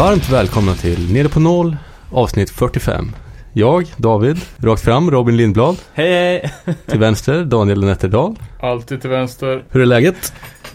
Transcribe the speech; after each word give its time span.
varmt 0.00 0.28
välkomna 0.30 0.74
till 0.74 1.12
Nere 1.12 1.28
på 1.28 1.40
Noll 1.40 1.76
avsnitt 2.10 2.50
45. 2.50 3.12
Jag, 3.52 3.86
David, 3.96 4.36
rakt 4.56 4.82
fram, 4.82 5.10
Robin 5.10 5.36
Lindblad. 5.36 5.76
Hej 5.94 6.12
hej! 6.12 6.74
Till 6.86 6.98
vänster, 6.98 7.44
Daniel 7.44 7.84
Nätterdal. 7.84 8.36
Alltid 8.60 9.00
till 9.00 9.10
vänster. 9.10 9.64
Hur 9.70 9.82
är 9.82 9.86
läget? 9.86 10.32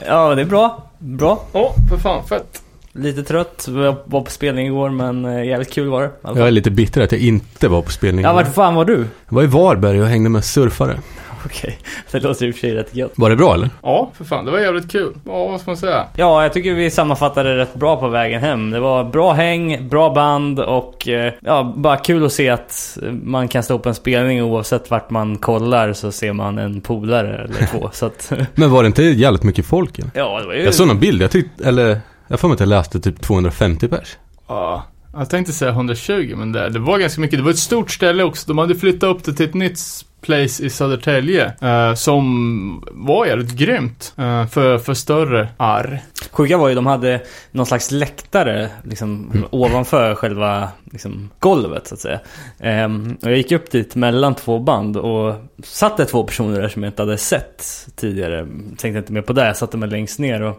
Ja, 0.07 0.35
det 0.35 0.41
är 0.41 0.45
bra. 0.45 0.91
Bra. 0.99 1.43
Åh, 1.51 1.71
för 1.89 1.97
fan, 1.97 2.23
fett. 2.27 2.61
Lite 2.91 3.23
trött. 3.23 3.65
Jag 3.67 3.95
var 4.05 4.21
på 4.21 4.31
spelning 4.31 4.67
igår, 4.67 4.89
men 4.89 5.25
eh, 5.25 5.45
jävligt 5.45 5.73
kul 5.73 5.87
var 5.87 6.01
det. 6.01 6.11
fall. 6.21 6.37
Jag 6.37 6.47
är 6.47 6.51
lite 6.51 6.71
bitter 6.71 7.01
att 7.01 7.11
jag 7.11 7.21
inte 7.21 7.67
var 7.67 7.81
på 7.81 7.91
spelning. 7.91 8.25
Ja, 8.25 8.33
vart 8.33 8.53
fan 8.53 8.75
var 8.75 8.85
du? 8.85 9.05
Jag 9.27 9.35
var 9.35 9.43
i 9.43 9.47
Varberg 9.47 10.01
och 10.01 10.07
hängde 10.07 10.29
med 10.29 10.45
surfare. 10.45 10.99
Okej, 11.51 11.79
det 12.11 12.19
låter 12.19 12.45
i 12.45 12.51
och 12.51 12.55
för 12.55 12.59
sig 12.59 12.75
rätt 12.75 12.95
gött. 12.95 13.11
Var 13.15 13.29
det 13.29 13.35
bra 13.35 13.53
eller? 13.53 13.69
Ja, 13.83 14.11
för 14.17 14.25
fan, 14.25 14.45
det 14.45 14.51
var 14.51 14.59
jävligt 14.59 14.91
kul. 14.91 15.13
Ja, 15.25 15.47
vad 15.47 15.61
ska 15.61 15.69
man 15.69 15.77
säga? 15.77 16.05
Ja, 16.15 16.43
jag 16.43 16.53
tycker 16.53 16.73
vi 16.73 16.91
sammanfattade 16.91 17.49
det 17.49 17.57
rätt 17.57 17.73
bra 17.73 17.99
på 17.99 18.07
vägen 18.07 18.41
hem. 18.41 18.71
Det 18.71 18.79
var 18.79 19.03
bra 19.03 19.33
häng, 19.33 19.89
bra 19.89 20.13
band 20.13 20.59
och 20.59 21.07
eh, 21.07 21.33
ja, 21.39 21.73
bara 21.77 21.97
kul 21.97 22.25
att 22.25 22.31
se 22.31 22.49
att 22.49 22.97
man 23.23 23.47
kan 23.47 23.63
stå 23.63 23.79
på 23.79 23.89
en 23.89 23.95
spelning 23.95 24.43
oavsett 24.43 24.91
vart 24.91 25.09
man 25.09 25.37
kollar 25.37 25.93
så 25.93 26.11
ser 26.11 26.33
man 26.33 26.57
en 26.57 26.81
polare 26.81 27.43
eller 27.43 27.67
två. 27.71 27.89
så 27.93 28.05
att, 28.05 28.33
Men 28.55 28.71
var 28.71 28.83
det 28.83 28.87
inte 28.87 29.03
jävligt 29.03 29.43
mycket 29.43 29.65
folk? 29.65 29.99
Eller? 29.99 30.11
ja, 30.13 30.39
det 30.39 30.47
var 30.47 30.53
ju... 30.53 30.63
Jag 30.63 30.73
såg 30.73 30.87
någon 30.87 30.99
bild, 30.99 31.21
jag 31.21 31.31
tyckte, 31.31 31.67
eller 31.67 31.99
jag 32.27 32.39
får 32.39 32.47
mig 32.47 32.53
att 32.53 32.59
jag 32.59 32.69
läste 32.69 32.99
typ 32.99 33.21
250 33.21 33.87
pers. 33.87 34.17
Ja, 34.47 34.83
jag 35.17 35.29
tänkte 35.29 35.53
säga 35.53 35.71
120, 35.71 36.33
men 36.37 36.51
det, 36.51 36.69
det 36.69 36.79
var 36.79 36.99
ganska 36.99 37.21
mycket. 37.21 37.39
Det 37.39 37.43
var 37.43 37.51
ett 37.51 37.57
stort 37.57 37.91
ställe 37.91 38.23
också. 38.23 38.47
De 38.47 38.57
hade 38.57 38.75
flyttat 38.75 39.09
upp 39.09 39.23
det 39.23 39.33
till 39.33 39.45
ett 39.45 39.53
nytt 39.53 39.79
place 40.25 40.63
i 40.65 40.69
Södertälje. 40.69 41.53
Eh, 41.61 41.93
som 41.93 42.85
var 42.91 43.25
jävligt 43.25 43.51
grymt. 43.51 44.13
Eh, 44.17 44.47
för, 44.47 44.77
för 44.77 44.93
större 44.93 45.47
arr. 45.57 45.99
Sjuka 46.31 46.57
var 46.57 46.69
ju 46.69 46.75
de 46.75 46.85
hade 46.85 47.21
någon 47.51 47.65
slags 47.65 47.91
läktare 47.91 48.69
liksom, 48.83 49.31
ovanför 49.49 50.15
själva 50.15 50.69
liksom, 50.91 51.29
golvet 51.39 51.87
så 51.87 51.93
att 51.95 51.99
säga. 52.01 52.19
Ehm, 52.59 53.17
och 53.21 53.29
jag 53.31 53.37
gick 53.37 53.51
upp 53.51 53.71
dit 53.71 53.95
mellan 53.95 54.35
två 54.35 54.59
band 54.59 54.97
och 54.97 55.35
satt 55.63 55.97
det 55.97 56.05
två 56.05 56.23
personer 56.23 56.61
där 56.61 56.69
som 56.69 56.83
jag 56.83 56.89
inte 56.89 57.01
hade 57.01 57.17
sett 57.17 57.87
tidigare. 57.95 58.47
Tänkte 58.77 58.97
inte 58.99 59.13
mer 59.13 59.21
på 59.21 59.33
det. 59.33 59.47
Jag 59.47 59.57
satte 59.57 59.77
mig 59.77 59.89
längst 59.89 60.19
ner 60.19 60.41
och 60.41 60.55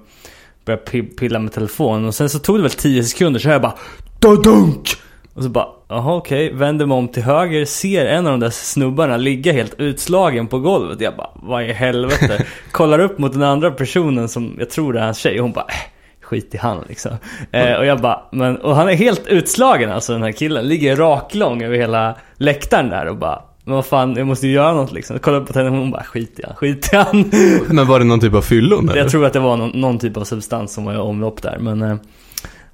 började 0.65 0.85
pi- 0.85 1.17
pilla 1.19 1.39
med 1.39 1.53
telefonen. 1.53 2.05
Och 2.05 2.15
sen 2.15 2.29
så 2.29 2.39
tog 2.39 2.57
det 2.59 2.63
väl 2.63 2.71
10 2.71 3.05
sekunder 3.05 3.41
så 3.41 3.49
jag 3.49 3.63
bara 3.63 3.75
Dunk! 4.21 4.97
Och 5.37 5.43
så 5.43 5.49
bara, 5.49 5.67
jaha 5.89 6.15
okej, 6.15 6.53
vänder 6.53 6.87
mig 6.87 6.97
om 6.97 7.09
till 7.09 7.23
höger, 7.23 7.65
ser 7.65 8.07
en 8.07 8.27
av 8.27 8.33
de 8.33 8.41
där 8.41 8.51
snubbarna 8.51 9.17
ligga 9.17 9.53
helt 9.53 9.75
utslagen 9.81 10.47
på 10.47 10.59
golvet. 10.59 11.01
Jag 11.01 11.17
bara, 11.17 11.31
vad 11.35 11.65
i 11.65 11.73
helvete? 11.73 12.45
Kollar 12.73 12.99
upp 12.99 13.19
mot 13.19 13.33
den 13.33 13.43
andra 13.43 13.71
personen 13.71 14.29
som 14.29 14.57
jag 14.59 14.71
tror 14.71 14.93
det 14.93 14.99
är 14.99 15.05
hans 15.05 15.19
tjej 15.19 15.39
och 15.39 15.43
hon 15.43 15.53
bara, 15.53 15.67
äh, 15.69 15.91
skit 16.21 16.55
i 16.55 16.59
han 16.59 16.85
liksom. 16.89 17.13
Eh, 17.51 17.73
och 17.73 17.87
jag 17.87 18.01
bara, 18.01 18.23
men, 18.33 18.57
och 18.57 18.77
han 18.77 18.89
är 18.89 18.95
helt 18.95 19.27
utslagen 19.27 19.93
alltså 19.93 20.13
den 20.13 20.23
här 20.23 20.33
killen. 20.33 20.69
Ligger 20.69 20.97
raklång 20.97 21.63
över 21.63 21.77
hela 21.77 22.17
läktaren 22.37 22.89
där 22.89 23.07
och 23.07 23.17
bara, 23.17 23.43
men 23.65 23.75
vad 23.75 23.87
fan, 23.87 24.17
jag 24.17 24.27
måste 24.27 24.47
ju 24.47 24.53
göra 24.53 24.73
något 24.73 24.93
liksom. 24.93 25.19
Kollar 25.19 25.41
upp 25.41 25.53
på 25.53 25.59
henne 25.59 25.71
och 25.71 25.77
hon 25.77 25.91
bara, 25.91 26.05
skit 26.05 26.39
i 26.39 26.43
han, 26.47 26.57
skit 26.57 26.93
i 26.93 26.97
han. 26.97 27.31
Men 27.69 27.87
var 27.87 27.99
det 27.99 28.05
någon 28.05 28.21
typ 28.21 28.35
av 28.35 28.43
fyllon 28.43 28.89
eller? 28.89 29.01
jag 29.01 29.11
tror 29.11 29.25
att 29.25 29.33
det 29.33 29.41
var 29.41 29.57
någon, 29.57 29.81
någon 29.81 29.99
typ 29.99 30.17
av 30.17 30.25
substans 30.25 30.75
som 30.75 30.85
var 30.85 30.95
i 30.95 30.97
omlopp 30.97 31.43
där, 31.43 31.59
men 31.59 31.83
eh, 31.83 31.97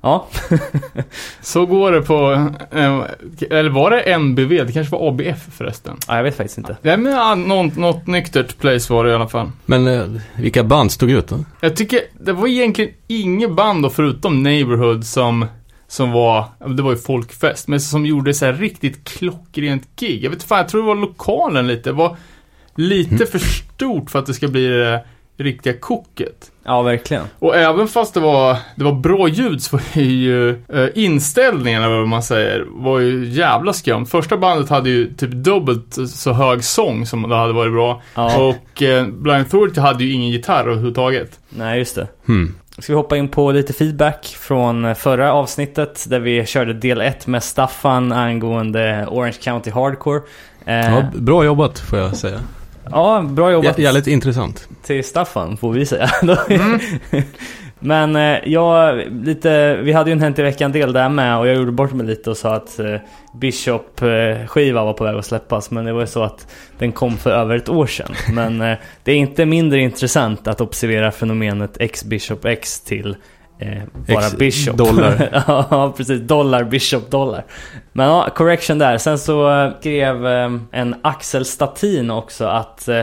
ja. 0.03 0.27
Så 1.41 1.67
går 1.67 1.93
det 1.93 2.03
på, 2.03 2.33
eh, 2.71 3.03
eller 3.51 3.71
var 3.71 3.91
det 3.91 4.19
NBV? 4.19 4.67
Det 4.67 4.73
kanske 4.73 4.97
var 4.97 5.09
ABF 5.09 5.55
förresten. 5.57 5.97
ja. 6.09 6.17
Jag 6.17 6.23
vet 6.23 6.37
faktiskt 6.37 6.59
inte. 6.59 6.77
Nej 6.83 6.97
men 6.97 7.13
ja, 7.13 7.35
något, 7.35 7.77
något 7.77 8.07
nyktert 8.07 8.59
place 8.59 8.93
var 8.93 9.05
det 9.05 9.11
i 9.11 9.15
alla 9.15 9.29
fall. 9.29 9.51
Men 9.67 9.87
eh, 9.87 10.07
vilka 10.37 10.65
band 10.65 10.93
stod 10.93 11.11
ut 11.11 11.29
då? 11.29 11.45
Jag 11.61 11.77
tycker, 11.77 12.01
det 12.21 12.33
var 12.33 12.49
egentligen 12.49 12.91
inget 13.09 13.51
band 13.53 13.83
då 13.83 13.91
förutom 13.91 14.43
Neighborhood 14.43 15.07
som 15.07 15.47
som 15.89 16.13
var, 16.13 16.45
det 16.77 16.83
var 16.83 16.91
ju 16.91 16.99
folkfest, 16.99 17.69
men 17.69 17.81
som 17.81 18.07
gjorde 18.07 18.35
så 18.35 18.45
här 18.45 18.53
riktigt 18.53 19.05
klockrent 19.05 19.89
gig. 19.97 20.25
Jag 20.25 20.31
vet 20.31 20.37
inte 20.37 20.47
fan, 20.47 20.59
jag 20.59 20.69
tror 20.69 20.81
det 20.81 20.87
var 20.87 20.95
lokalen 20.95 21.67
lite. 21.67 21.91
Det 21.91 21.93
var 21.93 22.17
lite 22.75 23.27
för 23.27 23.39
stort 23.39 24.11
för 24.11 24.19
att 24.19 24.27
det 24.27 24.35
ska 24.35 24.49
bli 24.49 24.67
det 24.67 25.05
riktiga 25.43 25.73
koket. 25.81 26.51
Ja, 26.65 26.83
verkligen. 26.83 27.25
Och 27.39 27.57
även 27.57 27.89
fast 27.89 28.15
det 28.15 28.21
var, 28.21 28.57
det 28.77 28.85
var 28.85 28.93
bra 28.93 29.29
ljud 29.29 29.63
så 29.63 29.77
var 29.77 30.03
ju 30.03 30.51
eh, 30.51 30.89
inställningen, 30.95 31.83
eller 31.83 31.97
vad 31.97 32.09
man 32.09 32.23
säger, 32.23 32.67
var 32.69 32.99
ju 32.99 33.25
jävla 33.29 33.73
skumt. 33.73 34.07
Första 34.07 34.37
bandet 34.37 34.71
hade 34.71 34.91
ju 34.91 35.15
typ 35.15 35.31
dubbelt 35.31 35.99
så 36.09 36.33
hög 36.33 36.65
sång 36.65 37.07
som 37.07 37.29
det 37.29 37.37
hade 37.37 37.53
varit 37.53 37.73
bra. 37.73 38.03
Ja. 38.15 38.39
Och 38.39 38.83
eh, 38.83 39.07
Blind 39.07 39.39
Authority 39.39 39.81
hade 39.81 40.05
ju 40.05 40.13
ingen 40.13 40.31
gitarr 40.31 40.65
överhuvudtaget. 40.65 41.39
Nej, 41.49 41.79
just 41.79 41.95
det. 41.95 42.09
Hmm. 42.27 42.55
Ska 42.79 42.93
vi 42.93 42.97
hoppa 42.97 43.17
in 43.17 43.29
på 43.29 43.53
lite 43.53 43.73
feedback 43.73 44.37
från 44.41 44.95
förra 44.95 45.33
avsnittet 45.33 46.07
där 46.09 46.21
vi 46.21 46.47
körde 46.47 46.75
del 46.75 47.01
1 47.01 47.27
med 47.27 47.43
Staffan 47.43 48.13
angående 48.13 49.07
Orange 49.11 49.37
County 49.43 49.71
Hardcore. 49.71 50.21
Eh, 50.65 50.75
ja, 50.75 51.05
bra 51.15 51.45
jobbat 51.45 51.79
får 51.79 51.99
jag 51.99 52.17
säga. 52.17 52.41
Bra 53.35 53.53
jobbat 53.53 53.79
Jä- 53.79 53.83
Jävligt 53.83 54.07
intressant. 54.07 54.69
till 54.87 55.05
Staffan 55.05 55.57
får 55.57 55.73
vi 55.73 55.87
säga. 55.87 56.11
Men 57.85 58.17
eh, 58.17 58.39
jag, 58.45 59.03
lite, 59.25 59.77
vi 59.77 59.93
hade 59.93 60.11
ju 60.11 60.13
en 60.13 60.21
Hänt 60.21 60.39
i 60.39 60.43
veckan 60.43 60.73
del 60.73 60.93
där 60.93 61.09
med 61.09 61.39
och 61.39 61.47
jag 61.49 61.57
gjorde 61.57 61.73
bort 61.73 61.93
mig 61.93 62.07
lite 62.07 62.31
och 62.31 62.37
sa 62.37 62.55
att 62.55 62.79
eh, 62.79 62.97
Bishop-skiva 63.35 64.85
var 64.85 64.93
på 64.93 65.05
väg 65.05 65.17
att 65.17 65.27
släppas. 65.27 65.71
Men 65.71 65.85
det 65.85 65.93
var 65.93 66.01
ju 66.01 66.07
så 66.07 66.23
att 66.23 66.47
den 66.79 66.93
kom 66.93 67.17
för 67.17 67.31
över 67.31 67.57
ett 67.57 67.69
år 67.69 67.87
sedan. 67.87 68.15
Men 68.35 68.61
eh, 68.61 68.79
det 69.05 69.13
är 69.13 69.17
inte 69.17 69.47
mindre 69.47 69.79
intressant 69.81 70.49
att 70.49 70.61
observera 70.61 71.11
fenomenet 71.11 71.77
X-Bishop 71.81 72.45
X 72.45 72.81
till 72.81 73.17
eh, 73.63 74.15
bara 74.15 74.27
X 74.27 74.37
Bishop. 74.37 74.77
dollar. 74.77 75.43
ja, 75.71 75.95
precis. 75.97 76.21
Dollar, 76.21 76.65
Bishop, 76.65 77.11
dollar. 77.11 77.45
Men 77.93 78.07
ja, 78.07 78.29
correction 78.35 78.79
där. 78.79 78.99
Sen 78.99 79.19
så 79.19 79.51
eh, 79.65 79.71
skrev 79.81 80.27
eh, 80.27 80.51
en 80.73 80.95
Axel 81.03 81.45
Statin 81.45 82.11
också 82.11 82.45
att 82.45 82.89
eh, 82.89 83.01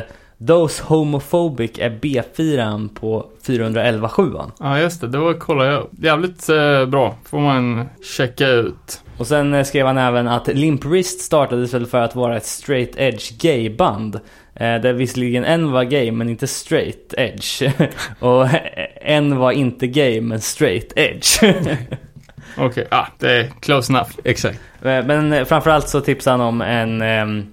Those 0.47 0.83
Homophobic 0.83 1.71
är 1.79 1.89
B4 1.89 2.89
på 2.93 3.25
411 3.45 4.09
7 4.09 4.31
Ja, 4.59 4.79
just 4.79 5.01
det. 5.01 5.07
Det 5.07 5.17
var 5.17 5.33
kolla 5.33 5.65
jag. 5.65 5.87
Jävligt 6.01 6.49
eh, 6.49 6.85
bra. 6.85 7.15
Får 7.25 7.39
man 7.39 7.89
checka 8.17 8.47
ut. 8.47 9.01
Och 9.17 9.27
sen 9.27 9.53
eh, 9.53 9.63
skrev 9.63 9.85
han 9.85 9.97
även 9.97 10.27
att 10.27 10.47
Limp 10.47 10.85
Wrist 10.85 11.21
startades 11.21 11.73
väl 11.73 11.85
för 11.85 12.01
att 12.01 12.15
vara 12.15 12.37
ett 12.37 12.45
straight 12.45 12.91
edge 12.95 13.31
gay-band. 13.41 14.19
Eh, 14.59 14.81
där 14.81 14.93
visserligen 14.93 15.43
en 15.43 15.71
var 15.71 15.83
gay 15.83 16.11
men 16.11 16.29
inte 16.29 16.47
straight 16.47 17.13
edge. 17.17 17.63
och 18.19 18.47
en 19.01 19.37
var 19.37 19.51
inte 19.51 19.87
gay 19.87 20.21
men 20.21 20.41
straight 20.41 20.93
edge. 20.95 21.43
Okej, 22.57 22.87
ah, 22.91 23.05
det 23.19 23.31
är 23.31 23.47
close 23.59 23.93
enough. 23.93 24.09
Exakt. 24.23 24.59
Eh, 24.81 25.05
Men 25.05 25.33
eh, 25.33 25.45
framförallt 25.45 25.89
så 25.89 26.01
tipsade 26.01 26.37
han 26.37 26.47
om 26.47 26.61
en 26.61 27.01
eh, 27.01 27.45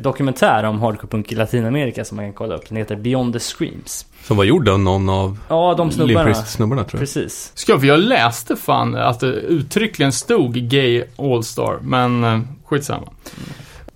dokumentär 0.00 0.64
om 0.64 0.80
hardcore-punk 0.80 1.32
i 1.32 1.34
Latinamerika 1.34 2.04
som 2.04 2.16
man 2.16 2.26
kan 2.26 2.32
kolla 2.32 2.54
upp. 2.54 2.68
Den 2.68 2.76
heter 2.76 2.96
Beyond 2.96 3.32
the 3.32 3.40
Screams. 3.40 4.06
Som 4.22 4.36
var 4.36 4.44
gjord 4.44 4.68
av 4.68 4.80
någon 4.80 5.08
av 5.08 5.38
Ja, 5.48 5.74
de 5.76 5.90
snubbarna. 5.90 6.24
Limprist-snubbarna 6.24 6.84
tror 6.84 6.90
jag. 6.92 7.00
Precis. 7.00 7.52
Ska 7.54 7.78
för 7.78 7.86
jag 7.86 8.00
läste 8.00 8.56
fan 8.56 8.94
att 8.94 9.20
det 9.20 9.26
uttryckligen 9.26 10.12
stod 10.12 10.54
Gay 10.54 11.04
All-Star, 11.16 11.78
men 11.82 12.24
eh, 12.24 12.40
skitsamma. 12.64 13.08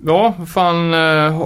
Ja, 0.06 0.34
fan 0.54 0.94
eh, 0.94 0.98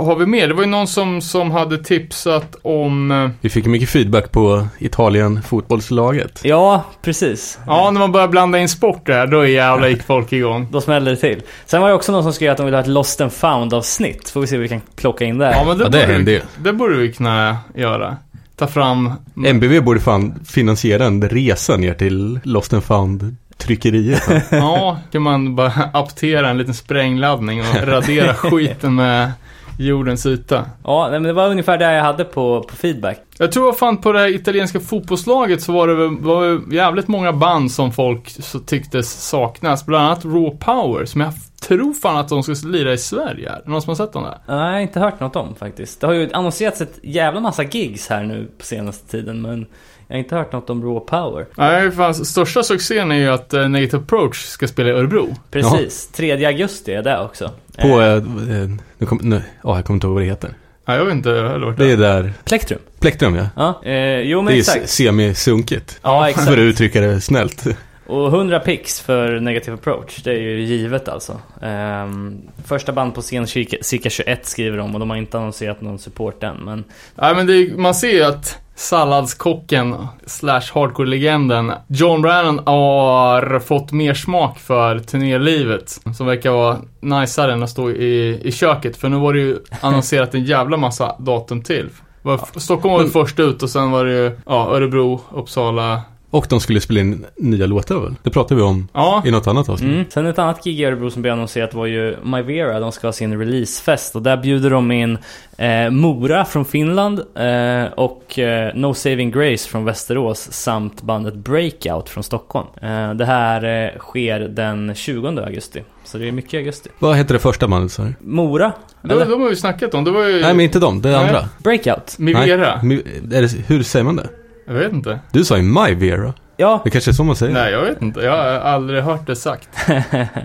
har 0.07 0.17
vi 0.17 0.27
mer? 0.27 0.49
Det 0.49 0.55
var 0.55 0.63
ju 0.63 0.69
någon 0.69 0.87
som, 0.87 1.21
som 1.21 1.51
hade 1.51 1.79
tipsat 1.79 2.57
om... 2.63 3.11
Eh, 3.11 3.31
Vi 3.41 3.49
fick 3.51 3.67
mycket 3.67 3.89
feedback 3.89 4.33
på 4.33 4.67
Italien 4.79 5.43
fotbollslaget. 5.43 6.41
Ja, 6.45 6.85
precis. 7.03 7.59
ja, 7.67 7.91
när 7.91 8.01
man 8.01 8.13
börjar 8.13 8.29
blanda 8.29 8.59
in 8.59 8.69
sport 8.69 9.07
där, 9.07 9.27
då 9.27 9.47
jävlar 9.47 9.89
gick 9.89 10.03
folk 10.03 10.33
igång. 10.33 10.69
Då 10.71 10.81
smällde 10.81 11.11
det 11.11 11.17
till. 11.17 11.43
Sen 11.67 11.81
var 11.83 11.89
det 11.89 11.95
också 11.95 12.13
någon 12.13 12.23
som 12.23 12.33
skrev 12.33 12.51
att 12.51 12.57
de 12.57 12.67
ville 12.67 12.77
ha 12.77 12.83
ett 12.83 12.89
Lost 12.89 13.21
and 13.21 13.33
found 13.33 13.75
avsnitt. 13.75 14.29
Får 14.29 14.41
vi 14.41 14.47
se 14.47 14.57
vad 14.57 14.63
vi 14.63 14.69
kan 14.69 14.81
plocka 14.97 15.25
in 15.25 15.39
där. 15.39 15.51
Ja, 15.53 15.65
men 15.67 15.79
det, 15.79 15.85
Ja, 15.85 15.89
det 15.91 16.07
borde, 16.07 16.23
vi, 16.25 16.41
det 16.59 16.73
borde 16.73 16.97
vi 16.97 17.13
kunna 17.13 17.57
göra. 17.75 18.17
Ta 18.57 18.67
fram... 18.67 19.13
MBV 19.47 19.81
borde 19.85 20.01
fan 20.01 20.35
finansiera 20.47 21.05
en 21.05 21.29
resa 21.29 21.77
ner 21.77 21.95
till 21.95 22.41
Lost 22.45 22.73
and 22.73 22.85
found 22.85 23.37
tryckeriet. 23.59 24.23
Ja, 24.51 24.99
kan 25.13 25.23
man 25.23 25.57
bara 25.57 25.73
aptera 25.93 26.49
en 26.51 26.59
liten 26.59 26.75
sprängladdning 26.75 27.61
och 27.61 27.87
radera 27.87 28.35
skiten 28.35 28.95
med 28.95 29.33
jordens 29.79 30.27
yta. 30.27 30.65
Ja, 30.85 31.09
men 31.11 31.23
det 31.23 31.33
var 31.33 31.49
ungefär 31.49 31.79
det 31.79 31.93
jag 31.93 32.03
hade 32.03 32.25
på, 32.25 32.63
på 32.63 32.77
feedback. 32.77 33.19
Jag 33.39 33.53
tror 33.53 33.73
fan 33.73 33.97
på 33.97 34.13
det 34.13 34.19
här 34.19 34.35
italienska 34.35 34.81
fotbollslaget 34.81 35.63
så 35.63 35.73
var 35.73 35.89
det 35.89 35.95
var 36.09 36.47
det 36.47 36.77
jävligt 36.77 37.09
många 37.09 37.33
band 37.33 37.73
som 37.73 37.93
folk 37.93 38.29
så 38.29 38.59
tycktes 38.59 39.29
saknas. 39.29 39.87
Bland 39.87 40.07
annat 40.07 40.25
Raw 40.25 40.51
Power 40.51 41.05
som 41.05 41.21
jag 41.21 41.33
tror 41.61 41.93
fan 41.93 42.17
att 42.17 42.29
de 42.29 42.43
ska 42.43 42.69
lira 42.69 42.93
i 42.93 42.99
Sverige. 42.99 43.51
Är 43.51 43.63
det 43.65 43.71
någon 43.71 43.83
som 43.83 43.91
har 43.91 43.97
sett 43.97 44.13
dem 44.13 44.23
där? 44.23 44.39
Nej, 44.47 44.67
jag 44.67 44.73
har 44.73 44.81
inte 44.81 45.01
hört 45.01 45.21
något 45.21 45.37
om 45.37 45.55
faktiskt. 45.55 46.01
Det 46.01 46.07
har 46.07 46.15
ju 46.15 46.33
annonserats 46.33 46.81
ett 46.81 46.99
jävla 47.03 47.41
massa 47.41 47.63
gigs 47.63 48.09
här 48.09 48.23
nu 48.23 48.49
på 48.59 48.65
senaste 48.65 49.11
tiden, 49.11 49.43
men 49.43 49.67
jag 50.09 50.15
har 50.17 50.19
inte 50.19 50.37
hört 50.37 50.53
något 50.53 50.71
om 50.71 50.83
Raw 50.83 51.01
Power. 51.01 51.47
Nej, 51.57 51.91
fan, 51.91 52.15
största 52.15 52.63
succén 52.63 53.11
är 53.13 53.17
ju 53.17 53.29
att 53.29 53.55
uh, 53.55 53.69
Negative 53.69 54.03
Approach 54.03 54.37
ska 54.45 54.69
spela 54.69 54.89
i 54.89 54.93
Örebro. 54.93 55.29
Precis, 55.51 56.09
3 56.09 56.47
augusti 56.47 56.93
är 56.95 57.03
det 57.03 57.21
också. 57.21 57.51
På, 57.79 57.89
Eh, 58.01 58.07
eh, 58.07 58.17
eh, 58.17 58.69
nu 58.99 59.07
kom, 59.07 59.19
nu, 59.23 59.43
ja, 59.63 59.77
jag 59.77 59.85
kommer 59.85 59.97
inte 59.97 60.07
ihåg 60.07 60.15
vad 60.15 60.23
det 60.23 60.27
heter. 60.29 60.51
Ja, 60.87 60.97
jag 60.97 61.05
vet 61.05 61.15
inte 61.15 61.31
heller 61.31 61.67
vart 61.67 61.77
Det 61.77 61.85
är 61.85 61.97
det 61.97 62.03
där, 62.03 62.33
Plektrum. 62.45 62.79
plektrum 63.01 63.35
ja. 63.35 63.47
Ja, 63.57 63.91
eh, 63.91 64.21
jo 64.21 64.43
men 64.43 64.47
Det 64.53 64.57
är 64.57 64.59
exakt. 64.59 64.89
semisunkigt. 64.89 65.99
Ja, 66.03 66.29
exakt. 66.29 66.47
För 66.47 66.53
att 66.53 66.59
uttrycka 66.59 67.01
det 67.01 67.21
snällt. 67.21 67.65
Och 68.07 68.27
100 68.29 68.61
pix 68.61 69.01
för 69.01 69.41
Negative 69.41 69.75
Approach, 69.75 70.17
det 70.23 70.31
är 70.31 70.41
ju 70.41 70.61
givet 70.61 71.09
alltså. 71.09 71.41
Ehm, 71.63 72.39
första 72.67 72.93
band 72.93 73.15
på 73.15 73.21
scen 73.23 73.47
cirka, 73.47 73.77
cirka 73.83 74.11
21 74.11 74.47
skriver 74.47 74.79
de 74.79 74.95
och 74.95 75.01
de 75.01 75.11
har 75.11 75.17
inte 75.17 75.39
annonserat 75.39 75.81
någon 75.81 75.99
support 75.99 76.43
än. 76.43 76.57
Men 76.57 76.85
Nej 77.15 77.35
men 77.35 77.47
det, 77.47 77.53
är- 77.53 77.77
man 77.77 77.95
ser 77.95 78.09
ju 78.13 78.23
att 78.23 78.59
salladskocken 78.77 79.97
slash 80.27 80.73
hardcore-legenden 80.75 81.73
John 81.87 82.23
Brannon 82.23 82.61
har 82.67 83.59
fått 83.59 83.93
mer 83.93 84.15
smak 84.15 84.59
för 84.59 84.99
turnélivet. 84.99 86.01
Som 86.17 86.27
verkar 86.27 86.51
vara 86.51 86.79
najsare 87.01 87.53
än 87.53 87.63
att 87.63 87.71
stå 87.71 87.91
i, 87.91 88.41
i 88.45 88.53
köket. 88.53 88.97
För 88.97 89.09
nu 89.09 89.17
var 89.17 89.33
det 89.33 89.41
ju 89.41 89.59
annonserat 89.81 90.35
en 90.35 90.45
jävla 90.45 90.77
massa 90.77 91.17
datum 91.19 91.63
till. 91.63 91.89
Var, 92.23 92.41
Stockholm 92.61 92.93
var 92.93 93.03
väl 93.03 93.11
först 93.11 93.41
ut 93.41 93.63
och 93.63 93.71
sen 93.71 93.91
var 93.91 94.05
det 94.05 94.13
ju 94.13 94.39
ja, 94.47 94.77
Örebro, 94.77 95.21
Uppsala. 95.33 96.03
Och 96.31 96.47
de 96.49 96.61
skulle 96.61 96.81
spela 96.81 97.01
in 97.01 97.27
nya 97.37 97.67
låtar 97.67 98.01
väl? 98.01 98.15
Det 98.23 98.31
pratade 98.31 98.55
vi 98.55 98.63
om 98.63 98.89
Ja, 98.93 99.23
i 99.27 99.31
något 99.31 99.47
annat 99.47 99.69
avsnitt. 99.69 99.93
Mm. 99.93 100.05
Sen 100.09 100.27
ett 100.27 100.39
annat 100.39 100.65
gig 100.65 100.81
i 100.81 100.85
Örebro 100.85 101.11
som 101.11 101.23
blev 101.23 101.35
annonserat 101.35 101.75
var 101.75 101.87
ju 101.87 102.17
Myvera, 102.25 102.81
de 102.81 102.93
ska 102.93 103.07
ha 103.07 103.13
sin 103.13 103.39
releasefest 103.39 104.17
och 104.17 104.23
där 104.23 104.37
bjuder 104.37 104.71
de 104.71 104.93
in 104.93 105.19
eh, 105.59 105.91
Mora 105.91 106.45
från 106.45 106.65
Finland 106.65 107.21
eh, 107.35 107.93
och 107.97 108.39
eh, 108.39 108.75
No 108.75 108.95
Saving 108.95 109.31
Grace 109.31 109.69
från 109.69 109.85
Västerås 109.85 110.53
samt 110.53 111.03
bandet 111.03 111.35
Breakout 111.35 112.09
från 112.09 112.25
Stockholm. 112.25 112.67
Eh, 112.83 113.15
det 113.15 113.25
här 113.25 113.85
eh, 113.85 113.99
sker 113.99 114.41
den 114.41 114.95
20 114.95 115.29
augusti, 115.29 115.83
så 116.05 116.19
det 116.19 116.29
är 116.29 116.33
mycket 116.33 116.59
augusti. 116.59 116.91
Vad 116.99 117.17
heter 117.17 117.35
det 117.35 117.41
första 117.41 117.69
bandet 117.69 117.93
sa? 117.93 118.07
Mora? 118.21 118.73
de, 119.03 119.11
Eller? 119.11 119.27
de 119.27 119.41
har 119.43 119.49
vi 119.49 119.57
snackat 119.57 119.95
om. 119.95 120.05
Det 120.05 120.11
var 120.11 120.25
ju 120.25 120.41
Nej 120.41 120.55
men 120.55 120.61
inte 120.61 120.79
de, 120.79 121.03
det 121.03 121.09
är 121.09 121.13
Nej. 121.13 121.27
andra. 121.27 121.49
Breakout? 121.59 122.19
Mivera. 122.19 122.81
Nej, 122.83 123.03
det, 123.23 123.53
hur 123.67 123.83
säger 123.83 124.05
man 124.05 124.17
det? 124.17 124.29
Jag 124.67 124.75
vet 124.75 124.93
inte. 124.93 125.21
Du 125.33 125.45
sa 125.45 125.57
ju 125.57 125.63
My 125.63 125.95
Vera. 125.95 126.35
Ja, 126.59 126.81
Det 126.85 126.91
kanske 126.91 127.11
är 127.11 127.13
så 127.13 127.25
man 127.25 127.37
säger. 127.37 127.53
Nej, 127.53 127.73
jag 127.73 127.83
vet 127.83 128.03
inte. 128.03 128.21
Jag 128.21 128.33
har 128.33 128.45
aldrig 128.45 129.03
hört 129.03 129.27
det 129.27 129.37
sagt. 129.37 129.69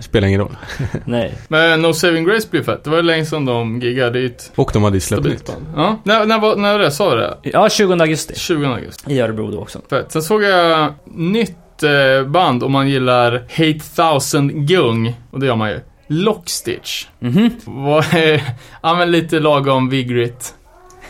Spelar 0.00 0.28
ingen 0.28 0.40
roll. 0.40 0.56
nej. 1.04 1.34
Men 1.48 1.82
No 1.82 1.92
Saving 1.92 2.24
Grace 2.24 2.48
blir 2.50 2.62
fett. 2.62 2.84
Det 2.84 2.90
var 2.90 2.96
ju 2.96 3.02
länge 3.02 3.24
sedan 3.26 3.44
de 3.44 3.80
giggade. 3.80 4.18
Är 4.20 4.26
ett 4.26 4.52
Och 4.54 4.70
de 4.72 4.82
hade 4.84 4.96
ju 4.96 5.00
släppt 5.00 5.24
nytt. 5.24 5.56
Ja. 5.76 5.96
När, 6.04 6.26
när, 6.26 6.38
var- 6.40 6.56
när 6.56 6.72
var 6.72 6.78
det? 6.78 6.90
Sa 6.90 7.14
du 7.14 7.20
det? 7.20 7.36
Ja, 7.42 7.68
20 7.68 7.92
augusti. 7.92 8.34
20 8.36 8.66
augusti. 8.66 9.12
I 9.14 9.20
Örebro 9.20 9.50
då 9.50 9.58
också. 9.58 9.80
Fett. 9.90 10.12
Sen 10.12 10.22
såg 10.22 10.42
jag 10.42 10.94
nytt 11.14 11.82
eh, 11.82 12.26
band 12.26 12.62
om 12.62 12.72
man 12.72 12.88
gillar 12.88 13.32
Hate 13.32 13.80
Thousand 13.96 14.68
Gung. 14.68 15.14
Och 15.30 15.40
det 15.40 15.46
gör 15.46 15.56
man 15.56 15.70
ju. 15.70 15.80
Lockstitch. 16.06 17.06
Mhm. 17.18 17.50
Eh, 18.14 18.40
ja 18.82 18.94
men 18.94 19.10
lite 19.10 19.40
lagom 19.40 19.88
vigrit. 19.88 20.54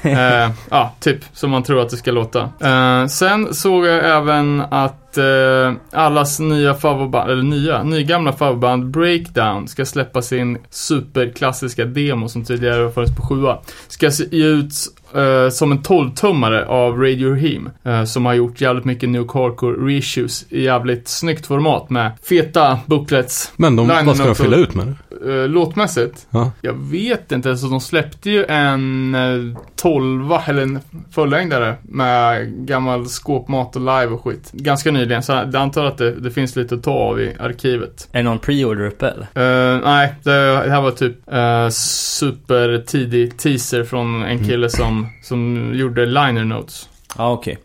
Eh, 0.02 0.50
ja, 0.70 0.94
typ 1.00 1.24
som 1.32 1.50
man 1.50 1.62
tror 1.62 1.80
att 1.80 1.90
det 1.90 1.96
ska 1.96 2.12
låta. 2.12 2.50
Eh, 2.60 3.06
sen 3.06 3.54
såg 3.54 3.86
jag 3.86 4.16
även 4.16 4.60
att 4.60 5.18
eh, 5.18 5.72
allas 5.92 6.40
nya 6.40 6.74
favoritband, 6.74 7.30
eller 7.30 7.42
nya, 7.42 7.82
nygamla 7.82 8.32
favoritband 8.32 8.90
Breakdown 8.90 9.68
ska 9.68 9.84
släppa 9.84 10.22
sin 10.22 10.58
superklassiska 10.70 11.84
demo 11.84 12.28
som 12.28 12.44
tidigare 12.44 12.92
funnits 12.92 13.16
på 13.16 13.22
sjua. 13.22 13.58
Ska 13.88 14.10
se 14.10 14.36
ut 14.36 14.72
eh, 15.14 15.48
som 15.50 15.72
en 15.72 15.78
12-tummare 15.78 16.64
av 16.64 16.98
Radio 16.98 17.30
Raheem. 17.30 17.70
Eh, 17.84 18.04
som 18.04 18.26
har 18.26 18.34
gjort 18.34 18.60
jävligt 18.60 18.84
mycket 18.84 19.08
New 19.08 19.22
Hardcore 19.34 19.86
reissues 19.86 20.46
i 20.48 20.62
jävligt 20.62 21.08
snyggt 21.08 21.46
format 21.46 21.90
med 21.90 22.12
feta 22.28 22.78
booklets. 22.86 23.52
Men 23.56 23.76
de, 23.76 23.88
vad 23.88 24.16
ska 24.16 24.26
de 24.26 24.34
fylla 24.34 24.56
ut 24.56 24.74
med? 24.74 24.94
Eh, 25.26 25.48
låtmässigt 25.48 26.26
Ja. 26.30 26.50
jag 26.60 26.74
vet 26.74 27.32
inte, 27.32 27.50
alltså 27.50 27.66
de 27.66 27.80
släppte 27.80 28.30
ju 28.30 28.44
en 28.44 29.14
eh, 29.14 29.58
12 29.76 30.32
eller 30.46 30.62
en 30.62 30.80
fullängdare 31.14 31.74
med 31.82 32.52
gammal 32.66 33.06
skåpmat 33.06 33.76
och 33.76 33.82
live 33.82 34.06
och 34.06 34.24
skit. 34.24 34.50
Ganska 34.52 34.90
nyligen, 34.90 35.22
så 35.22 35.32
jag 35.32 35.56
antar 35.56 35.84
att 35.84 35.98
det, 35.98 36.10
det 36.14 36.30
finns 36.30 36.56
lite 36.56 36.74
att 36.74 36.82
ta 36.82 36.92
av 36.92 37.20
i 37.20 37.32
arkivet. 37.40 38.08
Är 38.12 38.18
det 38.18 38.22
någon 38.22 38.38
pre-order 38.38 38.86
uppe 38.86 39.08
eller? 39.08 39.74
Eh, 39.74 39.80
nej, 39.84 40.14
det, 40.22 40.30
det 40.64 40.70
här 40.70 40.80
var 40.80 40.90
typ 40.90 41.16
uh, 41.32 41.68
super 41.70 42.82
tidig 42.86 43.38
teaser 43.38 43.84
från 43.84 44.22
en 44.22 44.38
kille 44.44 44.68
som, 44.70 45.01
som 45.22 45.72
gjorde 45.74 46.06
liner 46.06 46.44
notes. 46.44 46.88
Ja, 47.16 47.32
okej. 47.32 47.58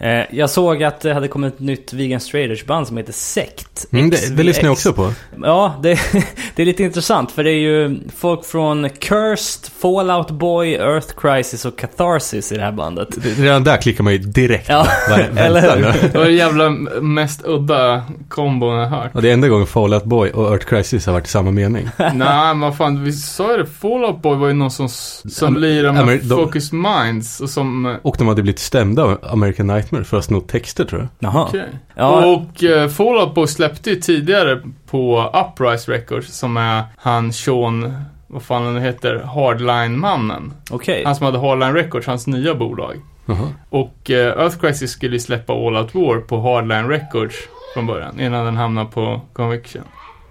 Eh, 0.00 0.24
jag 0.30 0.50
såg 0.50 0.82
att 0.82 1.00
det 1.00 1.14
hade 1.14 1.28
kommit 1.28 1.54
ett 1.54 1.60
nytt 1.60 1.92
Vegan 1.92 2.20
Straighters 2.20 2.64
band 2.66 2.86
som 2.86 2.96
heter 2.96 3.12
Sekt. 3.12 3.86
Mm, 3.92 4.10
det, 4.10 4.36
det 4.36 4.42
lyssnar 4.42 4.64
jag 4.64 4.72
också 4.72 4.92
på. 4.92 5.12
Ja, 5.42 5.74
det, 5.82 5.88
det 6.56 6.62
är 6.62 6.66
lite 6.66 6.82
intressant 6.82 7.30
för 7.32 7.44
det 7.44 7.50
är 7.50 7.60
ju 7.60 7.98
folk 8.16 8.44
från 8.44 8.88
Cursed, 8.90 9.70
Fallout 9.82 10.30
Boy, 10.30 10.74
Earth 10.74 11.14
Crisis 11.16 11.64
och 11.64 11.78
Catharsis 11.78 12.52
i 12.52 12.56
det 12.56 12.62
här 12.62 12.72
bandet. 12.72 13.08
Det- 13.16 13.42
Redan 13.42 13.64
där 13.64 13.76
klickar 13.76 14.04
man 14.04 14.12
ju 14.12 14.18
direkt. 14.18 14.68
Ja, 14.68 14.86
eller 15.36 15.60
hur? 15.60 16.08
Det 16.12 16.18
var 16.18 16.24
den 16.24 16.36
jävla 16.36 16.70
mest 17.00 17.40
udda 17.44 18.02
kombon 18.28 18.74
jag 18.74 18.86
hört. 18.88 19.14
Och 19.14 19.22
det 19.22 19.28
är 19.28 19.32
enda 19.32 19.48
gången 19.48 19.66
Fallout 19.66 20.04
Boy 20.04 20.30
och 20.30 20.50
Earth 20.52 20.66
Crisis 20.66 21.06
har 21.06 21.12
varit 21.12 21.26
i 21.26 21.30
samma 21.30 21.50
mening. 21.50 21.88
Nej, 21.98 22.12
men 22.14 22.60
vad 22.60 22.76
fan, 22.76 23.04
vi 23.04 23.12
sa 23.12 23.52
ju 23.52 23.58
det. 23.58 23.66
Fallout 23.66 24.22
Boy 24.22 24.36
var 24.36 24.48
ju 24.48 24.54
någon 24.54 24.70
som, 24.70 24.88
som 24.88 25.62
ja, 25.62 25.92
med 26.04 26.18
de- 26.20 26.28
Focus 26.28 26.72
Minds 26.72 27.40
och 27.40 27.50
som... 27.50 27.86
eh, 27.86 27.94
Och 28.02 28.14
de 28.18 28.28
hade 28.28 28.42
blivit 28.42 28.58
stämda 28.58 29.02
av 29.02 29.18
American 29.22 29.66
Nightmare 29.90 30.04
för 30.04 30.18
att 30.18 30.24
sno 30.24 30.40
texter 30.40 30.84
tror 30.84 31.00
jag. 31.00 31.08
Jaha. 31.18 31.44
Okej. 31.48 31.68
Ja, 31.94 32.26
Och 32.26 32.62
uh, 32.62 32.88
Fallout 32.88 33.34
Boy 33.34 33.46
släppte 33.46 33.90
ju 33.90 33.96
tidigare 33.96 34.62
på 34.90 35.30
Uprise 35.52 35.92
Records 35.92 36.38
som 36.38 36.56
är 36.56 36.82
han 36.96 37.32
Sean, 37.32 38.02
vad 38.26 38.42
fan 38.42 38.64
han 38.64 38.76
heter, 38.76 39.14
Hardline-mannen. 39.24 40.52
okej. 40.70 41.02
Han 41.04 41.16
som 41.16 41.26
hade 41.26 41.38
Hardline 41.38 41.74
Records, 41.74 42.06
hans 42.06 42.26
nya 42.26 42.54
bolag. 42.54 42.96
Jaha. 43.26 43.48
Och 43.70 44.10
uh, 44.10 44.16
Earth 44.16 44.58
Crisis 44.58 44.90
skulle 44.90 45.12
ju 45.12 45.20
släppa 45.20 45.52
All 45.52 45.76
Out 45.76 45.94
War 45.94 46.20
på 46.20 46.40
Hardline 46.40 46.88
Records 46.88 47.36
från 47.74 47.86
början, 47.86 48.20
innan 48.20 48.44
den 48.44 48.56
hamnade 48.56 48.90
på 48.90 49.20
Conviction. 49.32 49.82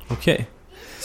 Okej. 0.08 0.48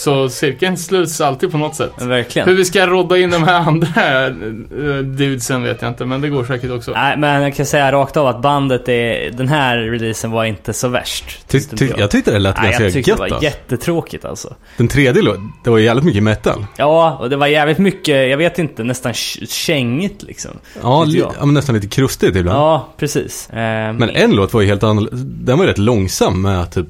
Så 0.05 0.29
cirkeln 0.29 0.77
sluts 0.79 1.21
alltid 1.21 1.53
på 1.53 1.59
något 1.59 1.75
sätt. 1.77 1.93
Hur 1.99 2.07
Verkligen. 2.09 2.57
vi 2.57 2.65
ska 2.65 2.87
rodda 2.87 3.19
in 3.19 3.31
de 3.31 3.43
här 3.43 3.61
andra 3.61 4.29
uh, 4.29 4.99
dudesen 4.99 5.63
vet 5.63 5.83
jag 5.83 5.91
inte, 5.91 6.05
men 6.05 6.21
det 6.21 6.29
går 6.29 6.45
säkert 6.45 6.71
också. 6.71 6.93
Nej, 6.93 7.17
men 7.17 7.43
jag 7.43 7.55
kan 7.55 7.67
säga 7.67 7.93
rakt 7.93 8.17
av 8.17 8.27
att 8.27 8.43
bandet 8.43 8.89
är... 8.89 9.31
Den 9.31 9.49
här 9.49 9.79
releasen 9.79 10.31
var 10.31 10.45
inte 10.45 10.73
så 10.73 10.89
värst. 10.89 11.49
Ty, 11.49 11.61
ty, 11.61 11.91
jag 11.97 12.11
tyckte 12.11 12.33
det 12.33 12.39
lät 12.39 12.57
Nej, 12.57 12.65
ganska 12.65 12.85
jag 12.85 12.93
tyckte 12.93 13.11
gött 13.11 13.17
det 13.19 13.21
var 13.21 13.27
alltså. 13.27 13.45
jättetråkigt 13.45 14.25
alltså. 14.25 14.55
Den 14.77 14.89
tredje 14.89 15.23
låt, 15.23 15.39
det 15.65 15.71
var 15.71 15.79
jävligt 15.79 16.05
mycket 16.05 16.23
metal. 16.23 16.67
Ja, 16.77 17.17
och 17.21 17.31
det 17.31 17.37
var 17.37 17.47
jävligt 17.47 17.79
mycket, 17.79 18.31
jag 18.31 18.37
vet 18.37 18.59
inte, 18.59 18.85
nästan 18.85 19.13
kä- 19.13 19.47
kängigt 19.49 20.23
liksom. 20.23 20.51
Ja, 20.83 21.07
ja 21.07 21.33
men 21.45 21.55
nästan 21.55 21.75
lite 21.75 21.89
krustigt 21.89 22.37
ibland. 22.37 22.59
Ja, 22.59 22.89
precis. 22.99 23.49
Ehm, 23.53 23.97
Men 23.97 24.11
en 24.11 24.31
låt 24.37 24.55
var 24.55 24.61
ju 24.61 24.67
helt 24.67 24.83
annorlunda. 24.83 25.17
Den 25.53 25.59
var 25.59 25.65
ju 25.65 25.71
rätt 25.71 25.79
långsam 25.79 26.43
med 26.43 26.71
typ 26.73 26.87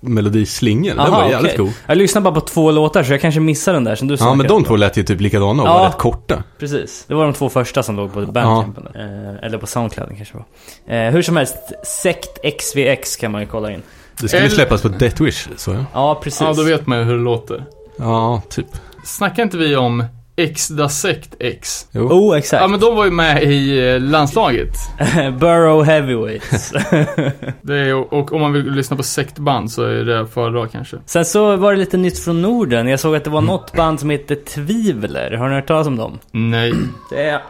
gitarrmelodislingor. 0.00 0.90
Den 0.90 1.00
aha, 1.00 1.22
var 1.22 1.30
jävligt 1.30 1.52
okej. 1.52 1.64
god. 1.64 1.72
Jag 1.86 1.98
lyssnade 1.98 2.24
bara 2.30 2.34
på 2.34 2.40
två 2.40 2.70
låtar 2.70 3.02
så 3.02 3.12
jag 3.12 3.20
kanske 3.20 3.40
missade 3.40 3.76
den 3.76 3.84
där 3.84 3.94
som 3.94 4.08
du 4.08 4.12
Ja, 4.14 4.16
snackade 4.18 4.36
men 4.36 4.46
de 4.46 4.52
om. 4.52 4.64
två 4.64 4.76
lät 4.76 4.96
ju 4.96 5.02
typ 5.02 5.20
likadana 5.20 5.62
och 5.62 5.68
Ja. 5.68 5.78
var 5.78 5.86
rätt 5.86 5.98
korta. 5.98 6.42
Precis. 6.58 7.04
Det 7.08 7.14
var 7.14 7.24
de 7.24 7.32
två 7.32 7.48
första 7.48 7.82
som 7.82 7.96
låg 7.96 8.12
på 8.12 8.20
Bandcampen. 8.20 8.86
Eh, 8.94 9.46
eller 9.46 9.58
på 9.58 9.66
Soundcloud 9.66 10.08
kanske 10.16 10.34
var. 10.36 10.96
Eh, 10.96 11.10
hur 11.12 11.22
som 11.22 11.36
helst, 11.36 11.56
Sekt 11.84 12.38
XVX 12.58 13.16
kan 13.16 13.32
man 13.32 13.40
ju 13.40 13.46
kolla 13.46 13.72
in. 13.72 13.82
Det 14.20 14.28
skulle 14.28 14.42
ju 14.42 14.46
Eller- 14.46 14.54
släppas 14.54 14.82
på 14.82 14.88
Death 14.88 15.22
Wish, 15.22 15.48
så 15.56 15.70
ja. 15.70 15.84
Ja, 15.92 16.20
precis. 16.22 16.40
Ja, 16.40 16.52
då 16.52 16.62
vet 16.62 16.86
man 16.86 16.98
ju 16.98 17.04
hur 17.04 17.16
det 17.16 17.22
låter. 17.24 17.64
Ja, 17.98 18.42
typ. 18.48 18.66
Snackar 19.04 19.42
inte 19.42 19.56
vi 19.56 19.76
om 19.76 20.04
X 20.36 20.68
da 20.68 20.88
Sect 20.88 21.34
X? 21.40 21.88
Jo. 21.92 22.08
Oh, 22.08 22.38
exakt. 22.38 22.60
Ja, 22.60 22.68
men 22.68 22.80
de 22.80 22.96
var 22.96 23.04
ju 23.04 23.10
med 23.10 23.42
i 23.42 23.88
eh, 23.88 24.00
landslaget. 24.00 24.74
Burrow 25.40 25.84
Heavyweights. 25.84 26.72
Det 27.62 27.74
är, 27.74 28.14
och 28.14 28.32
om 28.32 28.40
man 28.40 28.52
vill 28.52 28.70
lyssna 28.70 28.96
på 28.96 29.02
sektband 29.02 29.72
så 29.72 29.82
är 29.82 30.04
det 30.04 30.26
föredra 30.26 30.68
kanske. 30.68 30.96
Sen 31.06 31.24
så 31.24 31.56
var 31.56 31.72
det 31.72 31.78
lite 31.78 31.96
nytt 31.96 32.18
från 32.18 32.42
Norden. 32.42 32.88
Jag 32.88 33.00
såg 33.00 33.16
att 33.16 33.24
det 33.24 33.30
var 33.30 33.40
något 33.40 33.72
band 33.72 34.00
som 34.00 34.10
heter 34.10 34.34
Tvivler. 34.34 35.30
Har 35.30 35.48
ni 35.48 35.54
hört 35.54 35.66
talas 35.66 35.86
om 35.86 35.96
dem? 35.96 36.18
Nej. 36.30 36.72
Det 37.10 37.22
är... 37.22 37.42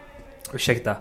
Ursäkta. 0.52 0.96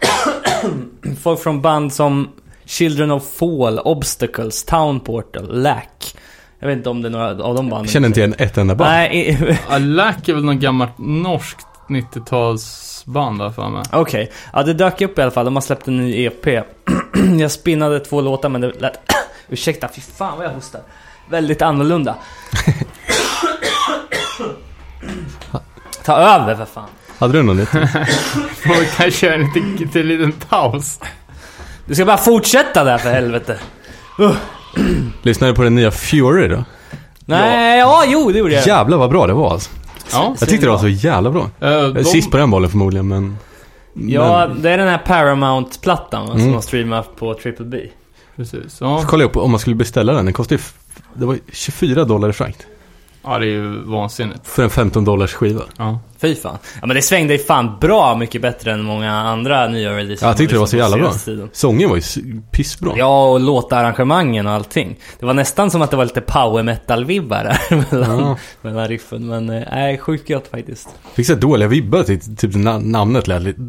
Folk 1.22 1.40
från 1.40 1.62
band 1.62 1.92
som 1.92 2.28
Children 2.64 3.10
of 3.10 3.32
Fall, 3.38 3.78
Obstacles, 3.78 4.64
Town 4.64 5.00
Portal, 5.00 5.62
Lack. 5.62 6.14
Jag 6.60 6.68
vet 6.68 6.76
inte 6.76 6.90
om 6.90 7.02
det 7.02 7.08
är 7.08 7.10
några 7.10 7.28
av 7.30 7.54
de 7.54 7.68
banden. 7.68 7.78
Jag 7.78 7.88
känner 7.88 8.08
inte 8.08 8.20
igen 8.20 8.34
ett 8.38 8.58
enda 8.58 8.74
band. 8.74 8.90
Nej, 8.90 9.58
Alack 9.68 10.28
är 10.28 10.34
väl 10.34 10.44
något 10.44 10.56
gammalt 10.56 10.98
norskt 10.98 11.66
90-talsband 11.88 13.38
där 13.38 13.50
för 13.50 13.68
mig. 13.68 13.82
okej. 13.92 14.30
Ja, 14.52 14.62
det 14.62 14.74
dök 14.74 15.00
upp 15.00 15.18
i 15.18 15.22
alla 15.22 15.30
fall. 15.30 15.44
De 15.44 15.56
har 15.56 15.60
släppt 15.60 15.88
en 15.88 15.96
ny 15.96 16.24
EP. 16.24 16.46
jag 17.40 17.50
spinnade 17.50 18.00
två 18.00 18.20
låtar 18.20 18.48
men 18.48 18.60
det 18.60 18.80
lät... 18.80 19.00
Ursäkta, 19.48 19.88
fy 19.94 20.00
fan 20.00 20.38
vad 20.38 20.46
jag 20.46 20.50
hostar. 20.50 20.80
Väldigt 21.30 21.62
annorlunda. 21.62 22.14
Ta 26.04 26.16
över 26.16 26.54
för 26.54 26.64
fan. 26.64 26.88
Hade 27.18 27.32
du 27.32 27.42
något 27.42 27.56
nytt? 27.56 27.74
Och 27.74 28.80
vi 28.80 28.86
kan 28.96 29.10
köra 29.10 29.34
en 29.34 29.40
liten, 29.40 29.76
liten, 29.76 30.08
liten 30.08 30.32
paus. 30.32 31.00
Du 31.86 31.94
ska 31.94 32.04
bara 32.04 32.16
fortsätta 32.16 32.84
där 32.84 32.98
för 32.98 33.10
helvete. 33.10 33.58
Lyssnade 35.22 35.52
du 35.52 35.56
på 35.56 35.62
den 35.62 35.74
nya 35.74 35.90
Fury 35.90 36.48
då? 36.48 36.64
Nej, 37.24 37.78
ja, 37.78 38.04
jo 38.06 38.30
det 38.32 38.38
gjorde 38.38 38.54
jag. 38.54 38.66
Jävlar 38.66 38.98
vad 38.98 39.10
bra 39.10 39.26
det 39.26 39.32
var 39.32 39.52
alltså. 39.52 39.70
Ja. 40.12 40.34
Jag 40.40 40.48
tyckte 40.48 40.66
det 40.66 40.70
var 40.70 40.78
så 40.78 40.88
jävla 40.88 41.30
bra. 41.30 41.50
Eh, 41.60 41.88
de, 41.88 42.04
Sist 42.04 42.30
på 42.30 42.36
den 42.36 42.50
bollen 42.50 42.70
förmodligen, 42.70 43.08
men... 43.08 43.36
Ja, 43.94 44.46
det 44.62 44.70
är 44.70 44.78
den 44.78 44.88
här 44.88 44.98
Paramount-plattan 44.98 46.22
va, 46.26 46.32
som 46.32 46.40
Mm. 46.40 46.52
de 46.52 46.62
streamar 46.62 47.02
på 47.18 47.34
Triple 47.34 47.64
B. 47.66 47.78
Precis. 48.36 48.72
Så 48.74 48.84
Ja, 48.84 49.02
kollade 49.06 49.24
jag 49.24 49.30
upp 49.30 49.36
om 49.36 49.50
man 49.50 49.60
skulle 49.60 49.76
beställa 49.76 50.12
den. 50.12 50.24
Den 50.24 50.34
kostade 50.34 50.60
ju 50.60 50.62
det 51.14 51.26
var 51.26 51.38
24 51.52 52.04
dollar 52.04 52.28
i 52.28 52.32
frakt. 52.32 52.66
Ja 53.24 53.38
det 53.38 53.44
är 53.46 53.50
ju 53.50 53.82
vansinnigt. 53.84 54.46
För 54.46 54.62
en 54.62 54.70
15 54.70 55.04
dollars 55.04 55.32
skiva. 55.32 55.62
Ja. 55.76 56.00
Fy 56.18 56.34
fan. 56.34 56.58
Ja 56.80 56.86
men 56.86 56.96
det 56.96 57.02
svängde 57.02 57.32
ju 57.32 57.38
fan 57.38 57.76
bra 57.80 58.16
mycket 58.16 58.42
bättre 58.42 58.72
än 58.72 58.82
många 58.82 59.12
andra 59.12 59.68
nya 59.68 59.96
releaser. 59.96 60.26
Ja, 60.26 60.30
jag 60.30 60.36
tyckte 60.36 60.54
det 60.54 60.58
var 60.58 60.66
så 60.66 60.76
jävla 60.76 60.96
bra. 60.96 61.12
tiden. 61.12 61.50
Sången 61.52 61.88
var 61.88 61.96
ju 61.96 62.02
pissbra. 62.52 62.92
Ja, 62.96 63.28
och 63.30 63.40
låtarrangemangen 63.40 64.46
och 64.46 64.52
allting. 64.52 64.96
Det 65.18 65.26
var 65.26 65.34
nästan 65.34 65.70
som 65.70 65.82
att 65.82 65.90
det 65.90 65.96
var 65.96 66.04
lite 66.04 66.20
power 66.20 66.62
metal-vibbar 66.62 67.44
där 67.44 67.84
mellan, 67.90 68.18
Ja. 68.18 68.36
mellan 68.62 68.88
riffen. 68.88 69.26
Men 69.26 69.50
eh, 69.50 69.62
nej, 69.72 69.98
sjukt 69.98 70.30
gött 70.30 70.48
faktiskt. 70.50 70.88
Fick 71.14 71.26
så 71.26 71.34
dåliga 71.34 71.68
vibbar 71.68 72.02
till 72.02 72.36
typ 72.36 72.54
na- 72.54 72.84
namnet 72.86 73.28
lät, 73.28 73.42
lite- 73.42 73.60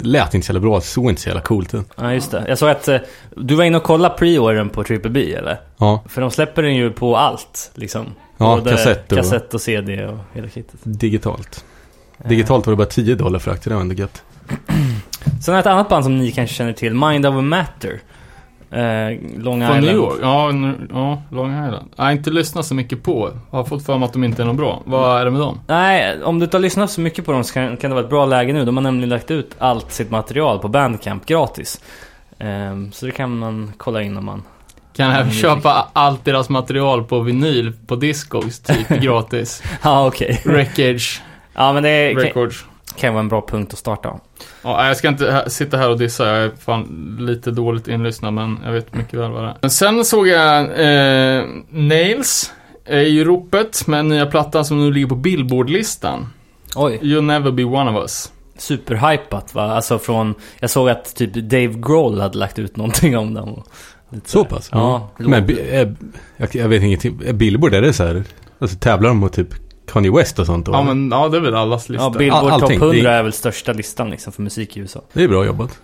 lät 0.00 0.34
inte 0.34 0.46
så 0.46 0.52
jävla 0.52 0.68
bra. 0.68 0.80
Såg 0.80 1.10
inte 1.10 1.22
så 1.22 1.28
jävla 1.28 1.42
coolt 1.42 1.74
ut. 1.74 1.86
Ja, 1.96 2.12
just 2.12 2.30
det. 2.30 2.44
Jag 2.48 2.58
såg 2.58 2.68
att 2.68 2.88
eh, 2.88 2.96
du 3.36 3.54
var 3.54 3.64
inne 3.64 3.76
och 3.76 3.82
kollade 3.82 4.14
pre-ordern 4.18 4.68
på 4.68 4.84
Triple 4.84 5.10
B, 5.10 5.34
eller? 5.34 5.60
Ja, 5.78 6.04
För 6.08 6.20
de 6.20 6.30
släpper 6.30 6.62
den 6.62 6.74
ju 6.76 6.90
på 6.90 7.16
allt, 7.16 7.70
liksom. 7.74 8.06
Ja, 8.38 8.56
Både 8.56 8.70
kassett 8.70 9.12
och- 9.12 9.18
kassett 9.18 9.54
och 9.54 9.60
CD 9.60 10.06
och 10.06 10.18
hela 10.32 10.48
kittet. 10.48 10.80
digitalt. 10.82 11.64
Digitalt 12.24 12.66
var 12.66 12.72
det 12.72 12.76
bara 12.76 12.86
10 12.86 13.14
dollar 13.14 13.38
frakt. 13.38 13.64
Det 13.64 13.74
var 13.74 13.80
ändå 13.80 13.94
gött. 13.94 14.22
Sen 15.42 15.54
har 15.54 15.54
jag 15.54 15.58
ett 15.60 15.66
annat 15.66 15.88
band 15.88 16.04
som 16.04 16.18
ni 16.18 16.32
kanske 16.32 16.56
känner 16.56 16.72
till, 16.72 16.94
Mind 16.94 17.26
Over 17.26 17.40
Matter. 17.42 18.00
Eh, 18.70 18.80
Long 19.38 19.42
Från 19.42 19.62
Island. 19.62 19.80
New 19.80 19.94
York? 19.94 20.18
Ja, 20.22 20.50
nu- 20.52 20.88
ja, 20.92 21.22
Long 21.30 21.50
Island. 21.66 21.88
Jag 21.96 22.04
har 22.04 22.12
inte 22.12 22.30
lyssnat 22.30 22.66
så 22.66 22.74
mycket 22.74 23.02
på. 23.02 23.30
Har 23.50 23.64
fått 23.64 23.86
för 23.86 23.98
mig 23.98 24.06
att 24.06 24.12
de 24.12 24.24
inte 24.24 24.42
är 24.42 24.46
något 24.46 24.56
bra. 24.56 24.82
Vad 24.84 25.20
är 25.20 25.24
det 25.24 25.30
med 25.30 25.40
dem? 25.40 25.60
Nej, 25.66 26.22
om 26.22 26.38
du 26.38 26.44
inte 26.44 26.56
har 26.56 26.62
lyssnat 26.62 26.90
så 26.90 27.00
mycket 27.00 27.24
på 27.26 27.32
dem 27.32 27.44
så 27.44 27.54
kan, 27.54 27.76
kan 27.76 27.90
det 27.90 27.94
vara 27.94 28.04
ett 28.04 28.10
bra 28.10 28.26
läge 28.26 28.52
nu. 28.52 28.64
De 28.64 28.76
har 28.76 28.82
nämligen 28.82 29.08
lagt 29.08 29.30
ut 29.30 29.54
allt 29.58 29.92
sitt 29.92 30.10
material 30.10 30.58
på 30.58 30.68
Bandcamp 30.68 31.26
gratis. 31.26 31.80
Ehm, 32.38 32.92
så 32.92 33.06
det 33.06 33.12
kan 33.12 33.38
man 33.38 33.72
kolla 33.76 34.02
in 34.02 34.16
om 34.16 34.24
man... 34.24 34.42
Kan 34.96 35.10
även 35.10 35.32
köpa 35.32 35.88
allt 35.92 36.24
deras 36.24 36.48
material 36.48 37.04
på 37.04 37.20
vinyl 37.20 37.72
på 37.86 37.96
Discogs, 37.96 38.58
typ 38.60 38.88
gratis. 39.02 39.62
Ja, 39.82 40.06
okej. 40.06 40.42
Wreckage 40.44 41.22
Ja, 41.54 41.72
men 41.72 41.82
det 41.82 42.12
kan, 42.14 42.22
Records. 42.22 42.64
kan 42.96 43.12
vara 43.14 43.20
en 43.20 43.28
bra 43.28 43.46
punkt 43.48 43.72
att 43.72 43.78
starta. 43.78 44.14
Ja, 44.62 44.86
jag 44.86 44.96
ska 44.96 45.08
inte 45.08 45.44
sitta 45.46 45.76
här 45.76 45.90
och 45.90 45.98
dissa, 45.98 46.26
jag 46.28 46.44
är 46.44 46.50
fan 46.64 47.16
lite 47.20 47.50
dåligt 47.50 47.88
inlyssnad 47.88 48.32
men 48.34 48.58
jag 48.64 48.72
vet 48.72 48.94
mycket 48.94 49.14
väl 49.20 49.30
vad 49.30 49.42
det 49.42 49.48
är. 49.48 49.56
Men 49.60 49.70
sen 49.70 50.04
såg 50.04 50.28
jag 50.28 50.60
eh, 50.60 51.44
Nails 51.70 52.52
är 52.84 53.00
i 53.00 53.24
ropet 53.24 53.86
med 53.86 54.04
nya 54.06 54.26
plattan 54.26 54.64
som 54.64 54.78
nu 54.84 54.92
ligger 54.92 55.06
på 55.06 55.14
Billboard-listan. 55.14 56.26
Oj, 56.76 56.98
You'll 57.02 57.20
never 57.20 57.50
be 57.50 57.64
one 57.64 57.90
of 57.90 57.96
us. 57.96 58.32
superhypat 58.58 59.54
va? 59.54 59.62
Alltså 59.62 59.98
från... 59.98 60.34
Jag 60.60 60.70
såg 60.70 60.88
att 60.88 61.14
typ 61.16 61.34
Dave 61.34 61.66
Grohl 61.74 62.20
hade 62.20 62.38
lagt 62.38 62.58
ut 62.58 62.76
någonting 62.76 63.16
om 63.18 63.34
dem. 63.34 63.62
Lite 64.10 64.30
Så 64.30 64.44
pass? 64.44 64.68
Ja. 64.72 65.08
Men 65.18 65.46
bi- 65.46 65.60
är, 65.70 65.96
jag, 66.36 66.54
jag 66.54 66.68
vet 66.68 66.82
ingenting. 66.82 67.20
Är 67.26 67.32
Billboard, 67.32 67.74
är 67.74 67.82
det 67.82 67.92
så 67.92 68.04
här? 68.04 68.24
Alltså 68.58 68.76
tävlar 68.78 69.08
de 69.08 69.18
mot 69.18 69.32
typ 69.32 69.48
Kanye 69.92 70.10
West 70.12 70.38
och 70.38 70.46
sånt 70.46 70.66
då? 70.66 70.72
Ja 70.72 70.82
men 70.82 71.10
ja, 71.10 71.28
det 71.28 71.36
är 71.36 71.40
väl 71.40 71.54
allas 71.54 71.88
lista. 71.88 72.04
Ja, 72.04 72.10
Billboard 72.18 72.42
All- 72.44 72.50
Top 72.60 72.62
allting. 72.62 72.78
100 72.80 73.10
Det 73.10 73.16
är- 73.16 73.22
väl 73.22 73.32
största 73.32 73.72
listan 73.72 74.10
liksom 74.10 74.32
för 74.32 74.42
musik 74.42 74.76
i 74.76 74.80
USA. 74.80 75.00
Det 75.12 75.24
är 75.24 75.28
bra 75.28 75.44
jobbat. 75.46 75.78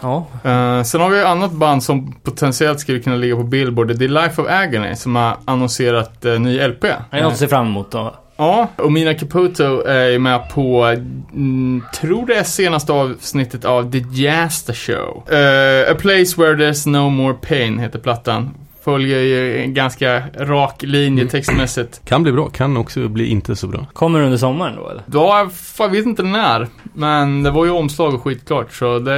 Ja. 0.00 0.26
Eh, 0.44 0.82
sen 0.82 1.00
har 1.00 1.10
vi 1.10 1.20
ett 1.20 1.26
annat 1.26 1.52
band 1.52 1.82
som 1.82 2.12
potentiellt 2.22 2.80
skulle 2.80 3.00
kunna 3.00 3.16
ligga 3.16 3.36
på 3.36 3.42
Billboard. 3.42 3.96
Det 3.98 4.04
är 4.04 4.08
Life 4.08 4.42
of 4.42 4.48
Agony 4.50 4.94
som 4.96 5.16
har 5.16 5.36
annonserat 5.44 6.24
uh, 6.24 6.40
ny 6.40 6.58
LP. 6.68 6.80
Det 6.82 6.96
är 7.10 7.22
något 7.22 7.32
att 7.32 7.38
se 7.38 7.48
fram 7.48 7.66
emot 7.66 7.90
då. 7.90 8.14
Ja, 8.40 8.68
och 8.76 8.92
Mina 8.92 9.14
Caputo 9.14 9.82
är 9.82 10.18
med 10.18 10.50
på, 10.50 10.84
mm, 11.32 11.82
tror 11.94 12.26
det 12.26 12.34
är 12.34 12.44
senaste 12.44 12.92
avsnittet 12.92 13.64
av 13.64 13.92
The 13.92 14.22
Jasta 14.22 14.72
Show. 14.72 15.32
Eh, 15.32 15.92
A 15.92 15.94
Place 15.98 16.40
Where 16.40 16.54
There's 16.54 16.88
No 16.88 17.08
More 17.08 17.34
Pain 17.34 17.78
heter 17.78 17.98
plattan. 17.98 18.54
Följer 18.84 19.20
ju 19.20 19.62
en 19.62 19.74
ganska 19.74 20.22
rak 20.38 20.82
linje 20.82 21.26
textmässigt. 21.26 22.00
Kan 22.04 22.22
bli 22.22 22.32
bra, 22.32 22.48
kan 22.48 22.76
också 22.76 23.08
bli 23.08 23.26
inte 23.26 23.56
så 23.56 23.66
bra. 23.66 23.86
Kommer 23.92 24.20
under 24.20 24.38
sommaren 24.38 24.76
då 24.76 24.88
eller? 24.88 25.02
Ja, 25.12 25.50
jag 25.78 25.88
vet 25.88 26.06
inte 26.06 26.22
när. 26.22 26.68
Men 26.94 27.42
det 27.42 27.50
var 27.50 27.64
ju 27.64 27.70
omslag 27.70 28.14
och 28.14 28.22
skitklart, 28.22 28.72
så 28.72 28.98
det 28.98 29.14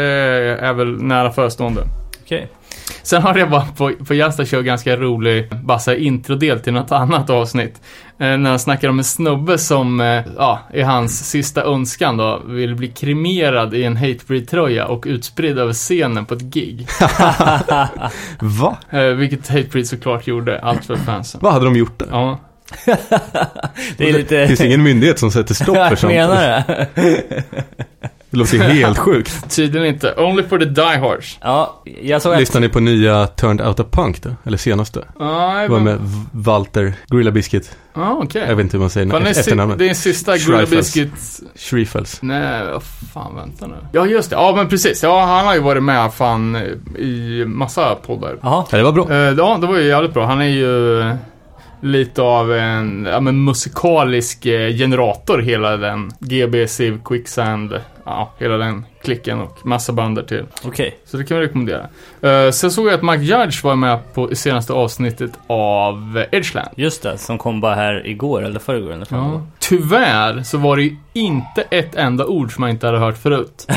är 0.60 0.72
väl 0.72 1.02
nära 1.02 1.32
förestående. 1.32 1.82
Okej. 2.24 2.48
Sen 3.02 3.22
har 3.22 3.38
jag 3.38 3.50
bara 3.50 3.66
på, 3.76 3.92
på 4.06 4.14
Jasta 4.14 4.46
Show 4.46 4.62
ganska 4.62 4.96
rolig, 4.96 5.48
bara 5.64 5.96
introdel 5.96 6.60
till 6.60 6.72
något 6.72 6.92
annat 6.92 7.30
avsnitt. 7.30 7.80
Eh, 8.22 8.38
när 8.38 8.50
han 8.50 8.58
snackar 8.58 8.88
om 8.88 8.98
en 8.98 9.04
snubbe 9.04 9.58
som, 9.58 10.00
eh, 10.00 10.22
ja, 10.36 10.60
i 10.74 10.82
hans 10.82 11.30
sista 11.30 11.62
önskan 11.62 12.16
då, 12.16 12.42
vill 12.46 12.74
bli 12.74 12.88
kremerad 12.88 13.74
i 13.74 13.84
en 13.84 13.96
Hatebreed-tröja 13.96 14.86
och 14.86 15.04
utspridd 15.06 15.58
över 15.58 15.72
scenen 15.72 16.26
på 16.26 16.34
ett 16.34 16.40
gig. 16.42 16.86
Va? 18.40 18.76
Eh, 18.90 19.02
vilket 19.02 19.48
Hatebreed 19.48 19.86
såklart 19.86 20.26
gjorde, 20.26 20.60
allt 20.60 20.84
för 20.84 20.96
fansen. 20.96 21.40
Vad 21.44 21.52
hade 21.52 21.64
de 21.64 21.76
gjort 21.76 21.98
där? 21.98 22.08
Ja. 22.10 22.40
Det 23.96 24.08
är 24.08 24.12
lite... 24.12 24.46
Finns 24.46 24.60
det 24.60 24.66
ingen 24.66 24.82
myndighet 24.82 25.18
som 25.18 25.30
sätter 25.30 25.54
stopp 25.54 25.76
för 25.76 25.82
jag 25.90 25.98
sånt? 25.98 26.12
menar 26.12 26.36
det. 26.36 26.86
Det 28.32 28.38
låter 28.38 28.54
ju 28.56 28.62
helt 28.84 28.98
sjukt. 28.98 29.50
Tydligen 29.56 29.86
inte. 29.86 30.14
Only 30.16 30.42
for 30.42 30.58
the 30.58 30.64
diehards. 30.64 31.38
Ja, 31.42 31.82
jag 32.02 32.22
såg. 32.22 32.38
Lyssnar 32.38 32.60
ni 32.60 32.68
på 32.68 32.80
nya 32.80 33.26
Turned 33.26 33.66
Out 33.66 33.80
of 33.80 33.86
Punk 33.90 34.22
då? 34.22 34.30
Eller 34.44 34.58
senaste? 34.58 35.04
Nej, 35.20 35.68
Det 35.68 35.72
var 35.72 35.80
med 35.80 35.98
Walter, 36.32 36.92
Gorilla 37.06 37.30
Biscuit. 37.30 37.76
Ja, 37.94 38.20
okej. 38.22 38.44
Jag 38.48 38.56
vet 38.56 38.64
inte 38.64 38.76
hur 38.76 38.80
man 38.80 38.90
säger 38.90 39.10
Fan, 39.10 39.22
det 39.22 39.28
är 39.28 39.34
si- 39.34 39.40
efternamnet. 39.40 39.78
Det 39.78 39.88
är 39.90 39.94
sista 39.94 40.32
Gorilla 40.32 40.56
Schreifels. 40.66 40.94
Biscuit 40.94 41.40
Schriefels. 41.56 42.18
Nej, 42.22 42.64
vad 42.72 42.82
fan, 43.14 43.36
vänta 43.36 43.66
nu. 43.66 43.74
Ja, 43.92 44.06
just 44.06 44.30
det. 44.30 44.36
Ja, 44.36 44.52
men 44.56 44.68
precis. 44.68 45.02
Ja, 45.02 45.24
han 45.24 45.46
har 45.46 45.54
ju 45.54 45.60
varit 45.60 45.82
med 45.82 46.14
fan 46.14 46.56
i 46.98 47.44
massa 47.46 47.94
poddar. 47.94 48.36
Jaha. 48.42 48.64
Ja, 48.70 48.76
det 48.78 48.82
var 48.84 48.92
bra. 48.92 49.10
Eh, 49.10 49.16
ja, 49.16 49.58
det 49.60 49.66
var 49.66 49.76
ju 49.78 49.84
jävligt 49.88 50.14
bra. 50.14 50.26
Han 50.26 50.40
är 50.40 50.44
ju 50.48 51.00
lite 51.82 52.22
av 52.22 52.52
en 52.52 53.08
ja, 53.10 53.20
men 53.20 53.44
musikalisk 53.44 54.46
eh, 54.46 54.76
generator, 54.76 55.38
hela 55.38 55.76
den. 55.76 56.10
GB, 56.18 56.68
Civ, 56.68 57.00
Quicksand, 57.04 57.80
ja, 58.04 58.32
hela 58.38 58.56
den 58.56 58.84
klicken 59.02 59.40
och 59.40 59.66
massa 59.66 59.92
bandar 59.92 60.22
till. 60.22 60.44
Okej. 60.64 60.98
Så 61.04 61.16
det 61.16 61.24
kan 61.24 61.36
vi 61.38 61.46
rekommendera. 61.46 61.86
Eh, 62.20 62.50
sen 62.50 62.70
såg 62.70 62.86
jag 62.86 62.94
att 62.94 63.02
Mike 63.02 63.22
Judge 63.22 63.64
var 63.64 63.76
med 63.76 64.14
på 64.14 64.34
senaste 64.34 64.72
avsnittet 64.72 65.30
av 65.46 66.24
Edgeland. 66.30 66.68
Just 66.76 67.02
det, 67.02 67.18
som 67.18 67.38
kom 67.38 67.60
bara 67.60 67.74
här 67.74 68.06
igår 68.06 68.44
eller 68.44 68.60
förrgår 68.60 68.92
eller. 68.92 69.06
Ja. 69.10 69.46
Tyvärr 69.58 70.42
så 70.42 70.58
var 70.58 70.76
det 70.76 70.82
ju 70.82 70.96
inte 71.12 71.62
ett 71.70 71.94
enda 71.94 72.26
ord 72.26 72.54
som 72.54 72.62
jag 72.64 72.70
inte 72.70 72.86
hade 72.86 72.98
hört 72.98 73.18
förut. 73.18 73.66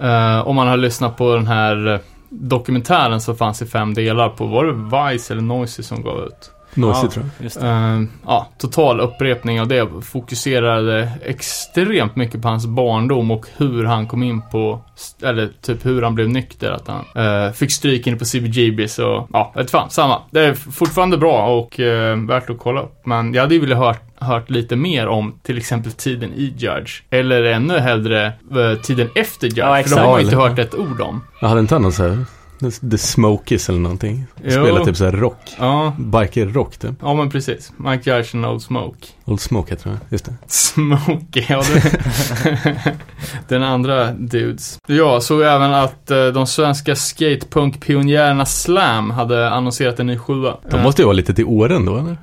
Eh, 0.00 0.48
om 0.48 0.56
man 0.56 0.68
har 0.68 0.76
lyssnat 0.76 1.16
på 1.16 1.34
den 1.34 1.46
här 1.46 2.00
dokumentären 2.28 3.20
som 3.20 3.36
fanns 3.36 3.62
i 3.62 3.66
fem 3.66 3.94
delar 3.94 4.28
på, 4.28 4.46
var 4.46 4.64
det 4.64 4.72
Vice 5.12 5.32
eller 5.32 5.42
Noisy 5.42 5.82
som 5.82 6.02
gav 6.02 6.18
ut? 6.18 6.50
Noisy 6.74 7.00
ja, 7.02 7.10
tror 7.10 7.24
jag. 7.24 7.44
Just 7.44 7.60
det. 7.60 7.68
Eh, 7.68 8.02
ja, 8.26 8.48
total 8.58 9.00
upprepning 9.00 9.60
av 9.60 9.68
det. 9.68 9.88
Fokuserade 10.02 11.10
extremt 11.24 12.16
mycket 12.16 12.42
på 12.42 12.48
hans 12.48 12.66
barndom 12.66 13.30
och 13.30 13.46
hur 13.56 13.84
han 13.84 14.06
kom 14.06 14.22
in 14.22 14.42
på, 14.50 14.80
eller 15.22 15.50
typ 15.62 15.86
hur 15.86 16.02
han 16.02 16.14
blev 16.14 16.28
nykter. 16.28 16.70
Att 16.70 16.88
han 16.88 17.04
eh, 17.24 17.52
fick 17.52 17.72
stryk 17.72 18.06
inne 18.06 18.16
på 18.16 18.24
CBGB 18.24 18.88
så, 18.88 19.28
ja, 19.32 19.52
vet 19.54 19.70
fan, 19.70 19.90
samma. 19.90 20.22
Det 20.30 20.40
är 20.40 20.54
fortfarande 20.54 21.16
bra 21.16 21.46
och 21.46 21.80
eh, 21.80 22.16
värt 22.16 22.50
att 22.50 22.58
kolla 22.58 22.82
upp. 22.82 23.06
Men 23.06 23.34
jag 23.34 23.42
hade 23.42 23.54
ju 23.54 23.60
velat 23.60 23.78
hört, 23.78 24.02
hört 24.16 24.50
lite 24.50 24.76
mer 24.76 25.06
om 25.06 25.38
till 25.42 25.58
exempel 25.58 25.92
tiden 25.92 26.32
i 26.34 26.54
Judge. 26.56 27.02
Eller 27.10 27.42
ännu 27.42 27.78
hellre 27.78 28.26
eh, 28.26 28.80
tiden 28.82 29.08
efter 29.14 29.46
Judge. 29.46 29.58
Ja, 29.58 29.82
för 29.82 29.90
de 29.90 30.00
har 30.00 30.10
man 30.10 30.20
ju 30.20 30.24
inte 30.24 30.36
hört 30.36 30.58
ett 30.58 30.74
ord 30.74 31.00
om. 31.00 31.24
Jag 31.40 31.48
hade 31.48 31.60
inte 31.60 31.92
så 31.92 32.02
här, 32.02 32.24
The- 32.70 32.98
Smokies 32.98 33.68
eller 33.68 33.78
någonting. 33.80 34.24
Spelar 34.38 34.84
typ 34.84 34.96
så 34.96 35.04
här 35.04 35.12
rock. 35.12 35.54
Ja, 35.58 35.96
Biker-rock 35.98 36.76
typ. 36.76 36.94
ja 37.00 37.14
men 37.14 37.30
precis. 37.30 37.72
Mike 37.76 38.24
and 38.34 38.46
Old 38.46 38.62
Smoke. 38.62 39.06
Old 39.24 39.40
Smoke 39.40 39.70
heter 39.70 39.90
det, 39.90 39.98
just 40.08 40.24
det. 40.24 40.34
Smokey, 40.46 41.44
ja 41.48 41.62
det... 41.74 42.94
Den 43.48 43.62
andra 43.62 44.12
dudes. 44.12 44.78
Ja, 44.86 45.20
såg 45.20 45.42
även 45.42 45.74
att 45.74 46.10
eh, 46.10 46.26
de 46.26 46.46
svenska 46.46 46.94
skatepunk-pionjärerna 46.94 48.44
Slam 48.44 49.10
hade 49.10 49.50
annonserat 49.50 50.00
en 50.00 50.06
ny 50.06 50.18
sjua. 50.18 50.56
De 50.70 50.82
måste 50.82 51.02
ju 51.02 51.06
vara 51.06 51.16
lite 51.16 51.34
till 51.34 51.44
åren 51.44 51.84
då 51.84 51.96
eller? 51.96 52.16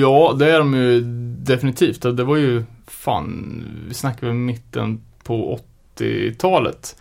Ja, 0.00 0.34
det 0.38 0.50
är 0.50 0.58
de 0.58 0.74
ju 0.74 1.00
definitivt. 1.38 2.02
Det 2.02 2.24
var 2.24 2.36
ju, 2.36 2.64
fan, 2.86 3.62
vi 3.88 3.94
snackar 3.94 4.26
väl 4.26 4.36
mitten 4.36 5.00
på 5.24 5.58
80-talet. 5.98 6.96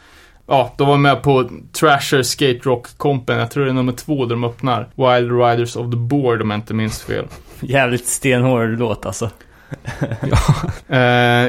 Ja, 0.50 0.74
de 0.78 0.88
var 0.88 0.98
med 0.98 1.22
på 1.24 1.50
Trasher 1.80 2.24
Skate 2.24 2.60
Rock 2.64 2.98
Company, 2.98 3.40
jag 3.40 3.52
tror 3.52 3.66
det 3.66 3.72
är 3.72 3.74
nummer 3.74 3.94
två 3.94 4.26
där 4.26 4.36
de 4.36 4.44
öppnar. 4.44 4.88
Wild 4.96 5.32
Riders 5.32 5.76
of 5.76 5.92
the 5.92 5.98
Board 5.98 6.42
om 6.42 6.52
jag 6.52 6.58
inte 6.58 6.74
minns 6.74 7.02
fel. 7.04 7.26
Jävligt 7.60 8.06
stenhård 8.08 8.70
låt 8.80 9.06
alltså. 9.06 9.30
Eh, 10.88 11.00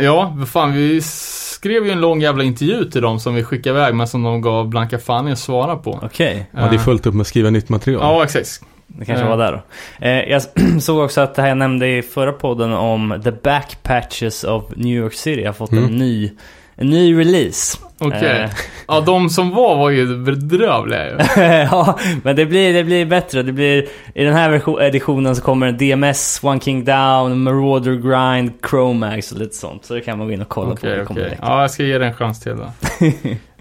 ja, 0.04 0.36
fan, 0.46 0.72
vi 0.72 1.00
skrev 1.02 1.84
ju 1.86 1.90
en 1.92 2.00
lång 2.00 2.20
jävla 2.20 2.44
intervju 2.44 2.84
till 2.84 3.02
dem 3.02 3.20
som 3.20 3.34
vi 3.34 3.44
skickade 3.44 3.78
iväg, 3.78 3.94
men 3.94 4.06
som 4.08 4.22
de 4.22 4.40
gav 4.42 4.68
blanka 4.68 4.98
fan 4.98 5.28
i 5.28 5.32
att 5.32 5.38
svara 5.38 5.76
på. 5.76 6.00
Okej. 6.02 6.46
Ja, 6.52 6.60
det 6.70 6.74
är 6.76 6.78
fullt 6.78 7.06
upp 7.06 7.14
med 7.14 7.20
att 7.20 7.26
skriva 7.26 7.50
nytt 7.50 7.68
material. 7.68 8.00
Ja, 8.02 8.24
exakt. 8.24 8.60
Det 8.86 9.04
kanske 9.04 9.24
Ja. 9.24 9.36
var 9.36 9.44
där 9.44 9.52
då. 9.52 9.62
Eh, 10.06 10.12
jag 10.30 10.42
såg 10.82 10.98
också 11.04 11.20
att 11.20 11.34
det 11.34 11.42
här 11.42 11.48
jag 11.48 11.58
nämnde 11.58 11.88
i 11.88 12.02
förra 12.02 12.32
podden 12.32 12.72
om 12.72 13.20
The 13.24 13.32
Backpatches 13.32 14.44
of 14.44 14.64
New 14.76 14.96
York 14.98 15.14
City 15.14 15.44
har 15.44 15.52
fått 15.52 15.72
Mm. 15.72 15.84
en 15.84 15.96
ny 15.98 16.32
En 16.76 16.86
ny 16.90 17.18
release. 17.20 17.78
Okej. 18.00 18.40
Eh. 18.42 18.50
Ja, 18.88 19.00
de 19.00 19.30
som 19.30 19.50
var 19.50 19.76
var 19.76 19.90
ju 19.90 20.16
bedrövliga 20.16 21.06
ju. 21.06 21.42
ja, 21.70 21.98
men 22.22 22.36
det 22.36 22.46
blir, 22.46 22.72
det 22.72 22.84
blir 22.84 23.04
bättre. 23.04 23.42
Det 23.42 23.52
blir, 23.52 23.86
I 24.14 24.24
den 24.24 24.34
här 24.34 24.80
editionen 24.82 25.36
så 25.36 25.42
kommer 25.42 25.72
DMS, 25.72 26.40
One 26.42 26.60
King 26.60 26.84
Down, 26.84 27.42
Marauder 27.42 27.92
Grind, 27.92 28.52
Chromax 28.70 29.32
och 29.32 29.38
lite 29.38 29.56
sånt. 29.56 29.84
Så 29.84 29.94
det 29.94 30.00
kan 30.00 30.18
man 30.18 30.26
gå 30.26 30.32
in 30.32 30.42
och 30.42 30.48
kolla 30.48 30.68
på. 30.68 30.72
Okej, 30.72 31.04
Det 31.08 31.14
direkt. 31.14 31.40
Ja, 31.42 31.60
jag 31.60 31.70
ska 31.70 31.82
ge 31.82 31.98
det 31.98 32.06
en 32.06 32.14
chans 32.14 32.40
till 32.40 32.56
då. 32.56 32.72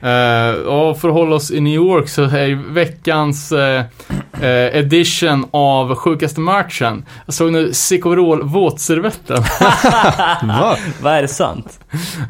Eh, 0.01 0.51
och 0.53 0.99
för 0.99 1.07
att 1.07 1.13
hålla 1.13 1.35
oss 1.35 1.51
i 1.51 1.59
New 1.61 1.73
York 1.73 2.09
så 2.09 2.23
är 2.23 2.45
ju 2.45 2.55
veckans 2.71 3.51
eh, 3.51 3.83
edition 4.77 5.45
av 5.51 5.95
sjukaste 5.95 6.39
matchen. 6.39 7.05
Jag 7.25 7.33
såg 7.33 7.51
nu 7.51 7.73
Cicorol 7.73 8.43
våtservetten. 8.43 9.43
Va? 10.47 10.75
Vad 11.01 11.13
är 11.13 11.21
det 11.21 11.27
sant? 11.27 11.79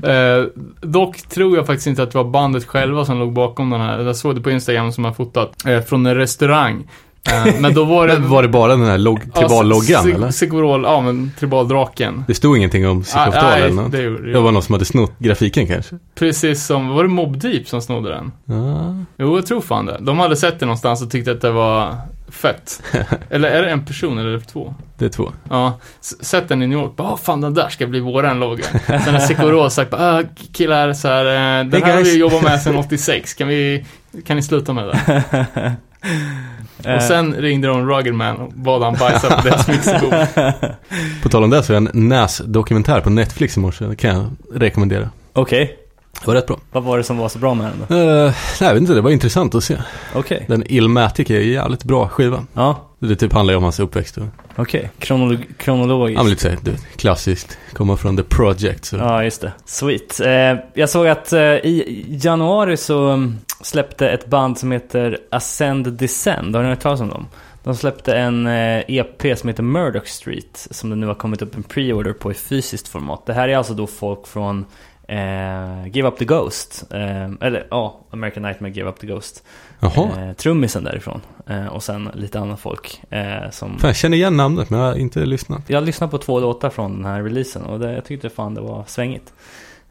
Eh, 0.03 0.63
dock 0.81 1.17
tror 1.17 1.57
jag 1.57 1.65
faktiskt 1.65 1.87
inte 1.87 1.98
att 2.03 2.11
det 2.11 2.17
var 2.17 2.25
bandet 2.31 2.65
själva 2.65 3.05
som 3.05 3.19
låg 3.19 3.33
bakom 3.33 3.69
den 3.69 3.81
här. 3.81 3.99
Jag 3.99 4.15
såg 4.15 4.35
det 4.35 4.41
på 4.41 4.51
Instagram 4.51 4.91
som 4.91 5.03
har 5.05 5.11
fotat. 5.11 5.65
Eh, 5.67 5.81
från 5.81 6.05
en 6.05 6.15
restaurang. 6.15 6.87
Eh, 7.31 7.61
men 7.61 7.73
då 7.73 7.83
var 7.83 8.07
det... 8.07 8.19
Men 8.19 8.29
var 8.29 8.41
det 8.43 8.49
bara 8.49 8.71
den 8.75 8.85
här 8.85 8.97
log- 8.97 9.33
tribal-loggan 9.33 10.05
Ci- 10.05 10.15
eller? 10.15 10.31
Cicorol, 10.31 10.83
ja 10.83 11.01
men 11.01 11.31
tribaldraken. 11.39 12.23
Det 12.27 12.33
stod 12.33 12.57
ingenting 12.57 12.87
om 12.87 12.99
Ah, 12.99 13.03
Sikoftal 13.03 13.43
nej, 13.43 13.61
eller 13.61 13.73
något? 13.81 13.91
det 13.91 14.01
gjorde 14.01 14.31
Det 14.33 14.39
var 14.39 14.51
någon 14.51 14.63
som 14.63 14.73
hade 14.73 14.85
snott 14.85 15.11
grafiken 15.19 15.67
kanske? 15.67 15.95
Precis 16.15 16.65
som, 16.65 16.87
var 16.87 17.03
det 17.03 17.09
Mob 17.09 17.37
Deep 17.39 17.67
som 17.67 17.81
snodde 17.81 18.09
den? 18.09 18.31
Ja. 18.45 18.95
Jo, 19.17 19.35
jag 19.35 19.45
tror 19.45 19.61
fan 19.61 19.85
det. 19.85 19.97
De 20.01 20.19
hade 20.19 20.35
sett 20.35 20.59
det 20.59 20.65
någonstans 20.65 21.01
och 21.01 21.11
tyckte 21.11 21.31
att 21.31 21.41
det 21.41 21.51
var 21.51 21.95
fett. 22.31 22.83
eller 23.29 23.49
är 23.51 23.61
det 23.61 23.69
en 23.69 23.85
person 23.85 24.17
eller 24.17 24.29
är 24.29 24.33
det 24.33 24.39
två? 24.39 24.73
Det 24.97 25.05
är 25.05 25.09
två. 25.09 25.31
Ja, 25.49 25.79
sett 26.01 26.47
den 26.49 26.63
i 26.63 26.67
New 26.67 26.79
York. 26.79 26.95
Bara, 26.95 27.07
"Ah, 27.07 27.17
fan 27.17 27.41
den 27.41 27.53
där 27.53 27.69
ska 27.69 27.87
bli 27.87 27.99
våran 27.99 28.39
logga. 28.39 28.63
Sen 28.87 29.13
har 29.13 29.19
Sikoro 29.19 29.69
sagt, 29.69 29.91
bara, 29.91 30.17
ah, 30.19 30.23
killar, 30.53 30.93
så 30.93 31.07
här, 31.07 31.25
eh, 31.25 31.65
den 31.65 31.71
Hey, 31.71 31.81
här 31.81 31.89
har 31.91 31.97
guys." 31.97 32.13
vi 32.15 32.19
jobbat 32.19 32.41
med 32.43 32.61
sedan 32.61 32.75
86. 32.75 33.33
Kan 33.33 33.47
vi, 33.47 33.85
kan 34.25 34.35
ni 34.35 34.43
sluta 34.43 34.73
med 34.73 34.85
det? 34.87 35.23
Eh, 35.31 35.75
Och 36.95 37.01
sen 37.01 37.33
ringde 37.33 37.67
de 37.67 37.89
Ruggedman 37.89 38.35
och 38.37 38.51
bad 38.53 38.83
han 38.83 38.93
bajsa 38.99 39.35
på 39.41 39.47
deras 39.47 39.67
mixerbord. 39.67 40.13
På 41.23 41.29
tal 41.29 41.43
om 41.43 41.49
det 41.49 41.63
så 41.63 41.73
är 41.73 41.77
en 41.77 41.89
NAS-dokumentär 41.93 43.01
på 43.01 43.09
Netflix 43.09 43.57
i 43.57 43.59
morse. 43.59 43.85
Det 43.85 43.95
kan 43.95 44.15
jag 44.15 44.25
rekommendera. 44.61 45.09
Okej, 45.33 45.77
Det 46.21 46.27
var 46.27 46.35
rätt 46.35 46.47
bra. 46.47 46.59
vad 46.71 46.83
var 46.83 46.97
det 46.97 47.03
som 47.03 47.17
var 47.17 47.29
så 47.29 47.39
bra 47.39 47.53
med 47.53 47.71
den 47.71 47.85
då? 47.87 47.95
Uh, 47.95 48.23
nej, 48.25 48.33
jag 48.59 48.73
vet 48.73 48.81
inte, 48.81 48.93
det 48.93 49.01
var 49.01 49.11
intressant 49.11 49.55
att 49.55 49.63
se. 49.63 49.77
Okej. 50.15 50.45
Den 50.47 50.63
Illmatic 50.71 51.29
är 51.29 51.39
en 51.41 51.47
jävligt 51.47 51.83
bra 51.83 52.07
skiva. 52.07 52.45
Ja, 52.53 52.89
Det 52.99 53.15
typ 53.15 53.33
handlar 53.33 53.51
ju 53.51 53.57
om 53.57 53.63
hans 53.63 53.79
uppväxt 53.79 54.17
okej. 54.55 54.91
Kronolog- 54.99 55.45
kronologiskt. 55.57 56.17
ja 56.17 56.23
men 56.23 56.29
lite 56.29 56.41
såhär, 56.41 56.77
klassiskt. 56.95 57.57
Komma 57.73 57.97
från 57.97 58.17
The 58.17 58.23
Project 58.23 58.85
så. 58.85 58.95
Ja, 58.97 59.23
just 59.23 59.41
det. 59.41 59.53
Sweet. 59.65 60.19
Eh, 60.19 60.55
jag 60.73 60.89
såg 60.89 61.07
att 61.07 61.33
eh, 61.33 61.41
i 61.41 62.05
januari 62.23 62.77
så 62.77 63.07
mm, 63.07 63.37
släppte 63.61 64.09
ett 64.09 64.27
band 64.27 64.57
som 64.57 64.71
heter 64.71 65.17
Ascend 65.31 65.93
Descend. 65.93 66.55
Har 66.55 66.63
ni 66.63 66.69
hört 66.69 66.79
talas 66.79 67.01
om 67.01 67.09
dem? 67.09 67.27
De 67.63 67.75
släppte 67.75 68.13
en 68.17 68.47
eh, 68.47 68.79
EP 68.87 69.37
som 69.39 69.47
heter 69.49 69.63
Murdoch 69.63 70.07
Street 70.07 70.67
som 70.71 70.89
det 70.89 70.95
nu 70.95 71.07
har 71.07 71.15
kommit 71.15 71.41
upp 71.41 71.55
en 71.55 71.63
pre-order 71.63 72.13
på 72.13 72.31
i 72.31 72.33
fysiskt 72.35 72.87
format. 72.87 73.25
Det 73.25 73.33
här 73.33 73.49
är 73.49 73.57
alltså 73.57 73.73
då 73.73 73.87
folk 73.87 74.27
från 74.27 74.65
eh, 75.09 75.87
Give 75.87 76.07
Up 76.07 76.17
The 76.17 76.25
Ghost. 76.25 76.83
Eh, 76.93 77.31
eller 77.41 77.67
ja, 77.69 77.99
American 78.09 78.43
Nightmare 78.43 78.71
Give 78.71 78.89
Up 78.89 78.99
The 78.99 79.07
Ghost. 79.07 79.43
Eh, 79.81 80.33
trummisen 80.37 80.83
därifrån. 80.83 81.21
Eh, 81.47 81.65
och 81.67 81.83
sen 81.83 82.09
lite 82.13 82.39
annat 82.39 82.59
folk. 82.59 83.01
Eh, 83.09 83.49
som... 83.51 83.79
Fan, 83.79 83.87
jag 83.87 83.95
känner 83.95 84.17
igen 84.17 84.37
namnet 84.37 84.69
men 84.69 84.79
jag 84.79 84.87
har 84.87 84.95
inte 84.95 85.25
lyssnat. 85.25 85.61
Jag 85.67 85.83
lyssnade 85.83 86.11
på 86.11 86.17
två 86.17 86.39
låtar 86.39 86.69
från 86.69 86.95
den 86.95 87.05
här 87.05 87.23
releasen 87.23 87.63
och 87.63 87.79
det, 87.79 87.93
jag 87.93 88.05
tyckte 88.05 88.29
fan 88.29 88.53
det 88.53 88.61
var 88.61 88.83
svängigt. 88.87 89.33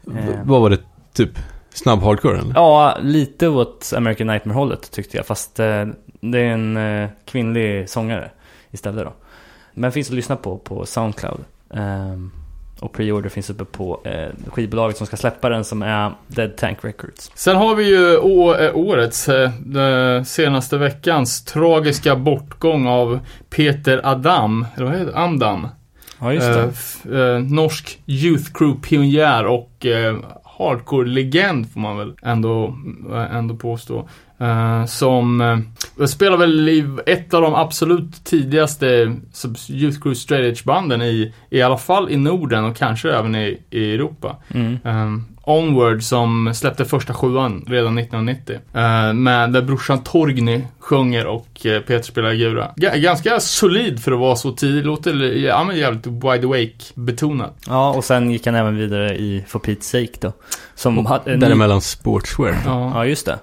Eh. 0.07 0.41
vad 0.43 0.61
var 0.61 0.69
det? 0.69 0.79
Typ 1.13 1.39
snabb 1.73 1.99
hardcore 1.99 2.37
eller? 2.37 2.53
Ja, 2.55 2.97
lite 3.01 3.47
åt 3.47 3.93
American 3.95 4.27
Nightmare-hållet 4.27 4.91
tyckte 4.91 5.17
jag. 5.17 5.25
Fast 5.25 5.55
det 5.55 5.93
är 6.21 6.35
en 6.35 7.09
kvinnlig 7.25 7.89
sångare 7.89 8.31
istället 8.71 9.05
då. 9.05 9.13
Men 9.73 9.91
finns 9.91 10.09
att 10.09 10.15
lyssna 10.15 10.35
på 10.35 10.57
på 10.57 10.85
Soundcloud. 10.85 11.39
Ehm, 11.73 12.31
och 12.79 12.93
pre-order 12.97 13.29
finns 13.29 13.49
uppe 13.49 13.65
på 13.65 14.01
eh, 14.05 14.27
skivbolaget 14.51 14.97
som 14.97 15.07
ska 15.07 15.17
släppa 15.17 15.49
den 15.49 15.63
som 15.63 15.81
är 15.81 16.11
Dead 16.27 16.57
Tank 16.57 16.77
Records. 16.81 17.31
Sen 17.35 17.55
har 17.55 17.75
vi 17.75 17.89
ju 17.89 18.13
eh, 18.13 18.75
årets, 18.75 19.29
eh, 19.29 20.23
senaste 20.23 20.77
veckans 20.77 21.43
tragiska 21.45 22.15
bortgång 22.15 22.87
av 22.87 23.19
Peter 23.49 24.01
Adam, 24.03 24.65
eller 24.75 24.85
vad 24.85 24.95
heter? 24.99 25.17
Amdam. 25.17 25.67
Ja, 26.19 26.33
just 26.33 26.47
Eh, 26.47 26.67
det. 27.03 27.33
eh, 27.33 27.39
norsk 27.39 27.99
Youth 28.05 28.51
Crew-pionjär 28.53 29.43
och 29.45 29.85
eh, 29.85 30.17
hardcore-legend 30.57 31.73
får 31.73 31.79
man 31.79 31.97
väl 31.97 32.13
ändå, 32.21 32.75
ändå 33.31 33.55
påstå. 33.55 34.09
Eh, 34.39 34.85
som 34.85 35.41
eh, 35.41 36.05
spelar 36.05 36.37
väl 36.37 36.69
i 36.69 36.89
ett 37.05 37.33
av 37.33 37.41
de 37.41 37.55
absolut 37.55 38.23
tidigaste 38.23 38.85
Youth 39.69 40.01
Crew 40.01 40.15
straight 40.15 40.45
edge-banden 40.45 41.01
i, 41.01 41.33
i 41.49 41.61
alla 41.61 41.77
fall 41.77 42.09
i 42.09 42.17
Norden 42.17 42.65
och 42.65 42.75
kanske 42.75 43.11
även 43.11 43.35
i, 43.35 43.59
i 43.69 43.93
Europa. 43.93 44.35
Mm. 44.53 44.77
Um, 44.83 45.25
Onward 45.43 46.03
som 46.03 46.53
släppte 46.53 46.85
första 46.85 47.13
sjuan 47.13 47.65
redan 47.67 47.97
1990. 47.97 48.55
Uh, 48.75 49.13
med 49.13 49.53
där 49.53 49.61
brorsan 49.61 50.03
Torgny 50.03 50.61
sjunger 50.79 51.27
och 51.27 51.47
uh, 51.65 51.79
Peter 51.79 52.01
spelar 52.01 52.33
gura. 52.33 52.71
Ga- 52.75 52.97
ganska 52.97 53.39
solid 53.39 54.03
för 54.03 54.11
att 54.11 54.19
vara 54.19 54.35
så 54.35 54.51
tidig. 54.51 54.85
Låter 54.85 55.13
ja, 55.37 55.63
men 55.63 55.77
jävligt 55.77 56.07
wide 56.07 56.45
awake 56.47 56.77
betonat. 56.93 57.57
Ja, 57.67 57.93
och 57.93 58.03
sen 58.03 58.31
gick 58.31 58.45
han 58.45 58.55
även 58.55 58.77
vidare 58.77 59.17
i 59.17 59.43
For 59.47 59.59
Pete's 59.59 59.81
Sake 59.81 60.17
då. 60.19 60.33
Som 60.75 61.05
hade 61.05 61.37
Däremellan 61.37 61.81
Sportswear. 61.81 62.55
Ja. 62.65 62.91
Ja, 62.95 63.05
just 63.05 63.25
det. 63.25 63.39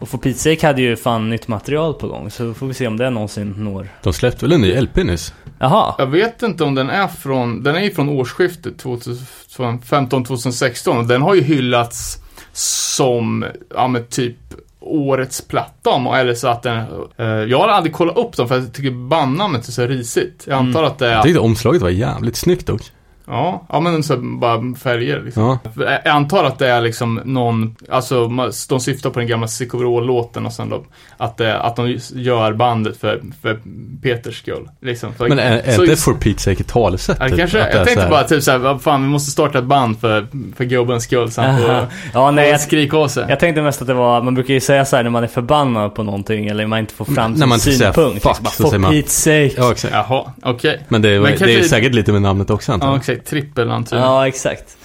Och 0.00 0.08
For 0.08 0.18
Pete's 0.18 0.34
Sake 0.54 0.66
hade 0.66 0.82
ju 0.82 0.96
fan 0.96 1.30
nytt 1.30 1.48
material 1.48 1.94
på 1.94 2.08
gång. 2.08 2.30
Så 2.30 2.54
får 2.54 2.66
vi 2.66 2.74
se 2.74 2.86
om 2.86 2.96
det 2.96 3.10
någonsin 3.10 3.54
når. 3.56 3.88
De 4.02 4.12
släppte 4.12 4.44
väl 4.44 4.52
en 4.52 4.60
ny 4.60 4.80
LP 4.80 4.96
nyss? 4.96 5.34
Jaha. 5.58 5.94
Jag 5.98 6.06
vet 6.06 6.42
inte 6.42 6.64
om 6.64 6.74
den 6.74 6.90
är 6.90 7.08
från, 7.08 7.62
den 7.62 7.76
är 7.76 7.80
ju 7.80 7.90
från 7.90 8.08
årsskiftet 8.08 8.84
2015-2016 8.84 10.98
och 10.98 11.06
den 11.06 11.22
har 11.22 11.34
ju 11.34 11.42
hyllats 11.42 12.16
som, 12.52 13.44
ja 13.74 13.88
men 13.88 14.06
typ 14.06 14.36
årets 14.80 15.48
platta 15.48 15.90
om, 15.90 16.06
eller 16.06 16.34
så 16.34 16.48
att 16.48 16.62
den, 16.62 16.78
eh, 17.16 17.26
jag 17.26 17.58
har 17.58 17.68
aldrig 17.68 17.92
kollat 17.92 18.16
upp 18.16 18.36
dem 18.36 18.48
för 18.48 18.54
jag 18.58 18.72
tycker 18.72 18.90
bandnamnet 18.90 19.68
är 19.68 19.72
så 19.72 19.86
risigt. 19.86 20.44
Jag 20.46 20.58
antar 20.58 20.80
Mm. 20.80 20.92
att 20.92 20.98
det 20.98 21.06
Jag 21.10 21.18
är, 21.18 21.22
tyckte 21.22 21.40
omslaget 21.40 21.82
var 21.82 21.90
jävligt 21.90 22.36
snyggt 22.36 22.66
dock. 22.66 22.82
Ja, 23.28 23.66
ja 23.68 23.80
men 23.80 24.02
så 24.02 24.16
bara 24.16 24.74
färger 24.82 25.20
liksom. 25.24 25.58
Ja. 25.76 25.90
Jag 26.04 26.06
antar 26.06 26.44
att 26.44 26.58
det 26.58 26.68
är 26.68 26.80
liksom 26.80 27.20
någon, 27.24 27.76
alltså 27.90 28.28
de 28.68 28.80
syftar 28.80 29.10
på 29.10 29.18
den 29.18 29.28
gamla 29.28 29.48
Sicoverall-låten 29.48 30.46
och 30.46 30.52
sen 30.52 30.68
då, 30.68 30.84
att, 31.16 31.36
det, 31.36 31.58
att 31.60 31.76
de 31.76 31.98
gör 32.14 32.52
bandet 32.52 32.96
för, 33.00 33.22
för 33.42 33.60
Peters 34.02 34.38
skull. 34.38 34.68
Liksom. 34.82 35.14
För, 35.14 35.28
Men 35.28 35.38
är, 35.38 35.58
är 35.58 35.72
så- 35.72 35.82
inte 35.84 35.96
For 35.96 36.12
Pete's 36.14 36.38
Sake 36.38 36.60
ett 36.60 36.68
talesätt? 36.68 37.16
Ja, 37.20 37.24
det 37.24 37.30
typ? 37.30 37.38
kanske, 37.38 37.58
det 37.58 37.72
jag 37.76 37.84
tänkte 37.86 38.04
så 38.04 38.10
bara 38.10 38.24
typ 38.24 38.42
såhär, 38.42 38.58
vad 38.58 38.82
fan 38.82 39.02
vi 39.02 39.08
måste 39.08 39.30
starta 39.30 39.58
ett 39.58 39.64
band 39.64 40.00
för, 40.00 40.26
för 40.56 40.64
gubbens 40.64 41.04
skull 41.04 41.30
så 41.30 41.42
han 41.42 41.60
får. 41.62 41.86
Ja, 42.14 42.30
nej, 42.30 42.50
jag, 42.50 42.60
skrika 42.60 42.96
av 42.96 43.08
sig. 43.08 43.24
jag 43.28 43.40
tänkte 43.40 43.62
mest 43.62 43.80
att 43.80 43.88
det 43.88 43.94
var, 43.94 44.22
man 44.22 44.34
brukar 44.34 44.54
ju 44.54 44.60
säga 44.60 44.84
så 44.84 44.96
här 44.96 45.02
när 45.02 45.10
man 45.10 45.22
är 45.22 45.26
förbannad 45.28 45.94
på 45.94 46.02
någonting 46.02 46.46
eller 46.46 46.66
man 46.66 46.78
inte 46.78 46.94
får 46.94 47.04
fram 47.04 47.32
När 47.32 47.38
sin 47.40 47.48
man 47.48 47.58
synpunkt. 47.60 47.94
fuck, 47.94 48.14
liksom 48.14 48.44
bara, 48.44 48.50
så 48.50 48.70
For 48.70 48.78
Pete's 48.78 49.08
sake. 49.48 49.62
Ja, 49.62 49.72
exakt. 49.72 49.94
Jaha, 49.94 50.32
okej. 50.42 50.80
Men 50.88 51.02
det, 51.02 51.08
är- 51.08 51.20
Men 51.20 51.32
det 51.32 51.38
kanske- 51.38 51.58
är 51.58 51.62
säkert 51.62 51.94
lite 51.94 52.12
med 52.12 52.22
namnet 52.22 52.50
också 52.50 52.72
antar 52.72 52.86
Ja, 52.86 52.92
jag. 52.92 52.98
exakt. 52.98 53.17
Trippelantydan. 53.24 54.04
Ja, 54.04 54.28
exakt. 54.28 54.76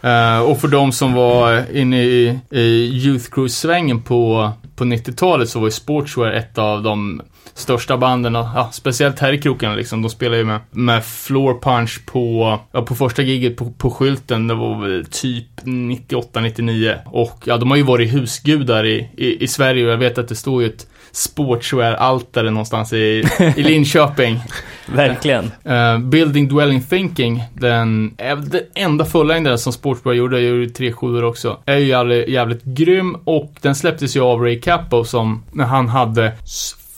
Eh, 0.00 0.40
och 0.40 0.60
för 0.60 0.68
de 0.68 0.92
som 0.92 1.14
var 1.14 1.76
inne 1.76 2.02
i, 2.02 2.38
i 2.50 2.90
Youth 3.04 3.30
Crew-svängen 3.30 4.02
på, 4.02 4.50
på 4.76 4.84
90-talet 4.84 5.48
så 5.48 5.58
var 5.58 5.66
ju 5.66 5.70
Sportswear 5.70 6.32
ett 6.32 6.58
av 6.58 6.82
de 6.82 7.22
största 7.54 7.96
banden, 7.96 8.36
och, 8.36 8.46
ja, 8.54 8.68
speciellt 8.72 9.18
här 9.18 9.32
i 9.32 9.38
krokarna 9.38 9.74
liksom. 9.74 10.02
De 10.02 10.10
spelade 10.10 10.38
ju 10.38 10.44
med, 10.44 10.60
med 10.70 11.04
Floor 11.04 11.60
Punch 11.60 12.06
på, 12.06 12.58
ja, 12.72 12.82
på 12.82 12.94
första 12.94 13.22
giget 13.22 13.56
på, 13.56 13.70
på 13.70 13.90
skylten, 13.90 14.48
det 14.48 14.54
var 14.54 14.80
väl 14.80 15.06
typ 15.06 15.60
98-99. 15.64 16.98
Och 17.06 17.42
ja, 17.44 17.56
de 17.56 17.70
har 17.70 17.76
ju 17.76 17.82
varit 17.82 18.12
husgudar 18.12 18.86
i, 18.86 19.10
i, 19.16 19.44
i 19.44 19.48
Sverige 19.48 19.86
och 19.86 19.92
jag 19.92 19.98
vet 19.98 20.18
att 20.18 20.28
det 20.28 20.34
står 20.34 20.62
ju 20.62 20.68
ett 20.68 20.86
Sportswear-altare 21.12 22.50
någonstans 22.50 22.92
i, 22.92 23.24
i 23.56 23.62
Linköping. 23.62 24.40
Verkligen. 24.86 25.50
Eh, 25.64 25.98
Building 25.98 26.48
Dwelling 26.48 26.82
Thinking, 26.82 27.42
den 27.54 27.88
väl 28.18 28.50
den 28.50 28.62
enda 28.74 29.04
fullängdaren 29.04 29.58
som 29.58 29.72
Sportsbar 29.72 30.12
gjorde, 30.12 30.40
jag 30.40 30.56
gjorde 30.56 30.70
tre 30.70 30.92
sjuor 30.92 31.24
också, 31.24 31.58
är 31.66 31.76
ju 31.76 31.86
jävligt, 31.86 32.28
jävligt 32.28 32.64
grym 32.64 33.16
och 33.24 33.52
den 33.60 33.74
släpptes 33.74 34.16
ju 34.16 34.20
av 34.20 34.40
Ray 34.42 34.60
Capo 34.60 35.04
som, 35.04 35.44
när 35.52 35.64
han 35.64 35.88
hade 35.88 36.32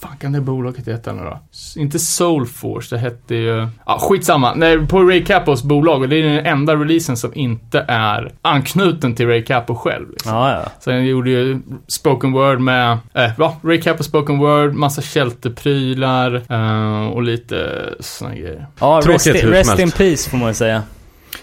fan 0.00 0.16
kan 0.16 0.32
det 0.32 0.40
bolaget 0.40 0.88
heta 0.88 1.12
nu 1.12 1.22
då? 1.22 1.38
Inte 1.76 1.98
Soulforce, 1.98 2.96
det 2.96 3.00
hette 3.00 3.34
ju... 3.34 3.68
Ja, 3.86 3.98
skitsamma. 4.00 4.54
Nej, 4.54 4.86
på 4.86 5.02
Ray 5.02 5.24
Capos 5.24 5.62
bolag, 5.62 6.02
och 6.02 6.08
det 6.08 6.16
är 6.16 6.22
den 6.22 6.46
enda 6.46 6.76
releasen 6.76 7.16
som 7.16 7.34
inte 7.34 7.84
är 7.88 8.32
anknuten 8.42 9.14
till 9.14 9.26
Ray 9.26 9.42
Capo 9.42 9.74
själv. 9.74 10.10
Liksom. 10.10 10.34
Ja, 10.34 10.52
ja. 10.52 10.70
Så 10.80 10.90
han 10.90 11.06
gjorde 11.06 11.30
ju 11.30 11.60
spoken 11.86 12.32
word 12.32 12.60
med, 12.60 12.98
eh, 13.14 13.30
ja, 13.38 13.56
Ray 13.62 13.80
Capo 13.80 14.02
spoken 14.02 14.38
word, 14.38 14.74
massa 14.74 15.02
kälteprylar 15.02 16.42
eh, 16.48 17.06
och 17.08 17.22
lite 17.22 17.88
såna 18.00 18.34
grejer. 18.34 18.66
Ja, 18.80 19.02
Tråkigt 19.02 19.26
rest, 19.26 19.44
in, 19.44 19.50
rest 19.50 19.78
in 19.78 19.90
peace 19.90 20.30
får 20.30 20.36
man 20.36 20.48
ju 20.48 20.54
säga. 20.54 20.82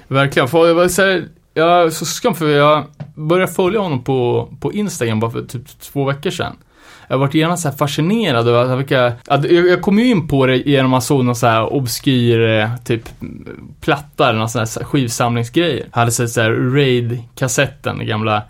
Verkligen. 0.07 0.47
För 0.47 0.67
jag 0.67 0.75
här, 0.75 1.25
jag 1.53 1.93
så 1.93 2.05
skam 2.05 2.35
för 2.35 2.49
jag 2.49 2.83
började 3.15 3.51
följa 3.51 3.79
honom 3.79 4.03
på, 4.03 4.49
på 4.59 4.73
Instagram 4.73 5.19
bara 5.19 5.31
för 5.31 5.41
typ 5.41 5.79
två 5.79 6.05
veckor 6.05 6.29
sedan. 6.29 6.55
Jag 7.07 7.15
har 7.15 7.19
varit 7.19 7.33
gärna 7.33 7.57
så 7.57 7.69
här 7.69 7.75
fascinerad 7.75 8.47
över 8.47 8.75
vilka, 8.75 9.05
att 9.27 9.51
jag, 9.51 9.67
jag 9.67 9.81
kom 9.81 9.99
ju 9.99 10.05
in 10.05 10.27
på 10.27 10.45
det 10.45 10.57
genom 10.57 10.85
att 10.85 10.91
man 10.91 11.01
såg 11.01 11.25
någon 11.25 11.35
så 11.35 11.47
här 11.47 11.73
obskyr, 11.73 12.49
eh, 12.49 12.69
typ 12.85 13.01
platta 13.81 14.29
eller 14.29 14.39
någon 14.39 14.49
sån 14.49 14.59
här 14.59 14.83
skivsamlingsgrejer. 14.83 15.85
Jag 15.91 15.99
hade 15.99 16.11
sett 16.11 16.29
så 16.29 16.41
här 16.41 16.51
Raid-kassetten, 16.51 18.05
gamla, 18.05 18.43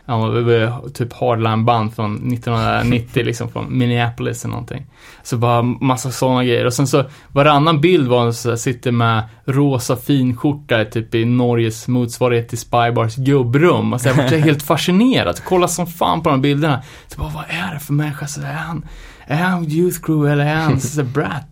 typ 0.93 1.13
hardline-band 1.13 1.95
från 1.95 2.33
1990 2.33 3.23
liksom, 3.25 3.49
från 3.49 3.77
Minneapolis 3.77 4.43
eller 4.43 4.51
någonting. 4.51 4.85
Så 5.23 5.37
bara 5.37 5.61
massa 5.61 6.11
sådana 6.11 6.43
grejer. 6.43 6.65
Och 6.65 6.73
sen 6.73 6.87
så 6.87 7.05
varannan 7.31 7.81
bild 7.81 8.07
var 8.07 8.31
så 8.31 8.57
sitter 8.57 8.91
med 8.91 9.23
rosa 9.45 9.95
finskjorta 9.95 10.85
typ 10.85 11.15
i 11.15 11.25
Norges 11.25 11.87
motsvarighet 11.87 12.49
till 12.49 12.57
Spybars 12.57 13.15
gubbrum. 13.15 13.93
Alltså 13.93 14.09
jag 14.09 14.15
var 14.15 14.23
helt 14.37 14.63
fascinerad. 14.63 15.43
Kolla 15.43 15.67
som 15.67 15.87
fan 15.87 16.23
på 16.23 16.29
de 16.29 16.41
bilderna. 16.41 16.83
Så 17.07 17.19
bara, 17.19 17.29
vad 17.29 17.45
är 17.49 17.73
det 17.73 17.79
för 17.79 17.93
människa? 17.93 18.27
Så 18.27 18.41
är 18.41 18.45
han, 18.45 18.85
är 19.25 19.43
han 19.43 19.65
Youth 19.65 20.01
Crew 20.01 20.31
eller 20.31 20.45
är 20.45 20.55
han 20.55 20.79
så 20.79 21.03
Brat? 21.03 21.45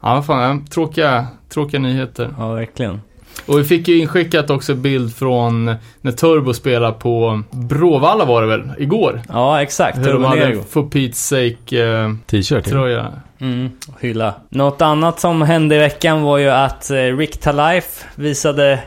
ja, 0.00 0.14
vad 0.14 0.26
fan, 0.26 0.66
tråkiga, 0.66 1.26
tråkiga 1.48 1.80
nyheter. 1.80 2.34
Ja, 2.38 2.52
verkligen. 2.52 3.00
Och 3.46 3.58
vi 3.58 3.64
fick 3.64 3.88
ju 3.88 3.98
inskickat 3.98 4.50
också 4.50 4.74
bild 4.74 5.16
från 5.16 5.74
när 6.00 6.12
Turbo 6.12 6.54
spelade 6.54 6.92
på 6.92 7.42
Bråvalla 7.50 8.24
var 8.24 8.42
det 8.42 8.48
väl, 8.48 8.62
igår? 8.78 9.22
Ja, 9.28 9.62
exakt. 9.62 9.98
Hur 9.98 10.12
de 10.12 10.24
hade 10.24 10.62
For 10.70 10.82
Pete's 10.82 11.12
Sake 11.12 11.84
eh, 11.84 12.12
T-shirt. 12.26 12.64
tröja. 12.64 13.12
Mm, 13.40 13.70
hylla. 14.00 14.34
Något 14.48 14.82
annat 14.82 15.20
som 15.20 15.42
hände 15.42 15.74
i 15.74 15.78
veckan 15.78 16.22
var 16.22 16.38
ju 16.38 16.48
att 16.48 16.90
eh, 16.90 16.96
Rick 16.96 17.40
Talife 17.40 18.04
visade 18.14 18.78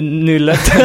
nyllet. 0.00 0.72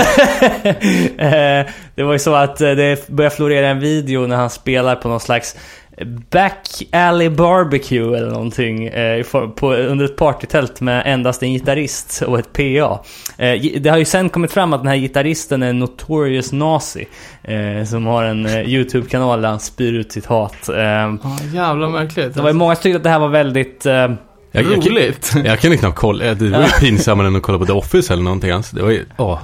Eh, 1.18 1.66
det 1.96 2.04
var 2.04 2.14
ju 2.14 2.20
så 2.20 2.36
att 2.36 2.58
det 2.58 3.08
började 3.08 3.36
florera 3.36 3.68
en 3.68 3.80
video 3.80 4.28
när 4.28 4.36
han 4.36 4.50
spelar 4.50 4.96
på 4.96 5.08
någon 5.10 5.20
slags 5.20 5.56
Back 6.06 6.84
Alley 6.92 7.30
Barbecue 7.30 8.18
eller 8.18 8.30
någonting 8.30 8.88
eh, 8.88 9.24
på, 9.56 9.74
under 9.74 10.06
ett 10.06 10.16
partytält 10.16 10.82
med 10.82 11.04
endast 11.06 11.44
en 11.44 11.54
gitarrist 11.54 12.22
och 12.22 12.40
ett 12.40 12.54
PA. 12.54 13.04
Eh, 13.38 13.62
det 13.80 13.90
har 13.90 13.98
ju 13.98 14.06
sen 14.06 14.30
kommit 14.30 14.52
fram 14.52 14.74
att 14.74 14.80
den 14.80 14.88
här 14.88 14.96
gitarristen 14.96 15.64
är 15.64 15.70
en 15.70 15.80
notorious 15.80 16.52
nazi. 16.52 17.08
Eh, 17.44 17.86
som 17.86 18.06
har 18.06 18.24
en 18.24 18.46
eh, 18.46 18.62
YouTube-kanal 18.62 19.42
där 19.42 19.50
han 19.50 19.60
spyr 19.60 19.94
ut 19.94 20.12
sitt 20.12 20.26
hat. 20.26 20.70
Eh, 20.70 20.78
ja, 20.78 21.18
jävla 21.54 21.90
märkligt. 21.90 22.34
Det 22.34 22.42
var 22.42 22.50
ju 22.50 22.56
många 22.56 22.76
som 22.76 22.84
tyckte 22.84 22.98
att 22.98 23.04
det 23.04 23.10
här 23.10 23.20
var 23.20 23.30
väldigt 23.30 23.86
eh, 23.86 23.94
jag, 24.52 24.66
Roligt. 24.66 25.32
Jag, 25.36 25.46
jag, 25.46 25.60
kan 25.60 25.78
knappt 25.78 25.98
kolla. 25.98 26.34
Det 26.34 26.50
var 26.50 26.62
ju 26.62 26.68
pinsammare 26.80 27.28
än 27.28 27.36
att 27.36 27.42
kolla 27.42 27.60
på 27.60 27.66
The 27.66 27.72
Office 27.72 28.14
eller 28.14 28.24
någonting. 28.24 28.52
Alltså. 28.52 28.76
Det 28.76 28.82
var 28.82 28.90
ju, 28.90 29.06
åh. 29.18 29.40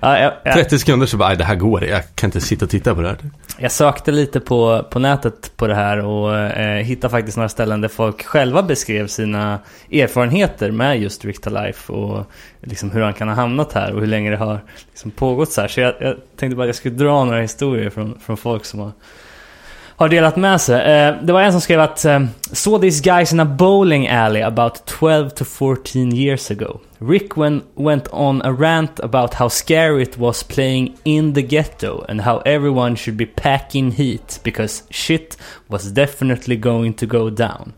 Ja, 0.00 0.18
ja, 0.18 0.34
ja. 0.44 0.52
30 0.52 0.78
sekunder 0.78 1.06
så 1.06 1.16
bara, 1.16 1.34
det 1.34 1.44
här 1.44 1.54
går 1.54 1.84
Jag 1.84 2.02
kan 2.14 2.28
inte 2.28 2.40
sitta 2.40 2.64
och 2.64 2.70
titta 2.70 2.94
på 2.94 3.00
det 3.00 3.08
här. 3.08 3.18
Jag 3.60 3.72
sökte 3.72 4.12
lite 4.12 4.40
på, 4.40 4.86
på 4.90 4.98
nätet 4.98 5.52
på 5.56 5.66
det 5.66 5.74
här 5.74 6.04
och 6.04 6.36
eh, 6.36 6.82
hittade 6.82 7.10
faktiskt 7.10 7.36
några 7.36 7.48
ställen 7.48 7.80
där 7.80 7.88
folk 7.88 8.24
själva 8.24 8.62
beskrev 8.62 9.06
sina 9.06 9.58
erfarenheter 9.92 10.70
med 10.70 11.00
just 11.00 11.24
Rikta 11.24 11.50
Life 11.50 11.92
och 11.92 12.26
liksom 12.60 12.90
hur 12.90 13.00
han 13.00 13.14
kan 13.14 13.28
ha 13.28 13.34
hamnat 13.34 13.72
här 13.72 13.94
och 13.94 14.00
hur 14.00 14.06
länge 14.06 14.30
det 14.30 14.36
har 14.36 14.60
liksom 14.88 15.10
pågått 15.10 15.52
så 15.52 15.60
här. 15.60 15.68
Så 15.68 15.80
jag, 15.80 15.94
jag 16.00 16.16
tänkte 16.36 16.56
bara 16.56 16.62
att 16.62 16.68
jag 16.68 16.74
skulle 16.74 16.94
dra 16.94 17.24
några 17.24 17.40
historier 17.40 17.90
från, 17.90 18.20
från 18.20 18.36
folk 18.36 18.64
som 18.64 18.80
har 18.80 18.92
har 19.98 20.08
delat 20.08 20.36
med 20.36 20.60
sig. 20.60 20.82
Eh, 20.92 21.14
det 21.22 21.32
var 21.32 21.40
en 21.40 21.52
som 21.52 21.60
skrev 21.60 21.80
att 21.80 22.04
eh, 22.04 22.20
“Saw 22.52 22.90
these 22.90 23.02
guys 23.02 23.32
in 23.32 23.40
a 23.40 23.44
bowling 23.44 24.08
alley 24.08 24.42
about 24.42 24.86
12 24.86 25.30
to 25.30 25.44
14 25.44 26.16
years 26.16 26.50
ago. 26.50 26.80
Rick 26.98 27.36
when, 27.36 27.62
went 27.74 28.08
on 28.12 28.42
a 28.42 28.52
rant 28.52 29.00
about 29.00 29.34
how 29.34 29.48
scary 29.48 30.02
it 30.02 30.18
was 30.18 30.42
playing 30.42 30.94
in 31.04 31.34
the 31.34 31.42
ghetto 31.42 32.04
and 32.08 32.20
how 32.20 32.42
everyone 32.44 32.96
should 32.96 33.16
be 33.16 33.26
packing 33.26 33.92
heat 33.92 34.38
because 34.42 34.82
shit 34.90 35.36
was 35.68 35.92
definitely 35.92 36.56
going 36.56 36.94
to 36.94 37.06
go 37.06 37.30
down. 37.30 37.72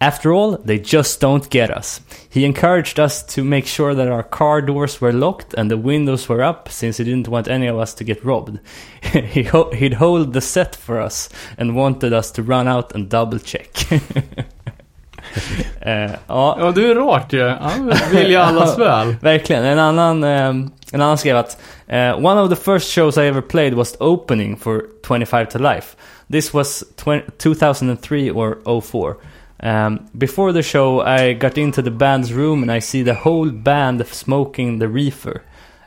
After 0.00 0.32
all, 0.32 0.58
they 0.58 0.78
just 0.78 1.20
don't 1.20 1.48
get 1.50 1.70
us. 1.70 2.00
He 2.28 2.44
encouraged 2.44 2.98
us 2.98 3.22
to 3.34 3.44
make 3.44 3.66
sure 3.66 3.94
that 3.94 4.08
our 4.08 4.22
car 4.22 4.60
doors 4.60 5.00
were 5.00 5.12
locked 5.12 5.54
and 5.54 5.70
the 5.70 5.76
windows 5.76 6.28
were 6.28 6.42
up 6.42 6.68
since 6.68 6.98
he 6.98 7.04
didn't 7.04 7.28
want 7.28 7.48
any 7.48 7.68
of 7.68 7.78
us 7.78 7.94
to 7.94 8.04
get 8.04 8.24
robbed. 8.24 8.58
he 9.02 9.44
ho 9.44 9.70
he'd 9.70 9.94
hold 9.94 10.32
the 10.32 10.40
set 10.40 10.76
for 10.76 11.00
us 11.00 11.28
and 11.56 11.76
wanted 11.76 12.12
us 12.12 12.30
to 12.32 12.42
run 12.42 12.68
out 12.68 12.94
and 12.94 13.08
double 13.08 13.38
check. 13.38 13.70
uh, 13.92 14.00
ja. 16.26 16.56
ja, 16.58 16.72
det 16.74 16.88
är 16.88 16.94
rart 16.94 17.32
ju. 17.32 17.38
Ja. 17.38 17.56
Han 17.60 17.92
vill 18.12 18.30
ju 18.30 18.36
allas 18.36 18.78
väl. 18.78 19.16
Verkligen. 19.20 19.64
En 19.64 19.78
annan, 19.78 20.24
um, 20.24 20.72
en 20.92 21.00
annan 21.00 21.18
skrev 21.18 21.36
att 21.36 21.58
uh, 21.92 22.26
One 22.26 22.40
of 22.40 22.50
the 22.50 22.56
first 22.56 22.92
shows 22.92 23.16
I 23.16 23.26
ever 23.26 23.42
played 23.42 23.74
was 23.74 23.96
opening 24.00 24.56
for 24.56 24.82
25 25.02 25.48
to 25.48 25.58
life. 25.58 25.96
This 26.30 26.54
was 26.54 26.84
2003 27.38 28.30
or 28.30 28.80
04. 28.80 29.16
Um, 29.60 30.08
before 30.16 30.52
the 30.52 30.62
show, 30.62 31.00
I 31.00 31.32
got 31.32 31.56
into 31.56 31.82
the 31.82 31.90
band's 31.90 32.32
room 32.32 32.62
and 32.62 32.70
I 32.70 32.80
see 32.80 33.02
the 33.02 33.14
whole 33.14 33.50
band 33.50 34.06
smoking 34.06 34.78
the 34.78 34.88
reefer. 34.88 35.42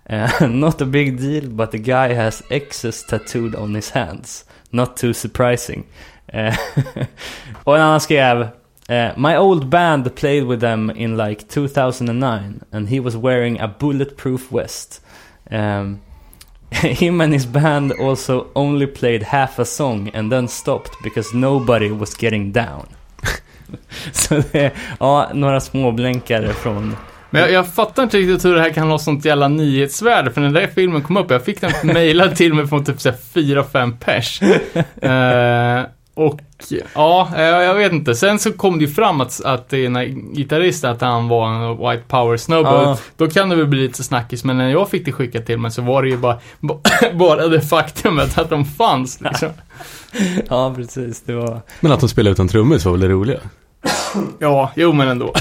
Uh, 0.10 0.48
not 0.52 0.82
a 0.82 0.86
big 0.86 1.18
deal, 1.20 1.50
but 1.50 1.72
the 1.72 1.80
guy 1.80 2.14
has 2.14 2.42
X's 2.50 3.04
tattooed 3.04 3.56
on 3.56 3.74
his 3.74 3.92
hands. 3.92 4.46
Not 4.72 4.98
too 4.98 5.14
surprising. 5.14 5.86
Uh, 6.34 6.56
och 7.64 7.76
en 7.76 7.82
annan 7.82 8.00
skrev 8.00 8.42
uh, 8.90 9.12
My 9.18 9.38
old 9.38 9.70
band 9.70 10.16
played 10.16 10.44
with 10.44 10.60
them 10.60 10.90
in 10.90 11.18
like 11.18 11.48
2009 11.48 12.64
and 12.72 12.90
he 12.90 13.00
was 13.00 13.16
wearing 13.16 13.60
a 13.60 13.68
bulletproof 13.68 14.50
vest. 14.50 15.02
Um, 15.52 16.02
him 16.72 17.22
and 17.22 17.34
his 17.34 17.46
band 17.46 17.94
also 17.94 18.48
only 18.56 18.88
played 18.88 19.24
half 19.24 19.60
a 19.60 19.66
song 19.66 20.10
and 20.14 20.32
then 20.32 20.48
stopped 20.48 20.96
because 21.04 21.34
nobody 21.34 21.92
was 21.92 22.14
getting 22.14 22.52
down. 22.52 22.97
Så 24.12 24.44
det 24.52 24.66
är, 24.66 24.72
ja, 25.00 25.30
några 25.34 25.60
små 25.60 25.92
blänkare 25.92 26.54
från... 26.54 26.96
Men 27.30 27.42
jag, 27.42 27.52
jag, 27.52 27.74
fattar 27.74 28.04
inte 28.04 28.18
riktigt 28.18 28.46
hur 28.46 28.56
det 28.56 28.62
här 28.62 28.70
kan 28.70 28.90
ha 28.90 29.00
sånt 29.00 29.26
jävla 29.26 29.48
nyhetsvärde, 29.48 30.32
för 30.32 30.42
när 30.42 30.48
den 30.48 30.62
där 30.62 30.70
filmen 30.76 31.02
kom 31.02 31.18
upp, 31.18 31.32
jag 31.32 31.46
fick 31.46 31.62
den 31.62 31.72
mejlad 31.84 32.36
till 32.36 32.54
mig 32.54 32.68
från 32.68 32.86
typ 32.86 32.96
4-5 32.96 33.98
pers. 34.00 34.42
uh, 34.42 35.90
och 36.14 36.42
ja, 36.96 37.42
jag 37.42 37.74
vet 37.76 37.92
inte. 37.92 38.16
Sen 38.16 38.40
så 38.40 38.52
kom 38.52 38.80
det 38.80 38.86
ju 38.86 38.92
fram 38.92 39.22
att, 39.22 39.46
att 39.46 39.74
gitarristen, 40.34 40.92
att 40.92 41.02
han 41.02 41.28
var 41.28 41.48
en 41.48 41.78
white 41.78 42.04
power 42.08 42.38
snubbe. 42.38 42.70
Ja. 42.70 42.98
Då 43.18 43.28
kan 43.28 43.50
det 43.50 43.56
väl 43.56 43.68
bli 43.68 43.80
lite 43.80 44.04
snackis, 44.04 44.44
men 44.44 44.58
när 44.58 44.70
jag 44.70 44.90
fick 44.90 45.06
det 45.06 45.12
skickat 45.12 45.46
till 45.46 45.58
mig 45.58 45.72
så 45.72 45.82
var 45.82 46.04
det 46.04 46.10
ju 46.10 46.18
bara, 46.18 46.40
bara 47.14 47.48
det 47.48 47.62
faktumet 47.62 48.38
att 48.38 48.50
de 48.50 48.66
fanns 48.66 49.22
liksom. 49.22 49.50
Ja, 50.50 50.74
precis. 50.76 51.22
Det 51.22 51.34
var... 51.34 51.62
Men 51.80 51.92
att 51.92 52.00
de 52.00 52.10
spelade 52.10 52.32
utan 52.32 52.48
trummor 52.48 52.78
så 52.78 52.90
var 52.90 52.98
väl 52.98 53.08
det 53.08 53.14
roliga? 53.14 53.40
ja, 54.40 54.72
jo 54.76 54.94
men 54.94 55.08
ändå. 55.08 55.34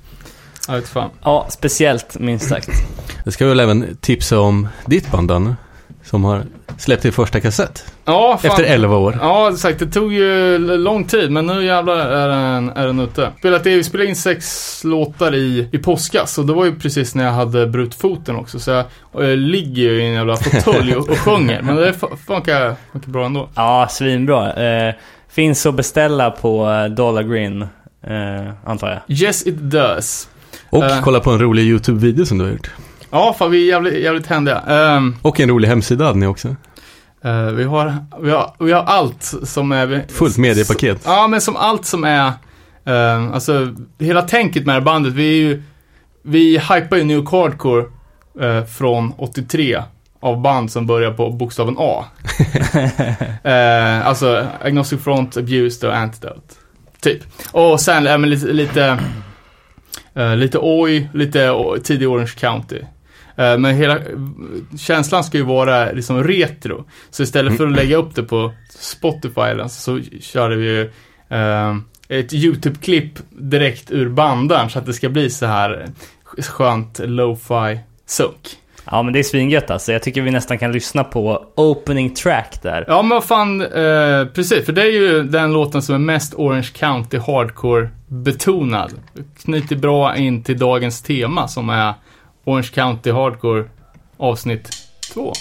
jag 0.68 0.74
vet 0.74 0.88
fan. 0.88 1.10
Ja, 1.22 1.46
speciellt 1.50 2.18
minst 2.18 2.48
sagt. 2.48 2.70
Jag 3.24 3.32
ska 3.32 3.46
väl 3.46 3.60
även 3.60 3.96
tipsa 4.00 4.40
om 4.40 4.68
ditt 4.86 5.10
band, 5.10 5.28
Danne. 5.28 5.56
Som 6.10 6.24
har 6.24 6.42
släppt 6.78 7.02
sin 7.02 7.12
första 7.12 7.40
kassett. 7.40 7.84
Ja, 8.04 8.38
fan. 8.42 8.50
Efter 8.50 8.64
11 8.64 8.96
år. 8.96 9.18
Ja, 9.20 9.56
sagt. 9.56 9.78
Det 9.78 9.86
tog 9.86 10.12
ju 10.12 10.58
lång 10.58 11.04
tid, 11.04 11.30
men 11.30 11.46
nu 11.46 11.64
jävlar 11.64 11.96
är 11.96 12.28
den, 12.28 12.70
är 12.70 12.86
den 12.86 13.00
ute. 13.00 13.30
Spelat, 13.38 13.66
vi 13.66 13.84
spelade 13.84 14.08
in 14.08 14.16
sex 14.16 14.84
låtar 14.84 15.34
i, 15.34 15.68
i 15.72 15.78
påskas 15.78 16.38
och 16.38 16.46
det 16.46 16.52
var 16.52 16.64
ju 16.64 16.78
precis 16.78 17.14
när 17.14 17.24
jag 17.24 17.32
hade 17.32 17.66
brutit 17.66 17.94
foten 17.94 18.36
också. 18.36 18.58
Så 18.58 18.70
jag, 18.70 18.84
jag 19.12 19.38
ligger 19.38 19.82
ju 19.82 20.02
i 20.02 20.06
en 20.06 20.12
jävla 20.12 20.36
fåtölj 20.36 20.94
och, 20.94 21.08
och 21.08 21.18
sjunger. 21.24 21.62
Men 21.62 21.76
det 21.76 21.92
funkar, 22.26 22.74
funkar 22.92 23.10
bra 23.10 23.26
ändå. 23.26 23.48
Ja, 23.54 23.88
svinbra. 23.90 24.52
Eh, 24.52 24.94
finns 25.28 25.66
att 25.66 25.74
beställa 25.74 26.30
på 26.30 26.70
eh, 26.70 26.84
Dollar 26.84 27.22
Green, 27.22 27.62
eh, 27.62 28.52
antar 28.64 28.88
jag. 28.88 29.18
Yes, 29.18 29.46
it 29.46 29.56
does. 29.58 30.28
Och 30.70 30.82
uh, 30.82 31.02
kolla 31.02 31.20
på 31.20 31.30
en 31.30 31.38
rolig 31.38 31.62
YouTube-video 31.62 32.24
som 32.24 32.38
du 32.38 32.44
har 32.44 32.52
gjort. 32.52 32.70
Ja, 33.10 33.34
fan 33.38 33.50
vi 33.50 33.62
är 33.64 33.68
jävligt, 33.68 33.94
jävligt 33.94 34.26
händiga. 34.26 34.62
Um, 34.96 35.16
och 35.22 35.40
en 35.40 35.48
rolig 35.48 35.68
hemsida 35.68 36.04
hade 36.04 36.18
ni 36.18 36.26
också. 36.26 36.48
Uh, 37.24 37.46
vi, 37.50 37.64
har, 37.64 37.96
vi, 38.20 38.30
har, 38.30 38.54
vi 38.58 38.72
har 38.72 38.82
allt 38.82 39.34
som 39.42 39.72
är... 39.72 40.04
Fullt 40.08 40.38
mediepaket. 40.38 41.02
Ja, 41.04 41.26
men 41.28 41.40
som 41.40 41.56
allt 41.56 41.84
som 41.84 42.04
är... 42.04 42.26
Uh, 42.88 43.34
alltså, 43.34 43.74
hela 43.98 44.22
tänket 44.22 44.66
med 44.66 44.74
det 44.74 44.78
här 44.78 44.84
bandet, 44.84 45.12
vi 45.12 45.28
är 45.28 45.48
ju... 45.48 45.62
Vi 46.22 46.58
hypar 46.58 46.96
ju 46.96 47.04
New 47.04 47.30
Hardcore 47.30 47.84
uh, 48.40 48.64
från 48.64 49.12
83 49.18 49.82
av 50.20 50.40
band 50.40 50.72
som 50.72 50.86
börjar 50.86 51.12
på 51.12 51.30
bokstaven 51.30 51.76
A. 51.78 52.04
uh, 53.44 54.06
alltså 54.06 54.46
Agnostic 54.62 55.02
Front, 55.02 55.36
Abused 55.36 55.88
och 55.88 55.96
Antidote. 55.96 56.54
Typ. 57.00 57.22
Och 57.52 57.80
sen 57.80 58.06
äh, 58.06 58.18
lite, 58.18 58.46
lite, 58.46 58.98
uh, 60.18 60.36
lite 60.36 60.58
Oj, 60.60 61.10
lite 61.14 61.54
tidig 61.84 62.08
Orange 62.08 62.34
County. 62.38 62.80
Uh, 63.38 63.58
men 63.58 63.74
hela 63.74 63.98
känslan 64.78 65.24
ska 65.24 65.38
ju 65.38 65.44
vara 65.44 65.92
liksom 65.92 66.24
retro. 66.24 66.84
Så 67.10 67.22
istället 67.22 67.56
för 67.56 67.66
att 67.66 67.76
lägga 67.76 67.96
upp 67.96 68.14
det 68.14 68.22
på 68.22 68.52
Spotify 68.78 69.68
så 69.68 70.00
körde 70.20 70.56
vi 70.56 70.66
ju 70.66 70.90
ett 72.08 72.32
YouTube-klipp 72.32 73.12
direkt 73.30 73.90
ur 73.90 74.08
bandan 74.08 74.70
så 74.70 74.78
att 74.78 74.86
det 74.86 74.92
ska 74.92 75.08
bli 75.08 75.30
så 75.30 75.46
här 75.46 75.86
skönt 76.38 77.00
lo-fi 77.04 77.78
sunk. 78.06 78.56
Ja 78.84 79.02
men 79.02 79.12
det 79.12 79.18
är 79.18 79.22
svingött 79.22 79.70
alltså. 79.70 79.92
Jag 79.92 80.02
tycker 80.02 80.22
vi 80.22 80.30
nästan 80.30 80.58
kan 80.58 80.72
lyssna 80.72 81.04
på 81.04 81.46
opening 81.54 82.14
track 82.14 82.58
där. 82.62 82.84
Ja, 82.88 83.02
men 83.02 83.08
vad 83.08 83.24
fan, 83.24 83.60
eh, 83.60 84.24
precis. 84.24 84.66
För 84.66 84.72
det 84.72 84.82
är 84.82 84.92
ju 84.92 85.22
den 85.22 85.52
låten 85.52 85.82
som 85.82 85.94
är 85.94 85.98
mest 85.98 86.34
Orange 86.34 86.68
County 86.74 87.18
Hardcore-betonad. 87.18 88.90
Knyter 89.42 89.76
bra 89.76 90.16
in 90.16 90.42
till 90.42 90.58
dagens 90.58 91.02
tema 91.02 91.48
som 91.48 91.70
är 91.70 91.94
Orange 92.44 92.72
County 92.72 93.10
Hardcore 93.10 93.70
avsnitt 94.18 94.70
2. 95.12 95.32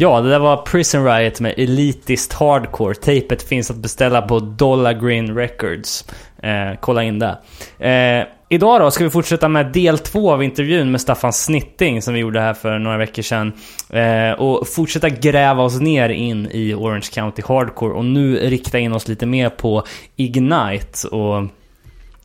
Ja, 0.00 0.20
det 0.20 0.30
där 0.30 0.38
var 0.38 0.56
Prison 0.56 1.04
Riot 1.04 1.40
med 1.40 1.54
Elitist 1.56 2.32
Hardcore. 2.32 2.94
Tejpet 2.94 3.42
finns 3.42 3.70
att 3.70 3.76
beställa 3.76 4.22
på 4.22 4.38
Dollar 4.38 4.92
Green 4.92 5.34
Records. 5.34 6.04
Eh, 6.42 6.78
kolla 6.80 7.02
in 7.02 7.18
det. 7.18 7.38
Eh, 7.78 8.26
idag 8.48 8.80
då 8.80 8.90
ska 8.90 9.04
vi 9.04 9.10
fortsätta 9.10 9.48
med 9.48 9.72
del 9.72 9.98
två 9.98 10.32
av 10.32 10.42
intervjun 10.42 10.90
med 10.90 11.00
Staffan 11.00 11.32
Snitting 11.32 12.02
som 12.02 12.14
vi 12.14 12.20
gjorde 12.20 12.40
här 12.40 12.54
för 12.54 12.78
några 12.78 12.96
veckor 12.96 13.22
sedan. 13.22 13.52
Eh, 13.90 14.32
och 14.32 14.68
fortsätta 14.68 15.08
gräva 15.08 15.62
oss 15.62 15.80
ner 15.80 16.08
in 16.08 16.48
i 16.50 16.74
Orange 16.74 17.08
County 17.12 17.42
Hardcore 17.46 17.92
och 17.92 18.04
nu 18.04 18.36
rikta 18.36 18.78
in 18.78 18.92
oss 18.92 19.08
lite 19.08 19.26
mer 19.26 19.50
på 19.50 19.82
Ignite 20.16 21.08
och... 21.08 21.44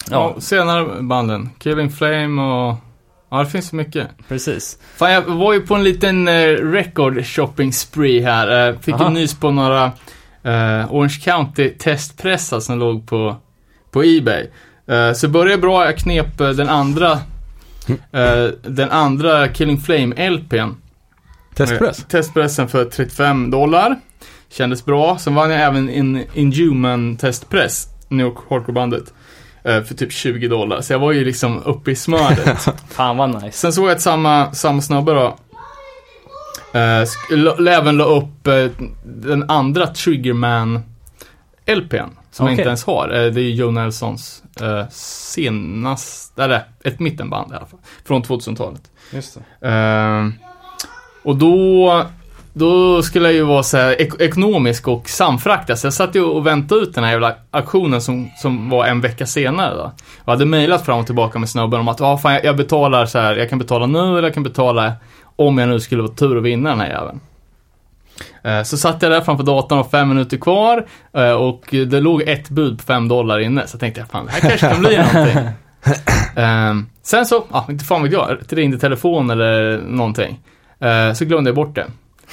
Ja, 0.09 0.33
Ja, 0.35 0.35
senare 0.41 1.01
banden. 1.01 1.49
Killing 1.59 1.89
Flame 1.89 2.41
och... 2.41 2.75
Ja, 3.33 3.39
det 3.43 3.49
finns 3.49 3.67
så 3.67 3.75
mycket. 3.75 4.07
precis. 4.27 4.77
Fan, 4.95 5.11
jag 5.11 5.21
var 5.21 5.53
ju 5.53 5.61
på 5.61 5.75
en 5.75 5.83
liten 5.83 6.27
eh, 6.27 6.47
record 6.47 7.25
shopping 7.25 7.73
spree 7.73 8.21
här. 8.21 8.69
Eh, 8.69 8.79
fick 8.79 8.95
Aha. 8.95 9.07
en 9.07 9.13
nys 9.13 9.33
på 9.39 9.51
några 9.51 9.85
eh, 10.43 10.93
Orange 10.93 11.19
County 11.23 11.69
testpressar 11.69 12.59
som 12.59 12.79
låg 12.79 13.07
på, 13.07 13.35
på 13.91 14.03
Ebay. 14.03 14.47
Eh, 14.87 15.13
så 15.13 15.27
började 15.27 15.61
bra, 15.61 15.85
jag 15.85 15.97
knep 15.97 16.41
eh, 16.41 16.49
den 16.49 16.69
andra 16.69 17.11
eh, 18.11 18.45
den 18.61 18.89
andra 18.89 19.47
Killing 19.47 19.77
Flame 19.77 20.29
LPn. 20.29 20.69
Testpress. 21.55 21.99
Eh, 21.99 22.05
Testpressen 22.05 22.67
för 22.67 22.85
35 22.85 23.51
dollar. 23.51 23.99
Kändes 24.49 24.85
bra. 24.85 25.17
Sen 25.17 25.35
vann 25.35 25.51
jag 25.51 25.61
även 25.61 25.89
en 25.89 26.23
Inhuman 26.33 27.17
testpress, 27.17 27.87
New 28.09 28.25
York 28.25 28.37
Hardcore-bandet. 28.49 29.13
Eh, 29.63 29.83
För 29.83 29.95
typ 29.95 30.11
20 30.11 30.47
dollar. 30.47 30.81
Så 30.81 30.93
jag 30.93 30.99
var 30.99 31.11
ju 31.11 31.25
liksom 31.25 31.63
uppe 31.63 31.91
i 31.91 31.95
smöret. 31.95 32.67
Fan 32.89 33.17
vad 33.17 33.43
nice. 33.43 33.57
Sen 33.57 33.73
såg 33.73 33.85
jag 33.85 33.91
att 33.91 34.01
samma, 34.01 34.53
samma 34.53 34.81
snubbe 34.81 35.13
då 35.13 35.37
eh, 36.79 37.67
även 37.69 37.97
la 37.97 38.03
upp 38.03 38.47
eh, 38.47 38.65
den 39.03 39.49
andra 39.49 39.87
Triggerman 39.87 40.83
LPn. 41.65 42.09
Som 42.31 42.45
jag 42.45 42.53
Okej. 42.53 42.53
inte 42.53 42.67
ens 42.67 42.83
har. 42.85 43.09
Eh, 43.09 43.31
det 43.31 43.41
är 43.41 43.49
Joe 43.49 43.71
Nelsons 43.71 44.43
eh, 44.61 44.87
senaste, 44.91 46.43
eller 46.43 46.63
ett 46.83 46.99
mittenband 46.99 47.51
i 47.51 47.55
alla 47.55 47.65
fall. 47.65 47.79
Från 48.05 48.23
2000-talet. 48.23 48.91
Just 49.11 49.37
det. 49.59 50.31
Och 51.23 51.35
då, 51.35 52.05
då 52.53 53.01
skulle 53.03 53.25
jag 53.25 53.33
ju 53.33 53.43
vara 53.43 53.63
så 53.63 53.77
här 53.77 54.01
ek- 54.01 54.21
ekonomisk 54.21 54.87
och 54.87 55.09
samfrakta. 55.09 55.75
Så 55.75 55.85
jag 55.87 55.93
satt 55.93 56.15
ju 56.15 56.23
och 56.23 56.47
väntade 56.47 56.81
ut 56.81 56.95
den 56.95 57.03
här 57.03 57.11
jävla 57.11 57.35
aktionen 57.51 58.01
som, 58.01 58.29
som 58.37 58.69
var 58.69 58.85
en 58.85 59.01
vecka 59.01 59.25
senare 59.25 59.75
då. 59.75 59.91
Jag 60.25 60.31
hade 60.33 60.45
mejlat 60.45 60.85
fram 60.85 60.99
och 60.99 61.05
tillbaka 61.05 61.39
med 61.39 61.49
snubben 61.49 61.79
om 61.79 61.87
att 61.87 62.01
ah, 62.01 62.17
fan, 62.17 62.33
jag, 62.33 62.45
jag 62.45 62.57
betalar 62.57 63.05
så 63.05 63.19
här, 63.19 63.35
jag 63.35 63.49
kan 63.49 63.59
betala 63.59 63.85
nu 63.85 63.99
eller 64.17 64.23
jag 64.23 64.33
kan 64.33 64.43
betala 64.43 64.93
om 65.35 65.57
jag 65.57 65.69
nu 65.69 65.79
skulle 65.79 66.01
vara 66.01 66.13
tur 66.13 66.37
att 66.37 66.43
vinna 66.43 66.69
den 66.69 66.79
här 66.79 66.89
jäveln. 66.89 67.19
Eh, 68.43 68.63
Så 68.63 68.77
satt 68.77 69.01
jag 69.01 69.11
där 69.11 69.21
framför 69.21 69.43
datorn 69.43 69.79
och 69.79 69.91
fem 69.91 70.09
minuter 70.09 70.37
kvar 70.37 70.85
eh, 71.13 71.31
och 71.31 71.63
det 71.71 71.99
låg 71.99 72.21
ett 72.21 72.49
bud 72.49 72.77
på 72.77 72.83
fem 72.83 73.07
dollar 73.07 73.39
inne. 73.39 73.67
Så 73.67 73.77
tänkte 73.77 73.99
jag, 74.01 74.09
fan 74.09 74.25
det 74.25 74.31
här 74.31 74.39
kanske 74.41 74.69
kan 74.69 74.79
bli 74.79 74.97
någonting. 74.97 75.47
Ehm, 76.35 76.85
sen 77.03 77.25
så, 77.25 77.43
ja, 77.51 77.65
inte 77.69 77.85
fan 77.85 78.03
vet 78.03 78.11
jag, 78.11 78.37
ringde 78.49 78.79
telefon 78.79 79.29
eller 79.29 79.77
någonting. 79.87 80.39
Eh, 80.79 81.13
så 81.13 81.25
glömde 81.25 81.49
jag 81.49 81.55
bort 81.55 81.75
det. 81.75 81.85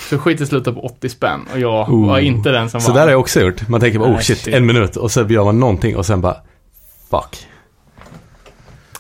Så 0.09 0.19
skiten 0.19 0.47
slutade 0.47 0.75
på 0.77 0.83
80 0.87 1.09
spänn 1.09 1.41
och 1.53 1.59
jag 1.61 1.89
Ooh. 1.89 2.09
var 2.09 2.19
inte 2.19 2.51
den 2.51 2.71
som 2.71 2.81
Så 2.81 2.89
vann. 2.89 2.97
där 2.97 3.03
har 3.03 3.11
jag 3.11 3.21
också 3.21 3.41
gjort. 3.41 3.69
Man 3.69 3.81
tänker 3.81 3.99
bara, 3.99 4.11
oh 4.11 4.19
shit, 4.19 4.39
shit. 4.39 4.55
en 4.55 4.67
minut. 4.67 4.97
Och 4.97 5.11
så 5.11 5.21
gör 5.29 5.45
man 5.45 5.61
någonting 5.61 5.97
och 5.97 6.07
sen 6.07 6.21
bara, 6.21 6.37
fuck. 7.11 7.47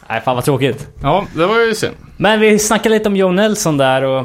Nej, 0.08 0.20
fan 0.20 0.34
vad 0.34 0.44
tråkigt. 0.44 0.88
Ja, 1.02 1.24
det 1.34 1.46
var 1.46 1.58
ju 1.60 1.74
synd. 1.74 1.94
Men 2.16 2.40
vi 2.40 2.58
snackade 2.58 2.94
lite 2.94 3.08
om 3.08 3.16
Joe 3.16 3.32
Nelson 3.32 3.76
där 3.76 4.02
och 4.04 4.18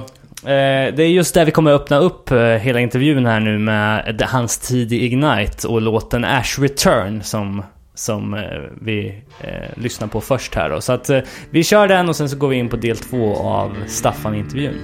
eh, 0.49 0.93
det 0.95 1.03
är 1.03 1.07
just 1.07 1.33
där 1.33 1.45
vi 1.45 1.51
kommer 1.51 1.71
öppna 1.71 1.97
upp 1.97 2.31
eh, 2.31 2.37
hela 2.39 2.79
intervjun 2.79 3.25
här 3.25 3.39
nu 3.39 3.59
med 3.59 4.21
hans 4.27 4.57
tid 4.57 4.93
i 4.93 5.05
Ignite 5.05 5.67
och 5.67 5.81
låten 5.81 6.25
Ash 6.25 6.59
Return 6.61 7.23
som, 7.23 7.63
som 7.95 8.33
eh, 8.33 8.41
vi 8.81 9.21
eh, 9.41 9.77
lyssnar 9.77 10.07
på 10.07 10.21
först 10.21 10.55
här 10.55 10.69
då. 10.69 10.81
Så 10.81 10.93
att 10.93 11.09
eh, 11.09 11.19
vi 11.49 11.63
kör 11.63 11.87
den 11.87 12.09
och 12.09 12.15
sen 12.15 12.29
så 12.29 12.37
går 12.37 12.47
vi 12.47 12.55
in 12.55 12.69
på 12.69 12.75
del 12.75 12.97
två 12.97 13.35
av 13.35 13.77
Staffan-intervjun. 13.87 14.75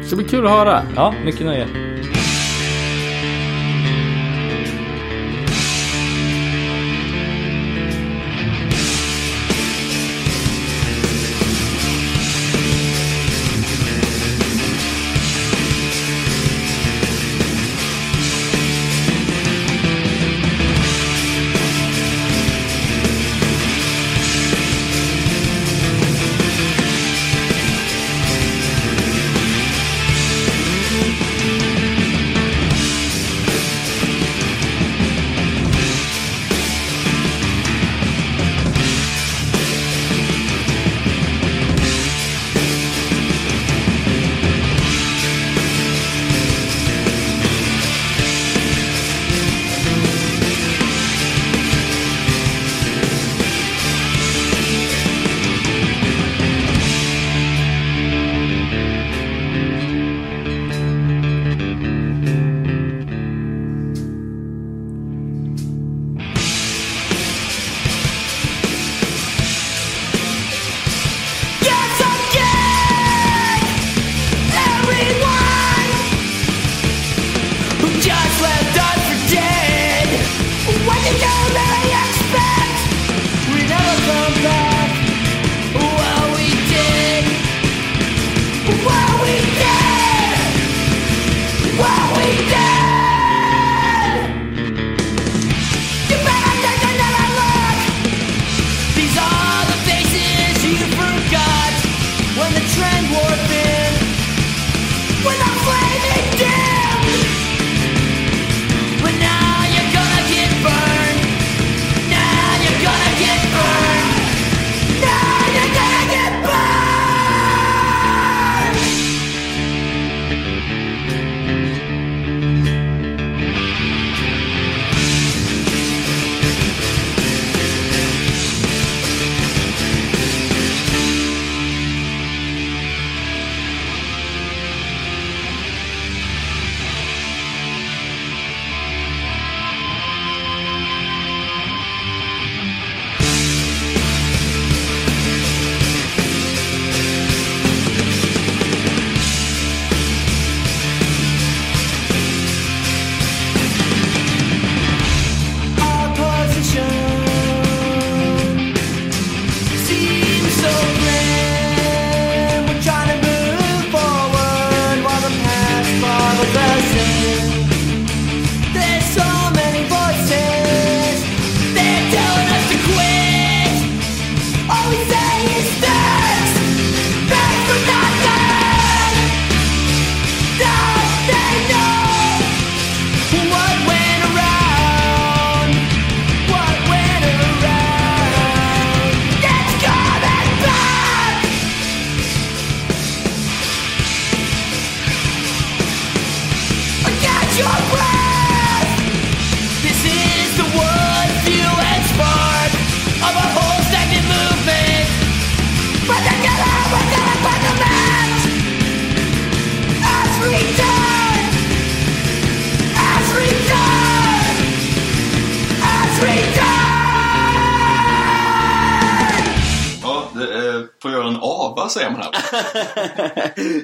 Det 0.00 0.04
ska 0.04 0.16
bli 0.16 0.24
kul 0.24 0.46
att 0.46 0.52
höra. 0.52 0.82
Ja, 0.96 1.14
mycket 1.24 1.46
nöje. 1.46 1.66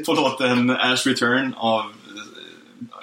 På 0.06 0.12
låten 0.12 0.70
Ash 0.70 1.06
Return 1.06 1.54
av 1.56 1.80
eh, 1.80 1.86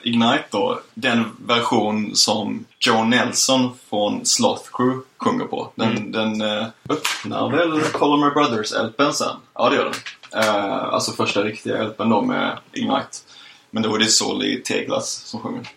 Ignite 0.03 0.43
då. 0.51 0.79
Den 0.93 1.23
version 1.45 2.15
som 2.15 2.65
Joe 2.79 3.03
Nelson 3.03 3.69
från 3.89 4.25
Sloth 4.25 4.63
Crew 4.73 5.01
sjunger 5.17 5.45
på. 5.45 5.71
Den, 5.75 6.12
den 6.12 6.41
eh, 6.41 6.65
öppnar 6.89 7.49
väl 7.51 7.81
Color 7.81 8.17
My 8.17 8.25
Brothers-LPn 8.33 9.12
sen? 9.12 9.36
Ja, 9.53 9.69
det 9.69 9.75
gör 9.75 9.83
den. 10.31 10.43
Eh, 10.43 10.83
alltså 10.83 11.12
första 11.12 11.43
riktiga 11.43 11.83
LPn 11.83 12.10
då 12.10 12.21
med 12.21 12.57
Ignite. 12.73 13.17
Men 13.71 13.83
då 13.83 13.95
är 13.95 13.99
det 13.99 14.05
Solly 14.07 14.62
Teglas 14.63 15.10
som 15.10 15.39
sjunger. 15.39 15.67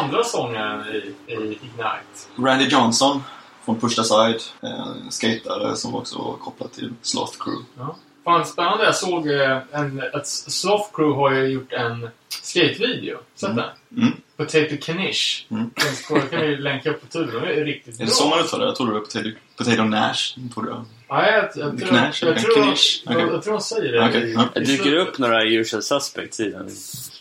Andra 0.00 0.24
sångaren 0.24 0.86
i, 0.86 1.14
i 1.32 1.34
Ignite. 1.34 2.28
Randy 2.38 2.64
Johnson 2.68 3.22
från 3.64 3.80
Push 3.80 3.96
the 3.96 4.04
Side. 4.04 4.40
eh, 4.62 4.86
En 5.04 5.10
skatare 5.12 5.76
som 5.76 5.94
också 5.94 6.18
var 6.18 6.32
kopplad 6.36 6.72
till 6.72 6.92
Sloth 7.02 7.38
Crew. 7.38 7.64
Ja. 7.78 7.96
Fan, 8.24 8.44
spännande. 8.46 8.84
Jag 8.84 8.96
såg 8.96 9.30
eh, 9.30 9.58
en, 9.72 10.02
att 10.12 10.26
Sloth 10.26 10.88
Crew 10.94 11.16
har 11.20 11.30
ju 11.34 11.46
gjort 11.48 11.72
en 11.72 12.08
skatevideo. 12.42 13.18
Sett 13.34 13.56
den? 13.56 13.64
Mm. 13.96 14.12
Potato 14.36 14.76
Knish. 14.82 15.46
Mm. 15.50 15.70
Den 16.08 16.28
kan 16.28 16.40
vi 16.40 16.56
länka 16.56 16.90
upp 16.90 17.00
på 17.00 17.06
tuben. 17.06 17.42
Det 17.42 17.54
är 17.54 17.64
riktigt 17.64 17.94
Är 17.94 17.98
bra. 17.98 18.06
det 18.06 18.10
så 18.12 18.28
man 18.28 18.38
uttalar 18.40 18.64
det? 18.64 18.68
Jag 18.68 18.76
trodde 18.76 18.92
det 18.92 18.98
var 18.98 19.04
Potato, 19.04 19.30
potato 19.56 19.82
Nash. 19.84 20.50
Trodde 20.54 20.70
jag. 20.70 20.84
Ja, 21.08 21.26
jag, 21.30 21.44
jag, 21.44 21.78
tror, 21.78 21.88
Knash, 21.88 21.98
jag, 22.22 22.38
tror, 22.38 22.58
jag, 23.04 23.32
jag 23.32 23.42
tror 23.42 23.52
de 23.52 23.60
säger 23.60 23.92
det. 23.92 24.08
Okej, 24.08 24.30
i- 24.30 24.34
ja. 24.54 24.60
Dyker 24.60 24.90
det 24.90 24.98
upp 25.00 25.18
några 25.18 25.42
usual 25.44 25.82
suspects 25.82 26.40
i 26.40 26.50
den 26.50 26.70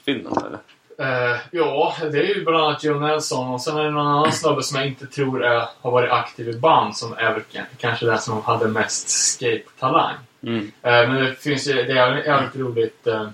filmen 0.06 0.34
eller? 0.38 0.60
Eh, 1.00 1.38
ja, 1.52 1.96
det 2.12 2.18
är 2.20 2.36
ju 2.36 2.44
bland 2.46 2.63
annat 2.63 2.84
Joe 2.84 3.00
Nelson 3.00 3.48
och 3.54 3.62
sen 3.62 3.78
är 3.78 3.84
det 3.84 3.92
någon 3.92 4.08
annan 4.08 4.32
snubbe 4.32 4.63
som 4.63 4.78
jag 4.78 4.88
inte 4.88 5.08
tror 5.08 5.44
är, 5.44 5.68
har 5.82 5.92
varit 5.92 6.12
aktiv 6.12 6.50
i 6.50 6.54
band 6.54 6.98
som 6.98 7.13
är 7.13 7.44
kanske 7.78 8.06
den 8.06 8.20
som 8.20 8.42
hade 8.44 8.68
mest 8.68 9.10
skate-talang. 9.10 10.16
Mm. 10.43 10.71
Eh, 10.82 10.91
men 11.10 11.15
det 11.15 11.36
finns 11.36 11.67
ju, 11.67 11.73
det 11.73 11.99
är 11.99 12.17
jävligt, 12.25 12.56
roligt. 12.56 13.08
eh, 13.08 13.29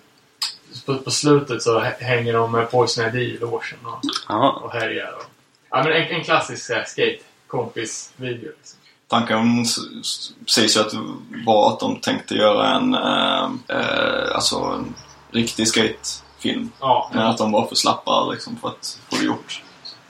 på, 0.85 0.97
på 0.97 1.11
slutet 1.11 1.61
så 1.63 1.79
hä- 1.79 2.01
hänger 2.03 2.33
de 2.33 2.51
med 2.51 2.71
Poison 2.71 3.05
ID 3.05 3.15
i 3.15 3.37
logen 3.37 3.79
och, 3.83 4.63
och 4.63 4.71
härjar. 4.73 5.13
Och, 5.17 5.23
ja, 5.69 5.83
men 5.83 5.91
en, 5.93 6.07
en 6.07 6.23
klassisk 6.23 6.71
skate-kompis-video. 6.87 8.51
Liksom. 8.57 8.79
Tanken 9.07 9.65
sägs 10.47 10.77
ju 10.77 10.81
att 10.81 10.93
var 11.45 11.73
att 11.73 11.79
de 11.79 11.95
tänkte 11.99 12.35
göra 12.35 12.67
en, 12.75 12.93
eh, 12.93 13.49
eh, 13.79 14.35
alltså 14.35 14.55
en 14.55 14.93
riktig 15.31 15.67
skatefilm. 15.67 16.71
Ja, 16.79 17.11
Men 17.13 17.27
att 17.27 17.37
de 17.37 17.51
var 17.51 17.67
för 17.67 17.75
slappa 17.75 18.25
liksom 18.31 18.55
för 18.57 18.67
att 18.67 18.99
få 19.09 19.15
det 19.15 19.23
gjort. 19.25 19.63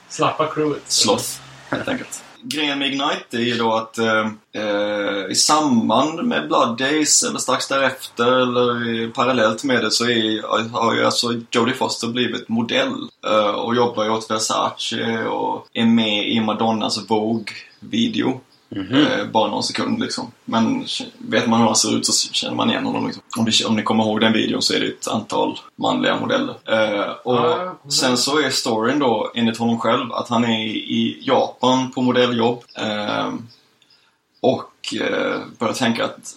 slappa 0.09 0.47
crewet. 0.47 0.83
Sloth, 0.91 1.25
helt 1.69 1.87
enkelt. 1.87 2.23
Grejen 2.43 2.79
med 2.79 2.87
Ignite 2.87 3.37
är 3.37 3.39
ju 3.39 3.57
då 3.57 3.73
att 3.73 3.97
eh, 3.97 4.27
eh, 4.53 5.31
i 5.31 5.35
samband 5.35 6.23
med 6.23 6.47
Blood 6.47 6.77
Days 6.77 7.23
eller 7.23 7.39
strax 7.39 7.67
därefter 7.67 8.31
eller 8.31 9.09
parallellt 9.09 9.63
med 9.63 9.81
det 9.81 9.91
så 9.91 10.05
är, 10.05 10.71
har 10.71 10.95
ju 10.95 11.05
alltså 11.05 11.41
Jodie 11.51 11.73
Foster 11.73 12.07
blivit 12.07 12.49
modell 12.49 12.93
eh, 13.27 13.49
och 13.49 13.75
jobbar 13.75 14.03
ju 14.03 14.09
åt 14.09 14.31
Versace 14.31 15.25
och 15.25 15.67
är 15.73 15.85
med 15.85 16.27
i 16.27 16.39
Madonnas 16.39 17.09
Vogue-video. 17.09 18.41
Eh, 18.75 19.25
bara 19.31 19.51
någon 19.51 19.63
sekund 19.63 19.99
liksom. 19.99 20.31
Men 20.45 20.85
vet 21.17 21.47
man 21.47 21.59
hur 21.59 21.67
han 21.67 21.75
ser 21.75 21.97
ut 21.97 22.05
så 22.05 22.33
känner 22.33 22.55
man 22.55 22.69
igen 22.69 22.85
honom. 22.85 23.05
Liksom. 23.05 23.23
Om, 23.37 23.45
ni, 23.45 23.65
om 23.65 23.75
ni 23.75 23.83
kommer 23.83 24.03
ihåg 24.03 24.21
den 24.21 24.33
videon 24.33 24.61
så 24.61 24.73
är 24.73 24.79
det 24.79 24.87
ett 24.87 25.07
antal 25.07 25.59
manliga 25.75 26.19
modeller. 26.19 26.55
Eh, 26.65 27.11
och 27.23 27.35
ja. 27.35 27.77
sen 27.89 28.17
så 28.17 28.39
är 28.39 28.49
storyn 28.49 28.99
då, 28.99 29.31
enligt 29.35 29.57
honom 29.57 29.79
själv, 29.79 30.13
att 30.13 30.29
han 30.29 30.43
är 30.43 30.65
i 30.67 31.19
Japan 31.21 31.91
på 31.91 32.01
modelljobb. 32.01 32.63
Eh, 32.77 33.33
och 34.41 34.93
börjar 35.59 35.73
tänka 35.73 36.05
att 36.05 36.35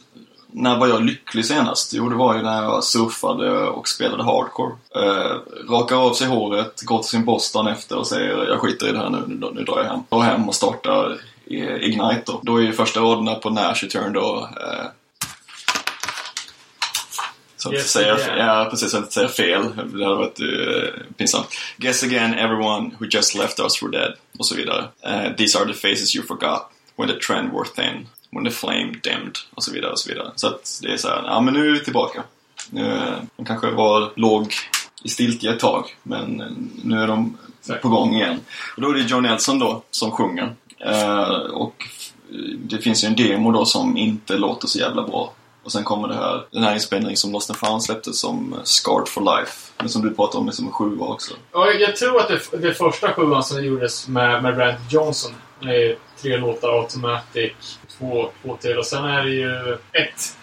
när 0.52 0.78
var 0.78 0.86
jag 0.86 1.04
lycklig 1.04 1.46
senast? 1.46 1.92
Jo, 1.94 2.08
det 2.08 2.14
var 2.14 2.34
ju 2.34 2.42
när 2.42 2.62
jag 2.62 2.84
surfade 2.84 3.68
och 3.68 3.88
spelade 3.88 4.22
hardcore. 4.22 4.72
Eh, 4.94 5.36
rakar 5.70 5.96
av 5.96 6.12
sig 6.12 6.26
håret, 6.26 6.82
går 6.82 6.98
till 6.98 7.08
sin 7.08 7.26
dagen 7.54 7.66
efter 7.66 7.98
och 7.98 8.06
säger 8.06 8.46
jag 8.48 8.60
skiter 8.60 8.88
i 8.88 8.92
det 8.92 8.98
här 8.98 9.10
nu, 9.10 9.22
nu, 9.26 9.50
nu 9.54 9.64
drar 9.64 9.78
jag 9.78 9.84
hem. 9.84 10.00
Drar 10.08 10.20
hem 10.20 10.48
och 10.48 10.54
startar 10.54 11.20
Ignite 11.46 12.22
då. 12.26 12.40
Då 12.42 12.56
är 12.56 12.62
ju 12.62 12.72
första 12.72 13.00
raderna 13.00 13.34
på 13.34 13.50
Nash 13.50 13.74
Return 13.74 14.12
då 14.12 14.48
eh, 14.60 14.86
så 17.62 17.68
att 17.68 17.74
Yes 17.74 17.90
säga, 17.90 18.14
again. 18.14 18.38
ja, 18.38 18.66
precis, 18.70 18.90
så 18.90 18.98
att 18.98 19.12
säga 19.12 19.28
fel. 19.28 19.62
Det 19.76 20.04
hade 20.04 20.16
varit 20.16 20.40
uh, 20.40 20.88
pinsamt. 21.16 21.48
Guess 21.76 22.02
again, 22.02 22.34
everyone 22.34 22.90
who 22.98 23.06
just 23.10 23.34
left 23.34 23.60
us 23.60 23.82
were 23.82 23.98
dead. 23.98 24.14
Och 24.38 24.46
så 24.46 24.54
vidare. 24.54 24.88
Eh, 25.02 25.32
these 25.36 25.58
are 25.58 25.66
the 25.66 25.88
faces 25.88 26.16
you 26.16 26.26
forgot. 26.26 26.60
When 26.96 27.08
the 27.08 27.14
trend 27.14 27.52
were 27.52 27.64
thin. 27.76 28.08
When 28.30 28.44
the 28.44 28.50
flame 28.50 28.92
dimmed. 29.02 29.38
Och 29.54 29.64
så 29.64 29.72
vidare, 29.72 29.90
och 29.92 29.98
så 29.98 30.08
vidare. 30.08 30.32
Så 30.36 30.46
att 30.46 30.78
det 30.82 30.92
är 30.92 30.96
så 30.96 31.08
här, 31.08 31.22
ja 31.24 31.40
men 31.40 31.54
nu 31.54 31.68
är 31.68 31.72
vi 31.72 31.80
tillbaka. 31.80 32.22
Nu, 32.70 32.92
eh, 32.92 33.14
de 33.36 33.46
kanske 33.46 33.70
var 33.70 34.12
låg 34.16 34.54
i 35.04 35.08
stiltje 35.08 35.52
ett 35.52 35.60
tag. 35.60 35.96
Men 36.02 36.40
eh, 36.40 36.46
nu 36.84 37.02
är 37.02 37.06
de 37.06 37.38
på 37.82 37.88
gång 37.88 38.14
igen. 38.14 38.40
Och 38.76 38.82
då 38.82 38.90
är 38.90 38.94
det 38.94 39.00
John 39.00 39.22
Nelson 39.22 39.58
då 39.58 39.82
som 39.90 40.10
sjunger. 40.10 40.54
Eh, 40.78 41.30
och 41.52 41.84
det 42.56 42.78
finns 42.78 43.04
ju 43.04 43.08
en 43.08 43.16
demo 43.16 43.52
då 43.52 43.64
som 43.64 43.96
inte 43.96 44.36
låter 44.36 44.68
så 44.68 44.78
jävla 44.78 45.02
bra. 45.02 45.32
Och 45.64 45.72
sen 45.72 45.84
kommer 45.84 46.08
det 46.08 46.14
här, 46.14 46.44
den 46.50 46.62
här 46.62 46.74
inspelningen 46.74 47.16
som 47.16 47.32
Lost 47.32 47.50
and 47.50 47.58
Found 47.58 47.82
släppte 47.82 48.12
som 48.12 48.54
Scarred 48.64 49.08
for 49.08 49.20
Life. 49.20 49.72
Men 49.78 49.88
som 49.88 50.02
du 50.02 50.14
pratade 50.14 50.38
om 50.38 50.48
är 50.48 50.52
som 50.52 50.66
en 50.66 50.72
sjua 50.72 51.06
också. 51.06 51.34
Ja, 51.52 51.70
jag 51.70 51.96
tror 51.96 52.20
att 52.20 52.28
det, 52.28 52.58
det 52.58 52.74
första 52.74 53.12
sjuan 53.12 53.44
som 53.44 53.64
gjordes 53.64 54.08
med, 54.08 54.42
med 54.42 54.58
Randy 54.58 54.80
Johnson 54.90 55.32
är 55.60 55.96
tre 56.22 56.36
låtar 56.36 56.68
Automatic, 56.68 57.78
två, 57.98 58.30
två 58.42 58.56
till 58.56 58.78
och 58.78 58.86
sen 58.86 59.04
är 59.04 59.24
det 59.24 59.30
ju 59.30 59.72
ett, 59.72 60.36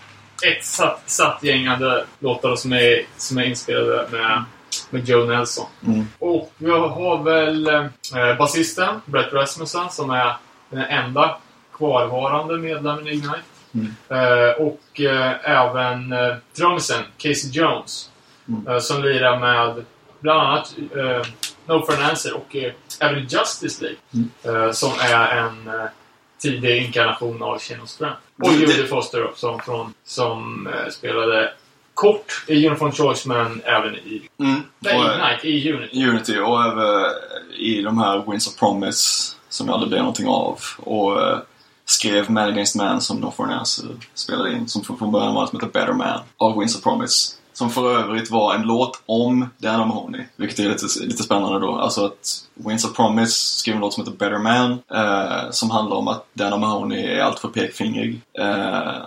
ett 0.48 0.66
satt, 0.66 1.10
satt 1.10 1.44
gängande 1.44 2.06
låtar 2.20 2.56
som 2.56 2.74
är, 2.74 3.06
som 3.18 3.38
är 3.38 3.44
inspelade 3.44 4.08
med, 4.12 4.44
med 4.90 5.10
Joe 5.10 5.26
Nelson. 5.26 5.66
Mm. 5.88 6.08
Och 6.20 6.52
vi 6.58 6.72
har 6.72 7.24
väl 7.24 7.68
eh, 7.68 8.38
basisten 8.38 9.02
Brett 9.06 9.34
Rasmussen 9.34 9.90
som 9.90 10.10
är 10.10 10.38
den 10.70 10.82
enda 10.82 11.38
kvarvarande 11.74 12.58
medlemmen 12.58 13.08
i 13.08 13.12
Ignite. 13.12 13.42
Mm. 13.74 13.96
Eh, 14.10 14.52
och 14.52 15.02
eh, 15.02 15.36
även 15.44 16.12
eh, 16.12 16.36
trummisen 16.58 17.04
Casey 17.18 17.50
Jones. 17.52 18.10
Mm. 18.48 18.68
Eh, 18.68 18.80
som 18.80 19.04
lirar 19.04 19.40
med 19.40 19.86
bland 20.20 20.40
annat 20.42 20.76
eh, 20.96 21.28
No 21.66 21.86
for 21.86 21.94
an 21.94 22.10
Answer 22.10 22.34
och 22.34 22.56
eh, 22.56 22.74
även 23.00 23.28
Justice 23.28 23.82
League. 23.84 23.98
Mm. 24.44 24.74
Som 24.74 24.92
är 25.00 25.38
en 25.38 25.72
tidig 26.42 26.86
inkarnation 26.86 27.44
av 27.44 27.60
Shane 27.60 27.88
Strand. 27.88 28.16
Och 28.44 28.52
Judy 28.52 28.88
Foster 28.88 29.32
som, 29.36 29.60
från, 29.60 29.94
som 30.04 30.70
spelade 30.90 31.54
kort 32.00 32.44
i 32.48 32.68
Uniform 32.68 32.92
Choice 32.92 33.26
men 33.26 33.62
även 33.66 33.96
i 33.96 34.22
Mm. 34.40 34.62
Nej, 34.80 34.98
Och, 34.98 35.06
eh, 35.06 35.34
Ignite, 35.44 35.48
i 35.48 35.74
Unity. 35.74 36.06
Unity 36.06 36.40
och 36.40 36.64
även 36.64 37.06
i 37.58 37.82
de 37.82 37.98
här 37.98 38.24
Winds 38.28 38.48
of 38.48 38.56
Promise 38.60 39.36
som 39.50 39.70
aldrig 39.70 39.90
blev 39.90 40.00
någonting 40.00 40.28
av. 40.28 40.60
Och 40.78 41.22
eh, 41.22 41.38
skrev 41.86 42.32
Man 42.32 42.50
Against 42.50 42.76
Man 42.76 43.02
som 43.02 43.18
No 43.18 43.34
For 43.38 43.44
An 43.44 43.52
Answer 43.52 43.88
spelade 44.14 44.52
in. 44.52 44.68
Som 44.68 44.84
från 44.84 44.98
från 44.98 45.12
början 45.12 45.34
var 45.36 45.48
som 45.48 45.60
heter 45.60 45.72
Better 45.80 45.94
Man 45.94 46.20
av 46.38 46.60
Winds 46.60 46.76
of 46.76 46.84
Promise. 46.84 47.36
Som 47.54 47.70
för 47.70 48.00
övrigt 48.00 48.32
var 48.32 48.56
en 48.56 48.62
låt 48.62 49.02
om 49.06 49.50
Dan 49.58 49.88
Mahoney. 49.88 50.22
Vilket 50.36 50.60
är 50.60 50.70
lite, 50.70 50.86
lite 51.00 51.24
spännande 51.24 51.60
då. 51.60 51.76
Alltså 51.76 52.06
att 52.06 52.44
Winds 52.54 52.86
of 52.86 52.96
Promise 52.96 53.32
skrev 53.34 53.76
en 53.76 53.82
låt 53.82 53.94
som 53.94 54.04
heter 54.04 54.18
Better 54.18 54.38
Man. 54.38 54.72
Eh, 54.72 55.50
som 55.52 55.70
handlar 55.72 55.98
om 55.98 56.08
att 56.08 56.26
Dan 56.34 56.60
Mahoney 56.60 57.06
är 57.06 57.22
alltför 57.22 57.48
pekfingrig. 57.48 58.22
Eh, 58.40 59.02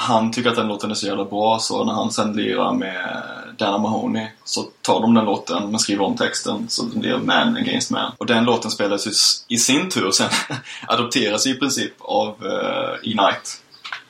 han 0.00 0.32
tycker 0.32 0.50
att 0.50 0.56
den 0.56 0.68
låten 0.68 0.90
är 0.90 0.94
så 0.94 1.06
jävla 1.06 1.24
bra 1.24 1.58
så 1.58 1.84
när 1.84 1.92
han 1.92 2.10
sen 2.10 2.32
lirar 2.32 2.72
med 2.72 3.22
Dana 3.56 3.78
Mahoney 3.78 4.26
så 4.44 4.62
tar 4.82 5.00
de 5.00 5.14
den 5.14 5.24
låten 5.24 5.70
men 5.70 5.78
skriver 5.78 6.04
om 6.04 6.16
texten 6.16 6.68
så 6.68 6.82
det 6.82 6.98
blir 6.98 7.16
Man 7.16 7.56
Against 7.56 7.90
Man. 7.90 8.12
Och 8.18 8.26
den 8.26 8.44
låten 8.44 8.70
spelas 8.70 9.06
ju 9.06 9.10
i 9.48 9.58
sin 9.58 9.90
tur 9.90 10.10
sen 10.10 10.30
adopteras 10.86 11.46
i 11.46 11.54
princip 11.54 11.92
av 11.98 12.28
uh, 12.28 13.08
Ignite. 13.08 13.50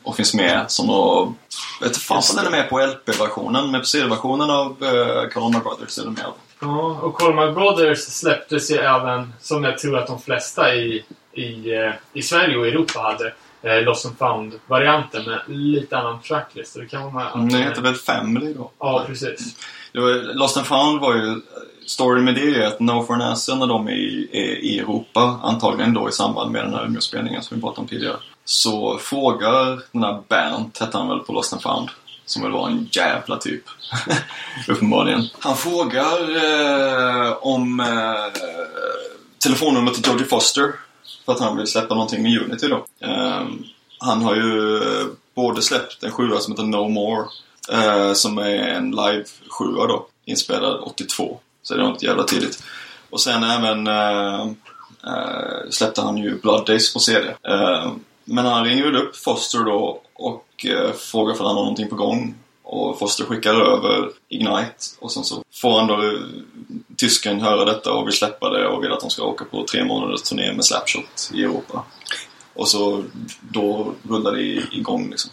Och 0.03 0.17
finns 0.17 0.35
med 0.35 0.65
som 0.71 0.87
då... 0.87 1.33
Vet 1.81 1.89
inte 1.89 2.01
fan 2.01 2.23
om 2.31 2.37
den 2.37 2.47
är 2.47 2.51
med 2.51 2.71
på 2.71 2.79
LP-versionen 2.79 3.71
men 3.71 3.81
på 3.81 3.87
CD-versionen 3.87 4.51
av 4.51 4.83
uh, 4.83 5.29
Colonna 5.33 5.59
Brothers 5.59 5.99
är 5.99 6.05
den 6.05 6.13
med. 6.13 6.25
Ja, 6.61 6.99
och 7.03 7.15
Colmar 7.15 7.53
Brothers 7.53 7.99
släpptes 7.99 8.71
ju 8.71 8.77
även, 8.77 9.33
som 9.41 9.65
jag 9.65 9.79
tror 9.79 9.99
att 9.99 10.07
de 10.07 10.21
flesta 10.21 10.75
i, 10.75 11.05
i, 11.33 11.75
eh, 11.75 11.93
i 12.13 12.23
Sverige 12.23 12.57
och 12.57 12.67
Europa 12.67 13.01
hade, 13.01 13.33
eh, 13.63 13.83
Lost 13.83 14.07
and 14.07 14.19
Found-varianten 14.19 15.25
med 15.25 15.41
lite 15.47 15.99
annan 15.99 16.21
tracklist. 16.23 16.75
Det 16.75 16.87
kan 16.87 17.13
vara 17.13 17.37
med 17.37 17.53
Det 17.53 17.59
heter 17.59 17.83
väl 17.83 17.95
Family 17.95 18.55
då? 18.55 18.71
Ja, 18.79 19.05
precis. 19.07 19.57
Var, 19.95 20.35
Lost 20.35 20.57
and 20.57 20.67
Found 20.67 21.01
var 21.01 21.15
ju 21.15 21.41
storyn 21.87 22.25
med 22.25 22.35
det 22.35 22.57
är 22.57 22.67
att 22.67 22.81
No 22.81 23.07
for 23.07 23.15
Answer 23.15 23.57
när 23.57 23.67
de 23.67 23.89
är 23.89 23.93
i, 23.93 24.29
är 24.33 24.65
i 24.65 24.79
Europa, 24.79 25.41
antagligen 25.43 25.95
då 25.95 26.09
i 26.09 26.13
samband 26.13 26.53
med 26.53 26.65
den 26.65 26.75
här 26.75 26.85
Umeåspelningen 26.85 27.43
som 27.43 27.57
vi 27.57 27.61
pratade 27.63 27.81
om 27.81 27.89
tidigare, 27.89 28.17
så 28.45 28.99
frågar 28.99 29.83
den 29.93 30.03
här 30.03 30.23
Bernt, 30.29 30.79
hette 30.79 30.99
han 30.99 31.09
väl 31.09 31.19
på 31.19 31.33
Lost 31.33 31.53
and 31.53 31.63
found, 31.63 31.89
som 32.27 32.43
väl 32.43 32.53
var 32.53 32.69
en 32.69 32.89
jävla 32.93 33.37
typ. 33.37 33.65
Uppenbarligen. 34.69 35.23
Han 35.39 35.57
frågar 35.57 36.37
eh, 36.37 37.33
om 37.41 37.81
eh, 37.81 38.43
telefonnumret 39.43 39.95
till 39.95 40.13
Jodie 40.13 40.27
Foster 40.27 40.73
för 41.25 41.33
att 41.33 41.41
han 41.41 41.57
vill 41.57 41.67
släppa 41.67 41.95
någonting 41.95 42.23
med 42.23 42.43
Unity 42.43 42.69
då. 42.69 42.87
Um, 43.07 43.65
han 43.99 44.23
har 44.23 44.35
ju 44.35 44.77
eh, 44.77 45.07
både 45.35 45.63
släppt 45.63 46.03
en 46.03 46.11
sjua 46.11 46.41
som 46.41 46.53
heter 46.53 46.65
No 46.65 46.89
More 46.89 47.25
Uh, 47.73 48.13
som 48.13 48.39
är 48.39 48.59
en 48.59 48.91
live 48.91 49.25
sjua 49.49 49.87
då, 49.87 50.07
inspelad 50.25 50.81
82. 50.81 51.41
Så 51.63 51.75
det 51.75 51.81
är 51.81 51.85
något 51.85 52.03
jävla 52.03 52.25
tidigt. 52.25 52.63
Och 53.11 53.21
sen 53.21 53.45
även 53.45 53.89
uh, 53.89 54.47
uh, 55.07 55.71
släppte 55.71 56.01
han 56.01 56.19
ju 56.19 56.41
Blood 56.41 56.67
Days 56.67 56.93
på 56.93 56.99
CD. 56.99 57.35
Ehm, 57.43 58.05
men 58.25 58.47
han 58.47 58.65
ringer 58.65 58.85
väl 58.85 58.97
upp 58.97 59.17
Foster 59.17 59.65
då 59.65 60.03
och 60.15 60.67
frågar 60.97 61.35
för 61.35 61.45
han 61.45 61.57
har 61.57 61.63
någonting 61.63 61.89
på 61.89 61.97
gång. 61.97 62.35
Och 62.71 62.99
Foster 62.99 63.25
skickar 63.25 63.55
över 63.55 64.11
Ignite 64.29 64.85
och 64.99 65.13
sen 65.13 65.25
så 65.25 65.43
får 65.53 65.79
han 65.79 65.87
då 65.87 66.19
tysken 66.97 67.41
höra 67.41 67.65
detta 67.65 67.93
och 67.93 68.07
vill 68.07 68.15
släppa 68.15 68.51
det 68.51 68.69
och 68.69 68.83
vill 68.83 68.93
att 68.93 69.01
de 69.01 69.11
ska 69.11 69.23
åka 69.23 69.45
på 69.45 69.65
tre 69.65 69.85
månaders 69.85 70.23
turné 70.23 70.53
med 70.53 70.65
Slapshot 70.65 71.31
i 71.35 71.43
Europa. 71.43 71.85
Och 72.55 72.69
så 72.69 73.05
då 73.41 73.95
rullar 74.09 74.33
det 74.33 74.43
igång 74.77 75.11
liksom. 75.11 75.31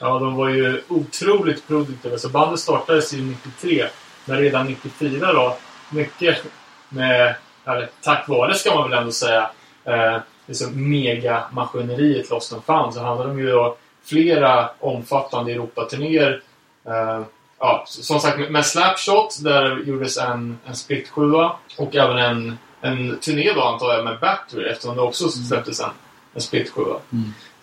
Ja, 0.00 0.18
de 0.18 0.34
var 0.34 0.48
ju 0.48 0.82
otroligt 0.88 1.66
produktiva. 1.66 2.18
Så 2.18 2.28
bandet 2.28 2.60
startades 2.60 3.12
ju 3.12 3.22
93. 3.22 3.86
Men 4.24 4.38
redan 4.38 4.66
94 4.66 5.32
då, 5.32 5.56
mycket 5.90 6.44
med, 6.88 7.34
eller 7.64 7.90
tack 8.02 8.28
vare 8.28 8.54
ska 8.54 8.74
man 8.74 8.90
väl 8.90 8.98
ändå 8.98 9.12
säga, 9.12 9.50
eh, 9.84 10.16
liksom 10.46 10.90
megamaskineriet 10.90 12.30
Lost 12.30 12.52
and 12.52 12.64
found 12.64 12.94
så 12.94 13.00
handlade 13.00 13.30
de 13.30 13.38
ju 13.38 13.50
då 13.50 13.76
flera 14.04 14.70
omfattande 14.80 15.52
Europaturnéer. 15.52 16.42
Eh, 16.86 17.22
ja, 17.58 17.84
som 17.86 18.20
sagt 18.20 18.50
med- 18.50 18.66
Slapshot 18.66 19.38
där 19.44 19.76
gjordes 19.86 20.18
en, 20.18 20.58
en 20.66 20.76
split 20.76 21.08
sjua 21.08 21.52
och 21.78 21.96
även 21.96 22.18
en, 22.18 22.58
en 22.80 23.18
turné 23.18 23.52
då 23.52 23.62
antar 23.62 23.92
jag 23.94 24.04
med 24.04 24.20
Battery 24.20 24.68
eftersom 24.68 24.96
det 24.96 25.02
också 25.02 25.28
släpptes 25.28 25.80
en, 25.80 25.90
en 26.34 26.40
split 26.40 26.70
sjua. 26.70 26.96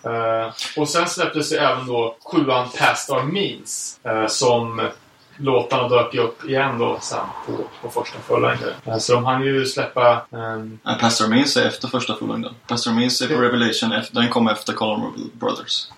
Eh, 0.04 0.52
och 0.76 0.88
sen 0.88 1.08
släpptes 1.08 1.52
ju 1.52 1.56
även 1.56 1.86
då 1.86 2.16
sjuan 2.24 2.68
Past 2.78 3.10
Our 3.10 3.22
Means 3.22 4.00
eh, 4.04 4.26
som 4.26 4.88
låtarna 5.36 5.88
dök 5.88 6.14
ju 6.14 6.20
upp 6.20 6.44
igen 6.44 6.78
då 6.78 6.98
sen 7.00 7.26
på, 7.46 7.52
på 7.82 8.02
första 8.02 8.18
fullängden. 8.18 8.68
Uh, 8.88 8.98
så 8.98 9.12
de 9.12 9.24
hann 9.24 9.42
ju 9.42 9.66
släppa 9.66 10.26
um, 10.30 10.78
Nej, 10.82 10.98
Pastor 11.00 11.28
Means 11.28 11.56
är 11.56 11.66
efter 11.66 11.88
första 11.88 12.16
fullängden. 12.16 12.54
Pastor 12.66 12.92
Means 12.92 13.20
är 13.20 13.28
på 13.28 13.34
Revelation, 13.34 13.92
efter, 13.92 14.14
den 14.14 14.28
kom 14.28 14.48
efter 14.48 14.72
Colin 14.72 15.30
Brothers. 15.32 15.88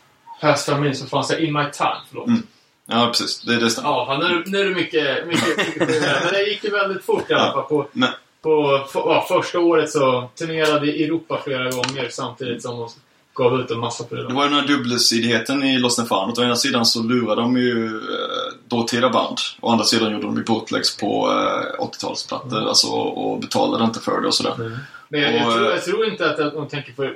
Past 0.41 0.69
Our 0.69 0.79
Means, 0.79 1.01
så 1.01 1.07
fanns 1.07 1.29
det 1.29 1.45
In 1.45 1.53
My 1.53 1.65
Time, 1.73 1.97
förlåt. 2.09 2.27
Mm. 2.27 2.43
Ja, 2.87 3.07
precis. 3.07 3.41
Det, 3.41 3.57
det 3.61 3.71
stämmer. 3.71 3.89
Ja, 3.89 4.19
nu, 4.29 4.43
det- 4.43 4.51
nu 4.51 4.59
är 4.59 4.65
det 4.65 4.75
mycket, 4.75 5.27
mycket, 5.27 5.57
mycket. 5.59 6.03
Men 6.03 6.33
det 6.33 6.43
gick 6.49 6.65
ju 6.65 6.71
väldigt 6.71 7.05
fort 7.05 7.31
i 7.31 7.35
alla 7.35 7.53
fall. 7.53 7.63
På, 7.63 7.87
men- 7.93 8.09
på 8.43 8.85
för, 8.93 9.01
ja, 9.01 9.25
första 9.29 9.59
året 9.61 9.91
så 9.91 10.29
turnerade 10.39 10.87
i 10.87 11.05
Europa 11.05 11.41
flera 11.45 11.71
gånger 11.71 12.09
samtidigt 12.11 12.63
som 12.63 12.79
de 12.79 12.89
gav 13.35 13.61
ut 13.61 13.71
en 13.71 13.79
massa 13.79 14.03
Det 14.05 14.09
prylar. 14.11 14.31
var 14.31 14.45
ju 14.45 14.51
den 14.51 14.59
här 14.61 14.67
dubbelsidigheten 14.67 15.63
i 15.63 15.77
and 15.99 16.09
found. 16.09 16.39
Å 16.39 16.43
ena 16.43 16.57
sidan 16.57 16.87
så 16.87 17.03
lurade 17.03 17.41
de 17.41 17.57
ju 17.57 17.87
eh, 17.87 18.55
dåtida 18.69 19.11
band. 19.11 19.39
Å 19.61 19.71
andra 19.71 19.85
sidan 19.85 20.13
gjorde 20.13 20.27
de 20.27 20.37
ju 20.37 20.43
bootlegs 20.45 20.97
på 20.97 21.31
eh, 21.79 21.85
80-talsplattor. 21.85 22.69
Alltså, 22.69 22.87
och 22.89 23.39
betalade 23.41 23.85
inte 23.85 24.01
för 24.01 24.21
det 24.21 24.27
och 24.27 24.35
sådär. 24.35 24.79
Men 25.09 25.21
jag, 25.21 25.35
jag, 25.35 25.47
Och, 25.47 25.53
tror, 25.53 25.67
eh, 25.67 25.71
jag 25.75 25.85
tror 25.85 26.07
inte 26.07 26.31
att 26.31 26.37
de 26.55 26.69
tänker 26.69 26.93
på... 26.93 27.11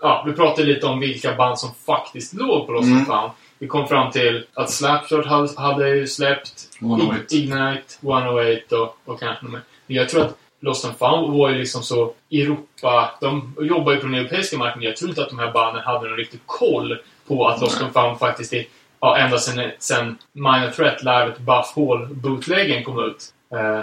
Ja, 0.00 0.24
vi 0.26 0.32
pratade 0.32 0.68
lite 0.68 0.86
om 0.86 1.00
vilka 1.00 1.34
band 1.34 1.58
som 1.58 1.70
faktiskt 1.86 2.34
låg 2.34 2.66
på 2.66 2.72
Lost 2.72 2.86
Mm. 2.86 3.04
found. 3.06 3.30
Vi 3.60 3.66
kom 3.66 3.88
fram 3.88 4.10
till 4.10 4.46
att 4.54 4.70
Slapshot 4.70 5.26
hade, 5.56 5.88
ju 5.88 6.06
släppt 6.06 6.68
108. 6.80 7.16
Ignite, 7.30 7.94
108 8.02 8.80
och, 8.80 8.96
och 9.04 9.20
kanske 9.20 9.44
mer. 9.44 9.60
Men 9.86 9.96
jag 9.96 10.08
tror 10.08 10.22
att 10.22 10.36
Lost 10.60 10.84
and 10.84 10.96
found 10.96 11.38
var 11.38 11.50
ju 11.50 11.58
liksom 11.58 11.82
så 11.82 12.14
Europa... 12.30 13.10
De 13.20 13.56
jobbar 13.60 13.92
ju 13.92 13.98
på 13.98 14.06
den 14.06 14.14
europeiska 14.14 14.58
marknaden. 14.58 14.82
Jag 14.82 14.96
tror 14.96 15.10
inte 15.10 15.22
att 15.22 15.28
de 15.28 15.38
här 15.38 15.52
banden 15.52 15.82
hade 15.82 16.08
någon 16.08 16.16
riktig 16.16 16.40
koll 16.46 16.98
på 17.28 17.48
att 17.48 17.60
Lost 17.60 17.82
and 17.82 17.92
found 17.92 18.18
faktiskt 18.18 18.52
är... 18.52 18.64
Ja, 19.00 19.16
ända 19.16 19.38
sen, 19.38 19.70
sen 19.78 20.18
Minor 20.32 20.70
Threat 20.70 21.02
Live 21.02 21.32
Buff 21.38 21.76
Hall 21.76 22.08
bootleggen 22.14 22.84
kom 22.84 23.04
ut. 23.04 23.24
Eh, 23.52 23.80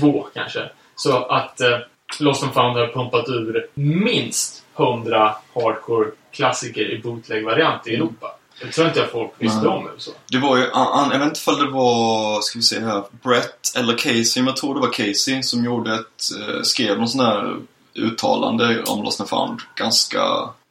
82 0.00 0.26
kanske. 0.34 0.70
Så 0.96 1.24
att 1.24 1.60
eh, 1.60 1.78
Lost 2.20 2.42
and 2.42 2.54
found 2.54 2.76
har 2.76 2.86
pumpat 2.86 3.28
ur 3.28 3.66
minst 3.74 4.64
100 4.76 5.34
hardcore-klassiker 5.54 6.90
i 6.90 6.98
bootleg-variant 6.98 7.86
i 7.86 7.94
Europa. 7.94 8.34
Det 8.60 8.70
tror 8.72 8.86
inte 8.86 9.00
jag 9.00 9.10
folk 9.10 9.30
visste 9.38 9.58
Nej. 9.58 9.68
om. 9.68 9.88
Så. 9.98 10.10
Det 10.30 10.38
var 10.38 10.56
ju, 10.56 10.70
an, 10.72 11.08
jag 11.12 11.18
vet 11.18 11.28
inte 11.28 11.38
ifall 11.38 11.58
det 11.58 11.70
var, 11.70 12.40
ska 12.40 12.58
vi 12.58 12.62
se 12.62 12.80
här, 12.80 13.02
Brett 13.22 13.76
eller 13.76 13.98
Casey, 13.98 14.42
men 14.42 14.46
jag 14.46 14.56
tror 14.56 14.74
det 14.74 14.80
var 14.80 14.92
Casey 14.92 15.42
som 15.42 15.64
gjorde 15.64 15.94
ett, 15.94 16.22
eh, 16.40 16.62
skrev 16.62 16.98
någon 16.98 17.08
sån 17.08 17.26
här 17.26 17.56
uttalande 17.94 18.82
om 18.82 19.02
Lost 19.02 19.20
and 19.20 19.28
found 19.30 19.60
ganska, 19.74 20.22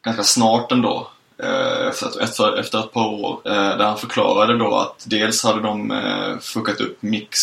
ganska 0.05 0.23
snart 0.23 0.71
ändå. 0.71 1.07
Eh, 1.43 1.87
efter, 1.87 2.07
ett- 2.07 2.15
efter, 2.15 2.59
efter 2.59 2.79
ett 2.79 2.91
par 2.93 3.07
år. 3.07 3.39
Eh, 3.45 3.51
där 3.53 3.85
han 3.85 3.97
förklarade 3.97 4.57
då 4.57 4.75
att 4.75 5.03
dels 5.07 5.43
hade 5.43 5.61
de 5.61 5.93
fuckat 6.41 6.81
upp 6.81 6.97
mix, 7.01 7.39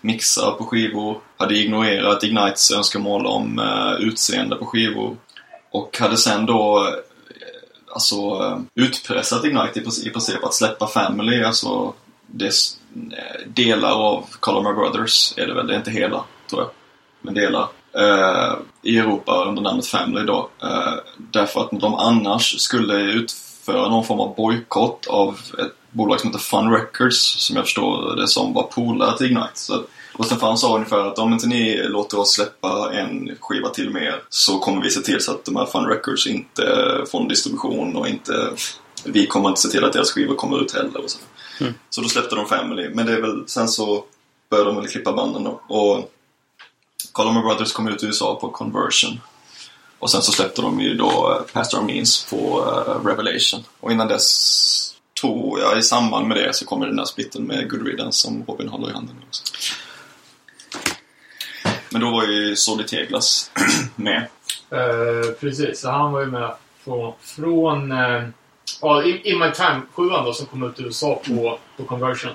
mixar 0.00 0.50
på 0.52 0.64
skivor, 0.66 1.18
hade 1.36 1.56
ignorerat 1.56 2.22
Ignites 2.24 2.70
önskemål 2.70 3.26
om 3.26 3.60
utseende 3.98 4.56
på 4.56 4.66
skivor 4.66 5.16
och 5.70 5.98
hade 6.00 6.16
sen 6.16 6.46
då 6.46 6.88
alltså 7.92 8.16
eh, 8.16 8.58
utpressat 8.74 9.44
Ignite 9.44 9.80
i 9.80 10.10
princip- 10.10 10.44
att 10.44 10.54
släppa 10.54 10.86
Family, 10.86 11.42
alltså 11.42 11.94
det, 12.26 12.52
eh, 13.12 13.48
delar 13.48 13.92
av 13.92 14.24
Columnar 14.40 14.72
Brothers 14.72 15.34
är 15.36 15.46
det 15.46 15.54
väl, 15.54 15.66
det 15.66 15.74
är 15.74 15.78
inte 15.78 15.90
hela 15.90 16.24
tror 16.50 16.62
jag, 16.62 16.70
men 17.20 17.34
delar. 17.34 17.68
Eh, 17.92 18.52
I 18.82 18.98
Europa 18.98 19.44
under 19.44 19.62
namnet 19.62 19.86
Family 19.86 20.26
då. 20.26 20.50
Eh, 20.62 20.94
därför 21.16 21.60
att 21.60 21.70
de 21.80 21.94
annars 21.94 22.60
skulle 22.60 22.94
utföra 22.94 23.88
någon 23.88 24.04
form 24.04 24.20
av 24.20 24.34
bojkott 24.34 25.06
av 25.06 25.38
ett 25.58 25.72
bolag 25.90 26.20
som 26.20 26.30
heter 26.30 26.40
Fun 26.40 26.72
Records, 26.72 27.36
som 27.38 27.56
jag 27.56 27.64
förstår 27.64 28.16
det 28.16 28.28
som 28.28 28.52
var 28.52 28.62
polare 28.62 29.16
till 29.16 29.26
Ignite. 29.26 29.50
Så 29.54 29.82
och 30.20 30.26
Stefan 30.26 30.58
sa 30.58 30.74
ungefär 30.74 31.06
att 31.06 31.18
om 31.18 31.32
inte 31.32 31.46
ni 31.46 31.82
låter 31.82 32.18
oss 32.18 32.32
släppa 32.32 32.92
en 32.94 33.36
skiva 33.40 33.68
till 33.68 33.90
med 33.90 34.02
er 34.02 34.22
så 34.28 34.58
kommer 34.58 34.82
vi 34.82 34.90
se 34.90 35.00
till 35.00 35.20
så 35.20 35.32
att 35.32 35.44
de 35.44 35.56
här 35.56 35.66
Fun 35.66 35.86
Records 35.86 36.26
inte 36.26 36.64
får 37.10 37.20
en 37.20 37.28
distribution 37.28 37.96
och 37.96 38.08
inte 38.08 38.50
vi 39.04 39.26
kommer 39.26 39.48
inte 39.48 39.60
se 39.60 39.68
till 39.68 39.84
att 39.84 39.92
deras 39.92 40.10
skivor 40.10 40.34
kommer 40.34 40.62
ut 40.62 40.74
heller. 40.74 41.04
Och 41.04 41.10
så. 41.10 41.18
så 41.90 42.00
då 42.00 42.08
släppte 42.08 42.36
de 42.36 42.46
Family. 42.46 42.88
Men 42.94 43.06
det 43.06 43.12
är 43.12 43.20
väl, 43.20 43.44
sen 43.46 43.68
så 43.68 44.04
började 44.50 44.70
de 44.70 44.76
väl 44.76 44.88
klippa 44.88 45.12
banden 45.12 45.44
då. 45.44 45.60
Och 45.68 46.12
Column 47.12 47.40
Brothers 47.40 47.72
kom 47.72 47.88
ut 47.88 48.02
i 48.02 48.06
USA 48.06 48.38
på 48.40 48.48
Conversion. 48.48 49.20
Och 49.98 50.10
sen 50.10 50.22
så 50.22 50.32
släppte 50.32 50.62
de 50.62 50.80
ju 50.80 50.94
då 50.94 51.32
eh, 51.32 51.52
Pastor 51.52 51.82
Means 51.82 52.26
på 52.30 52.64
eh, 52.66 53.06
Revelation. 53.06 53.60
Och 53.80 53.92
innan 53.92 54.08
dess 54.08 54.94
tror 55.20 55.60
jag 55.60 55.78
i 55.78 55.82
samband 55.82 56.28
med 56.28 56.36
det 56.36 56.54
så 56.54 56.66
kommer 56.66 56.86
den 56.86 56.96
där 56.96 57.04
splitten 57.04 57.44
med 57.44 57.70
Good 57.70 57.86
Riddance 57.86 58.18
som 58.18 58.44
Robin 58.48 58.68
håller 58.68 58.90
i 58.90 58.92
handen 58.92 59.16
också. 59.28 59.42
Men 61.92 62.00
då 62.00 62.10
var 62.10 62.24
ju 62.26 62.56
Solly 62.56 62.84
Teglas 62.84 63.50
med. 63.96 64.26
Eh, 64.70 65.30
precis, 65.40 65.80
så 65.80 65.90
han 65.90 66.12
var 66.12 66.20
ju 66.20 66.26
med 66.26 66.54
från, 66.84 67.12
från 67.20 67.92
eh, 67.92 68.22
ja, 68.80 69.02
In, 69.04 69.20
In 69.24 69.38
My 69.38 69.50
Time 69.50 69.80
7 69.94 70.02
då 70.08 70.32
som 70.32 70.46
kom 70.46 70.62
ut 70.62 70.80
i 70.80 70.82
USA 70.82 71.22
på, 71.26 71.58
på 71.76 71.84
Conversion. 71.84 72.32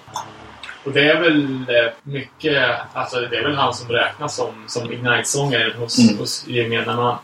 Och 0.86 0.92
det 0.92 1.10
är 1.12 1.22
väl 1.22 1.46
eh, 1.70 1.92
mycket, 2.04 2.80
alltså 2.94 3.20
det 3.20 3.38
är 3.38 3.44
väl 3.44 3.56
han 3.56 3.74
som 3.74 3.88
räknas 3.90 4.36
som, 4.36 4.54
som 4.68 4.92
Ignite-sångare 4.94 5.74
hos, 5.78 6.00
Mm. 6.00 6.18
hos 6.18 6.48
gemene 6.48 6.96
man. 6.96 7.18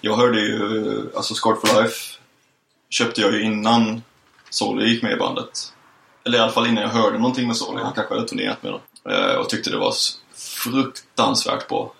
Jag 0.00 0.16
hörde 0.16 0.40
ju, 0.40 1.10
alltså 1.16 1.34
Scarred 1.34 1.58
for 1.60 1.82
Life 1.82 1.96
köpte 2.90 3.20
jag 3.20 3.32
ju 3.32 3.42
innan 3.42 4.02
Solly 4.50 4.86
gick 4.88 5.02
med 5.02 5.12
i 5.12 5.16
bandet. 5.16 5.72
Eller 6.26 6.38
i 6.38 6.40
alla 6.40 6.52
fall 6.52 6.66
innan 6.66 6.82
jag 6.82 6.90
hörde 6.90 7.18
någonting 7.18 7.46
med 7.46 7.56
Solly. 7.56 7.82
Han 7.82 7.92
kanske 7.92 8.14
hade 8.14 8.28
turnerat 8.28 8.62
med 8.62 8.72
dem. 8.72 8.80
Eh, 9.10 9.34
Och 9.34 9.48
tyckte 9.48 9.70
det 9.70 9.76
var 9.78 9.94
fruktansvärt 10.58 11.68
bra. 11.68 11.94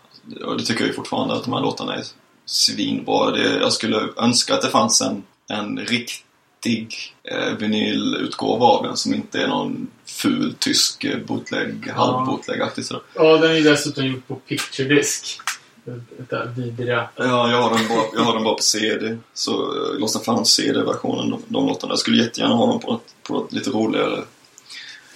Och 0.45 0.59
det 0.59 0.65
tycker 0.65 0.81
jag 0.81 0.89
ju 0.89 0.95
fortfarande 0.95 1.35
att 1.35 1.45
de 1.45 1.53
här 1.53 1.61
låtarna 1.61 1.95
är 1.95 2.05
svinbra. 2.47 3.31
Det, 3.31 3.59
jag 3.59 3.73
skulle 3.73 4.09
önska 4.17 4.55
att 4.55 4.63
det 4.63 4.69
fanns 4.69 5.01
en, 5.01 5.23
en 5.49 5.79
riktig 5.79 7.15
eh, 7.25 7.57
vinylutgåva 7.59 8.67
av 8.67 8.83
den 8.83 8.97
som 8.97 9.15
inte 9.15 9.43
är 9.43 9.49
någon 9.49 9.91
ful 10.05 10.55
tysk 10.59 11.05
eh, 11.05 11.19
bootleg, 11.19 11.91
halvbootleg-aktig 11.97 12.85
sådär. 12.85 13.03
Ja, 13.15 13.39
den 13.39 13.57
är 13.57 13.61
dessutom 13.61 14.07
gjord 14.07 14.27
på 14.27 14.35
Picture 14.35 14.95
Disc. 14.95 15.39
Det 15.85 16.31
där 16.31 16.53
vidriga. 16.57 17.09
Ja, 17.17 17.51
jag 17.51 17.63
har 17.63 17.79
den 17.79 17.89
bara, 17.89 18.05
jag 18.15 18.21
har 18.21 18.35
den 18.35 18.45
bara 18.45 18.55
på 18.55 18.63
CD. 18.63 19.19
Så 19.35 19.73
uh, 19.73 20.01
Lost 20.01 20.17
and 20.17 20.25
found 20.25 20.47
CD-versionen, 20.47 21.31
de, 21.31 21.43
de 21.49 21.67
låtarna. 21.67 21.93
Jag 21.93 21.99
skulle 21.99 22.23
jättegärna 22.23 22.55
ha 22.55 22.67
dem 22.67 22.81
på 22.81 22.95
ett, 22.95 23.15
på 23.23 23.45
ett 23.45 23.53
lite 23.53 23.71
roligare 23.71 24.25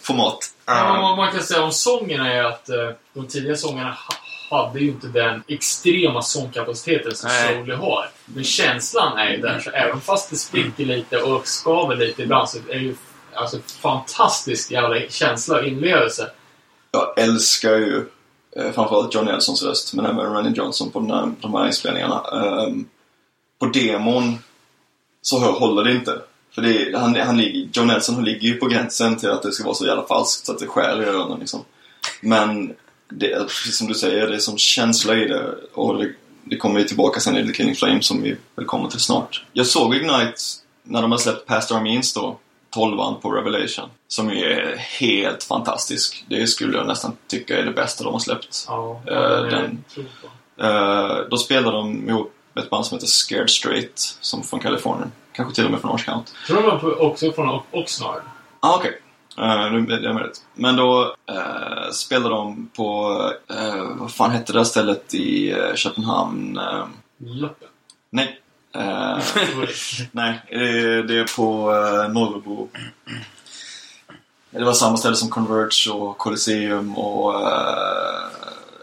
format. 0.02 0.51
Ja, 0.66 0.98
vad 1.02 1.16
man 1.16 1.32
kan 1.32 1.42
säga 1.42 1.62
om 1.62 1.72
sången 1.72 2.20
är 2.20 2.44
att 2.44 2.68
eh, 2.68 2.88
de 3.14 3.26
tidiga 3.26 3.56
sångarna 3.56 3.90
ha- 3.90 4.16
hade 4.58 4.78
ju 4.80 4.88
inte 4.88 5.06
den 5.06 5.42
extrema 5.48 6.22
sångkapaciteten 6.22 7.16
som 7.16 7.28
Nej. 7.28 7.54
Slowly 7.54 7.74
har. 7.74 8.08
Men 8.24 8.44
känslan 8.44 9.18
är 9.18 9.30
ju 9.30 9.36
där, 9.36 9.60
så 9.60 9.70
även 9.70 10.00
fast 10.00 10.30
det 10.30 10.36
spricker 10.36 10.84
lite 10.84 11.22
och 11.22 11.46
skaver 11.46 11.96
lite 11.96 12.22
ibland 12.22 12.48
så 12.48 12.58
är 12.58 12.62
det 12.74 12.78
ju 12.78 12.94
alltså, 13.34 13.58
fantastisk 13.80 14.70
jävla 14.70 15.00
känsla 15.08 15.58
och 15.58 15.64
inlevelse. 15.64 16.30
Jag 16.90 17.18
älskar 17.18 17.72
ju 17.76 18.06
eh, 18.56 18.72
framförallt 18.72 19.14
John 19.14 19.24
Nelsons 19.24 19.62
röst, 19.62 19.94
men 19.94 20.06
även 20.06 20.32
Rennie 20.32 20.52
Johnson 20.56 20.90
på 20.90 21.00
här, 21.00 21.32
de 21.40 21.54
här 21.54 21.66
inspelningarna. 21.66 22.22
Ehm, 22.32 22.88
på 23.58 23.66
demon 23.66 24.38
så 25.22 25.38
hör, 25.40 25.52
håller 25.52 25.84
det 25.84 25.92
inte. 25.92 26.20
För 26.54 26.62
det, 26.62 26.98
han, 26.98 27.16
han 27.16 27.36
ligger, 27.36 27.68
John 27.72 27.86
Nelson 27.86 28.24
ligger 28.24 28.48
ju 28.48 28.54
på 28.54 28.66
gränsen 28.66 29.16
till 29.16 29.30
att 29.30 29.42
det 29.42 29.52
ska 29.52 29.64
vara 29.64 29.74
så 29.74 29.86
jävla 29.86 30.06
falskt 30.06 30.46
så 30.46 30.52
att 30.52 30.58
det 30.58 30.66
skär 30.66 31.02
i 31.02 31.04
öronen 31.04 31.40
liksom. 31.40 31.64
Men 32.20 32.74
det, 33.08 33.46
precis 33.48 33.78
som 33.78 33.86
du 33.88 33.94
säger, 33.94 34.26
det 34.26 34.34
är 34.34 34.38
som 34.38 34.58
känsla 34.58 35.16
i 35.16 35.28
det. 35.28 35.54
Och 35.74 35.98
det, 35.98 36.12
det 36.44 36.56
kommer 36.56 36.80
ju 36.80 36.86
tillbaka 36.86 37.20
sen 37.20 37.36
i 37.36 37.46
The 37.46 37.52
Killing 37.52 37.74
Flame 37.74 38.02
som 38.02 38.22
vi 38.22 38.36
väl 38.56 38.66
kommer 38.66 38.88
till 38.88 39.00
snart. 39.00 39.44
Jag 39.52 39.66
såg 39.66 39.94
Ignite 39.94 40.40
när 40.82 41.02
de 41.02 41.10
har 41.10 41.18
släppt 41.18 41.46
Past 41.46 41.72
Our 41.72 41.80
Means 41.80 42.14
då, 42.14 42.38
12 42.70 42.96
på 43.22 43.30
Revelation. 43.30 43.88
Som 44.08 44.30
ju 44.30 44.44
är 44.44 44.76
helt 44.76 45.44
fantastisk. 45.44 46.24
Det 46.28 46.46
skulle 46.46 46.76
jag 46.78 46.86
nästan 46.86 47.16
tycka 47.26 47.58
är 47.58 47.64
det 47.64 47.72
bästa 47.72 48.04
de 48.04 48.12
har 48.12 48.20
släppt. 48.20 48.64
Ja, 48.68 49.02
Eh, 49.06 49.42
den. 49.42 49.84
Eh, 50.60 51.16
då 51.30 51.36
spelade 51.36 51.76
de 51.76 52.08
ihop 52.08 52.34
ett 52.54 52.70
band 52.70 52.86
som 52.86 52.96
heter 52.96 53.06
Scared 53.06 53.50
Straight, 53.50 54.16
som 54.20 54.42
från 54.42 54.60
Kalifornien. 54.60 55.12
Kanske 55.32 55.54
till 55.54 55.64
och 55.64 55.70
med 55.70 55.80
från 55.80 55.98
Count. 55.98 56.34
Tror 56.46 56.56
de 56.56 56.62
var 56.62 57.02
också 57.02 57.32
från 57.32 57.60
Oxnard? 57.70 58.22
Ah, 58.60 58.76
okej. 58.76 59.00
Eh, 59.38 59.72
nu 59.72 59.94
är 59.94 60.00
det 60.00 60.12
möjligt. 60.14 60.42
Men 60.54 60.76
då 60.76 61.14
eh, 61.30 61.90
spelade 61.92 62.34
de 62.34 62.70
på, 62.76 63.18
eh, 63.50 63.84
vad 63.98 64.12
fan 64.12 64.30
hette 64.30 64.52
det 64.52 64.58
här 64.58 64.64
stället 64.64 65.14
i 65.14 65.50
eh, 65.50 65.74
Köpenhamn? 65.74 66.58
Eh, 66.58 66.84
Löppen. 67.18 67.68
nej. 68.10 68.38
Eh, 68.74 69.18
nej, 70.12 70.40
det, 71.06 71.18
är 71.18 71.36
på 71.36 71.72
eh, 71.72 72.12
Norrbo. 72.12 72.68
Det 74.50 74.64
var 74.64 74.72
samma 74.72 74.96
ställe 74.96 75.16
som 75.16 75.30
Converge 75.30 75.90
och 75.92 76.18
Colosseum 76.18 76.98
och 76.98 77.40
eh, 77.40 78.28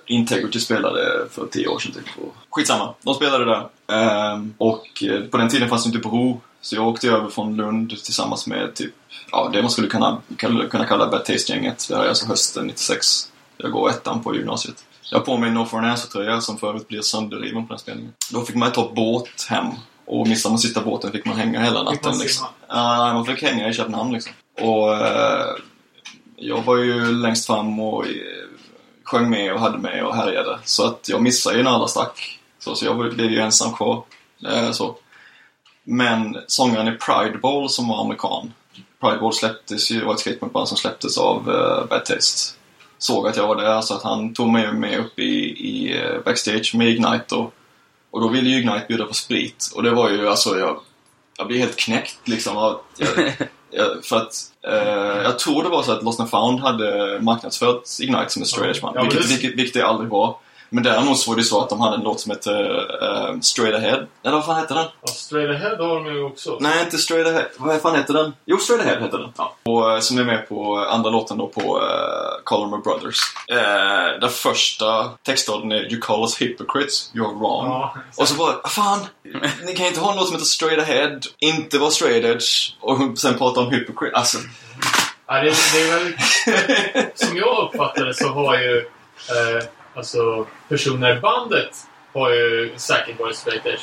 Integrity 0.05 0.59
spelade 0.59 1.27
för 1.31 1.47
tio 1.47 1.67
år 1.67 1.79
sedan 1.79 1.91
typ. 1.91 2.05
Skitsamma, 2.49 2.93
de 3.01 3.13
spelade 3.13 3.45
där. 3.45 3.67
Ehm, 3.91 4.53
och 4.57 5.03
eh, 5.03 5.21
på 5.21 5.37
den 5.37 5.49
tiden 5.49 5.69
fanns 5.69 5.83
det 5.83 5.87
inte 5.87 6.09
bro. 6.09 6.41
Så 6.61 6.75
jag 6.75 6.87
åkte 6.87 7.07
över 7.07 7.29
från 7.29 7.55
Lund 7.55 7.89
tillsammans 7.89 8.47
med 8.47 8.75
typ, 8.75 8.93
ja 9.31 9.49
det 9.53 9.61
man 9.61 9.71
skulle 9.71 9.87
kunna, 9.87 10.21
kunna 10.69 10.85
kalla 10.85 11.07
Bad 11.07 11.25
Taste-gänget. 11.25 11.85
Det 11.89 11.95
här 11.95 12.03
är 12.03 12.09
alltså 12.09 12.27
hösten 12.27 12.67
96. 12.67 13.31
Jag 13.57 13.71
går 13.71 13.89
ettan 13.89 14.23
på 14.23 14.35
gymnasiet. 14.35 14.85
Jag 15.11 15.19
har 15.19 15.25
på 15.25 15.37
mig 15.37 15.47
en 15.47 15.53
No 15.53 15.65
for 15.65 15.77
an 15.77 15.85
Answer-tröja 15.85 16.41
som 16.41 16.57
för 16.57 16.69
övrigt 16.69 16.87
blir 16.87 17.01
sönderriven 17.01 17.67
på 17.67 17.73
den 17.73 17.79
spelningen. 17.79 18.13
Då 18.31 18.41
fick 18.41 18.55
man 18.55 18.71
ta 18.71 18.91
båt 18.95 19.45
hem. 19.49 19.65
Och 20.05 20.27
missade 20.27 20.51
man 20.51 20.59
sista 20.59 20.81
båten 20.81 21.11
fick 21.11 21.25
man 21.25 21.35
hänga 21.35 21.59
hela 21.59 21.79
Fick 21.79 21.85
natten 21.85 22.11
man 22.11 22.19
liksom. 22.19 22.47
Ja, 22.67 23.13
man 23.13 23.25
fick 23.25 23.43
hänga 23.43 23.69
i 23.69 23.73
Köpenhamn 23.73 24.13
liksom. 24.13 24.31
Och 24.61 24.93
eh, 24.93 25.55
jag 26.35 26.61
var 26.61 26.77
ju 26.77 27.11
längst 27.11 27.45
fram 27.45 27.79
och 27.79 28.05
eh, 28.05 28.11
sjöng 29.03 29.29
med 29.29 29.53
och 29.53 29.59
hade 29.59 29.77
med 29.77 30.05
och 30.05 30.15
härjade. 30.15 30.59
Så 30.63 30.85
att 30.85 31.09
jag 31.09 31.21
missade 31.21 31.57
ju 31.57 31.63
när 31.63 31.71
alla 31.71 31.87
stack. 31.87 32.38
Så, 32.59 32.75
så 32.75 32.85
jag 32.85 32.97
blev 33.15 33.31
ju 33.31 33.39
ensam 33.39 33.73
kvar. 33.73 34.03
Eh, 34.47 34.71
så. 34.71 34.95
Men 35.83 36.37
sångaren 36.47 36.87
i 36.87 36.91
Pride 36.91 37.37
Bowl 37.37 37.69
som 37.69 37.87
var 37.87 38.01
amerikan. 38.01 38.53
Pride 39.01 39.17
Bowl 39.17 39.33
släpptes 39.33 39.91
ju, 39.91 40.03
var 40.05 40.13
ett 40.13 40.19
skatepunkband 40.19 40.67
som 40.67 40.77
släpptes 40.77 41.17
av 41.17 41.49
eh, 41.51 41.85
Bad 41.89 42.05
Taste. 42.05 42.55
Såg 42.97 43.27
att 43.27 43.37
jag 43.37 43.47
var 43.47 43.55
där 43.55 43.81
så 43.81 43.93
att 43.93 44.03
han 44.03 44.33
tog 44.33 44.49
mig 44.49 44.71
med 44.73 44.99
upp 44.99 45.19
i, 45.19 45.33
i 45.49 45.97
eh, 46.01 46.19
backstage 46.25 46.75
med 46.75 46.87
Ignite 46.89 47.35
och, 47.35 47.53
och 48.11 48.21
då 48.21 48.27
ville 48.27 48.49
ju 48.49 48.59
Ignite 48.59 48.85
bjuda 48.87 49.05
på 49.05 49.13
sprit. 49.13 49.71
Och 49.75 49.83
det 49.83 49.91
var 49.91 50.09
ju 50.09 50.27
alltså, 50.29 50.59
jag, 50.59 50.79
jag 51.37 51.47
blev 51.47 51.59
helt 51.59 51.75
knäckt 51.75 52.27
liksom. 52.27 52.57
av- 52.57 52.79
Jag, 52.97 53.09
jag, 53.71 54.05
för 54.05 54.15
att 54.17 54.33
eh, 54.67 55.21
jag 55.23 55.39
tror 55.39 55.63
det 55.63 55.69
var 55.69 55.83
så 55.83 55.91
att 55.91 56.03
Lost 56.03 56.19
and 56.19 56.29
Found 56.29 56.59
hade 56.59 57.17
marknadsfört 57.21 57.83
Ignite 57.99 58.29
som 58.29 58.41
ett 58.41 58.47
straight 58.47 58.77
edge. 58.77 58.83
Ja, 58.95 59.01
vilket, 59.03 59.31
vilket, 59.31 59.55
vilket 59.55 59.73
det 59.73 59.81
aldrig 59.87 60.09
var. 60.09 60.35
Men 60.69 60.83
däremot 60.83 61.19
så 61.19 61.31
var 61.31 61.37
det 61.37 61.43
så 61.43 61.61
att 61.61 61.69
de 61.69 61.81
hade 61.81 61.95
en 61.95 62.03
låt 62.03 62.19
som 62.19 62.31
hette 62.31 62.51
eh, 63.01 63.39
Straight 63.41 63.75
Ahead. 63.75 64.05
Eller 64.23 64.35
vad 64.35 64.45
fan 64.45 64.55
hette 64.55 64.73
den? 64.73 64.85
Ja, 65.01 65.07
Straight 65.07 65.49
Ahead 65.55 65.75
har 65.77 65.95
de 65.95 66.05
ju 66.15 66.23
också. 66.23 66.57
Nej, 66.59 66.83
inte 66.83 66.97
Straight 66.97 67.27
Ahead. 67.27 67.45
Vad 67.57 67.81
fan 67.81 67.95
heter 67.95 68.13
den? 68.13 68.33
Jo, 68.45 68.57
Straight 68.57 68.85
Ahead 68.85 68.99
heter 69.01 69.17
den. 69.17 69.33
Ja. 69.37 69.55
Och, 69.65 69.91
eh, 69.93 69.99
som 69.99 70.17
är 70.17 70.23
med 70.23 70.49
på 70.49 70.77
andra 70.77 71.09
låten 71.09 71.37
då 71.37 71.47
på 71.47 71.77
uh, 71.79 71.83
Call 72.45 72.69
My 72.71 72.77
Brothers. 72.77 73.17
Uh, 73.51 74.19
den 74.21 74.29
första 74.29 75.09
textraden 75.23 75.71
är 75.71 75.91
You 75.91 76.01
call 76.01 76.21
us 76.21 76.41
hypocrites, 76.41 77.11
you're 77.13 77.39
wrong. 77.39 77.65
Ja, 77.65 77.95
Och 78.17 78.27
så 78.27 78.35
bara, 78.35 78.55
"Ah, 78.63 78.69
fan! 78.69 78.99
Ni 79.65 79.75
kan 79.75 79.85
inte 79.85 79.99
ha 79.99 80.11
en 80.11 80.17
låt 80.17 80.25
som 80.27 80.35
heter 80.35 80.45
Straight 80.45 80.79
Ahead, 80.79 81.19
inte 81.39 81.77
vara 81.79 81.91
straight 81.91 82.25
edge 82.25 82.71
och 82.81 83.17
sen 83.19 83.37
prata 83.37 83.59
om 83.59 83.71
hypocrite. 83.71 84.15
Alltså, 84.17 84.37
Ja, 85.27 85.35
det, 85.35 85.41
det 85.73 85.81
är 85.81 85.99
väl, 85.99 86.13
som 87.15 87.37
jag 87.37 87.57
uppfattar 87.57 88.05
det 88.05 88.13
så 88.13 88.27
har 88.29 88.57
ju 88.57 88.77
eh, 88.77 89.63
alltså 89.95 90.47
personer 90.69 91.17
i 91.17 91.19
bandet 91.19 91.69
har 92.13 92.29
ju 92.29 92.73
säkert 92.77 93.19
varit 93.19 93.35
straight. 93.35 93.79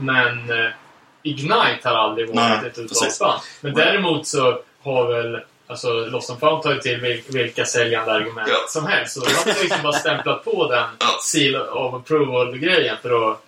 Men 0.00 0.50
eh, 0.50 0.70
Ignite 1.22 1.80
har 1.88 1.96
aldrig 1.96 2.26
varit 2.26 2.36
Nej, 2.36 2.58
ett 2.66 2.74
precis. 2.74 2.92
uttagsband. 3.02 3.40
Men 3.60 3.74
däremot 3.74 4.26
så 4.26 4.58
har 4.84 5.06
väl 5.12 5.40
Alltså 5.66 5.92
Lost 5.92 6.30
and 6.30 6.40
Found 6.40 6.62
tar 6.62 6.72
ju 6.74 6.78
till 6.80 7.00
vil- 7.00 7.22
vilka 7.28 7.64
säljande 7.64 8.12
argument 8.12 8.48
Ja. 8.48 8.56
som 8.68 8.86
helst. 8.86 9.14
Så 9.14 9.20
de 9.20 9.34
har 9.34 9.62
liksom 9.62 9.82
bara 9.82 9.92
stämplat 9.92 10.44
på 10.44 10.68
den 10.70 10.84
Ja. 10.98 11.06
seal 11.22 11.56
of 11.56 11.94
approval-grejen 11.94 12.96
för 13.02 13.30
att 13.32 13.42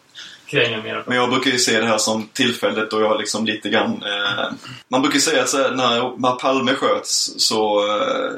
kränga 0.47 0.83
mer. 0.83 1.03
Men 1.07 1.17
jag 1.17 1.31
brukar 1.31 1.51
ju 1.51 1.59
se 1.59 1.81
det 1.81 1.87
här 1.87 1.99
som 1.99 2.29
tillfället 2.33 2.91
då 2.91 3.01
jag 3.01 3.19
liksom 3.21 3.45
lite 3.47 3.69
grann... 3.69 4.03
Eh, 4.03 4.45
man 4.89 5.03
brukar 5.03 5.15
ju 5.15 5.21
säga 5.21 5.43
att 5.43 5.49
så 5.49 5.59
här, 5.63 5.71
när, 5.71 6.13
när 6.21 6.33
Palme 6.39 6.75
sköts 6.75 7.35
så 7.39 7.87
eh, 7.97 8.33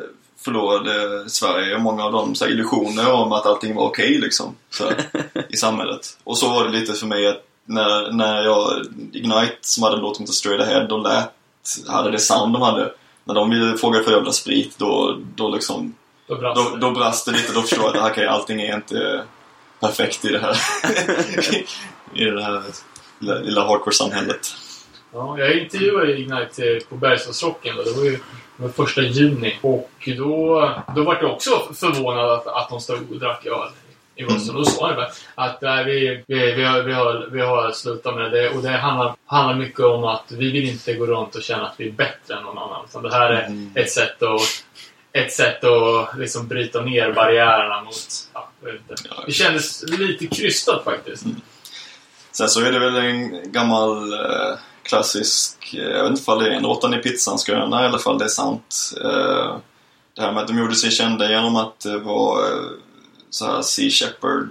förlorade 0.47 1.29
Sverige 1.31 1.79
många 1.79 2.05
av 2.05 2.13
de 2.13 2.35
så 2.35 2.45
här, 2.45 2.53
illusioner 2.53 3.13
om 3.13 3.33
att 3.33 3.47
allting 3.47 3.75
var 3.75 3.85
okej 3.85 4.19
liksom. 4.19 4.55
Så, 4.71 4.85
här, 4.85 5.05
I 5.49 5.57
samhället. 5.57 6.19
Och 6.25 6.39
så 6.39 6.49
var 6.49 6.65
det 6.65 6.71
lite 6.71 6.93
för 6.93 7.07
mig 7.07 7.29
att 7.29 7.43
när, 7.65 8.13
när 8.13 8.43
jag, 8.43 8.87
Ignite 9.13 9.57
som 9.61 9.83
hade 9.83 9.97
en 9.97 10.03
låt 10.03 10.17
som 10.17 10.23
heter 10.23 10.33
Straight 10.33 10.61
Ahead 10.61 10.87
och 10.87 11.03
lät, 11.03 11.33
hade 11.89 12.11
det 12.11 12.19
sound 12.19 12.53
de 12.53 12.63
hade. 12.63 12.93
När 13.25 13.35
de 13.35 13.51
ville 13.51 13.77
fråga 13.79 14.03
för 14.03 14.13
jävla 14.13 14.33
sprit 14.33 14.79
då, 14.79 15.19
då 15.35 15.49
liksom 15.49 15.95
Då 16.27 16.37
brast 16.37 16.57
då, 16.57 16.77
det. 16.77 16.81
då 16.81 16.91
brast 16.91 17.27
det 17.27 17.33
lite. 17.33 17.53
Då 17.53 17.63
förstår 17.63 17.85
jag 17.85 17.97
att 17.97 18.11
okej, 18.11 18.27
allting 18.27 18.61
är 18.61 18.75
inte 18.75 19.25
perfekt 19.81 20.25
i 20.25 20.29
det 20.29 20.39
här, 20.39 20.57
i 22.15 22.25
det 22.25 22.43
här 22.43 22.63
lilla, 23.19 23.35
lilla 23.35 23.65
hardcore-samhället. 23.65 24.55
Ja, 25.13 25.39
jag 25.39 25.59
intervjuade 25.59 26.19
Ignite 26.19 26.81
på 26.89 26.97
Bergslagsrocken. 26.97 27.77
Det 27.77 27.93
var 27.93 28.05
ju 28.05 28.19
var 28.57 28.69
första 28.69 29.03
juni. 29.03 29.59
Och 29.61 29.91
då, 30.17 30.71
då 30.97 31.03
var 31.03 31.19
jag 31.21 31.33
också 31.33 31.51
förvånad 31.75 32.31
att, 32.31 32.47
att 32.47 32.69
de 32.69 32.81
stod 32.81 33.11
och 33.11 33.19
drack 33.19 33.47
öl 33.47 33.69
i 34.15 34.25
bussen. 34.25 34.55
Då 34.55 34.65
sa 34.65 34.91
jag 34.93 35.09
att 35.35 35.63
nej, 35.63 35.85
vi, 35.85 36.25
vi, 36.27 36.53
vi, 36.55 36.65
har, 36.65 36.83
vi, 36.83 36.93
har, 36.93 37.29
vi 37.33 37.41
har 37.41 37.73
slutat 37.73 38.15
med 38.15 38.33
det. 38.33 38.51
Och 38.51 38.63
det 38.63 38.69
handlar, 38.71 39.15
handlar 39.27 39.55
mycket 39.55 39.81
om 39.81 40.05
att 40.05 40.25
vi 40.29 40.51
vill 40.53 40.69
inte 40.69 40.95
gå 40.95 41.07
runt 41.07 41.35
och 41.35 41.43
känna 41.43 41.67
att 41.67 41.75
vi 41.77 41.89
är 41.89 41.93
bättre 41.93 42.35
än 42.37 42.43
någon 42.43 42.59
annan. 42.59 42.85
Utan 42.91 43.03
det 43.03 43.13
här 43.13 43.31
är 43.31 43.47
Mm. 43.47 43.71
ett 43.75 43.91
sätt 43.91 44.23
att 44.23 44.41
ett 45.13 45.33
sätt 45.33 45.65
att 45.65 46.19
liksom 46.19 46.49
bryta 46.49 46.81
ner 46.81 47.13
barriärerna 47.13 47.83
mot... 47.83 47.97
Ja. 48.33 48.49
Det 49.27 49.33
kändes 49.33 49.83
lite 49.99 50.27
krystat 50.27 50.85
faktiskt. 50.85 51.25
Sen 52.33 52.49
så 52.49 52.61
är 52.61 52.73
det 52.73 52.79
väl 52.79 52.97
en 52.97 53.53
gammal 53.53 54.13
eh, 54.13 54.57
klassisk, 54.89 55.75
eh, 55.75 55.81
jag 55.83 56.03
vet 56.03 56.11
inte 56.11 56.23
ifall 56.23 56.39
det 56.39 56.49
är 56.49 56.51
en 56.53 56.65
råttan 56.65 56.95
i 56.95 56.99
pizzan 56.99 57.39
skröna 57.39 57.83
i 57.83 57.87
alla 57.87 57.99
fall 57.99 58.19
det 58.19 58.25
är 58.25 58.29
sant. 58.29 58.93
Eh, 59.05 59.57
det 60.17 60.23
här 60.23 60.33
med 60.33 60.43
att 60.43 60.49
de 60.49 60.59
gjorde 60.59 60.75
sig 60.75 60.91
kända 60.91 61.31
genom 61.31 61.57
att 61.57 61.81
det 61.81 61.99
var 61.99 62.39
eh, 62.53 62.61
så 63.31 63.47
här 63.47 63.63
Sea 63.63 63.91
Shepherd, 63.91 64.49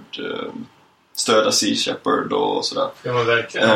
stödja 1.16 1.52
Sea 1.52 1.74
Shepherd 1.74 2.32
och 2.32 2.64
sådär. 2.64 2.88
Var 3.04 3.24
verkligen... 3.24 3.68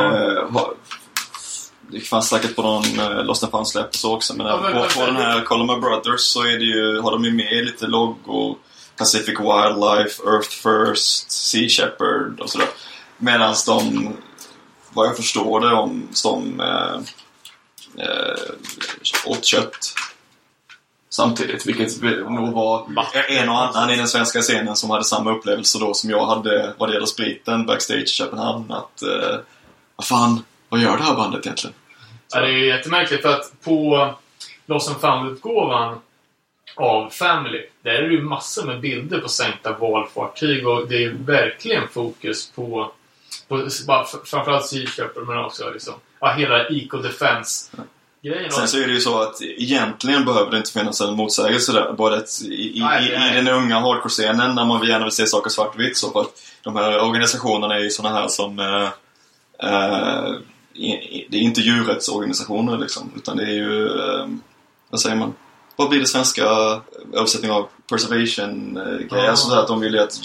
Det 1.93 2.01
fanns 2.01 2.29
säkert 2.29 2.57
på 2.57 2.63
någon 2.63 2.83
Lost 3.27 3.43
and 3.45 3.53
found-släpp 3.53 3.97
så 3.97 4.15
också, 4.15 4.35
men, 4.37 4.47
Ja, 4.47 4.61
men- 4.63 4.73
på, 4.73 4.89
på 5.01 5.07
den 5.07 5.17
här 5.17 5.41
Call 5.41 5.67
My 5.67 5.77
Brothers 5.77 6.21
så 6.21 6.43
är 6.43 6.59
det 6.59 6.65
ju, 6.65 7.01
har 7.01 7.11
de 7.13 7.25
ju 7.25 7.33
med 7.33 7.65
lite 7.65 7.87
loggor, 7.87 8.57
Pacific 8.97 9.39
Wildlife, 9.41 10.23
Earth 10.27 10.51
First, 10.51 11.31
Sea 11.33 11.69
Shepherd 11.69 12.41
och 12.41 12.51
sådär. 12.51 12.69
Medan 13.19 13.55
de, 13.67 14.09
vad 14.93 15.07
jag 15.07 15.17
förstår 15.17 15.61
det 15.61 15.73
om, 15.75 16.09
som 16.13 16.61
eh, 16.61 16.95
eh, 18.05 18.55
åt 19.27 19.45
kött 19.45 19.95
samtidigt. 21.11 21.67
Vilket 21.67 22.03
nog 22.03 22.53
var 22.53 22.87
en 23.29 23.49
och 23.49 23.63
annan 23.63 23.91
i 23.91 23.97
den 23.97 24.09
svenska 24.09 24.41
scenen 24.41 24.77
som 24.77 24.91
hade 24.91 25.05
samma 25.05 25.33
upplevelse 25.33 25.79
då 25.79 25.95
som 25.95 26.11
jag 26.11 26.27
hade 26.27 26.75
vad 26.79 26.89
det 26.89 26.93
gäller 26.93 27.07
spriten 27.07 27.67
backstage 27.67 28.03
i 28.03 28.07
Köpenhamn. 28.07 28.73
Att, 28.73 29.03
eh, 29.03 29.39
vad 29.97 30.07
fan, 30.07 30.45
vad 30.69 30.81
gör 30.81 30.97
det 30.97 31.03
här 31.03 31.15
bandet 31.15 31.47
egentligen? 31.47 31.75
Ja, 32.35 32.41
det 32.41 32.47
är 32.47 32.77
jättemärkligt 32.77 33.23
för 33.23 33.29
att 33.29 33.53
på 33.65 34.09
Lost 34.67 34.91
and 34.91 35.01
Found-utgåvan 35.01 36.01
av 36.77 37.11
Family. 37.11 37.67
Där 37.83 37.91
är 37.91 38.03
det 38.03 38.15
ju 38.15 38.23
massor 38.23 38.67
med 38.67 38.81
bilder 38.81 39.19
på 39.19 39.29
sänkta 39.29 39.73
valfartyg 39.73 40.69
och 40.69 40.89
det 40.89 41.05
är 41.05 41.11
verkligen 41.11 41.89
fokus 41.89 42.51
på, 42.51 42.93
på 43.51 43.69
bara 43.87 44.05
framförallt 44.05 44.71
Shepherd 44.71 45.27
men 45.27 45.39
också 45.39 45.71
liksom, 45.71 45.95
ja, 46.21 46.33
hela 46.33 46.69
Eco-Defense-grejen. 46.69 48.51
Sen 48.51 48.69
så 48.69 48.79
är 48.79 48.87
det 48.87 48.93
ju 48.93 49.01
så 49.01 49.21
att 49.21 49.43
egentligen 49.43 50.25
behöver 50.25 50.51
det 50.51 50.57
inte 50.57 50.73
finnas 50.73 51.01
en 51.01 51.17
motsägelse 51.17 51.73
där. 51.73 51.93
Både 51.93 52.25
i, 52.45 52.79
i, 52.79 52.81
Nej, 52.81 53.09
i, 53.09 53.19
nej. 53.19 53.33
i 53.33 53.37
den 53.37 53.49
unga 53.49 53.81
hardcore-scenen 53.81 54.55
när 54.55 54.65
man 54.65 54.87
gärna 54.87 55.05
vill 55.05 55.13
se 55.13 55.27
saker 55.27 55.51
svartvitt 55.51 55.97
så 55.97 56.11
för 56.11 56.21
att 56.21 56.43
de 56.63 56.77
här 56.77 57.01
organisationerna 57.05 57.75
är 57.75 57.81
ju 57.81 57.91
såna 57.91 58.09
här 58.09 58.29
som 58.29 58.59
eh, 58.59 58.89
eh, 59.71 60.35
det 61.29 61.37
är 61.37 61.43
inte 61.43 61.61
djurrättsorganisationer 61.61 62.79
liksom 62.79 63.13
utan 63.17 63.37
det 63.37 63.43
är 63.43 63.55
ju 63.55 63.87
eh, 63.87 64.27
vad 64.91 65.01
säger 65.01 65.17
man? 65.17 65.35
Vad 65.77 65.89
blir 65.89 66.01
det 66.01 66.07
svenska 66.07 66.45
översättningen 67.13 67.57
av 67.57 67.69
preservation-grejer? 67.89 69.25
Ja. 69.25 69.31
Alltså 69.31 69.49
så 69.49 69.55
att 69.55 69.69
de 69.69 69.81
vill 69.81 69.95
ju 69.95 70.01
att 70.01 70.21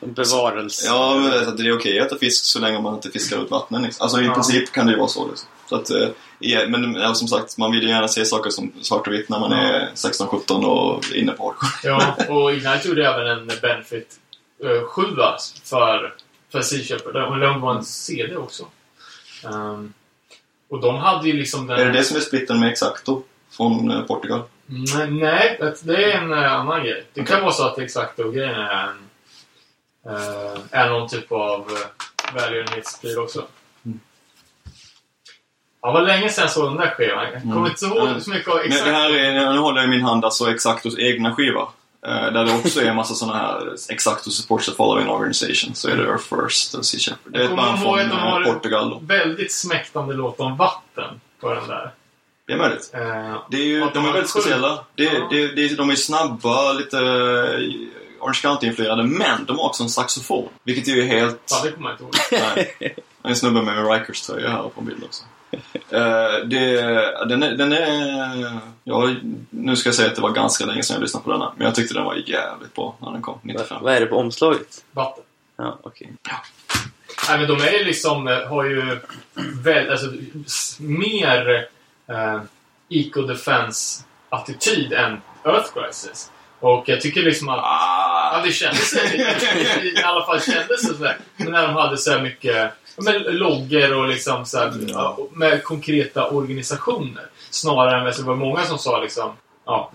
Bevarelse. 0.00 0.86
Ja, 0.86 1.14
men 1.16 1.48
att 1.48 1.56
det 1.56 1.62
är 1.66 1.76
okej 1.76 2.00
att 2.00 2.06
äta 2.06 2.18
fisk 2.18 2.44
så 2.44 2.58
länge 2.60 2.80
man 2.80 2.94
inte 2.94 3.10
fiskar 3.10 3.42
ut 3.44 3.50
vattnen. 3.50 3.82
Liksom. 3.82 4.02
Alltså 4.04 4.20
i 4.20 4.24
Ja. 4.24 4.34
princip 4.34 4.72
kan 4.72 4.86
det 4.86 4.92
ju 4.92 4.98
vara 4.98 5.08
så. 5.08 5.28
Liksom. 5.28 5.48
så 5.68 5.76
att, 5.76 5.90
eh, 5.90 6.68
men 6.68 6.94
ja, 6.94 7.14
som 7.14 7.28
sagt, 7.28 7.58
man 7.58 7.72
vill 7.72 7.82
ju 7.82 7.88
gärna 7.88 8.08
se 8.08 8.24
saker 8.24 8.50
som 8.50 8.72
svart 8.82 9.06
och 9.06 9.12
vitt 9.12 9.28
när 9.28 9.40
man 9.40 9.50
Ja. 9.50 9.56
är 9.58 9.90
16-17 9.94 10.64
och 10.64 11.04
inne 11.14 11.32
på 11.32 11.44
hardcore. 11.44 11.68
Ja, 11.84 12.16
och 12.34 12.52
Ignite 12.52 12.88
gjorde 12.88 13.06
även 13.08 13.26
en 13.26 13.50
Benefit 13.62 14.16
uh, 14.64 14.82
7 14.84 15.02
för, 15.64 16.14
för 16.52 16.62
Shepherd. 16.62 17.16
Och 17.16 17.38
det 17.38 17.58
var 17.58 17.74
en 17.74 17.84
CD 17.84 18.36
också. 18.36 18.64
Ehm, 19.44 19.92
och 20.70 20.80
de 20.80 20.96
hade 20.96 21.28
ju 21.28 21.32
liksom 21.32 21.66
den... 21.66 21.78
Är 21.78 21.84
det 21.84 21.92
det 21.92 22.04
som 22.04 22.16
är 22.16 22.20
splitten 22.20 22.60
med 22.60 22.68
Exacto 22.70 23.22
från 23.50 23.90
eh, 23.90 24.00
Portugal? 24.02 24.42
Nej, 24.66 25.10
nej, 25.10 25.58
det- 25.82 26.04
är 26.12 26.18
en 26.18 26.32
eh, 26.32 26.52
annan 26.52 26.82
grej. 26.84 27.04
Det 27.14 27.24
kan 27.24 27.42
vara 27.42 27.52
så 27.52 27.66
att 27.66 27.78
Exacto-grejen 27.78 28.54
är 28.54 28.86
en... 28.88 29.09
eh, 30.06 30.60
är 30.80 30.88
någon 30.90 31.08
typ 31.08 31.32
av 31.32 31.60
uh, 31.72 31.78
välgörenhetspryl 32.34 33.18
också. 33.18 33.44
Ja, 35.82 35.92
vad 35.92 36.06
länge 36.06 36.28
sedan 36.28 36.42
jag 36.42 36.50
såg 36.50 36.64
den 36.64 36.76
där 36.76 36.94
skivan. 36.96 37.24
Jag 37.32 37.42
kommer 37.42 37.56
Mm. 37.56 37.66
inte 37.70 37.84
ihåg 37.84 38.22
så 38.22 38.30
mycket 38.30 38.48
av 38.48 38.56
Men 38.56 38.66
exakt. 38.66 38.84
det 38.84 38.92
här 38.92 39.10
är, 39.10 39.52
nu 39.52 39.58
håller 39.58 39.78
jag 39.80 39.86
i 39.86 39.90
min 39.90 40.02
hand 40.04 40.24
alltså 40.24 40.50
Exactos 40.50 40.98
egna 40.98 41.34
skiva. 41.34 41.68
Eh, 42.06 42.32
där 42.32 42.44
det 42.44 42.52
också 42.54 42.80
är 42.80 42.86
en 42.86 42.96
massa 42.96 43.14
såna 43.14 43.34
här 43.36 43.74
Exacto 43.88 44.30
supports 44.30 44.66
the 44.66 44.72
following 44.74 45.08
organization. 45.08 45.74
Så 45.74 45.88
är 45.88 45.96
det 45.96 46.02
Earth 46.04 46.24
First 46.34 46.74
och 46.74 46.86
Sea 46.86 47.00
Shepherd. 47.00 47.32
Det 47.32 47.38
är 47.38 47.44
ett 47.44 47.56
band 47.56 47.82
från 47.82 47.98
att 47.98 48.10
de 48.10 48.16
eh, 48.16 48.18
har- 48.18 48.44
Portugal. 48.44 48.90
Då. 48.90 48.98
Väldigt 49.02 49.52
smäktande 49.52 50.14
låt 50.14 50.40
om 50.40 50.56
vatten 50.56 51.20
på 51.40 51.54
den 51.54 51.68
där. 51.68 51.90
Det 52.46 52.52
är 52.52 52.56
möjligt. 52.56 52.90
Eh, 52.94 53.42
Det 53.50 53.56
är 53.56 53.64
ju, 53.66 53.82
att 53.84 53.94
de 53.94 53.98
är 53.98 54.06
var 54.08 54.12
väldigt 54.12 54.30
sjukt. 54.32 54.44
speciella. 54.44 54.84
Det, 54.94 55.04
Ja. 55.04 55.26
det, 55.30 55.46
det, 55.48 55.74
de 55.76 55.90
är 55.90 55.94
snabba, 55.94 56.72
lite 56.72 56.98
eh, 56.98 57.60
Orange 58.20 58.38
County-influerade, 58.42 59.02
men 59.02 59.44
de 59.44 59.58
har 59.58 59.66
också 59.66 59.82
en 59.82 59.88
saxofon. 59.88 60.48
Vilket 60.64 60.88
är 60.88 60.92
ju 60.92 61.02
helt... 61.02 61.40
ja, 61.50 61.60
det 61.64 61.70
kommer 61.70 61.90
jag 61.90 61.94
inte 61.94 62.04
ihåg. 62.04 62.14
Nej. 62.56 62.96
En 63.22 63.36
snubbe 63.36 63.62
med 63.62 63.78
en 63.78 63.86
Rikers 63.86 64.22
tröja 64.22 64.50
här 64.50 64.68
på 64.74 64.80
bild 64.80 65.04
också. 65.04 65.24
Eh, 65.90 66.46
det, 66.46 66.80
den, 67.28 67.42
är, 67.42 67.52
den 67.56 67.72
är... 67.72 68.58
Ja, 68.84 69.10
nu 69.50 69.76
ska 69.76 69.88
jag 69.88 69.94
säga 69.94 70.08
att 70.08 70.16
det 70.16 70.22
var 70.22 70.30
ganska 70.30 70.66
länge 70.66 70.82
sedan 70.82 70.94
jag 70.94 71.02
lyssnade 71.02 71.24
på 71.24 71.32
den 71.32 71.40
här, 71.40 71.50
men 71.56 71.64
jag 71.64 71.74
tyckte 71.74 71.94
den 71.94 72.04
var 72.04 72.14
jävligt 72.14 72.74
bra 72.74 72.96
när 73.00 73.12
den 73.12 73.22
kom, 73.22 73.38
95. 73.42 73.78
Vad 73.82 73.94
är 73.94 74.00
det 74.00 74.06
på 74.06 74.16
omslaget? 74.16 74.84
Vatten. 74.92 75.24
Ja, 75.56 75.78
okej. 75.82 76.12
Nej, 77.28 77.38
men 77.38 77.48
de 77.48 77.60
är 77.62 77.72
ju 77.72 77.84
liksom, 77.84 78.28
eh, 78.28 78.48
har 78.48 78.64
ju 78.64 78.98
väl, 79.62 79.90
alltså, 79.90 80.06
mer 80.78 81.66
eh, 82.06 82.40
eco-defense-attityd 82.88 84.92
än 84.92 85.20
Earth 85.44 85.72
Crisis. 85.74 86.30
Och 86.60 86.84
jag 86.88 87.00
tycker 87.00 87.22
liksom 87.22 87.48
att... 87.48 87.58
Ja, 88.32 88.42
det 88.44 88.52
kändes 88.52 88.94
i 89.82 90.02
alla 90.04 90.26
fall 90.26 90.40
kändes 90.40 90.82
det 90.88 90.94
sådär. 90.94 91.16
Men 91.36 91.52
när 91.52 91.66
de 91.66 91.74
hade 91.74 91.96
så 91.96 92.10
här 92.10 92.22
mycket 92.22 92.72
men, 92.96 93.22
loggor 93.22 93.94
och 93.94 94.08
liksom 94.08 94.46
så 94.46 94.58
här, 94.58 94.72
ja, 94.88 95.18
med 95.32 95.64
konkreta 95.64 96.28
organisationer. 96.28 97.26
Snarare 97.50 98.00
än, 98.00 98.06
alltså, 98.06 98.22
det 98.22 98.28
var 98.28 98.36
många 98.36 98.64
som 98.64 98.78
sa 98.78 99.00
liksom, 99.00 99.32
ja, 99.66 99.92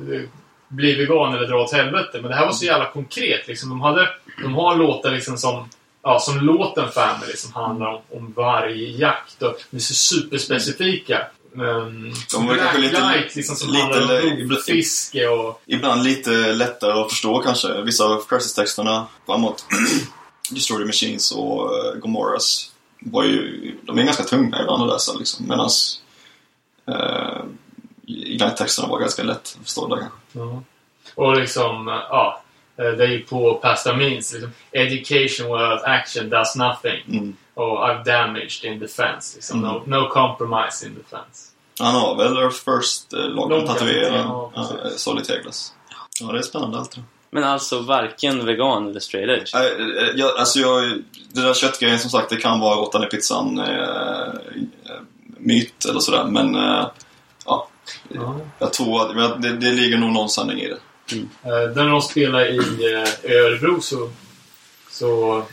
bli 0.68 0.96
vegan 0.96 1.34
eller 1.34 1.48
dra 1.48 1.64
åt 1.64 1.74
helvete. 1.74 2.20
Men 2.22 2.32
det 2.32 2.36
här 2.36 2.46
var 2.46 2.54
så 2.54 2.66
jävla 2.66 2.92
konkret. 2.92 3.48
Liksom, 3.48 3.70
de, 3.70 3.82
hade, 3.82 4.10
de 4.42 4.56
har 4.56 4.76
låtar 4.76 5.12
liksom 5.12 5.38
som 5.38 5.70
Ja, 6.08 6.20
som 6.20 6.40
låten 6.40 6.90
Family 6.92 7.36
som 7.36 7.54
handlar 7.54 7.88
om, 7.88 8.02
om 8.12 8.34
vargjakt 8.36 9.42
och 9.42 9.56
de 9.72 9.78
är 9.78 9.82
så 9.82 9.94
superspecifika. 9.94 11.28
Um, 11.60 12.14
De 12.32 12.48
var 12.48 12.56
kanske 12.58 12.78
lite- 12.78 13.30
liksom, 13.36 13.56
som 13.56 13.70
lite 13.70 14.00
rovfiske 14.56 15.28
och... 15.28 15.62
ibland 15.66 16.04
lite 16.04 16.30
lättare 16.54 16.92
att 16.92 17.10
förstå 17.10 17.40
kanske. 17.40 17.82
Vissa 17.82 18.04
av 18.06 18.24
Crisis-texterna 18.30 19.06
framåt 19.26 19.66
Destroy 20.52 20.86
Machines 20.86 21.32
och 21.32 21.72
uh, 21.72 22.00
Gomorras 22.00 22.72
var 23.00 23.24
ju... 23.24 23.72
De 23.84 23.98
är 23.98 24.04
ganska 24.04 24.24
tunga 24.24 24.62
ibland 24.62 24.84
att 24.84 24.90
läsa 24.90 25.14
liksom. 25.14 25.48
Medan 25.48 25.70
uh, 26.90 27.46
Ignite-texterna 28.08 28.88
var 28.88 29.00
ganska 29.00 29.24
lätt 29.24 29.38
att 29.60 29.64
förstå 29.64 29.88
där 29.88 29.98
kanske. 29.98 30.18
Ja. 30.32 30.64
Och 31.16 31.38
liksom, 31.38 31.88
ja. 31.88 32.42
eh, 32.78 32.86
Det 32.92 33.04
är 33.04 33.08
ju 33.08 33.20
på 33.24 33.54
pasta 33.54 33.96
means. 33.96 34.34
Liksom, 34.34 34.52
Education 34.72 35.48
without 35.48 35.84
action 35.84 36.30
does 36.30 36.56
nothing. 36.56 37.04
Mm. 37.08 37.36
Och 37.56 37.78
I've 37.88 38.04
damaged 38.04 38.64
in 38.64 38.80
defense. 38.80 39.36
Liksom, 39.36 39.64
Mm. 39.64 39.72
no, 39.74 39.84
no 40.00 40.10
compromise 40.10 40.86
in 40.88 40.96
defense. 40.96 41.52
Han 41.80 41.96
har 41.96 42.16
väl 42.16 42.38
Earth 42.38 42.64
First-loggan 42.66 43.36
Loggan, 43.50 43.68
tatuerad. 43.68 44.14
ja, 44.26 44.52
precis. 44.84 45.02
Solid 45.02 45.26
Teglas. 45.26 45.74
Ja, 46.20 46.26
det 46.32 46.38
är 46.40 46.42
spännande 46.44 46.78
allt 46.78 46.92
det 46.96 47.02
Men 47.30 47.44
alltså 47.44 47.80
varken 47.80 48.46
vegan 48.46 48.88
eller 48.90 49.00
straight 49.00 49.30
edge? 49.42 49.56
Äh, 49.56 50.10
jag, 50.16 50.38
alltså 50.38 50.60
jag, 50.60 50.84
det 51.34 51.42
där 51.42 51.54
köttgrejen 51.54 52.00
som 52.00 52.10
sagt, 52.10 52.30
det 52.30 52.36
kan 52.36 52.60
vara 52.60 52.76
råttan 52.76 53.04
i 53.04 53.06
pizzan 53.06 53.60
äh, 53.60 54.34
myt 55.38 55.86
eller 55.86 56.00
sådär. 56.00 56.24
Men 56.24 56.56
äh, 56.56 56.88
ja, 57.46 57.68
Ja. 58.10 58.36
jag 58.60 58.74
tror 58.74 59.02
att 59.22 59.42
det, 59.42 59.58
det 59.58 59.72
ligger 59.72 59.98
nog 59.98 60.12
någon 60.12 60.30
sanning 60.30 60.60
i 60.62 60.68
det. 60.68 60.78
Eh, 61.44 61.76
När 61.76 61.90
de 61.90 62.02
spelade 62.02 62.50
i 62.50 62.58
eh, 62.58 63.32
i 63.32 63.36
Örebro 63.38 63.82
så, 63.82 64.10
så 64.92 65.44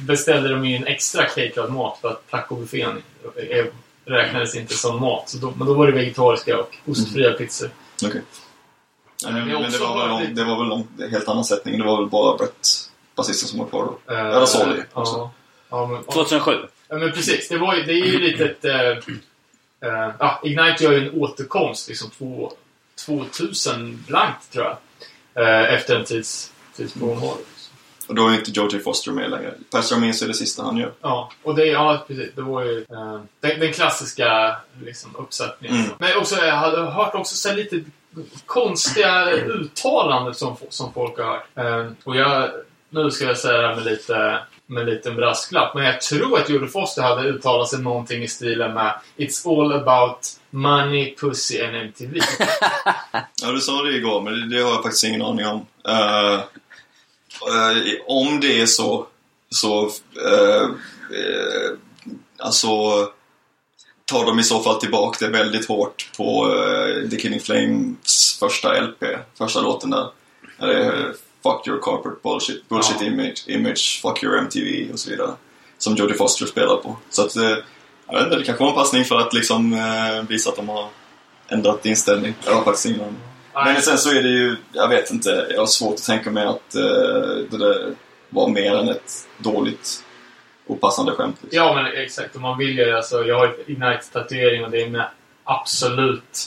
beställde 0.00 0.48
de 0.48 0.66
ju 0.66 0.76
en 0.76 0.86
extra 0.86 1.24
caterad 1.26 1.72
mat 1.72 1.98
för 2.00 2.08
att 2.08 2.30
tacobuffén 2.30 3.02
räknades 4.04 4.54
inte 4.54 4.74
som 4.74 5.00
mat. 5.00 5.28
Så 5.28 5.38
då, 5.38 5.52
men 5.56 5.66
då 5.66 5.74
var 5.74 5.86
det 5.86 5.92
vegetariska 5.92 6.58
och 6.58 6.74
ostfria 6.86 7.32
pizzor. 7.32 7.70
Okej. 8.04 8.22
Ja, 9.24 9.30
men, 9.30 9.48
men 9.48 9.72
det 9.72 9.78
var 9.78 10.18
väl, 10.18 10.34
det 10.34 10.44
var 10.44 10.64
väl 10.64 10.84
en 11.04 11.10
helt 11.10 11.28
annan 11.28 11.44
sättning. 11.44 11.78
Det 11.78 11.84
var 11.84 12.00
väl 12.00 12.10
bara 12.10 12.36
Brett, 12.36 12.68
basisten, 13.14 13.48
som 13.48 13.58
var 13.58 13.66
kvar 13.66 13.84
då. 14.06 14.14
Eh, 14.14 14.26
Eller 14.26 14.46
Solly 14.46 14.82
också. 14.92 15.30
Ja, 15.68 15.86
men, 15.86 16.04
2007? 16.04 16.52
Ja, 16.88 16.98
men 16.98 17.12
precis. 17.12 17.48
Det, 17.48 17.58
var 17.58 17.74
ju, 17.74 17.82
det 17.82 17.92
är 17.92 18.06
ju 18.06 18.18
lite 18.18 18.44
ett... 18.44 18.64
Eh, 18.64 20.10
ja, 20.18 20.40
Ignite 20.44 20.84
gör 20.84 20.92
ju 20.92 21.08
en 21.08 21.20
återkomst 21.20 21.88
liksom 21.88 22.10
två, 22.10 22.52
2000 23.06 24.04
blankt, 24.06 24.52
tror 24.52 24.64
jag. 24.64 24.76
Eh, 25.44 25.74
efter 25.74 25.96
en 25.96 26.04
tids, 26.04 26.52
tids 26.76 26.92
frånvaro. 26.92 27.38
Och 28.06 28.14
då 28.14 28.28
är 28.28 28.34
inte 28.34 28.50
Georgie 28.50 28.80
Foster 28.80 29.12
med 29.12 29.30
längre. 29.30 29.54
Pastor 29.70 29.96
Means 29.96 30.22
är 30.22 30.28
det 30.28 30.34
sista 30.34 30.62
han 30.62 30.76
gör. 30.76 30.92
Ja, 31.00 31.30
och 31.42 31.54
det, 31.54 31.66
ja, 31.66 32.04
precis. 32.06 32.30
Det 32.34 32.42
var 32.42 32.64
ju 32.64 32.78
eh, 32.78 33.20
den, 33.40 33.60
den 33.60 33.72
klassiska 33.72 34.56
liksom, 34.84 35.16
uppsättningen. 35.16 35.76
Mm. 35.76 35.90
Men 35.98 36.16
också, 36.16 36.36
jag 36.44 36.56
hade 36.56 36.80
hört 36.80 37.14
också 37.14 37.36
så 37.36 37.52
lite 37.52 37.80
konstiga 38.46 39.30
uttalanden 39.30 40.34
som, 40.34 40.56
som 40.68 40.92
folk 40.92 41.18
har 41.18 41.24
hört. 41.24 41.46
Eh, 41.54 41.92
och 42.04 42.16
jag, 42.16 42.50
nu 42.90 43.10
ska 43.10 43.24
jag 43.24 43.38
säga 43.38 43.58
det 43.58 43.68
här 43.68 43.74
med 43.74 43.84
lite 43.84 44.40
med 44.66 44.82
en 44.82 44.94
liten 44.94 45.16
brasklapp. 45.16 45.74
Men 45.74 45.84
jag 45.84 46.00
tror 46.00 46.38
att 46.38 46.48
Jodie 46.48 46.68
Foster 46.68 47.02
hade 47.02 47.28
uttalat 47.28 47.68
sig 47.68 47.78
någonting 47.78 48.22
i 48.22 48.28
stilen 48.28 48.74
med 48.74 48.94
It's 49.16 49.48
all 49.48 49.72
about 49.72 50.18
money, 50.50 51.14
pussy 51.16 51.62
and 51.62 51.76
MTV. 51.76 52.20
Ja, 53.42 53.52
du 53.52 53.60
sa 53.60 53.82
det 53.82 53.96
igår, 53.96 54.20
men 54.20 54.32
det, 54.32 54.56
det 54.56 54.62
har 54.62 54.70
jag 54.70 54.82
faktiskt 54.82 55.04
ingen 55.04 55.22
aning 55.22 55.46
om. 55.46 55.66
Eh, 55.88 56.40
om 58.06 58.40
det 58.40 58.60
är 58.60 58.66
så, 58.66 59.06
så... 59.50 59.84
eh, 60.26 60.62
eh, 60.62 61.70
alltså... 62.38 62.68
Tar 64.04 64.26
de 64.26 64.38
i 64.38 64.42
så 64.42 64.62
fall 64.62 64.80
tillbaka 64.80 65.26
det 65.26 65.32
väldigt 65.32 65.68
hårt 65.68 66.10
på 66.16 66.54
eh, 66.54 67.08
The 67.10 67.16
Killing 67.16 67.40
Flames 67.40 68.36
första 68.40 68.80
LP, 68.80 69.04
första 69.38 69.60
låten 69.60 69.90
där. 69.90 70.06
Där 70.58 70.66
det 70.66 70.84
är 70.84 71.14
Fuck 71.42 71.66
your 71.68 71.78
corporate 71.80 72.18
bullshit, 72.22 72.68
bullshit 72.68 72.96
Ja. 73.00 73.06
image, 73.06 73.44
image, 73.46 74.00
fuck 74.02 74.22
your 74.24 74.38
MTV 74.38 74.92
och 74.92 74.98
så 74.98 75.10
vidare. 75.10 75.30
Som 75.78 75.94
Jodie 75.96 76.16
Foster 76.16 76.46
spelar 76.46 76.76
på. 76.76 76.96
Så 77.10 77.22
att, 77.22 77.36
eh, 77.36 77.56
jag 78.06 78.14
vet 78.14 78.24
inte, 78.24 78.36
det 78.36 78.44
kanske 78.44 78.64
var 78.64 78.70
en 78.70 78.76
passning 78.76 79.04
för 79.04 79.18
att 79.18 79.32
liksom 79.34 79.72
eh, 79.72 80.22
visa 80.28 80.50
att 80.50 80.56
de 80.56 80.68
har 80.68 80.88
ändrat 81.48 81.86
inställning. 81.86 82.34
Jag 82.46 82.54
har 82.54 82.64
faktiskt 82.64 82.86
ingen 82.86 83.00
aning. 83.00 83.16
Men 83.64 83.82
sen 83.82 83.98
så 83.98 84.10
är 84.10 84.22
det 84.22 84.28
ju, 84.28 84.56
jag 84.72 84.88
vet 84.88 85.10
inte, 85.10 85.46
jag 85.50 85.58
har 85.58 85.66
svårt 85.66 85.94
att 85.94 86.02
tänka 86.02 86.30
mig 86.30 86.46
att 86.46 86.74
eh, 86.74 86.82
det 87.50 87.58
där 87.58 87.94
var 88.28 88.48
mer 88.48 88.76
än 88.76 88.88
ett 88.88 89.28
dåligt 89.38 90.04
opassande 90.66 91.12
skämt. 91.12 91.36
Liksom. 91.40 91.58
Ja, 91.58 91.74
men 91.74 92.02
exakt. 92.02 92.34
Och 92.34 92.40
man 92.40 92.58
vill 92.58 92.78
ju, 92.78 92.96
alltså, 92.96 93.24
jag 93.24 93.38
har 93.38 93.46
ett 93.46 93.68
Ignite-tatuering 93.68 94.64
och 94.64 94.70
det 94.70 94.82
är 94.82 94.86
mina 94.86 95.10
absolut 95.44 96.38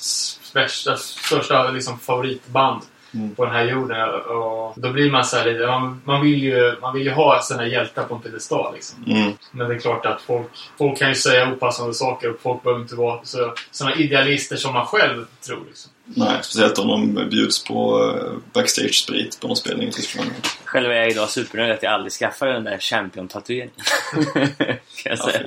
värsta, 0.53 0.97
största 0.97 1.72
liksom, 1.72 1.99
favoritband. 1.99 2.82
Mm. 3.14 3.36
på 3.36 3.45
den 3.45 3.53
här 3.53 3.66
jorden. 3.66 4.10
Och 4.10 4.74
då 4.76 4.91
blir 4.91 5.12
man 5.12 5.26
så 5.26 5.38
här 5.38 5.45
lite, 5.45 5.68
man, 5.68 6.01
man, 6.05 6.22
vill 6.22 6.43
ju, 6.43 6.76
man 6.82 6.93
vill 6.93 7.03
ju 7.03 7.12
ha 7.12 7.39
sådana 7.41 7.68
hjältar 7.68 8.03
på 8.03 8.16
en 8.16 8.22
piedestal 8.22 8.74
liksom. 8.74 9.03
Mm. 9.07 9.34
Men 9.51 9.70
det 9.70 9.76
är 9.76 9.80
klart 9.80 10.05
att 10.05 10.22
folk, 10.22 10.47
folk 10.78 10.99
kan 10.99 11.10
ju 11.10 11.16
säga 11.16 11.51
opassande 11.51 11.93
saker 11.93 12.30
och 12.30 12.39
folk 12.41 12.64
behöver 12.64 12.82
inte 12.82 12.95
vara 12.95 13.20
så, 13.24 13.53
såna 13.72 13.95
idealister 13.95 14.55
som 14.55 14.74
man 14.74 14.86
själv 14.86 15.26
tror. 15.45 15.64
Liksom. 15.68 15.91
Nej, 16.16 16.39
speciellt 16.41 16.78
om 16.80 16.88
de 17.16 17.30
bjuds 17.30 17.64
på 17.64 18.03
eh, 18.03 18.32
backstage-sprit 18.53 19.39
på 19.39 19.47
någon 19.47 19.57
spelning 19.57 19.88
i 19.88 19.91
Tyskland. 19.91 20.30
Själv 20.66 20.91
är 20.91 20.95
jag 20.95 21.12
idag 21.12 21.30
supernöjd 21.30 21.72
att 21.72 21.84
jag 21.84 21.93
aldrig 21.93 22.12
skaffade 22.12 22.53
den 22.53 22.64
där 22.64 22.78
champion-tatueringen. 22.80 23.76
kan 24.34 24.78
jag 25.03 25.18
Ja, 25.18 25.18
säga. 25.18 25.43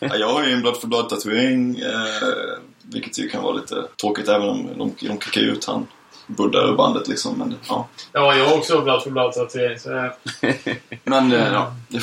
Ja, 0.00 0.16
jag 0.16 0.28
har 0.32 0.44
ju 0.44 0.52
en 0.52 0.60
blad 0.60 0.76
för 0.76 0.86
blad-tatuering, 0.86 1.78
eh, 1.78 2.28
vilket 2.82 3.18
ju 3.18 3.28
kan 3.28 3.42
vara 3.42 3.54
lite 3.54 3.84
tråkigt 4.00 4.28
även 4.28 4.48
om 4.48 4.68
de, 4.78 5.06
de 5.08 5.20
kickar 5.20 5.40
ut 5.40 5.64
han 5.64 5.86
Buddha 6.26 6.58
ur 6.58 6.76
bandet 6.76 7.08
liksom. 7.08 7.38
Men, 7.38 7.54
ja. 7.68 7.88
Ja, 8.12 8.36
jag 8.36 8.44
har 8.46 8.56
också 8.56 8.80
blad 8.80 9.02
för 9.02 9.10
blad 9.10 9.32
tatuering. 9.32 9.78
Så, 9.78 9.96
eh, 9.96 10.10
men 11.04 11.32
eh, 11.32 11.52
ja, 11.52 11.74
det, 11.88 12.00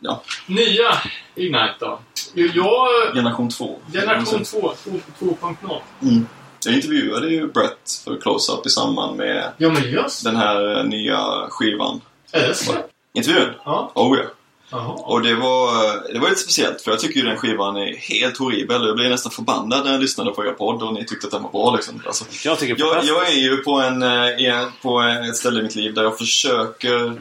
ja, 0.00 0.22
nya 0.46 0.90
Ignite 1.34 1.74
då? 1.80 2.00
Jag... 2.34 2.88
generation 3.14 3.50
två. 3.50 3.78
Generation 3.92 4.44
2, 4.44 4.72
2.0. 5.20 5.80
Mm. 6.02 6.26
Jag 6.66 6.74
intervjuade 6.74 7.28
ju 7.28 7.46
Brett 7.46 8.00
för 8.04 8.16
Close-Up 8.16 8.66
i 8.66 8.70
samband 8.70 9.16
med 9.16 9.52
Ja, 9.56 9.68
men 9.68 9.90
just 9.90 10.24
den 10.24 10.36
här 10.36 10.78
eh, 10.78 10.84
nya 10.84 11.46
skivan. 11.48 12.00
Är 12.32 12.48
det 12.48 12.54
så? 12.54 12.72
Intervjun? 13.14 13.48
Ja. 13.64 13.92
Oh 13.94 14.18
ja. 14.18 14.24
Jaha. 14.70 14.92
Och 14.92 15.22
det 15.22 15.34
var, 15.34 16.12
det 16.12 16.18
var 16.18 16.28
lite 16.28 16.40
speciellt 16.40 16.80
för 16.80 16.90
jag 16.90 17.00
tycker 17.00 17.20
ju 17.20 17.26
den 17.26 17.36
skivan 17.36 17.76
är 17.76 17.96
helt 17.96 18.36
horribel. 18.38 18.86
Jag 18.86 18.96
blev 18.96 19.10
nästan 19.10 19.32
förbannad 19.32 19.84
när 19.84 19.92
jag 19.92 20.00
lyssnade 20.00 20.30
på 20.30 20.44
er 20.44 20.50
podd 20.50 20.82
och 20.82 20.94
ni 20.94 21.04
tyckte 21.04 21.26
att 21.26 21.32
den 21.32 21.42
var 21.42 21.50
bra 21.50 21.74
liksom. 21.74 22.02
Alltså, 22.06 22.24
Jag 22.44 22.58
tycker 22.58 22.76
jag, 22.78 23.04
jag 23.04 23.28
är 23.28 23.36
ju 23.36 23.56
på, 23.56 23.72
en, 23.72 24.02
eh, 24.02 24.44
en, 24.44 24.72
på 24.82 25.00
ett 25.00 25.36
ställe 25.36 25.60
i 25.60 25.62
mitt 25.62 25.74
liv 25.74 25.94
där 25.94 26.02
jag 26.02 26.18
försöker 26.18 27.12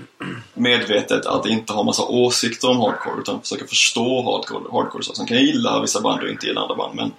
medvetet 0.53 1.25
att 1.25 1.45
inte 1.45 1.73
ha 1.73 1.83
massa 1.83 2.03
åsikter 2.03 2.69
om 2.69 2.79
hardcore 2.79 3.21
utan 3.21 3.41
försöka 3.41 3.67
förstå 3.67 4.21
hardcore. 4.21 4.63
hardcore 4.71 5.03
så. 5.03 5.13
Sen 5.13 5.25
kan 5.25 5.37
jag 5.37 5.45
gilla 5.45 5.81
vissa 5.81 6.01
band 6.01 6.23
och 6.23 6.29
inte 6.29 6.47
gilla 6.47 6.61
andra 6.61 6.75
band 6.75 6.95
men 6.95 7.11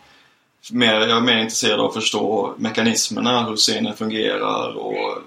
mer, 0.73 0.95
jag 0.95 1.17
är 1.17 1.21
mer 1.21 1.39
intresserad 1.39 1.81
av 1.81 1.87
att 1.87 1.95
förstå 1.95 2.55
mekanismerna, 2.59 3.45
hur 3.45 3.57
scenen 3.57 3.97
fungerar 3.97 4.77
och 4.77 5.19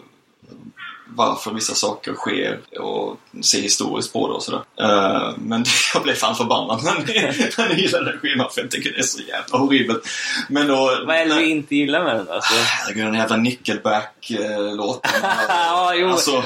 varför 1.20 1.52
vissa 1.54 1.74
saker 1.76 2.14
sker 2.14 2.60
och 2.80 3.18
se 3.42 3.62
historiskt 3.62 4.14
på 4.14 4.28
det 4.28 4.34
och 4.34 4.44
sådär. 4.44 4.62
Eh, 4.82 5.34
men 5.38 5.66
jag 5.94 6.04
blev 6.04 6.14
fan 6.14 6.36
förbannad 6.36 6.84
när 6.84 6.94
ni, 6.94 7.14
när 7.58 7.70
ni 7.70 7.82
gillade 7.82 8.12
den 8.12 8.20
skivan 8.20 8.48
för 8.52 8.62
jag 8.62 8.72
tycker 8.72 8.92
det 8.92 9.00
är 9.00 9.04
så 9.04 9.22
jävla 9.22 9.58
horribelt. 9.58 10.08
Men 10.50 10.68
då... 10.68 11.04
Vad 11.08 11.16
är 11.16 11.26
det 11.26 11.36
du 11.36 11.46
inte 11.46 11.76
gillar 11.76 12.04
med 12.04 12.16
den 12.16 12.26
då? 12.26 12.34
Alltså, 12.34 12.54
Herregud, 12.54 13.06
den 13.06 13.14
jävla 13.14 13.38
Nickelback-låten. 13.38 15.12
ja, 15.48 15.94
jo. 15.96 16.10
Alltså, 16.10 16.44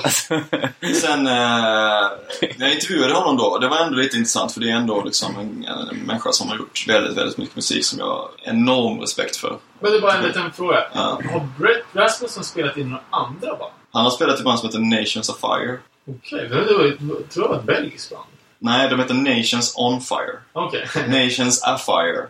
sen 1.02 1.24
när 1.24 2.10
jag 2.58 2.74
intervjuade 2.74 3.14
honom 3.14 3.38
då, 3.38 3.58
det 3.58 3.68
var 3.68 3.78
ändå 3.78 3.98
lite 3.98 4.18
intressant 4.18 4.52
för 4.52 4.60
det 4.60 4.70
är 4.70 4.76
ändå 4.76 5.04
liksom 5.04 5.36
en, 5.40 5.66
en 5.66 5.98
människa 5.98 6.32
som 6.32 6.50
har 6.50 6.58
gjort 6.58 6.86
väldigt, 6.88 7.18
väldigt 7.18 7.38
mycket 7.38 7.56
musik 7.56 7.86
som 7.86 8.00
jag 8.00 8.06
har 8.06 8.30
enorm 8.44 9.00
respekt 9.00 9.36
för. 9.36 9.58
Men 9.80 9.92
det 9.92 9.98
är 9.98 10.02
bara 10.02 10.14
en 10.14 10.24
liten 10.24 10.54
fråga. 10.54 10.84
Ja. 10.94 11.20
Har 11.32 11.48
Brett 11.60 11.86
Rasmussen 11.94 12.44
spelat 12.44 12.78
in 12.78 12.90
några 12.90 13.04
andra 13.10 13.56
band? 13.56 13.74
Han 13.94 14.04
har 14.04 14.12
spelat 14.12 14.40
i 14.40 14.44
band 14.44 14.60
som 14.60 14.70
heter 14.70 14.80
Nations 14.80 15.30
of 15.30 15.40
Fire. 15.40 15.78
Okej, 16.10 16.50
var, 16.50 16.58
det 16.58 16.74
var, 16.74 16.86
jag 16.86 17.30
tror 17.30 17.44
det 17.44 17.50
var 17.50 17.56
ett 17.56 17.64
belgiskt 17.64 18.10
band. 18.10 18.24
Nej, 18.60 18.90
de 18.90 19.00
heter 19.00 19.14
Nations 19.14 19.74
on 19.78 20.02
Fire. 20.02 20.38
Okej. 20.54 20.88
Nations 21.08 21.64
Afire. 21.64 22.28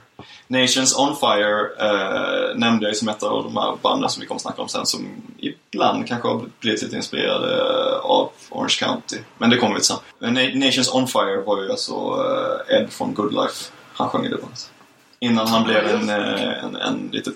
Nations 0.47 0.97
on 0.97 1.15
Fire 1.15 1.67
eh, 1.79 2.55
nämnde 2.55 2.85
jag 2.87 2.95
som 2.95 3.09
ett 3.09 3.23
av 3.23 3.43
de 3.43 3.57
här 3.57 3.75
banden 3.81 4.09
som 4.09 4.21
vi 4.21 4.27
kommer 4.27 4.35
att 4.37 4.41
snacka 4.41 4.61
om 4.61 4.67
sen 4.67 4.85
som 4.85 5.07
ibland 5.37 6.07
kanske 6.07 6.27
har 6.27 6.41
blivit 6.59 6.81
lite 6.81 6.95
inspirerade 6.95 7.53
eh, 7.61 7.97
av 8.05 8.29
Orange 8.49 8.75
County. 8.79 9.17
Men 9.37 9.49
det 9.49 9.57
kommer 9.57 9.73
vi 9.75 9.79
till 9.79 9.87
sen. 9.87 9.97
Na- 10.37 10.65
Nations 10.65 10.93
on 10.93 11.07
Fire 11.07 11.41
var 11.45 11.61
ju 11.63 11.71
alltså 11.71 11.93
eh, 12.69 12.75
Ed 12.77 12.89
från 12.91 13.13
Good 13.13 13.33
Life. 13.33 13.71
Han 13.93 14.09
sjöng 14.09 14.25
i 14.25 14.29
det 14.29 14.37
bandet. 14.37 14.71
Innan 15.19 15.47
han 15.47 15.63
blev 15.63 15.87
en, 15.87 16.09
eh, 16.09 16.63
en, 16.63 16.75
en 16.75 17.09
lite 17.11 17.31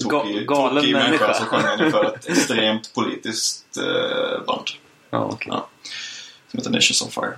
tokig, 0.00 0.36
Ga- 0.36 0.44
galen 0.46 0.76
tokig 0.76 0.92
människa 0.92 1.08
människa. 1.26 1.34
så 1.34 1.44
sjöng 1.44 1.90
för 1.90 2.04
ett 2.04 2.28
extremt 2.28 2.94
politiskt 2.94 3.76
eh, 3.76 4.44
band. 4.46 4.64
Ja, 5.10 5.18
okej. 5.32 5.48
Ja. 5.50 5.66
Som 6.50 6.58
heter 6.58 6.70
Nations 6.70 7.02
on 7.02 7.10
Fire. 7.10 7.34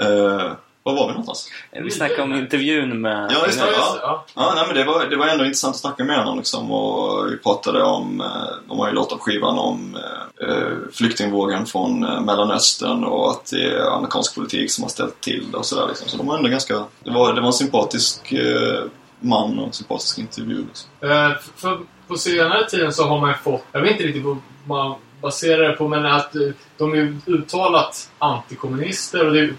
Eh, 0.00 0.52
var 0.82 0.94
var 0.94 1.06
vi 1.06 1.12
någonstans? 1.12 1.48
Vi 1.82 1.90
snackade 1.90 2.22
om 2.22 2.34
intervjun 2.34 3.00
med... 3.00 3.32
Ja, 3.32 3.46
just 3.46 3.58
det. 3.60 3.66
Ja, 3.72 4.24
Ja. 4.34 4.52
nej, 4.56 4.64
men 4.66 4.76
det 4.76 4.84
var, 4.84 5.06
det 5.06 5.16
var 5.16 5.26
ändå 5.26 5.44
intressant 5.44 5.74
att 5.74 5.80
snacka 5.80 6.04
med 6.04 6.18
honom 6.18 6.36
liksom, 6.38 6.70
och 6.70 7.32
vi 7.32 7.36
pratade 7.36 7.82
om, 7.82 8.20
eh, 8.20 8.26
de 8.68 8.78
har 8.78 8.88
ju 8.88 8.94
låtit 8.94 9.20
skivan 9.20 9.58
om 9.58 9.96
eh, 10.40 10.48
eh, 10.48 10.72
flyktingvågen 10.92 11.66
från 11.66 12.04
eh, 12.04 12.20
Mellanöstern 12.20 13.04
och 13.04 13.30
att 13.30 13.50
det 13.50 13.64
är 13.64 13.96
amerikansk 13.96 14.34
politik 14.34 14.70
som 14.72 14.84
har 14.84 14.88
ställt 14.88 15.20
till 15.20 15.46
det 15.52 15.56
och 15.58 15.66
sådär 15.66 15.86
liksom. 15.88 16.08
Så 16.08 16.16
de 16.16 16.26
var 16.26 16.36
ändå 16.36 16.48
ganska, 16.48 16.84
det 17.04 17.10
var, 17.10 17.34
det 17.34 17.40
var 17.40 17.46
en 17.48 17.52
sympatisk 17.52 18.32
eh, 18.32 18.82
man 19.20 19.58
och 19.58 19.74
sympatisk 19.74 20.18
intervju 20.18 20.64
liksom. 20.66 20.90
Eh, 21.00 21.32
för 21.56 21.80
på 22.08 22.16
senare 22.16 22.68
tiden 22.68 22.92
så 22.92 23.04
har 23.04 23.20
man 23.20 23.34
fått, 23.44 23.64
jag 23.72 23.80
vet 23.80 23.90
inte 23.90 24.04
riktigt 24.04 24.24
vad 24.24 24.38
man 24.66 24.98
baserar 25.20 25.68
det 25.68 25.76
på, 25.76 25.88
men 25.88 26.06
att 26.06 26.34
eh, 26.34 26.48
de 26.78 26.94
är 26.94 27.16
uttalat 27.26 28.10
antikommunister 28.18 29.26
och 29.26 29.32
det 29.32 29.40
är 29.40 29.54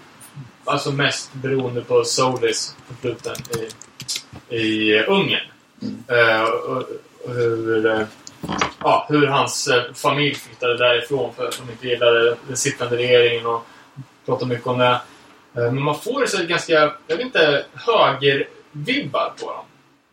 alltså 0.64 0.92
mest 0.92 1.32
beroende 1.32 1.80
på 1.80 2.04
Solis 2.04 2.76
förfluten 2.86 3.34
i, 4.50 4.56
i 4.56 5.02
Ungern. 5.04 5.46
Eh, 6.08 6.42
och, 6.42 6.88
och 7.24 7.34
hur, 7.34 7.86
eh, 7.86 8.02
ja, 8.82 9.06
hur 9.08 9.26
hans 9.26 9.68
eh, 9.68 9.92
familj 9.94 10.34
flyttade 10.34 10.78
därifrån 10.78 11.34
för 11.34 11.48
att 11.48 11.62
de 11.66 11.72
inte 11.72 11.88
gillade 11.88 12.36
den 12.46 12.56
sittande 12.56 12.96
regeringen 12.96 13.46
och 13.46 13.66
pratar 14.26 14.46
mycket 14.46 14.66
om 14.66 14.78
det. 14.78 15.00
Men 15.52 15.82
man 15.82 16.00
får 16.00 16.26
så 16.26 16.36
här 16.36 16.44
ganska, 16.44 16.72
jag 17.06 17.16
vet 17.16 17.20
inte, 17.20 17.64
högervibbar 18.72 19.32
på 19.40 19.46
dem. 19.46 19.64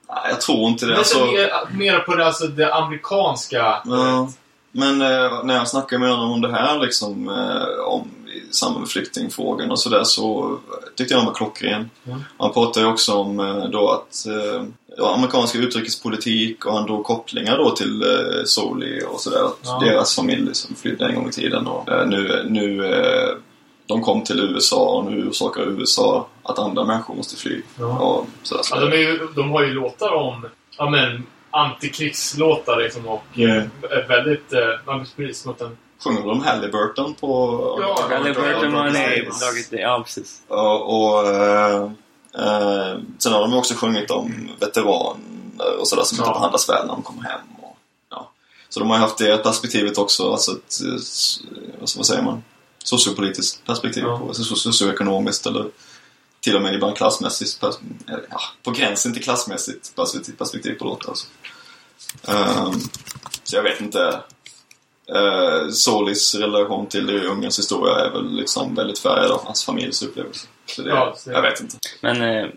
Nej, 0.09 0.17
jag 0.29 0.41
tror 0.41 0.67
inte 0.69 0.85
det. 0.85 0.97
Alltså, 0.97 1.25
mer, 1.25 1.77
mer 1.77 1.99
på 1.99 2.15
det, 2.15 2.25
alltså, 2.25 2.47
det 2.47 2.73
amerikanska. 2.73 3.81
Ja, 3.85 4.29
men 4.71 5.01
eh, 5.01 5.43
när 5.43 5.55
jag 5.55 5.67
snackade 5.67 5.99
med 5.99 6.09
honom 6.09 6.31
om 6.31 6.41
det 6.41 6.51
här 6.51 6.79
liksom, 6.79 7.29
eh, 7.29 7.85
om 7.87 8.09
i 8.35 8.53
samband 8.53 8.79
med 8.79 8.89
flyktingfrågan 8.89 9.71
och 9.71 9.79
sådär 9.79 10.03
så 10.03 10.57
tyckte 10.95 11.13
jag 11.13 11.19
han 11.19 11.27
var 11.27 11.33
klockren. 11.33 11.89
Mm. 12.05 12.23
Han 12.37 12.53
pratade 12.53 12.85
ju 12.85 12.91
också 12.91 13.13
om 13.13 13.39
eh, 13.39 13.65
då 13.65 13.89
att 13.89 14.25
eh, 14.27 14.63
ja, 14.97 15.13
amerikanska 15.13 15.57
utrikespolitik 15.57 16.65
och 16.65 16.73
han 16.73 16.85
drog 16.85 17.03
kopplingar 17.03 17.57
då 17.57 17.69
till 17.69 18.01
eh, 18.01 18.43
Soli 18.45 19.01
och 19.11 19.21
sådär. 19.21 19.47
Ja. 19.63 19.79
Deras 19.79 20.15
familj 20.15 20.55
som 20.55 20.75
flydde 20.75 21.05
en 21.05 21.15
gång 21.15 21.29
i 21.29 21.31
tiden 21.31 21.67
och 21.67 21.89
eh, 21.89 22.07
nu, 22.07 22.45
nu 22.49 22.85
eh, 22.85 23.35
de 23.87 24.01
kom 24.01 24.23
till 24.23 24.39
USA 24.39 24.97
och 24.97 25.11
nu 25.11 25.27
orsakar 25.29 25.61
USA 25.61 26.27
att 26.43 26.59
andra 26.59 26.83
människor 26.85 27.15
måste 27.15 27.35
fly. 27.35 27.61
Ja. 27.79 27.97
Och 27.99 28.27
sådär, 28.43 28.63
Ja, 28.71 28.79
de, 28.79 28.91
är 28.91 28.97
ju, 28.97 29.27
de 29.35 29.51
har 29.51 29.63
ju 29.63 29.73
låtar 29.73 30.13
om 30.13 30.45
ja, 30.77 30.89
men, 30.89 31.25
antikrigslåtar 31.51 32.77
liksom 32.77 33.07
och 33.07 33.39
eh, 33.39 33.63
väldigt... 34.07 34.53
Eh, 34.53 34.59
man 34.85 35.05
blir 35.15 35.27
precis 35.27 35.45
mot 35.45 35.61
en... 35.61 35.77
Sjunger 36.03 36.27
de 36.27 36.41
Halliburton 36.41 37.13
på... 37.13 37.77
Ja, 37.81 38.07
Halliburton 38.09 38.71
dragit 38.71 39.71
det. 39.71 39.79
Ja, 39.79 40.01
precis. 40.05 40.41
Och, 40.47 41.09
och 41.11 41.27
eh, 41.27 41.83
eh, 42.37 42.97
sen 43.17 43.33
har 43.33 43.41
de 43.41 43.53
också 43.53 43.73
sjungit 43.73 44.11
om 44.11 44.49
veteraner 44.59 45.79
och 45.79 45.87
sådär 45.87 46.03
som 46.03 46.15
inte 46.17 46.29
Ja. 46.29 46.33
behandlas 46.33 46.69
väl 46.69 46.85
när 46.87 46.93
de 46.93 47.03
kommer 47.03 47.23
hem. 47.23 47.39
Och, 47.61 47.77
ja. 48.09 48.31
Så 48.69 48.79
de 48.79 48.89
har 48.89 48.97
ju 48.97 49.01
haft 49.01 49.17
det 49.17 49.43
perspektivet 49.43 49.97
också, 49.97 50.31
alltså 50.31 50.51
ett, 50.51 50.79
vad 51.95 52.05
säger 52.05 52.23
man, 52.23 52.43
sociopolitiskt 52.85 53.65
perspektiv 53.65 54.03
Ja. 54.03 54.17
på, 54.19 54.33
socio- 54.33 54.55
socioekonomiskt 54.55 55.45
eller 55.45 55.65
till 56.39 56.55
och 56.55 56.61
med 56.61 56.73
ibland 56.75 56.97
klassmässigt, 56.97 57.63
eller, 58.07 58.21
ja, 58.29 58.39
på 58.63 58.71
gränsen 58.71 59.13
till 59.13 59.23
klassmässigt 59.23 59.95
perspektiv, 60.37 60.73
på 60.79 60.85
låtar. 60.85 61.09
Alltså. 61.09 61.27
Ehm, 62.27 62.79
så 63.43 63.55
jag 63.55 63.63
vet 63.63 63.81
inte. 63.81 64.19
Uh, 65.15 65.69
Solis 65.69 66.35
relation 66.35 66.87
till 66.87 67.25
Ungerns 67.25 67.59
historia 67.59 67.95
är 68.05 68.09
väl 68.11 68.35
liksom 68.35 68.75
väldigt 68.75 68.99
färgad 68.99 69.31
av 69.31 69.45
hans 69.45 69.65
familjs 69.65 70.01
upplevelse. 70.01 70.47
Så 70.65 70.81
det, 70.81 70.89
Ja, 70.89 71.13
så- 71.17 71.31
jag 71.31 71.41
vet 71.41 71.61
inte. 71.61 71.77
Men 72.01 72.21
eh, 72.21 72.47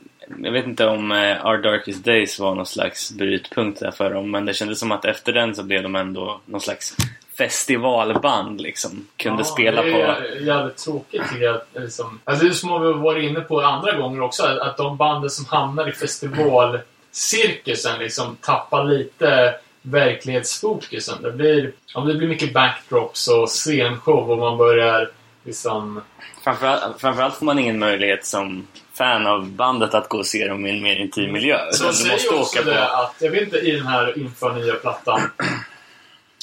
jag 0.43 0.53
vet 0.53 0.67
inte 0.67 0.87
om 0.87 1.13
eh, 1.13 1.47
Our 1.47 1.59
Darkest 1.63 2.05
Days 2.05 2.39
var 2.39 2.55
någon 2.55 2.67
slags 2.67 3.11
brytpunkt 3.13 3.81
där 3.81 3.91
för 3.91 4.11
dem, 4.15 4.31
men 4.31 4.45
det 4.45 4.55
kändes 4.55 4.79
som 4.79 4.93
att 4.93 5.05
efter 5.05 5.33
den 5.33 5.55
så 5.55 5.63
blev 5.63 5.83
de 5.83 5.97
ändå 5.97 6.41
någon 6.47 6.61
slags 6.61 6.97
festivalband 7.39 8.61
liksom. 8.61 9.07
Kunde 9.17 9.41
Ja, 9.41 9.45
spela 9.45 9.83
det 9.83 9.93
på... 9.93 9.99
är 9.99 10.47
jävligt 10.47 10.77
tråkigt 10.77 11.23
tycker 11.31 11.45
jag. 11.45 11.61
Liksom, 11.75 12.21
alltså 12.25 12.45
det 12.45 12.51
är 12.51 12.55
som 12.55 12.83
vi 12.83 12.87
har 12.87 12.95
varit 12.95 13.25
inne 13.25 13.41
på 13.41 13.61
andra 13.61 13.93
gånger 13.93 14.21
också, 14.21 14.43
att, 14.43 14.77
de 14.77 14.97
banden 14.97 15.31
som 15.31 15.47
hamnar 15.47 15.89
i 15.89 15.93
festivalcirkusen 15.93 17.99
liksom 17.99 18.37
tappar 18.37 18.85
lite 18.85 19.55
verklighetsfokusen. 19.83 21.23
Det 21.23 21.33
blir, 21.33 21.73
ja, 21.95 22.01
det 22.01 22.15
blir 22.15 22.29
mycket 22.29 22.55
backdrops 22.55 23.29
och 23.29 23.49
scenshow 23.49 24.31
och 24.31 24.39
man 24.39 24.59
börjar 24.59 25.11
liksom... 25.45 26.03
Framförallt, 26.45 27.01
framförallt 27.01 27.35
får 27.35 27.47
man 27.47 27.59
ingen 27.59 27.79
möjlighet 27.79 28.27
som 28.27 28.67
fan 28.95 29.27
av 29.27 29.51
bandet 29.51 29.95
att 29.95 30.09
gå 30.09 30.19
och 30.19 30.27
se 30.27 30.49
dem 30.49 30.67
i 30.67 30.71
en 30.71 30.83
mer 30.83 30.97
intim 30.97 31.33
miljö. 31.33 31.59
Så 31.73 31.85
de 31.85 31.93
säger 31.93 32.13
måste 32.13 32.35
också 32.35 32.61
åka 32.61 32.71
det 32.71 32.77
på... 32.77 32.97
att, 32.97 33.15
jag 33.21 33.31
vet 33.31 33.43
inte 33.43 33.59
i 33.59 33.71
den 33.71 33.87
här 33.87 34.19
inför 34.19 34.53
nya 34.53 34.75
plattan, 34.75 35.21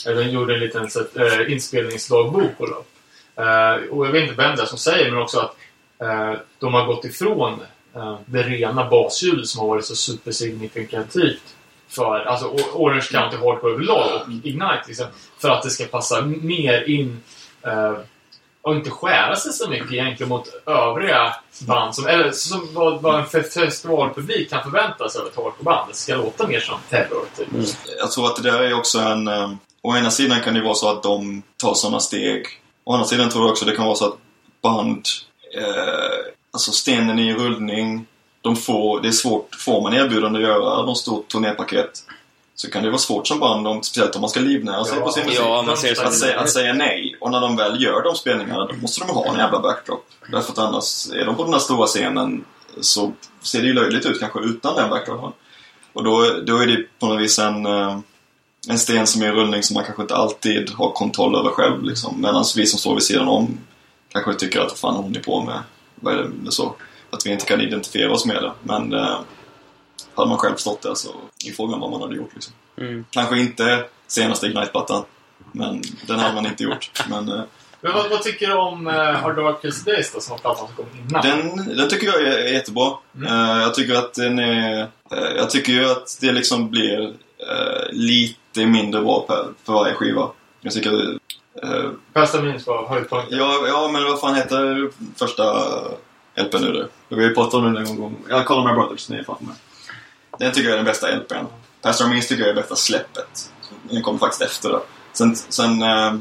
de 0.05 0.23
gjorde 0.23 0.53
en 0.53 0.59
liten 0.59 0.89
så, 0.91 0.99
eh, 0.99 1.51
inspelningsdagbok 1.51 2.57
på 2.57 2.65
lopp. 2.65 2.87
Eh, 3.35 3.89
och 3.91 4.07
jag 4.07 4.11
vet 4.11 4.23
inte 4.23 4.35
vem 4.41 4.55
det 4.55 4.61
är 4.61 4.65
som 4.65 4.77
säger, 4.77 5.11
men 5.11 5.21
också 5.21 5.39
att 5.39 5.55
eh, 6.01 6.33
de 6.59 6.73
har 6.73 6.85
gått 6.85 7.05
ifrån 7.05 7.59
eh, 7.95 8.17
det 8.25 8.43
rena 8.43 8.89
basljudet 8.89 9.47
som 9.47 9.61
har 9.61 9.67
varit 9.67 9.85
så 9.85 9.95
supersignifikativt 9.95 11.43
för 11.87 12.19
alltså 12.19 12.45
Orange 12.73 13.01
County 13.11 13.37
Hardcore 13.37 13.73
överlag 13.73 14.21
och 14.21 14.29
Ignite 14.31 14.83
liksom, 14.87 15.05
för 15.41 15.49
att 15.49 15.63
det 15.63 15.69
ska 15.69 15.85
passa 15.85 16.21
mer 16.25 16.89
in 16.89 17.23
eh, 17.61 17.93
och 18.61 18.75
inte 18.75 18.89
skära 18.89 19.35
sig 19.35 19.53
så 19.53 19.69
mycket 19.69 19.91
egentligen 19.91 20.29
mot 20.29 20.47
övriga 20.65 21.35
band 21.67 21.95
som, 21.95 22.07
eller 22.07 22.31
som 22.31 22.73
vad, 22.73 23.01
vad 23.01 23.19
en 23.19 23.25
fe- 23.25 23.43
festivalpublik 23.65 24.49
kan 24.49 24.63
förvänta 24.63 25.09
sig 25.09 25.21
av 25.21 25.27
ett 25.27 25.35
hardcoreband. 25.35 25.89
Det 25.89 25.95
ska 25.95 26.15
låta 26.15 26.47
mer 26.47 26.59
som 26.59 26.79
terror, 26.89 27.25
typ. 27.37 27.47
Jag 27.99 28.11
tror 28.11 28.25
att 28.25 28.35
det 28.43 28.51
där 28.51 28.63
är 28.63 28.73
också 28.73 28.99
en... 28.99 29.27
Eh, 29.27 29.51
å 29.85 29.97
ena 29.97 30.11
sidan 30.11 30.41
kan 30.41 30.53
det 30.53 30.61
vara 30.61 30.75
så 30.75 30.91
att 30.91 31.03
de 31.03 31.43
tar 31.57 31.73
sådana 31.73 31.99
steg. 31.99 32.47
Å 32.83 32.93
andra 32.93 33.07
sidan 33.07 33.29
tror 33.29 33.43
jag 33.43 33.51
också 33.51 33.65
det 33.65 33.75
kan 33.75 33.85
vara 33.85 33.95
så 33.95 34.07
att 34.07 34.17
band... 34.61 35.05
Eh, 35.57 36.33
alltså 36.51 36.71
stenen 36.71 37.19
i 37.19 37.33
rullning. 37.33 38.05
De 38.41 38.55
får, 38.55 39.01
det 39.01 39.07
är 39.07 39.11
svårt, 39.11 39.55
får 39.55 39.81
man 39.81 39.93
erbjudande 39.93 40.39
att 40.39 40.45
göra 40.45 40.85
något 40.85 40.97
stort 40.97 41.27
turnépaket 41.27 42.03
så 42.55 42.69
kan 42.69 42.83
det 42.83 42.89
vara 42.89 42.99
svårt 42.99 43.27
som 43.27 43.39
band, 43.39 43.67
om, 43.67 43.83
speciellt 43.83 44.15
om 44.15 44.21
man 44.21 44.29
ska 44.29 44.39
livnära 44.39 44.85
sig 44.85 44.97
Ja, 44.97 45.03
på 45.05 45.11
sin 45.11 45.25
musik. 45.25 45.39
Ja, 45.39 45.63
man 45.67 45.77
ser 45.77 46.05
Att 46.05 46.13
säga, 46.13 46.39
att 46.39 46.49
säga 46.49 46.73
nej. 46.73 47.17
Och 47.21 47.31
när 47.31 47.41
de 47.41 47.55
väl 47.55 47.83
gör 47.83 48.03
de 48.03 48.15
spelningarna, 48.15 48.65
då 48.65 48.75
måste 48.75 49.05
de 49.05 49.13
ha 49.13 49.25
en 49.25 49.39
jävla 49.39 49.59
backdrop. 49.59 50.05
Därför 50.31 50.51
att 50.51 50.57
annars, 50.57 51.09
är 51.11 51.25
de 51.25 51.35
på 51.35 51.43
den 51.43 51.51
där 51.51 51.59
stora 51.59 51.87
scenen 51.87 52.45
så 52.81 53.13
ser 53.41 53.61
det 53.61 53.67
ju 53.67 53.73
löjligt 53.73 54.05
ut 54.05 54.19
kanske 54.19 54.39
utan 54.39 54.75
den 54.75 54.89
backdropen. 54.89 55.31
Och 55.93 56.03
då, 56.03 56.29
då 56.45 56.57
är 56.57 56.67
det 56.67 56.99
på 56.99 57.07
något 57.07 57.21
vis 57.21 57.39
en, 57.39 57.65
eh, 57.65 57.99
en 58.69 58.79
sten 58.79 59.07
som 59.07 59.21
är 59.21 59.25
i 59.25 59.31
rullning 59.31 59.63
som 59.63 59.73
man 59.73 59.83
kanske 59.83 60.01
inte 60.01 60.15
alltid 60.15 60.69
har 60.69 60.91
kontroll 60.91 61.35
över 61.35 61.49
själv. 61.49 61.83
Liksom. 61.83 62.21
Medan 62.21 62.45
vi 62.55 62.65
som 62.65 62.79
står 62.79 62.93
vid 62.93 63.03
sidan 63.03 63.27
om 63.27 63.57
kanske 64.11 64.33
tycker 64.33 64.59
att 64.59 64.69
vad 64.69 64.77
fan 64.77 64.95
hon 64.95 65.15
är 65.15 65.19
på 65.19 65.41
med. 65.41 65.59
Vad 65.95 66.13
är 66.13 66.29
det 66.43 66.51
så? 66.51 66.75
Att 67.09 67.25
vi 67.25 67.31
inte 67.31 67.45
kan 67.45 67.61
identifiera 67.61 68.11
oss 68.11 68.25
med 68.25 68.35
det. 68.35 68.51
Men 68.63 68.93
eh, 68.93 69.19
hade 70.15 70.29
man 70.29 70.37
själv 70.37 70.55
stått 70.55 70.81
där 70.81 70.93
så 70.93 71.09
är 71.45 71.51
frågan 71.51 71.79
vad 71.79 71.91
man 71.91 72.01
hade 72.01 72.15
gjort. 72.15 72.33
Liksom. 72.33 72.53
Mm. 72.77 73.05
Kanske 73.09 73.39
inte 73.39 73.85
senaste 74.07 74.47
Ignite-plattan. 74.47 75.03
Men 75.51 75.81
den 76.07 76.19
hade 76.19 76.35
man 76.35 76.45
inte 76.45 76.63
gjort. 76.63 76.91
Men 77.09 77.29
eh, 77.29 77.41
Men 77.81 77.93
vad, 77.93 78.09
vad 78.09 78.21
tycker 78.21 78.47
du 78.47 78.53
om 78.53 78.87
uh, 78.87 78.93
Hard 78.93 79.35
Darkest 79.35 79.85
Days 79.85 80.11
då, 80.13 80.19
som 80.19 80.39
plattan 80.39 80.67
som 80.67 80.75
kom 80.75 80.85
innan? 80.99 81.21
den, 81.21 81.77
den 81.77 81.89
tycker 81.89 82.07
jag 82.07 82.21
är, 82.21 82.37
är 82.37 82.53
jättebra. 82.53 82.91
Mm. 83.15 83.27
Eh, 83.27 83.61
jag 83.61 83.73
tycker 83.73 83.95
att 83.95 84.13
den 84.13 84.39
är... 84.39 84.81
eh, 85.11 85.35
jag 85.35 85.49
tycker 85.49 85.73
ju 85.73 85.91
att 85.91 86.17
det 86.21 86.31
liksom 86.31 86.69
blir 86.69 87.03
eh, 87.49 87.91
lite 87.91 88.39
mindre 88.55 89.01
bra 89.01 89.25
per, 89.27 89.47
för 89.63 89.73
varje 89.73 89.93
skiva. 89.93 90.29
Jag 90.61 90.73
tycker... 90.73 90.93
Uh, 91.63 91.91
Bästa 92.13 92.41
minns 92.41 92.67
var 92.67 92.87
höjdpunkten. 92.87 93.37
ja, 93.37 93.67
ja, 93.67 93.89
men 93.93 94.03
vad 94.03 94.19
fan 94.19 94.35
heter 94.35 94.89
första 95.15 95.43
LPn 96.35 96.57
nu 96.61 96.71
då? 96.71 96.87
Vi 97.09 97.15
har 97.15 97.29
ju 97.29 97.35
pratat 97.35 97.53
om 97.53 97.73
den 97.73 97.85
en 97.85 98.01
gång. 98.01 98.15
Ja, 98.29 98.43
Call 98.43 98.67
My 98.67 98.73
Brothers, 98.73 99.09
ni 99.09 99.17
är 99.17 99.23
fan 99.23 99.37
med. 99.39 99.55
Den 100.39 100.51
tycker 100.51 100.69
jag 100.69 100.73
är 100.73 100.77
den 100.77 100.85
bästa 100.85 101.15
LPn. 101.15 101.45
Pastor 101.81 102.07
Means 102.07 102.27
tycker 102.27 102.43
jag 102.43 102.51
är 102.51 102.55
bästa 102.55 102.75
släppet. 102.75 103.51
Den 103.83 104.01
kom 104.01 104.19
faktiskt 104.19 104.41
efter 104.41 104.69
det. 104.69 104.79
Sen, 105.13 105.35
sen 105.35 105.81
eh, 105.81 106.13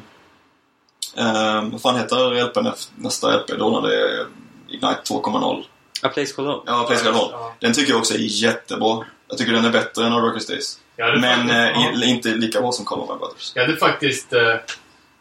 eh, 1.17 1.65
vad 1.73 1.83
fan 1.83 1.97
heter 1.97 2.45
LPn 2.45 2.69
nästa 2.97 3.37
LP 3.37 3.59
då 3.59 3.71
när 3.71 3.89
det 3.89 4.01
är 4.01 4.27
Ignite 4.69 5.01
2.0? 5.05 5.65
A 6.03 6.09
Place 6.09 6.33
Called 6.33 6.51
Home. 6.51 6.63
Ja, 6.67 6.85
Place 6.89 7.05
God 7.05 7.15
Hall. 7.15 7.29
Ja. 7.33 7.55
Den 7.61 7.73
tycker 7.73 7.91
jag 7.91 7.99
också 7.99 8.15
är 8.15 8.19
jättebra. 8.19 9.05
Jag 9.29 9.39
tycker 9.39 9.53
den 9.53 9.65
är 9.65 9.71
bättre 9.71 10.07
än 10.07 10.13
Our 10.13 10.23
Darkest 10.23 10.49
Days. 10.49 10.79
Men 10.97 11.23
faktiskt, 11.23 11.51
eh, 11.51 12.01
ja. 12.01 12.05
inte 12.05 12.29
lika 12.29 12.61
bra 12.61 12.73
som 12.73 13.01
My 13.01 13.07
Brothers. 13.07 13.53
Jag 13.55 13.67
hade 13.67 13.77
faktiskt... 13.77 14.33
Eh, 14.33 14.55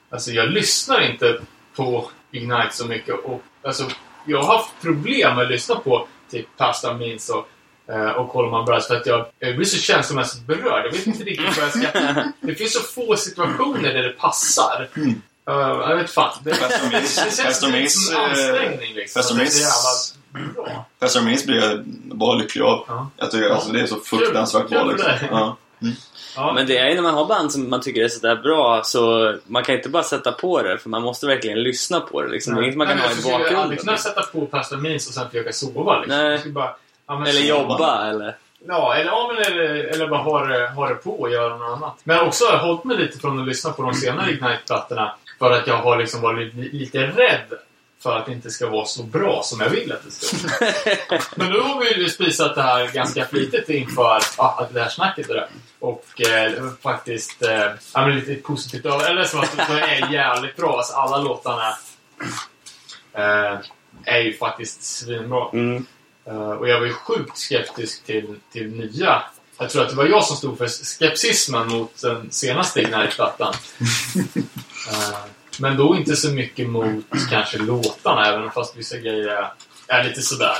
alltså 0.09 0.32
jag 0.32 0.49
lyssnar 0.49 1.11
inte 1.11 1.39
på 1.76 2.09
Ignite 2.32 2.69
så 2.71 2.86
mycket. 2.86 3.15
Och, 3.26 3.43
alltså, 3.63 3.84
jag 4.26 4.43
har 4.43 4.57
haft 4.57 4.82
problem 4.82 5.36
med 5.36 5.45
att 5.45 5.51
lyssna 5.51 5.76
på 5.76 6.07
typ 6.32 6.57
Pasta 6.57 6.93
Means 6.93 7.30
och, 7.30 7.47
eh, 7.93 8.09
och 8.09 8.30
Coleman 8.30 8.65
Brothers 8.65 8.88
för 8.88 8.95
att 8.95 9.05
jag, 9.05 9.26
jag 9.39 9.55
blir 9.55 9.65
så 9.65 9.78
känslomässigt 9.78 10.47
berörd. 10.47 10.86
Jag 10.86 10.91
vet 10.91 11.07
inte 11.07 11.24
riktigt 11.24 11.57
vad 11.57 11.65
jag 11.65 11.71
ska... 11.71 12.24
Det 12.47 12.55
finns 12.55 12.74
så 12.74 12.80
få 12.80 13.15
situationer 13.15 13.93
där 13.93 14.03
det 14.03 14.09
passar. 14.09 14.89
Mm. 14.95 15.21
Eh, 15.49 15.55
jag 15.89 15.95
vet 15.95 16.09
fan. 16.09 16.38
Det, 16.43 16.49
Pastor 16.49 16.91
det 16.91 17.07
känns 17.07 17.43
Pastor 17.43 17.67
lite 17.67 17.80
Means, 17.80 18.07
som 18.07 18.15
en 18.15 18.30
ansträngning 18.30 18.93
liksom. 18.93 19.19
Pastor 19.19 19.36
det 19.36 20.53
bra. 20.55 20.86
Pastor 20.99 21.45
blir 21.47 21.61
jag 21.61 21.84
bara 22.17 22.36
lycklig 22.36 22.61
av. 22.61 22.86
Ja. 22.88 23.09
Jag 23.17 23.32
tycker 23.32 23.49
alltså, 23.49 23.71
det 23.71 23.82
är 23.82 23.88
så 23.88 23.99
fruktansvärt 23.99 24.69
bra 24.69 24.84
liksom. 24.84 25.07
dig. 25.07 25.30
Ja. 26.36 26.53
Men 26.53 26.67
det 26.67 26.77
är 26.77 26.89
ju 26.89 26.95
när 26.95 27.01
man 27.01 27.13
har 27.13 27.25
band 27.25 27.51
som 27.51 27.69
man 27.69 27.81
tycker 27.81 28.03
är 28.03 28.07
sådär 28.07 28.36
bra 28.36 28.81
så 28.84 29.34
man 29.47 29.63
kan 29.63 29.75
inte 29.75 29.89
bara 29.89 30.03
sätta 30.03 30.31
på 30.31 30.61
det 30.61 30.77
för 30.77 30.89
man 30.89 31.01
måste 31.01 31.27
verkligen 31.27 31.63
lyssna 31.63 31.99
på 31.99 32.21
det 32.21 32.29
liksom. 32.29 32.55
Det 32.55 32.61
är 32.61 32.63
inget 32.63 32.77
man 32.77 32.88
kan 32.88 32.97
Nej, 32.97 33.05
ha 33.05 33.11
i 33.11 33.15
jag 33.15 33.21
skulle 33.21 33.36
aldrig 33.36 33.55
bakgrunden. 33.57 33.77
kunna 33.77 33.97
sätta 33.97 34.21
på 34.21 34.45
Pastor 34.45 34.77
Means 34.77 35.07
och 35.07 35.13
sen 35.13 35.29
försöka 35.29 35.53
sova 35.53 35.99
liksom. 35.99 36.17
Nej. 36.17 36.41
Jag 36.43 36.53
bara, 36.53 36.75
ja, 37.07 37.27
Eller 37.27 37.41
jobba 37.41 38.09
eller... 38.09 38.36
Ja, 38.67 38.95
eller, 38.95 39.11
ja, 39.11 39.31
men 39.34 39.45
eller, 39.45 39.63
eller 39.75 40.07
bara 40.07 40.21
ha 40.21 40.45
det, 40.45 40.67
ha 40.67 40.89
det 40.89 40.95
på 40.95 41.21
och 41.21 41.29
göra 41.31 41.57
något 41.57 41.77
annat. 41.77 41.99
Men 42.03 42.19
också 42.19 42.45
har 42.45 42.53
jag 42.53 42.59
hållit 42.59 42.84
mig 42.84 42.97
lite 42.97 43.19
från 43.19 43.39
att 43.39 43.47
lyssna 43.47 43.71
på 43.71 43.81
de 43.81 43.93
senare 43.93 44.31
Ignite-plattorna. 44.31 45.15
För 45.39 45.51
att 45.51 45.67
jag 45.67 45.77
har 45.77 45.97
liksom 45.97 46.21
varit 46.21 46.53
li, 46.53 46.69
lite 46.71 46.99
rädd 46.99 47.53
för 48.03 48.17
att 48.17 48.25
det 48.25 48.31
inte 48.31 48.49
ska 48.51 48.69
vara 48.69 48.86
så 48.86 49.03
bra 49.03 49.41
som 49.43 49.59
jag 49.61 49.69
vill 49.69 49.91
att 49.91 50.03
det 50.05 50.11
ska 50.11 50.47
vara. 50.47 51.21
Men 51.36 51.51
nu 51.51 51.59
har 51.59 51.79
vi 51.79 52.01
ju 52.01 52.09
spisat 52.09 52.55
det 52.55 52.61
här 52.61 52.88
ganska 52.93 53.25
flitigt 53.25 53.69
inför 53.69 54.19
ja, 54.38 54.67
det 54.73 54.81
här 54.81 54.89
snacket 54.89 55.27
det. 55.27 55.47
Och 55.84 56.21
eh, 56.21 56.69
faktiskt 56.81 57.41
eh, 57.41 57.71
ja, 57.93 58.07
men 58.07 58.15
lite 58.15 58.36
positivt 58.36 58.86
över. 58.86 59.09
Eller 59.09 59.23
som 59.23 59.39
att 59.39 59.57
det 59.57 59.79
är 59.81 60.13
jävligt 60.13 60.55
bra. 60.55 60.77
Alltså, 60.77 60.93
alla 60.93 61.17
låtarna 61.17 61.77
eh, 63.13 63.59
är 64.03 64.19
ju 64.19 64.34
faktiskt 64.34 64.84
svinbra. 64.84 65.49
Mm. 65.53 65.86
Eh, 66.25 66.51
och 66.51 66.69
jag 66.69 66.79
var 66.79 66.88
ju 66.88 66.93
sjukt 66.93 67.38
skeptisk 67.38 68.05
till, 68.05 68.36
till 68.51 68.69
nya. 68.69 69.23
Jag 69.57 69.69
tror 69.69 69.81
att 69.81 69.89
det 69.89 69.95
var 69.95 70.05
jag 70.05 70.23
som 70.23 70.38
stod 70.38 70.57
för 70.57 70.67
skepsismen 70.67 71.67
mot 71.67 72.01
den 72.01 72.31
senaste 72.31 72.81
Ignite-plattan. 72.81 73.53
Eh, 74.91 75.17
men 75.59 75.77
då 75.77 75.95
inte 75.95 76.15
så 76.15 76.29
mycket 76.29 76.69
mot 76.69 77.05
kanske 77.29 77.57
låtarna, 77.57 78.25
även 78.25 78.51
fast 78.51 78.77
vissa 78.77 78.97
grejer 78.97 79.51
är 79.88 80.03
lite 80.03 80.21
sådär. 80.21 80.57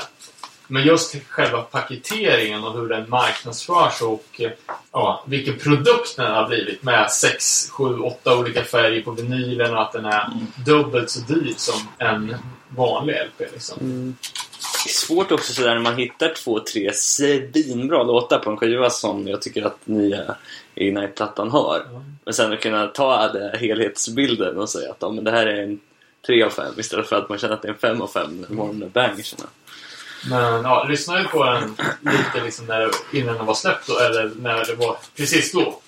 Men 0.66 0.84
just 0.86 1.16
själva 1.28 1.62
paketeringen 1.62 2.64
och 2.64 2.72
hur 2.72 2.88
den 2.88 3.10
marknadsförs 3.10 4.02
och 4.02 4.40
eh, 4.40 4.50
ja, 4.92 5.24
vilken 5.26 5.58
produkt 5.58 6.16
den 6.16 6.34
har 6.34 6.48
blivit 6.48 6.82
med 6.82 7.10
6, 7.10 7.70
7, 7.70 7.98
8 7.98 8.38
olika 8.38 8.64
färger 8.64 9.02
på 9.02 9.10
vinylen 9.10 9.74
och 9.74 9.82
att 9.82 9.92
den 9.92 10.04
är 10.04 10.28
dubbelt 10.66 11.10
så 11.10 11.20
dyr 11.20 11.54
som 11.56 11.88
en 11.98 12.36
vanlig 12.68 13.14
LP. 13.14 13.52
Liksom. 13.52 13.76
Det 14.84 14.90
är 14.90 14.94
svårt 14.94 15.32
också 15.32 15.52
sådär 15.52 15.74
när 15.74 15.82
man 15.82 15.96
hittar 15.96 16.34
två, 16.34 16.60
tre 16.60 16.92
svinbra 16.92 18.02
låtar 18.02 18.38
på 18.38 18.50
en 18.50 18.56
skiva 18.56 18.90
som 18.90 19.28
jag 19.28 19.42
tycker 19.42 19.62
att 19.62 19.86
nya 19.86 20.36
Ignite-plattan 20.74 21.50
har. 21.50 21.86
Ja. 21.92 22.04
Men 22.24 22.34
sen 22.34 22.52
att 22.52 22.60
kunna 22.60 22.86
ta 22.86 23.32
den 23.32 23.58
helhetsbilden 23.58 24.58
och 24.58 24.68
säga 24.68 24.90
att 24.90 24.96
ja, 25.00 25.10
men 25.10 25.24
det 25.24 25.30
här 25.30 25.46
är 25.46 25.62
en 25.62 25.80
3 26.26 26.42
av 26.42 26.50
5 26.50 26.74
istället 26.78 27.06
för 27.06 27.16
att 27.16 27.28
man 27.28 27.38
känner 27.38 27.54
att 27.54 27.62
det 27.62 27.68
är 27.68 27.72
en 27.72 27.78
5 27.78 28.02
av 28.02 28.06
5 28.06 28.46
när 28.48 28.56
de 28.56 28.80
där 28.80 28.88
bangersarna. 28.88 29.48
Men 30.30 30.62
ja, 30.64 30.84
lyssnade 30.88 31.20
ju 31.22 31.28
på 31.28 31.44
den 31.44 31.76
lite 32.00 32.44
liksom 32.44 32.66
när, 32.66 32.90
innan 33.12 33.34
den 33.36 33.46
var 33.46 33.54
släppt 33.54 33.86
då, 33.86 33.98
eller 33.98 34.30
när 34.38 34.64
det 34.64 34.74
var 34.74 34.96
precis 35.16 35.52
då. 35.52 35.80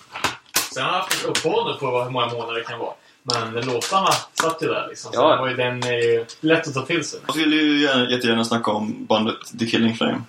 Sen 0.74 0.82
har 0.84 0.92
jag 0.92 0.98
haft 0.98 1.12
ett 1.12 1.24
uppehåll 1.24 1.78
på 1.78 2.02
hur 2.02 2.10
många 2.10 2.26
månader 2.26 2.54
det 2.54 2.64
kan 2.64 2.78
vara. 2.78 2.92
Men 3.22 3.66
låtarna 3.66 4.10
satt 4.42 4.62
ju 4.62 4.66
där 4.66 4.86
liksom. 4.88 5.12
Så 5.12 5.20
Ja. 5.20 5.28
den, 5.30 5.38
var 5.38 5.48
ju, 5.48 5.54
den 5.56 5.82
är 5.84 6.02
ju 6.02 6.24
lätt 6.40 6.68
att 6.68 6.74
ta 6.74 6.82
till 6.82 7.04
sig. 7.04 7.20
Jag 7.26 7.34
vill 7.34 7.52
ju 7.52 7.82
gärna, 7.82 8.10
jättegärna 8.10 8.44
snacka 8.44 8.70
om 8.70 9.06
bandet 9.06 9.58
The 9.58 9.66
Killing 9.66 9.94
Flame. 9.96 10.22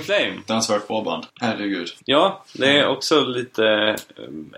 The 0.00 0.04
Killing 0.04 0.04
Flame. 0.04 0.34
Fruktansvärt 0.34 0.88
bra 0.88 1.02
band. 1.02 1.26
Herregud. 1.40 1.88
Ja, 2.04 2.44
det 2.52 2.78
är 2.78 2.86
också 2.88 3.20
lite... 3.24 3.64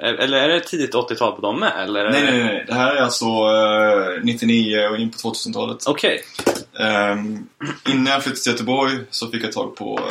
eh, 0.02 0.08
Eller 0.24 0.36
är 0.38 0.48
det 0.48 0.60
tidigt 0.60 0.94
80-tal 0.94 1.32
på 1.32 1.40
dem 1.40 1.60
med? 1.60 1.72
Eller? 1.84 2.10
Nej, 2.10 2.22
nej, 2.22 2.44
nej. 2.44 2.64
Det 2.66 2.74
här 2.74 2.94
är 2.96 3.02
alltså 3.02 3.24
eh, 3.24 4.22
99 4.24 4.88
och 4.88 4.96
in 4.98 5.10
på 5.10 5.16
2000-talet. 5.18 5.86
Okej. 5.86 6.22
Um, 6.72 7.48
innan 7.88 8.06
jag 8.12 8.22
flyttade 8.22 8.42
till 8.42 8.52
Göteborg 8.52 8.98
så 9.10 9.28
fick 9.30 9.44
jag 9.44 9.52
tag 9.52 9.76
på, 9.76 9.98
uh, 9.98 10.04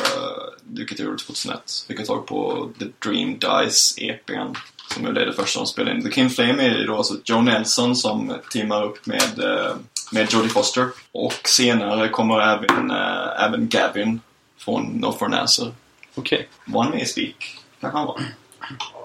vilket 0.74 0.98
jag 0.98 1.06
gjorde 1.06 1.18
2001, 1.22 1.84
fick 1.88 1.98
jag 2.00 2.06
tag 2.06 2.26
på 2.26 2.68
The 2.78 2.84
Dream 3.08 3.38
Dice 3.38 4.00
EPn. 4.00 4.54
Som 4.94 5.06
är 5.06 5.12
det 5.12 5.32
första 5.32 5.60
de 5.60 5.66
spelade 5.66 5.96
in. 5.96 6.02
The 6.04 6.10
King 6.10 6.30
Flame 6.30 6.62
är 6.62 6.78
ju 6.78 6.84
då 6.86 6.96
alltså 6.96 7.14
Joe 7.24 7.40
Nelson 7.42 7.96
som 7.96 8.36
teamar 8.52 8.84
upp 8.84 9.06
med, 9.06 9.38
eh, 9.38 9.72
med 10.12 10.32
Jodie 10.32 10.48
Foster. 10.48 10.88
Och 11.12 11.40
senare 11.48 12.08
kommer 12.08 12.40
även, 12.40 12.90
eh, 12.90 13.44
även 13.44 13.68
Gavin 13.68 14.20
från 14.64 14.84
No 14.84 15.12
For 15.12 15.26
an 15.26 15.34
Answer. 15.34 15.72
Okej. 16.14 16.48
Var 16.64 16.82
han 16.82 16.92
med 16.92 17.00
i 17.02 17.06
Speak? 17.06 17.56
Kanske 17.80 17.98
han 17.98 18.06
var. 18.06 18.20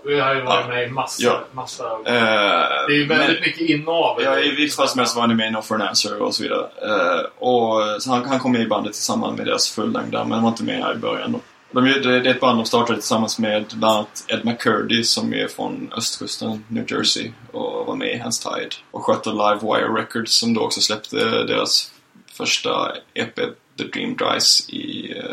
Vi 0.05 0.19
har 0.19 0.35
ju 0.35 0.41
varit 0.41 0.67
med 0.67 0.87
i 0.87 0.91
massa... 0.91 1.23
Ja. 1.23 1.43
massa 1.51 1.83
Eh, 1.83 2.87
det 2.87 2.93
är 2.93 2.97
ju 2.97 3.05
väldigt 3.07 3.27
men- 3.29 3.41
mycket 3.41 3.69
inavel. 3.69 4.25
Ja, 4.25 4.39
i 4.39 4.51
vilket 4.55 4.75
fall 4.75 4.87
som 4.87 4.99
helst 4.99 5.15
var 5.15 5.27
han 5.27 5.35
med 5.35 5.47
i 5.47 5.51
No 5.51 5.61
For 5.61 5.75
an 5.75 5.81
Answer 5.81 6.21
och 6.21 6.35
så 6.35 6.43
vidare. 6.43 6.67
Eh, 6.81 7.25
och, 7.37 8.01
så 8.01 8.11
han, 8.11 8.25
han 8.25 8.39
kom 8.39 8.51
med 8.51 8.61
i 8.61 8.67
bandet 8.67 8.93
tillsammans 8.93 9.37
med 9.37 9.45
deras 9.47 9.69
fullängdare, 9.69 10.23
men 10.23 10.31
han 10.31 10.43
var 10.43 10.49
inte 10.49 10.63
med 10.63 10.83
här 10.83 10.93
i 10.93 10.97
början. 10.97 11.31
Då. 11.31 11.39
De, 11.71 11.83
det, 11.85 11.99
det 12.19 12.29
är 12.29 12.33
ett 12.35 12.39
band 12.39 12.57
de 12.59 12.65
startade 12.65 12.99
tillsammans 12.99 13.39
med 13.39 13.65
bland 13.75 13.95
annat 13.97 14.23
Ed 14.27 14.45
McCurdy 14.45 15.03
som 15.03 15.33
är 15.33 15.47
från 15.47 15.93
östkusten, 15.97 16.65
New 16.67 16.91
Jersey, 16.91 17.31
och 17.51 17.85
var 17.85 17.95
med 17.95 18.15
i 18.15 18.17
Hands 18.17 18.39
Tide. 18.39 18.69
Och 18.91 19.03
skötte 19.05 19.29
Live 19.29 19.59
Wire 19.61 20.01
Records 20.01 20.39
som 20.39 20.53
då 20.53 20.61
också 20.61 20.81
släppte 20.81 21.17
deras 21.43 21.91
första 22.33 22.91
EP, 23.13 23.35
The 23.77 23.83
Dream 23.83 24.15
Dice, 24.17 24.71
i 24.71 25.13
eh, 25.17 25.25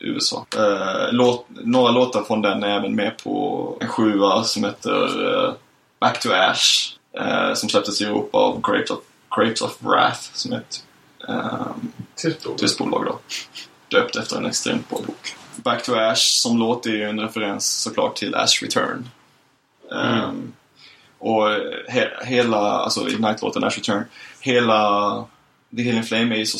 USA. 0.00 0.46
Eh, 0.56 1.12
låt, 1.12 1.46
några 1.48 1.92
låtar 1.92 2.22
från 2.22 2.42
den 2.42 2.62
är 2.62 2.76
även 2.76 2.94
med 2.94 3.18
på 3.18 3.76
en 3.80 3.88
sjua 3.88 4.44
som 4.44 4.64
heter 4.64 5.34
eh, 5.34 5.52
Back 6.00 6.20
to 6.20 6.28
Ash. 6.32 6.96
Eh, 7.18 7.54
som 7.54 7.68
släpptes 7.68 8.00
i 8.00 8.04
Europa 8.04 8.38
av 8.38 8.60
Grapes 8.62 8.90
of, 8.90 8.98
Grapes 9.36 9.62
of 9.62 9.82
Wrath 9.82 10.20
som 10.32 10.52
är 10.52 10.56
ett 10.56 10.84
ord. 12.46 12.58
tyskt 12.58 12.78
bolag 12.78 13.04
då. 13.04 13.18
Döpt 13.88 14.16
efter 14.16 14.36
en 14.36 14.46
extremt 14.46 14.88
bra 14.88 14.98
bok. 15.06 15.34
Back 15.56 15.82
to 15.82 15.94
Ash 15.94 16.40
som 16.42 16.58
låt 16.58 16.86
är 16.86 16.90
ju 16.90 17.02
en 17.02 17.20
referens 17.20 17.82
såklart 17.82 18.16
till 18.16 18.34
Ash 18.34 18.62
Return. 18.62 19.08
Ehm, 19.92 20.52
och 21.18 21.48
he, 21.88 22.10
hela, 22.24 22.58
alltså 22.58 23.08
Ignite-låten 23.08 23.64
Ash 23.64 23.76
Return, 23.76 24.04
hela 24.40 25.24
The 25.76 25.82
Healing 25.82 26.02
Flame 26.02 26.34
är 26.34 26.38
ju 26.38 26.46
så 26.46 26.58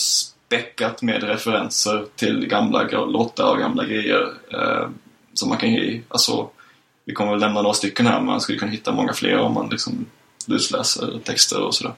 späckat 0.51 1.03
med 1.03 1.22
referenser 1.22 2.07
till 2.16 2.46
gamla 2.46 2.82
låtar 2.82 3.51
och 3.51 3.59
gamla 3.59 3.84
grejer. 3.84 4.32
Eh, 4.53 4.88
som 5.34 5.48
man 5.48 5.59
kan 5.59 5.72
ge, 5.72 6.01
alltså 6.09 6.48
vi 7.05 7.12
kommer 7.12 7.30
väl 7.30 7.40
lämna 7.40 7.62
några 7.62 7.74
stycken 7.74 8.07
här 8.07 8.16
men 8.16 8.26
man 8.26 8.40
skulle 8.40 8.59
kunna 8.59 8.72
hitta 8.72 8.92
många 8.92 9.12
fler 9.12 9.38
om 9.38 9.55
man 9.55 9.68
liksom 9.68 10.07
lusläser 10.46 11.20
texter 11.24 11.61
och 11.61 11.74
sådär. 11.74 11.92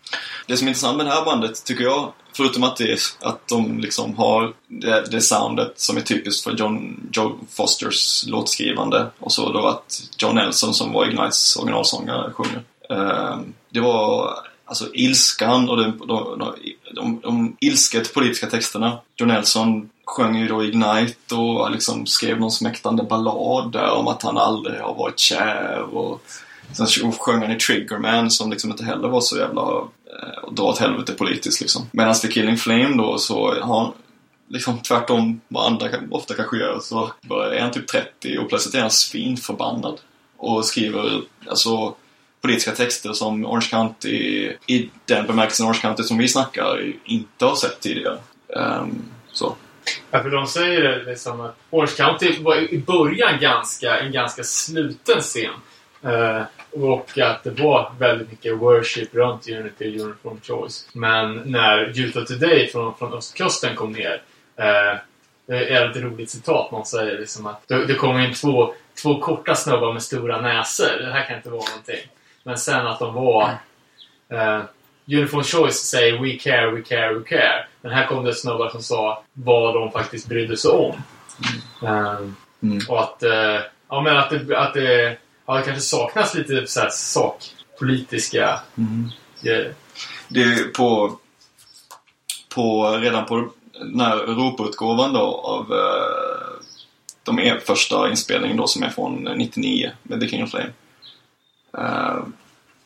Det 0.47 0.57
som 0.57 0.67
är 0.67 0.71
intressant 0.71 0.97
med 0.97 1.07
det 1.07 1.13
här 1.13 1.25
bandet 1.25 1.65
tycker 1.65 1.85
jag, 1.85 2.13
förutom 2.37 2.63
att, 2.63 2.77
det 2.77 2.93
är, 2.93 2.99
att 3.21 3.49
de 3.49 3.81
liksom 3.81 4.17
har 4.17 4.53
det, 4.69 5.11
det 5.11 5.21
soundet 5.21 5.81
som 5.81 5.97
är 5.97 6.01
typiskt 6.01 6.45
för 6.45 6.53
John, 6.53 7.09
Joe 7.13 7.39
Fosters 7.51 8.27
låtskrivande 8.27 9.07
och 9.19 9.33
så 9.33 9.53
då 9.53 9.67
att 9.67 10.03
John 10.19 10.35
Nelson 10.35 10.75
som 10.75 10.93
var 10.93 11.07
Ignites 11.07 11.57
originalsångare 11.57 12.33
sjunger. 12.33 12.63
Eh, 12.91 13.39
det 13.71 13.81
var 13.81 14.35
alltså 14.65 14.95
ilskan 14.95 15.69
och 15.69 15.77
de, 15.77 15.99
de, 16.07 16.39
de, 16.39 16.55
de, 16.95 17.21
de 17.21 17.57
ilsket 17.61 18.15
politiska 18.15 18.47
texterna. 18.47 18.99
John 19.17 19.29
Nelson 19.29 19.91
sjöng 20.05 20.37
ju 20.37 20.49
då 20.49 20.65
Ignite 20.65 21.35
och 21.35 21.71
liksom 21.71 22.07
skrev 22.07 22.41
någon 22.41 22.51
smäktande 22.51 23.03
ballad 23.03 23.73
där 23.73 23.91
om 23.91 24.09
att 24.09 24.23
han 24.23 24.39
aldrig 24.39 24.81
har 24.81 24.95
varit 24.95 25.19
kär 25.19 25.81
och 25.81 26.23
Sen 26.73 27.13
sjöng 27.13 27.43
han 27.43 27.53
i 27.53 27.59
Triggerman 27.59 28.31
som 28.31 28.51
liksom 28.51 28.71
inte 28.71 28.85
heller 28.85 29.09
var 29.09 29.21
så 29.21 29.39
jävla 29.39 29.63
eh, 29.63 30.53
dra 30.53 30.63
åt 30.65 30.79
helvete 30.79 31.13
politiskt 31.13 31.61
liksom. 31.61 31.83
Medan 31.93 32.15
The 32.15 32.29
Killing 32.29 32.57
Flame 32.57 32.97
då 32.97 33.19
så 33.19 33.55
har 33.61 33.77
han 33.77 33.93
liksom 34.49 34.79
tvärtom 34.79 35.41
vad 35.49 35.67
andra 35.67 35.89
kan- 35.89 36.13
ofta 36.13 36.35
kanske 36.35 36.57
gör 36.57 36.79
så 36.83 37.11
är 37.31 37.61
han 37.61 37.71
typ 37.71 37.89
30 37.89 38.39
och 38.39 38.49
plötsligt 38.49 38.75
är 38.75 38.81
han 38.81 38.91
svinförbannad. 38.91 40.01
Och 40.37 40.65
skriver 40.65 41.21
alltså 41.47 41.95
politiska 42.43 42.73
texter 42.73 43.13
som 43.13 43.47
Orange 43.47 43.69
County, 43.71 44.53
i 44.67 44.91
den 45.05 45.27
bemärkelsen 45.27 45.67
Orange 45.67 45.81
County 45.83 46.03
som 46.03 46.19
vi 46.19 46.29
snackar, 46.29 46.93
inte 47.05 47.45
har 47.45 47.55
sett 47.55 47.81
tidigare. 47.81 48.19
Um, 48.49 49.05
så. 49.33 49.57
Ja, 50.11 50.23
för 50.23 50.31
de 50.31 50.47
säger 50.47 50.81
det 50.81 51.05
liksom 51.05 51.41
att 51.41 51.57
Orange 51.71 51.93
County 51.97 52.43
var 52.43 52.57
i 52.75 52.79
början 52.79 53.41
ganska, 53.41 53.99
en 53.99 54.13
ganska 54.13 54.45
sluten 54.45 55.21
scen. 55.21 55.51
Uh, 56.05 56.43
och 56.71 57.19
att 57.19 57.45
det 57.45 57.51
var 57.51 57.93
väldigt 57.99 58.31
mycket 58.31 58.59
worship 58.59 59.15
runt 59.15 59.49
Unity 59.49 59.99
och 59.99 60.05
Uniform 60.05 60.41
Choice. 60.43 60.89
Men 60.93 61.43
när 61.45 62.01
Utah 62.01 62.25
Today 62.25 62.69
från, 62.69 62.95
från 62.95 63.13
östkusten 63.13 63.77
kom 63.77 63.93
ner 63.93 64.23
uh, 64.61 65.01
det 65.47 65.69
är 65.69 65.91
ett 65.91 65.97
roligt 65.97 66.31
citat. 66.31 66.73
Någon 66.73 66.87
säger 66.87 67.19
liksom 67.19 67.47
att 67.47 67.69
det, 67.69 67.87
det 67.87 68.25
in 68.25 68.35
två, 68.35 68.75
två 69.03 69.21
korta 69.21 69.55
snubbar 69.55 69.93
med 69.93 70.03
stora 70.03 70.41
näsor. 70.41 70.99
Det 71.01 71.13
här 71.13 71.27
kan 71.27 71.37
inte 71.37 71.51
vara 71.51 71.71
någonting. 71.71 72.09
Men 72.43 72.59
sen 72.59 72.87
att 72.87 72.99
de 72.99 73.15
var... 73.15 73.51
Eh, 74.29 74.61
Uniform 75.07 75.45
Choice 75.45 75.77
säger 75.77 76.19
We 76.23 76.39
care, 76.39 76.71
we 76.71 76.83
care, 76.83 77.15
we 77.15 77.25
care. 77.29 77.67
Men 77.81 77.93
här 77.93 78.07
kom 78.07 78.25
det 78.25 78.35
snubbar 78.35 78.69
som 78.69 78.83
sa 78.83 79.23
vad 79.33 79.75
de 79.75 79.93
faktiskt 79.93 80.29
brydde 80.29 80.57
sig 80.57 80.71
om. 80.71 81.03
Ehm, 81.89 82.35
Mm. 82.63 82.79
Och 82.89 83.03
att, 83.03 83.23
eh, 83.23 83.61
ja, 83.89 84.01
men 84.01 84.17
att, 84.17 84.31
det, 84.31 84.59
att 84.59 84.75
det, 84.75 85.17
ja, 85.47 85.57
det 85.57 85.63
kanske 85.63 85.81
saknas 85.81 86.35
lite 86.35 86.67
så 86.67 86.81
här, 86.81 86.91
sakpolitiska 86.91 88.61
grejer. 89.41 89.75
Det 90.29 90.43
är 90.43 90.65
på, 90.65 91.19
på 92.55 92.97
redan 92.97 93.27
på 93.27 93.49
den 93.73 94.01
här 94.01 94.17
Europautgåvan 94.17 95.13
då 95.13 95.21
av 95.45 95.73
eh, 95.73 96.65
de 97.23 97.39
är 97.39 97.59
första 97.59 98.11
inspelningen 98.11 98.57
då 98.57 98.67
som 98.67 98.83
är 98.83 98.91
från 98.91 99.15
99 99.37 99.91
med 100.03 100.21
The 100.21 100.29
King 100.29 100.45
of 100.45 100.51
Flame. 100.51 100.71
Eh, 101.79 102.23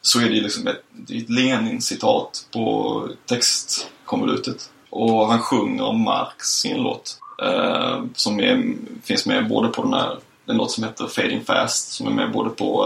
så 0.02 0.20
är 0.20 0.24
det 0.24 0.34
ju 0.34 0.40
liksom 0.40 0.66
ett, 0.66 0.82
ett 1.10 1.30
Lenin-citat 1.30 2.48
på 2.52 3.08
textkonvolutet. 3.26 4.70
Och 4.90 5.26
han 5.26 5.38
sjunger 5.38 5.84
om 5.84 6.00
Marx 6.00 6.66
i 6.66 6.70
en 6.70 6.82
låt. 6.82 7.18
Eh, 7.42 8.02
som 8.14 8.40
är, 8.40 8.74
finns 9.02 9.26
med 9.26 9.48
både 9.48 9.68
på 9.68 9.82
den 9.82 9.92
här, 9.92 10.18
en 10.46 10.56
låt 10.56 10.70
som 10.70 10.84
heter 10.84 11.06
Fading 11.06 11.44
Fast 11.44 11.92
som 11.92 12.06
är 12.06 12.10
med 12.10 12.32
både 12.32 12.50
på 12.50 12.84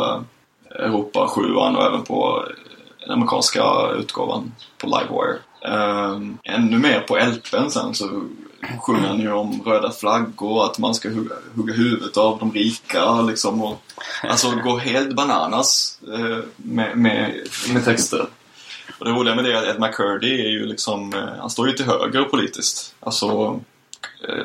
eh, 0.70 0.84
Europa 0.84 1.28
7 1.28 1.54
och 1.54 1.86
även 1.86 2.02
på 2.02 2.44
eh, 2.46 2.54
den 3.00 3.10
amerikanska 3.10 3.62
utgåvan 3.98 4.52
på 4.78 4.86
Livewire. 4.86 5.38
Um, 5.62 6.38
ännu 6.42 6.78
mer 6.78 7.00
på 7.00 7.16
LPn 7.16 7.70
sen 7.70 7.94
så 7.94 8.22
sjunger 8.80 9.08
han 9.08 9.20
ju 9.20 9.32
om 9.32 9.62
röda 9.66 9.92
flaggor, 9.92 10.66
att 10.66 10.78
man 10.78 10.94
ska 10.94 11.08
hugga, 11.08 11.34
hugga 11.54 11.74
huvudet 11.74 12.16
av 12.16 12.38
de 12.38 12.52
rika 12.52 13.22
liksom. 13.22 13.62
Och, 13.62 13.82
alltså 14.22 14.50
gå 14.50 14.78
helt 14.78 15.16
bananas 15.16 15.98
eh, 16.12 16.38
med, 16.56 16.96
med, 16.96 17.48
med 17.72 17.84
texter. 17.84 18.26
Och 18.98 19.04
det 19.04 19.10
roliga 19.10 19.34
med 19.34 19.44
det 19.44 19.52
är 19.52 19.56
att 19.56 19.76
Ed 19.76 19.80
McCurdy 19.80 20.40
är 20.40 20.50
ju 20.50 20.66
liksom, 20.66 21.14
eh, 21.14 21.40
han 21.40 21.50
står 21.50 21.68
ju 21.68 21.74
till 21.74 21.86
höger 21.86 22.24
politiskt. 22.24 22.94
Alltså, 23.00 23.60
eh, 24.28 24.44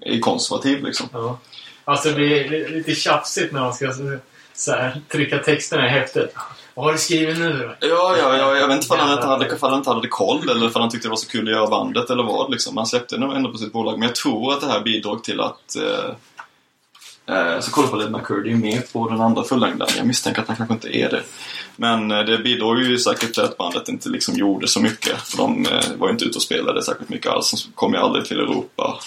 är 0.00 0.20
konservativ 0.20 0.84
liksom. 0.84 1.08
Ja. 1.12 1.38
Alltså 1.84 2.08
det 2.08 2.14
blir 2.14 2.68
lite 2.68 2.94
tjafsigt 2.94 3.52
när 3.52 3.60
man 3.60 3.74
ska 3.74 3.92
så 4.54 4.72
här, 4.72 5.00
trycka 5.08 5.38
texterna 5.38 5.86
i 5.86 5.90
häftet. 5.90 6.34
Vad 6.80 6.86
har 6.88 6.92
du 6.92 6.98
skrivit 6.98 7.38
nu 7.38 7.52
då? 7.52 7.86
Ja, 7.86 8.16
ja, 8.18 8.36
ja, 8.36 8.56
jag 8.56 8.66
vet 8.66 8.74
inte 8.74 8.84
ifall 8.84 8.98
han 8.98 9.12
inte 9.12 9.26
hade, 9.26 9.54
ifall 9.54 9.70
han 9.70 9.78
inte 9.78 9.90
hade 9.90 10.08
koll 10.08 10.48
eller 10.48 10.66
ifall 10.66 10.82
han 10.82 10.90
tyckte 10.90 11.08
det 11.08 11.10
var 11.10 11.16
så 11.16 11.28
kul 11.28 11.48
att 11.48 11.54
göra 11.54 11.66
bandet 11.66 12.10
eller 12.10 12.22
vad 12.22 12.50
liksom. 12.50 12.76
Han 12.76 12.86
släppte 12.86 13.16
det 13.16 13.24
ändå 13.24 13.52
på 13.52 13.58
sitt 13.58 13.72
bolag. 13.72 13.98
Men 13.98 14.08
jag 14.08 14.14
tror 14.14 14.52
att 14.52 14.60
det 14.60 14.66
här 14.66 14.80
bidrog 14.80 15.24
till 15.24 15.40
att... 15.40 15.76
Eh, 15.76 17.36
eh, 17.36 17.60
så 17.60 17.70
kolla 17.70 17.88
på 17.88 17.96
Led 17.96 18.12
McCurdy 18.12 18.52
är 18.52 18.56
med 18.56 18.92
på 18.92 19.08
den 19.08 19.20
andra 19.20 19.44
fullängdaren. 19.44 19.92
Jag 19.96 20.06
misstänker 20.06 20.42
att 20.42 20.48
han 20.48 20.56
kanske 20.56 20.74
inte 20.74 20.96
är 20.96 21.10
det. 21.10 21.22
Men 21.76 22.10
eh, 22.10 22.24
det 22.24 22.38
bidrog 22.38 22.82
ju 22.82 22.98
säkert 22.98 23.34
till 23.34 23.42
att 23.42 23.56
bandet 23.56 23.88
inte 23.88 24.08
liksom 24.08 24.34
gjorde 24.34 24.68
så 24.68 24.80
mycket. 24.80 25.20
För 25.20 25.38
de 25.38 25.66
eh, 25.66 25.96
var 25.98 26.06
ju 26.06 26.12
inte 26.12 26.24
ute 26.24 26.38
och 26.38 26.42
spelade 26.42 26.82
särskilt 26.82 27.10
mycket 27.10 27.32
alls. 27.32 27.50
De 27.50 27.72
kom 27.72 27.92
ju 27.92 27.98
aldrig 27.98 28.24
till 28.24 28.38
Europa. 28.38 29.00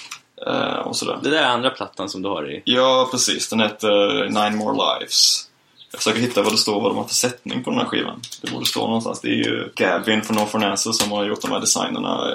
Eh, 0.48 0.88
och 0.88 0.96
sådär. 0.96 1.20
Det 1.24 1.30
där 1.30 1.38
är 1.38 1.48
andra 1.48 1.70
plattan 1.70 2.10
som 2.10 2.22
du 2.22 2.30
har 2.30 2.52
i. 2.52 2.62
Ja, 2.66 3.08
precis. 3.12 3.50
Den 3.50 3.60
heter 3.60 4.26
Nine 4.30 4.58
More 4.58 4.78
Lives. 4.78 5.50
Jag 5.94 6.00
försöker 6.02 6.20
hitta 6.20 6.42
vad 6.42 6.54
det 6.54 6.58
står, 6.58 6.82
vad 6.82 6.92
de 6.92 6.98
har 6.98 7.08
för 7.08 7.14
sättning 7.14 7.64
på 7.64 7.70
den 7.70 7.80
här 7.80 7.86
skivan. 7.86 8.22
Det 8.42 8.52
borde 8.52 8.66
stå 8.66 8.80
någonstans. 8.88 9.22
Det 9.22 9.28
är 9.28 9.32
ju 9.36 9.72
Gavin 9.76 10.22
från 10.22 10.38
No 10.38 10.46
For 10.46 10.58
an 10.64 10.72
Answer 10.72 10.92
som 10.92 11.12
har 11.12 11.26
gjort 11.26 11.42
de 11.42 11.52
här 11.52 11.60
designerna. 11.60 12.34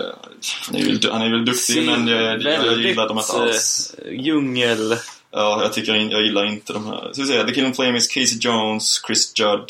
Han 0.67 0.75
är 0.77 0.79
ju, 0.79 1.01
han 1.11 1.23
är 1.23 1.31
väl 1.31 1.45
duktig, 1.45 1.87
men 1.87 2.09
jag, 2.09 2.43
jag, 2.43 2.67
jag 2.67 2.79
gillar 2.79 3.09
dem 3.09 3.19
inte 3.19 3.33
alls. 3.33 3.95
eh, 4.07 4.13
djungel... 4.21 4.97
Ja, 5.31 5.63
jag 5.63 5.73
tycker 5.73 5.95
in- 5.95 6.11
jag 6.11 6.23
gillar 6.23 6.45
inte 6.47 6.73
de 6.73 6.87
här. 6.87 7.11
Ska 7.13 7.23
vi 7.23 7.29
säga, 7.29 7.45
The 7.45 7.55
Killing 7.55 7.75
Flame 7.75 7.99
is 7.99 8.09
Casey 8.09 8.39
Jones, 8.41 9.03
Chris 9.07 9.33
Judd. 9.39 9.65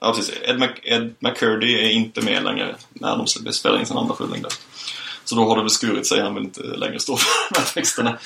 Ja, 0.00 0.12
precis. 0.16 0.34
Ed, 0.42 0.56
Mc, 0.56 0.70
Ed 0.82 1.14
McCurdy 1.18 1.74
är 1.74 1.90
inte 1.90 2.20
med 2.20 2.44
längre 2.44 2.76
när 2.92 3.16
de 3.44 3.52
spelar 3.52 3.78
in 3.80 3.86
sin 3.86 3.96
andra 3.96 4.16
fullängd. 4.16 4.46
Så 5.24 5.34
då 5.34 5.44
har 5.48 5.56
det 5.56 5.62
väl 5.62 5.70
skurit 5.70 6.06
sig. 6.06 6.20
Han 6.20 6.34
vill 6.34 6.44
inte 6.44 6.62
längre 6.62 6.98
stå 7.00 7.16
för 7.16 7.54
de 7.54 7.60
här 7.60 7.66
texterna. 7.74 8.18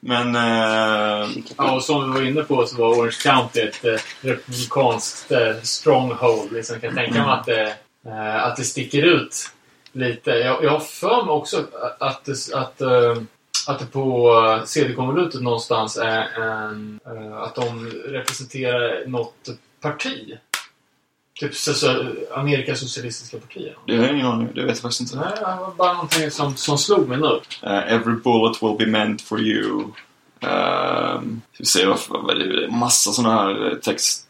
Men... 0.00 0.36
Eh, 0.36 1.28
Ja, 1.56 1.72
och 1.74 1.82
som 1.84 2.12
vi 2.14 2.20
var 2.20 2.26
inne 2.26 2.42
på 2.42 2.66
så 2.66 2.76
var 2.76 2.88
Orange 2.94 3.16
County 3.22 3.60
ett 3.60 3.84
eh, 3.84 3.94
republikanskt 4.20 5.32
eh, 5.32 5.54
stronghold. 5.62 6.52
Liksom. 6.52 6.74
Jag 6.74 6.82
kan 6.82 6.94
tänka 7.04 7.26
mig 7.26 7.32
att 7.34 7.46
det, 7.46 7.74
eh, 8.06 8.44
att 8.44 8.56
det 8.56 8.64
sticker 8.64 9.02
ut 9.02 9.50
lite. 9.92 10.30
Jag, 10.30 10.64
jag 10.64 10.70
har 10.70 10.80
för 10.80 11.24
mig 11.24 11.32
också 11.32 11.64
att, 12.00 12.24
det- 12.24 12.54
att, 12.54 12.80
eh, 12.80 13.16
att 13.68 13.78
det 13.78 13.86
på 13.86 14.62
CD-konvolutet 14.66 15.42
någonstans 15.42 15.96
är 15.96 16.40
en, 16.42 17.00
att 17.42 17.54
de 17.54 17.86
representerar 18.06 19.06
något 19.06 19.48
parti. 19.80 20.38
Typ 21.40 21.54
så, 21.54 22.04
Amerikas 22.34 22.80
socialistiska 22.80 23.38
partier. 23.38 23.76
det 23.86 23.96
har 23.96 24.04
jag 24.04 24.14
ingen 24.14 24.26
aning 24.26 24.48
Det 24.54 24.60
vet 24.64 24.68
jag 24.68 24.78
faktiskt 24.78 25.00
inte. 25.00 25.16
Nej, 25.16 25.32
det 25.36 25.40
var 25.40 25.74
bara 25.76 25.92
någonting 25.92 26.30
som, 26.30 26.56
som 26.56 26.78
slog 26.78 27.08
mig 27.08 27.18
nu. 27.18 27.40
Eh, 27.62 27.92
every 27.92 28.14
bullet 28.14 28.62
will 28.62 28.76
be 28.78 28.86
meant 28.86 29.22
for 29.22 29.40
you. 29.40 29.92
Um, 30.40 31.42
vi 31.58 31.64
ser 31.66 31.86
vad, 32.08 32.38
det 32.38 32.64
är 32.64 32.68
massa 32.68 33.12
sådana 33.12 33.34
här 33.34 33.72
eh, 33.72 33.78
text 33.78 34.28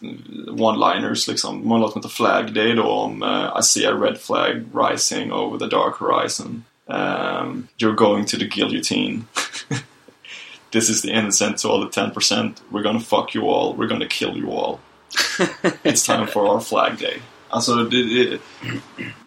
one-liners 0.49 1.29
liksom. 1.29 1.63
De 1.63 1.71
har 1.71 1.77
en 1.77 1.83
låt 1.83 1.93
som 1.93 2.01
heter 2.01 2.15
Flag 2.15 2.55
Day 2.55 2.75
då 2.75 2.83
om 2.83 3.23
eh, 3.23 3.59
I 3.61 3.63
see 3.63 3.87
a 3.87 3.93
red 3.93 4.19
flag 4.21 4.65
rising 4.75 5.33
over 5.33 5.59
the 5.59 5.77
dark 5.77 5.95
horizon. 5.95 6.65
Um, 6.89 7.69
you're 7.77 7.95
going 7.95 8.25
to 8.27 8.37
the 8.37 8.49
guillotine. 8.49 9.25
This 10.71 10.89
is 10.89 11.03
the 11.03 11.11
innocent 11.11 11.59
to 11.59 11.69
all 11.69 11.81
the 11.81 12.01
10%. 12.01 12.61
We're 12.71 12.83
gonna 12.83 13.01
fuck 13.01 13.35
you 13.35 13.49
all. 13.49 13.75
We're 13.75 13.89
gonna 13.89 14.09
kill 14.09 14.37
you 14.37 14.51
all. 14.51 14.81
It's 15.83 16.07
time 16.07 16.27
for 16.27 16.43
our 16.55 16.61
flag 16.61 16.93
day. 17.01 17.19
Alltså, 17.49 17.75
det, 17.75 18.03
det, 18.03 18.39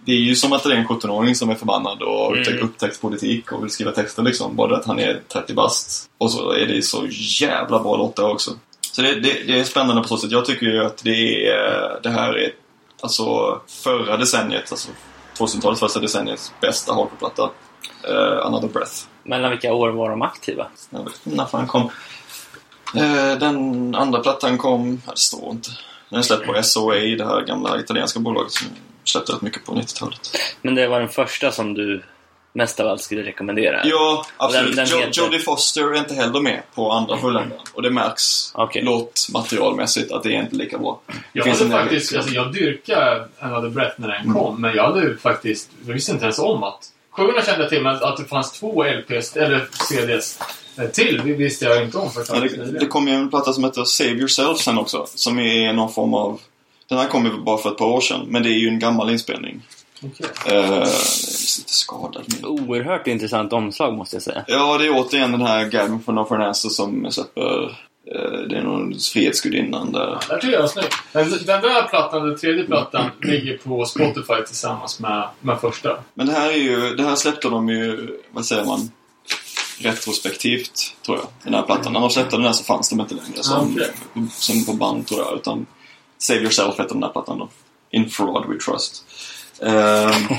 det 0.05 0.11
är 0.11 0.15
ju 0.17 0.35
som 0.35 0.53
att 0.53 0.63
det 0.63 0.73
är 0.73 0.77
en 0.77 0.87
17-åring 0.87 1.35
som 1.35 1.49
är 1.49 1.55
förbannad 1.55 2.01
och 2.01 2.37
Mm. 2.37 2.63
upptäckt 2.63 3.01
politik 3.01 3.51
och 3.51 3.63
vill 3.63 3.69
skriva 3.71 3.91
texter 3.91 4.23
liksom. 4.23 4.55
Bara 4.55 4.77
att 4.77 4.85
han 4.85 4.99
är 4.99 5.21
30 5.33 5.53
bast. 5.53 6.09
Och 6.17 6.31
så 6.31 6.51
är 6.51 6.65
det 6.65 6.81
så 6.81 7.07
jävla 7.41 7.79
bra 7.79 7.95
låtar 7.97 8.29
också. 8.29 8.51
Så 8.91 9.01
det, 9.01 9.15
det, 9.15 9.43
det 9.47 9.59
är 9.59 9.63
spännande 9.63 10.01
på 10.01 10.07
så 10.07 10.17
sätt. 10.17 10.31
Jag 10.31 10.45
tycker 10.45 10.65
ju 10.65 10.85
att 10.85 11.03
det, 11.03 11.47
är, 11.47 11.99
det 12.03 12.09
här 12.09 12.37
är 12.37 12.51
alltså 13.01 13.59
förra 13.83 14.17
decenniet, 14.17 14.71
alltså 14.71 14.89
2000-talets 15.37 15.79
första 15.79 15.99
decenniets 15.99 16.53
bästa 16.61 16.93
hardcore-platta. 16.93 17.49
Eh, 18.07 18.45
Another 18.45 18.67
Breath. 18.67 18.93
Mellan 19.23 19.51
vilka 19.51 19.73
år 19.73 19.89
var 19.89 20.09
de 20.09 20.21
aktiva? 20.21 20.67
Jag 20.89 21.03
vet 21.03 21.21
inte 21.25 21.37
när 21.37 21.45
fan 21.45 21.67
kom. 21.67 21.89
Eh, 22.95 23.37
den 23.39 23.95
andra 23.95 24.19
plattan 24.19 24.57
kom, 24.57 25.01
det 25.05 25.17
står 25.17 25.51
inte. 25.51 25.69
Den 26.09 26.19
är 26.19 26.23
släppt 26.23 26.45
på 26.45 26.63
SOA, 26.63 26.93
det 26.95 27.25
här 27.25 27.41
gamla 27.41 27.79
italienska 27.79 28.19
bolaget 28.19 28.51
som 28.51 28.67
släppte 29.03 29.31
rätt 29.31 29.41
mycket 29.41 29.65
på 29.65 29.71
90-talet. 29.75 30.19
Men 30.61 30.75
det 30.75 30.87
var 30.87 30.99
den 30.99 31.09
första 31.09 31.51
som 31.51 31.73
du 31.73 32.03
mest 32.53 32.79
av 32.79 32.87
allt 32.87 33.01
skulle 33.01 33.23
rekommendera? 33.23 33.81
Ja, 33.85 34.25
absolut. 34.37 34.75
Den- 34.75 34.85
den 34.85 34.87
Jo- 34.99 35.05
heter- 35.05 35.21
Jodie 35.23 35.39
Foster 35.39 35.93
är 35.93 35.97
inte 35.97 36.13
heller 36.13 36.39
med 36.39 36.61
på 36.75 36.91
andra 36.91 37.17
fullängden. 37.17 37.57
Och 37.73 37.81
det 37.81 37.89
märks 37.91 38.51
Okej. 38.55 38.83
låtmaterialmässigt 38.83 40.11
att 40.11 40.23
det 40.23 40.35
är 40.35 40.41
inte 40.41 40.55
lika 40.55 40.77
bra. 40.77 40.99
Jag 41.33 41.45
finns 41.45 41.59
hade 41.61 41.73
en- 41.73 41.79
faktiskt, 41.79 42.15
alltså 42.15 42.31
jag 42.33 42.53
dyrkade 42.53 43.27
Another 43.39 43.69
Breath 43.69 43.93
när 44.01 44.07
den 44.07 44.33
kom, 44.33 44.61
men 44.61 44.75
jag 44.75 44.83
hade 44.83 45.01
ju 45.01 45.17
faktiskt, 45.17 45.69
jag 45.85 45.93
visste 45.93 46.11
inte 46.11 46.23
ens 46.23 46.39
om 46.39 46.63
att 46.63 46.85
Sjuorna 47.11 47.41
kände 47.41 47.61
jag 47.61 47.69
till, 47.69 47.83
men 47.83 47.95
att 48.03 48.17
det 48.17 48.25
fanns 48.25 48.51
två 48.51 48.83
LPs, 48.83 49.35
eller 49.35 49.67
CDs 49.89 50.39
till, 50.87 51.21
det 51.25 51.33
visste 51.33 51.65
jag 51.65 51.83
inte 51.83 51.97
om 51.97 52.11
för 52.11 52.25
Ja, 52.29 52.39
det, 52.39 52.79
det 52.79 52.85
kom 52.85 53.07
ju 53.07 53.13
en 53.13 53.29
platta 53.29 53.53
som 53.53 53.63
heter 53.63 53.83
Save 53.83 54.09
Yourself 54.09 54.57
sen 54.57 54.77
också. 54.77 55.05
Som 55.15 55.39
är 55.39 55.73
någon 55.73 55.93
form 55.93 56.13
av... 56.13 56.39
Den 56.89 56.97
här 56.97 57.07
kom 57.07 57.25
ju 57.25 57.31
bara 57.43 57.57
för 57.57 57.69
ett 57.71 57.77
par 57.77 57.85
år 57.85 58.01
sedan, 58.01 58.25
men 58.27 58.43
det 58.43 58.49
är 58.49 58.59
ju 58.59 58.67
en 58.67 58.79
gammal 58.79 59.09
inspelning. 59.09 59.61
Okej. 60.03 60.27
Eh, 60.45 60.55
jag 60.55 60.65
är 60.73 60.79
lite 60.79 61.73
skadad 61.73 62.23
nu. 62.27 62.47
Oerhört 62.47 63.07
intressant 63.07 63.53
omslag 63.53 63.93
måste 63.97 64.15
jag 64.15 64.23
säga. 64.23 64.43
Ja, 64.47 64.77
det 64.77 64.85
är 64.85 64.91
återigen 64.91 65.31
den 65.31 65.41
här 65.41 65.65
Gavin 65.65 65.99
från 66.05 66.15
No 66.15 66.25
For 66.25 66.35
an 66.35 66.41
Answer 66.41 66.69
som 66.69 67.11
släpper... 67.11 67.63
eh, 68.15 68.39
det 68.49 68.57
är 68.57 68.63
någon 68.63 68.93
Frihetsgudinnan 68.99 69.91
där. 69.91 70.17
Där 70.29 70.37
tycker 70.37 70.53
jag 70.53 70.61
var 70.61 70.67
snyggt. 70.67 70.95
Den, 71.11 71.29
den 71.29 71.61
där 71.61 71.87
plattan, 71.87 72.27
den 72.27 72.37
tredje 72.37 72.63
plattan, 72.63 73.05
ligger 73.21 73.57
på 73.57 73.85
Spotify 73.85 74.43
tillsammans 74.47 74.99
med, 74.99 75.27
med 75.41 75.59
första. 75.59 75.97
Men 76.13 76.27
det 76.27 76.33
här 76.33 76.49
är 76.49 76.57
ju... 76.57 76.95
Det 76.95 77.03
här 77.03 77.15
släppte 77.15 77.49
de 77.49 77.69
ju... 77.69 78.09
Vad 78.31 78.45
säger 78.45 78.65
man? 78.65 78.91
Retrospektivt, 79.79 80.95
tror 81.05 81.17
jag. 81.17 81.27
Den 81.43 81.53
här 81.53 81.61
plattan. 81.61 81.93
När 81.93 81.99
de 81.99 82.09
släppte 82.09 82.35
den 82.35 82.45
här 82.45 82.53
så 82.53 82.63
fanns 82.63 82.89
de 82.89 82.99
inte 82.99 83.15
längre 83.15 83.43
som, 83.43 83.73
okej. 83.73 83.91
som 84.31 84.65
på 84.65 84.73
band, 84.73 85.07
tror 85.07 85.19
jag. 85.19 85.35
Utan 85.35 85.65
Save 86.17 86.39
Yourself 86.39 86.77
hette 86.77 86.93
den 86.93 87.03
här 87.03 87.09
plattan 87.09 87.39
då. 87.39 87.49
In 87.91 88.09
Fraud 88.09 88.49
We 88.49 88.59
Trust. 88.59 89.03
Ehm, 89.61 90.37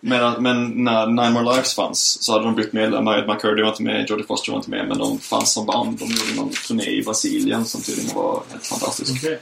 men, 0.00 0.42
men 0.42 0.84
när 0.84 1.06
Nine 1.06 1.32
More 1.32 1.44
Lives 1.44 1.74
fanns 1.74 2.22
så 2.22 2.32
hade 2.32 2.44
de 2.44 2.54
bytt 2.54 2.72
medlemmar. 2.72 3.18
Ed 3.18 3.28
McCurdy 3.28 3.62
var 3.62 3.68
inte 3.68 3.82
med, 3.82 4.10
Jodie 4.10 4.26
Foster 4.26 4.52
var 4.52 4.58
inte 4.58 4.70
med. 4.70 4.88
Men 4.88 4.98
de 4.98 5.18
fanns 5.18 5.52
som 5.52 5.66
band. 5.66 5.98
De 5.98 6.04
gjorde 6.04 6.34
någon 6.36 6.50
turné 6.50 6.84
i 6.84 7.02
Brasilien 7.02 7.64
som 7.64 7.82
tydligen 7.82 8.16
var 8.16 8.42
helt 8.50 8.66
fantastisk. 8.66 9.12
Okej. 9.16 9.40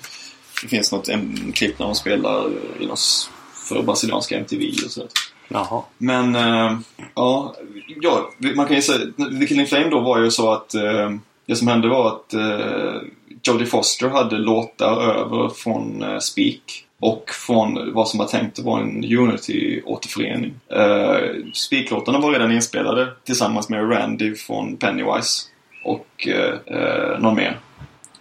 Det 0.62 0.68
finns 0.68 0.92
något 0.92 1.08
en, 1.08 1.52
klipp 1.52 1.78
när 1.78 1.86
de 1.86 1.94
spelar 1.94 2.50
i 2.80 2.86
något 2.86 3.30
för 3.54 3.82
brasilianska 3.82 4.38
MTV 4.38 4.72
och 4.84 4.90
sådär. 4.90 5.08
Jaha. 5.48 5.82
Men, 5.98 6.34
eh, 6.36 6.78
ja, 7.14 7.56
ja, 8.00 8.30
man 8.54 8.66
kan 8.66 8.76
ju 8.76 8.82
säga, 8.82 8.98
The 9.40 9.46
Killing 9.46 9.66
Flame 9.66 9.88
då 9.90 10.00
var 10.00 10.18
ju 10.18 10.30
så 10.30 10.52
att 10.52 10.74
eh, 10.74 11.10
det 11.46 11.56
som 11.56 11.68
hände 11.68 11.88
var 11.88 12.06
att 12.06 12.34
eh, 12.34 13.02
Jodie 13.42 13.66
Foster 13.66 14.08
hade 14.08 14.38
låtar 14.38 15.00
över 15.02 15.48
från 15.48 16.02
eh, 16.02 16.18
Speak 16.18 16.86
och 17.00 17.30
från 17.46 17.92
vad 17.94 18.08
som 18.08 18.18
var 18.18 18.26
tänkt 18.26 18.58
att 18.58 18.64
vara 18.64 18.80
en 18.82 19.04
Unity-återförening. 19.04 20.54
Eh, 20.68 21.44
Speak-låtarna 21.52 22.18
var 22.18 22.32
redan 22.32 22.52
inspelade 22.52 23.08
tillsammans 23.24 23.68
med 23.68 23.90
Randy 23.90 24.34
från 24.34 24.76
Pennywise 24.76 25.46
och 25.84 26.28
eh, 26.28 26.54
eh, 26.66 27.18
någon 27.18 27.34
mer. 27.34 27.58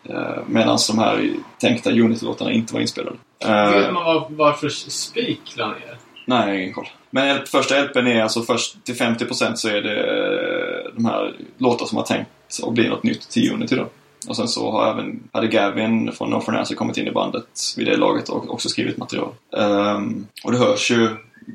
Eh, 0.03 0.37
Medan 0.47 0.77
de 0.89 0.99
här 0.99 1.29
tänkta 1.59 1.91
Unity-låtarna 1.91 2.51
inte 2.51 2.73
var 2.73 2.81
inspelade. 2.81 3.17
Eh, 3.39 3.71
Vet 3.71 3.93
man 3.93 4.05
var, 4.05 4.27
varför 4.29 4.69
Speak 4.69 5.39
la 5.55 5.67
ner? 5.67 5.97
Nej, 6.29 6.61
ingen 6.61 6.73
koll. 6.73 6.87
Men 7.09 7.27
L- 7.27 7.41
första 7.45 7.81
LPn 7.81 8.07
är 8.07 8.23
alltså 8.23 8.41
först 8.41 8.83
till 8.83 8.95
50% 8.95 9.55
så 9.55 9.67
är 9.69 9.81
det 9.81 9.99
eh, 9.99 10.93
de 10.95 11.05
här 11.05 11.35
låtar 11.57 11.85
som 11.85 11.97
har 11.97 12.05
tänkt 12.05 12.29
att 12.63 12.73
bli 12.73 12.89
något 12.89 13.03
nytt 13.03 13.29
till 13.29 13.53
Unity 13.53 13.75
då. 13.75 13.89
Och 14.27 14.35
sen 14.35 14.47
så 14.47 14.71
har 14.71 14.91
även, 14.91 15.23
hade 15.31 15.47
Gavin 15.47 16.11
från 16.11 16.29
No 16.29 16.39
For 16.39 16.55
Answer 16.55 16.75
kommit 16.75 16.97
in 16.97 17.07
i 17.07 17.11
bandet 17.11 17.73
vid 17.77 17.87
det 17.87 17.97
laget 17.97 18.29
och 18.29 18.53
också 18.53 18.69
skrivit 18.69 18.97
material. 18.97 19.31
Um, 19.51 20.27
och 20.43 20.51
det 20.51 20.57
hörs 20.57 20.91
ju 20.91 21.09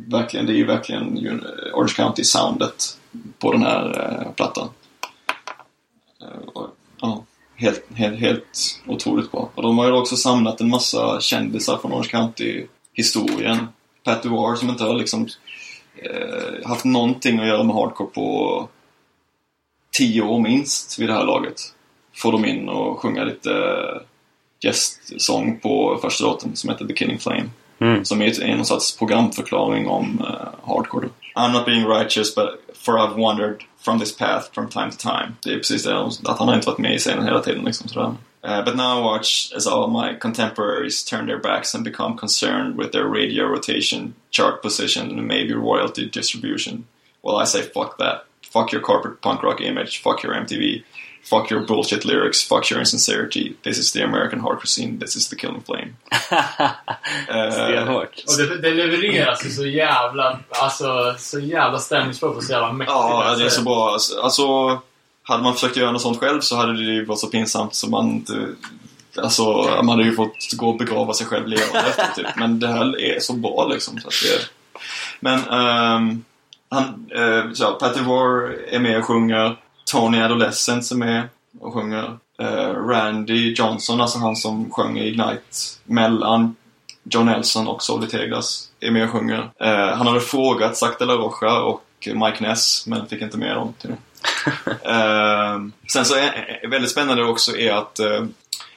verkligen, 0.09 0.47
det 0.47 0.53
är 0.53 0.57
ju 0.57 0.67
verkligen 0.67 1.27
eh, 1.27 1.33
Orange 1.75 1.95
County-soundet 1.97 2.97
på 3.39 3.53
den 3.53 3.63
här 3.63 3.85
uh, 3.87 4.33
plattan. 4.33 4.69
Uh, 6.23 6.49
och, 6.49 6.69
uh, 7.05 7.19
helt, 7.57 7.85
helt, 7.95 8.21
helt 8.21 8.81
otroligt 8.87 9.33
bra. 9.33 9.51
Och 9.55 9.63
de 9.63 9.79
har 9.79 9.87
ju 9.87 9.93
också 9.93 10.17
samlat 10.17 10.61
en 10.61 10.71
massa 10.71 11.21
kändisar 11.21 11.77
från 11.77 11.93
Orange 11.93 12.09
County-historien. 12.09 13.69
Pat 14.05 14.23
Duar 14.23 14.57
som 14.57 14.69
inte 14.69 14.85
har 14.85 14.95
liksom 14.95 15.29
eh, 15.97 16.69
haft 16.69 16.85
någonting 16.85 17.39
att 17.39 17.47
göra 17.47 17.63
med 17.63 17.77
hardcore 17.77 18.11
på 18.11 18.69
tio 19.93 20.23
år 20.23 20.41
minst 20.41 20.99
vid 20.99 21.09
det 21.09 21.15
här 21.15 21.25
laget. 21.25 21.61
Får 22.17 22.33
de 22.33 22.45
in 22.45 22.69
och 22.69 23.01
sjunga 23.01 23.25
lite 23.25 23.51
eh, 23.51 24.01
gästsång 24.65 25.61
på 25.63 25.99
första 26.03 26.25
låten 26.25 26.57
som 26.57 26.71
heter 26.71 26.87
The 26.87 26.95
Killing 26.95 27.19
Flame. 27.19 27.51
Mm. 27.79 28.05
Som 28.05 28.23
är 28.23 28.57
någon 28.57 28.65
sorts 28.65 28.97
programförklaring 28.97 29.89
om 29.89 30.21
uh, 30.21 30.75
hardcore. 30.75 31.09
I'm 31.35 31.53
not 31.53 31.67
being 31.67 31.87
righteous 31.87 32.35
but 32.35 32.49
for 32.75 32.99
I've 32.99 33.17
wandered 33.17 33.57
from 33.81 34.01
this 34.01 34.17
path 34.17 34.53
from 34.53 34.69
time 34.69 34.91
to 34.91 34.97
time. 34.97 35.33
Det 35.43 35.51
är 35.51 35.57
precis 35.57 35.85
det, 35.85 36.01
att 36.25 36.39
han 36.39 36.49
har 36.49 36.55
inte 36.55 36.67
varit 36.67 36.79
med 36.79 36.95
i 36.95 36.99
scenen 36.99 37.25
hela 37.25 37.41
tiden 37.41 37.65
liksom 37.65 37.89
sådär. 37.89 38.15
Uh, 38.45 38.63
but 38.63 38.77
now 38.77 38.99
I 38.99 39.05
watch 39.05 39.53
as 39.57 39.67
all 39.67 39.89
my 39.89 40.15
contemporaries 40.15 41.03
turn 41.03 41.27
their 41.27 41.39
backs 41.41 41.75
and 41.75 41.83
become 41.85 42.17
concerned 42.19 42.77
with 42.77 42.93
their 42.93 43.07
radio 43.09 43.47
rotation, 43.47 44.15
chart 44.31 44.61
position 44.63 45.11
and 45.19 45.27
maybe 45.27 45.55
royalty 45.55 46.11
distribution. 46.11 46.85
Well 47.23 47.37
I 47.43 47.45
say 47.47 47.63
fuck 47.63 47.97
that. 47.99 48.27
Fuck 48.53 48.73
your 48.73 48.83
corporate 48.83 49.21
punk 49.23 49.43
rock 49.43 49.61
image, 49.61 50.03
fuck 50.03 50.23
your 50.23 50.35
MTV, 50.35 50.85
fuck 51.23 51.51
your 51.51 51.63
bullshit 51.67 52.05
lyrics, 52.05 52.43
fuck 52.43 52.71
your 52.71 52.79
insincerity. 52.81 53.57
This 53.63 53.79
is 53.79 53.93
the 53.93 54.03
American 54.05 54.41
hardcore 54.41 54.67
scene, 54.67 54.99
this 54.99 55.17
is 55.17 55.29
the 55.29 55.37
killing 55.37 55.63
flame. 55.63 55.97
Stenhårt. 57.53 58.25
Och 58.29 58.37
det, 58.39 58.59
det 58.59 58.71
levereras 58.75 59.47
ju 59.47 59.51
så 59.51 59.67
jävla, 59.67 60.39
alltså, 60.49 61.15
så 61.19 61.41
jävla 61.41 61.79
stämningsfullt 61.79 62.37
och 62.37 62.45
så 62.45 62.53
jävla 62.53 62.73
mäktigt. 62.73 62.95
Ja, 62.95 63.25
alltså. 63.25 63.39
det 63.41 63.47
är 63.47 63.51
så 63.51 63.63
bra. 63.63 63.91
Alltså- 63.93 64.21
Alltså, 64.21 64.79
hade 65.25 65.43
man 65.43 65.55
försökt 65.55 65.77
göra 65.77 65.93
något 65.93 66.03
sånt 66.03 66.21
själv 66.21 66.41
så 66.41 66.57
hade 66.57 66.77
det 66.77 66.93
ju 66.93 67.05
varit 67.05 67.21
så 67.21 67.27
pinsamt 67.27 67.75
så 67.75 67.91
man 67.91 68.11
inte... 68.11 68.49
Alltså, 69.19 69.43
man 69.77 69.89
hade 69.89 70.05
ju 70.05 70.15
fått 70.15 70.53
gå 70.57 70.69
och 70.69 70.79
begrava 70.79 71.13
sig 71.13 71.27
själv 71.27 71.49
levande 71.49 71.89
efter 71.89 72.07
typ. 72.15 72.37
Men 72.37 72.61
det 72.61 72.69
här 72.69 73.01
är 73.01 73.21
så 73.21 73.33
bra 73.33 73.69
liksom. 73.69 73.99
Så 73.99 74.09
att 74.09 74.15
det... 74.23 74.51
Men, 75.21 75.39
Um, 75.39 76.25
han, 76.69 77.11
uh, 77.17 77.53
så, 77.53 77.73
Patty 77.73 78.01
War 78.01 78.57
är 78.69 78.79
med 78.79 78.99
och 78.99 79.05
sjunger. 79.05 79.57
Tony 79.85 80.21
Adolescence 80.21 80.95
är 80.95 80.97
med 80.97 81.29
och 81.61 81.75
sjunger. 81.75 82.19
Uh, 82.43 82.89
Randy 82.89 83.53
Johnson, 83.53 84.01
alltså 84.01 84.19
han 84.19 84.37
som 84.37 84.71
sjöng 84.71 84.99
i 84.99 85.09
Ignite 85.09 85.41
mellan 85.85 86.57
John 87.03 87.27
Nelson 87.27 87.69
och 87.69 87.83
Solly 87.83 88.07
Teglas 88.07 88.69
är 88.81 88.91
med 88.91 89.05
och 89.05 89.11
sjunger. 89.11 89.39
Uh, 89.39 89.97
han 89.97 90.07
hade 90.07 90.21
frågat 90.21 90.77
Zac 90.77 90.99
de 90.99 91.05
la 91.05 91.15
Rocha 91.15 91.63
och 91.63 91.85
Mike 92.07 92.37
Ness, 92.41 92.87
men 92.87 93.07
fick 93.07 93.23
inte 93.23 93.39
med 93.39 93.57
dem 93.57 93.75
till 93.81 93.91
det. 93.91 93.97
Eh, 94.85 95.59
sen 95.93 96.05
så 96.05 96.15
är, 96.15 96.59
är 96.63 96.69
väldigt 96.69 96.91
spännande 96.91 97.25
också 97.25 97.57
är 97.57 97.73
att 97.73 98.01
uh, 98.01 98.25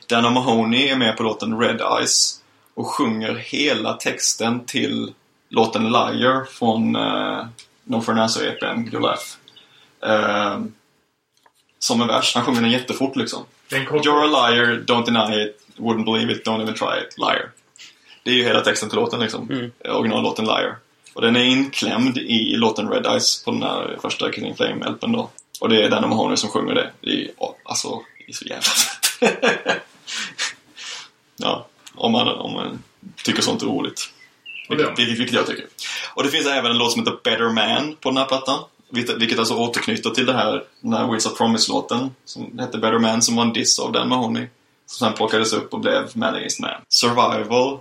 Dana 0.07 0.30
Mahoney 0.30 0.88
är 0.88 0.95
med 0.95 1.18
på 1.18 1.24
låten 1.24 1.60
Red 1.60 1.82
Eyes 1.82 2.41
och 2.74 2.88
sjunger 2.88 3.36
hela 3.36 3.94
texten 3.94 4.65
till 4.65 5.14
låten 5.49 5.84
Liar 5.84 6.45
från 6.45 6.95
uh, 6.95 7.45
No 7.84 8.02
For 8.02 8.11
an 8.11 8.19
Answer-EPn 8.19 8.94
You 8.94 9.02
Laugh. 9.02 9.24
Eh, 10.06 10.60
som 11.80 12.02
en 12.02 12.07
vers. 12.07 12.36
Han 12.36 12.44
sjunger 12.44 12.61
den 12.61 12.72
jättefort 12.72 13.15
liksom. 13.15 13.44
Den 13.69 13.88
You're 13.88 14.24
a 14.24 14.49
liar, 14.49 14.84
don't 14.88 15.06
deny 15.06 15.44
it, 15.44 15.57
wouldn't 15.78 16.06
believe 16.06 16.32
it, 16.32 16.48
don't 16.48 16.61
even 16.61 16.74
try 16.74 17.02
it, 17.07 17.18
liar. 17.18 17.52
Det 18.24 18.32
är 18.32 18.36
ju 18.36 18.44
hela 18.44 18.61
texten 18.61 18.90
till 18.90 18.99
låten 18.99 19.19
liksom. 19.19 19.49
Mm. 19.49 19.72
Originallåten 19.86 20.45
Liar. 20.45 20.76
Och 21.18 21.23
den 21.23 21.35
är 21.35 21.44
inklämd 21.44 22.18
i 22.18 22.56
låten 22.56 22.89
Red 22.89 23.06
Eyes 23.06 23.44
på 23.44 23.52
den 23.52 23.64
här 23.64 23.98
första 24.02 24.31
Killing 24.31 24.56
Flame-LPn 24.56 25.14
då. 25.14 25.30
Och 25.60 25.69
det 25.69 25.84
är 25.84 25.89
Danny 25.89 26.07
Mahoney 26.07 26.38
som 26.38 26.49
sjunger 26.49 26.76
det. 26.76 26.91
Det 27.02 27.10
är, 27.10 27.31
alltså, 27.64 28.02
det 28.18 28.31
är 28.31 28.34
så 28.34 28.45
jävla 28.45 28.61
fett. 28.61 29.31
ja, 31.38 31.68
om 31.95 32.11
man, 32.11 32.27
om 32.27 32.53
man 32.53 32.84
tycker 33.23 33.41
sånt 33.41 33.61
är 33.61 33.65
roligt. 33.65 34.10
Vilket, 34.69 34.99
vilket, 34.99 35.34
jag 35.34 35.48
tycker. 35.48 35.65
Och 36.14 36.23
det 36.23 36.30
finns 36.30 36.48
även 36.48 36.72
en 36.72 36.77
låt 36.77 36.91
som 36.91 37.02
heter 37.02 37.19
Better 37.23 37.49
Man 37.49 37.95
på 38.02 38.10
den 38.10 38.18
här 38.18 38.26
plattan. 38.26 38.64
Vilket, 38.89 39.39
alltså 39.39 39.56
återknyter 39.56 40.10
till 40.10 40.26
det 40.26 40.34
här, 40.34 40.64
den 40.81 40.94
här 40.94 41.07
Wheels 41.07 41.26
of 41.26 41.38
Promise-låten. 41.38 42.15
Som 42.26 42.60
hette 42.60 42.77
Better 42.77 42.99
Man, 42.99 43.22
som 43.22 43.35
var 43.35 43.44
en 43.44 43.53
diss 43.53 43.80
av 43.80 43.91
Dan 43.91 44.10
Mahoney. 44.10 44.48
Som 44.85 45.07
sen 45.07 45.18
plockades 45.18 45.53
upp 45.53 45.73
och 45.73 45.80
blev 45.80 46.10
Man 46.14 46.35
Against 46.35 46.60
Man. 46.60 46.81
Survival, 46.89 47.80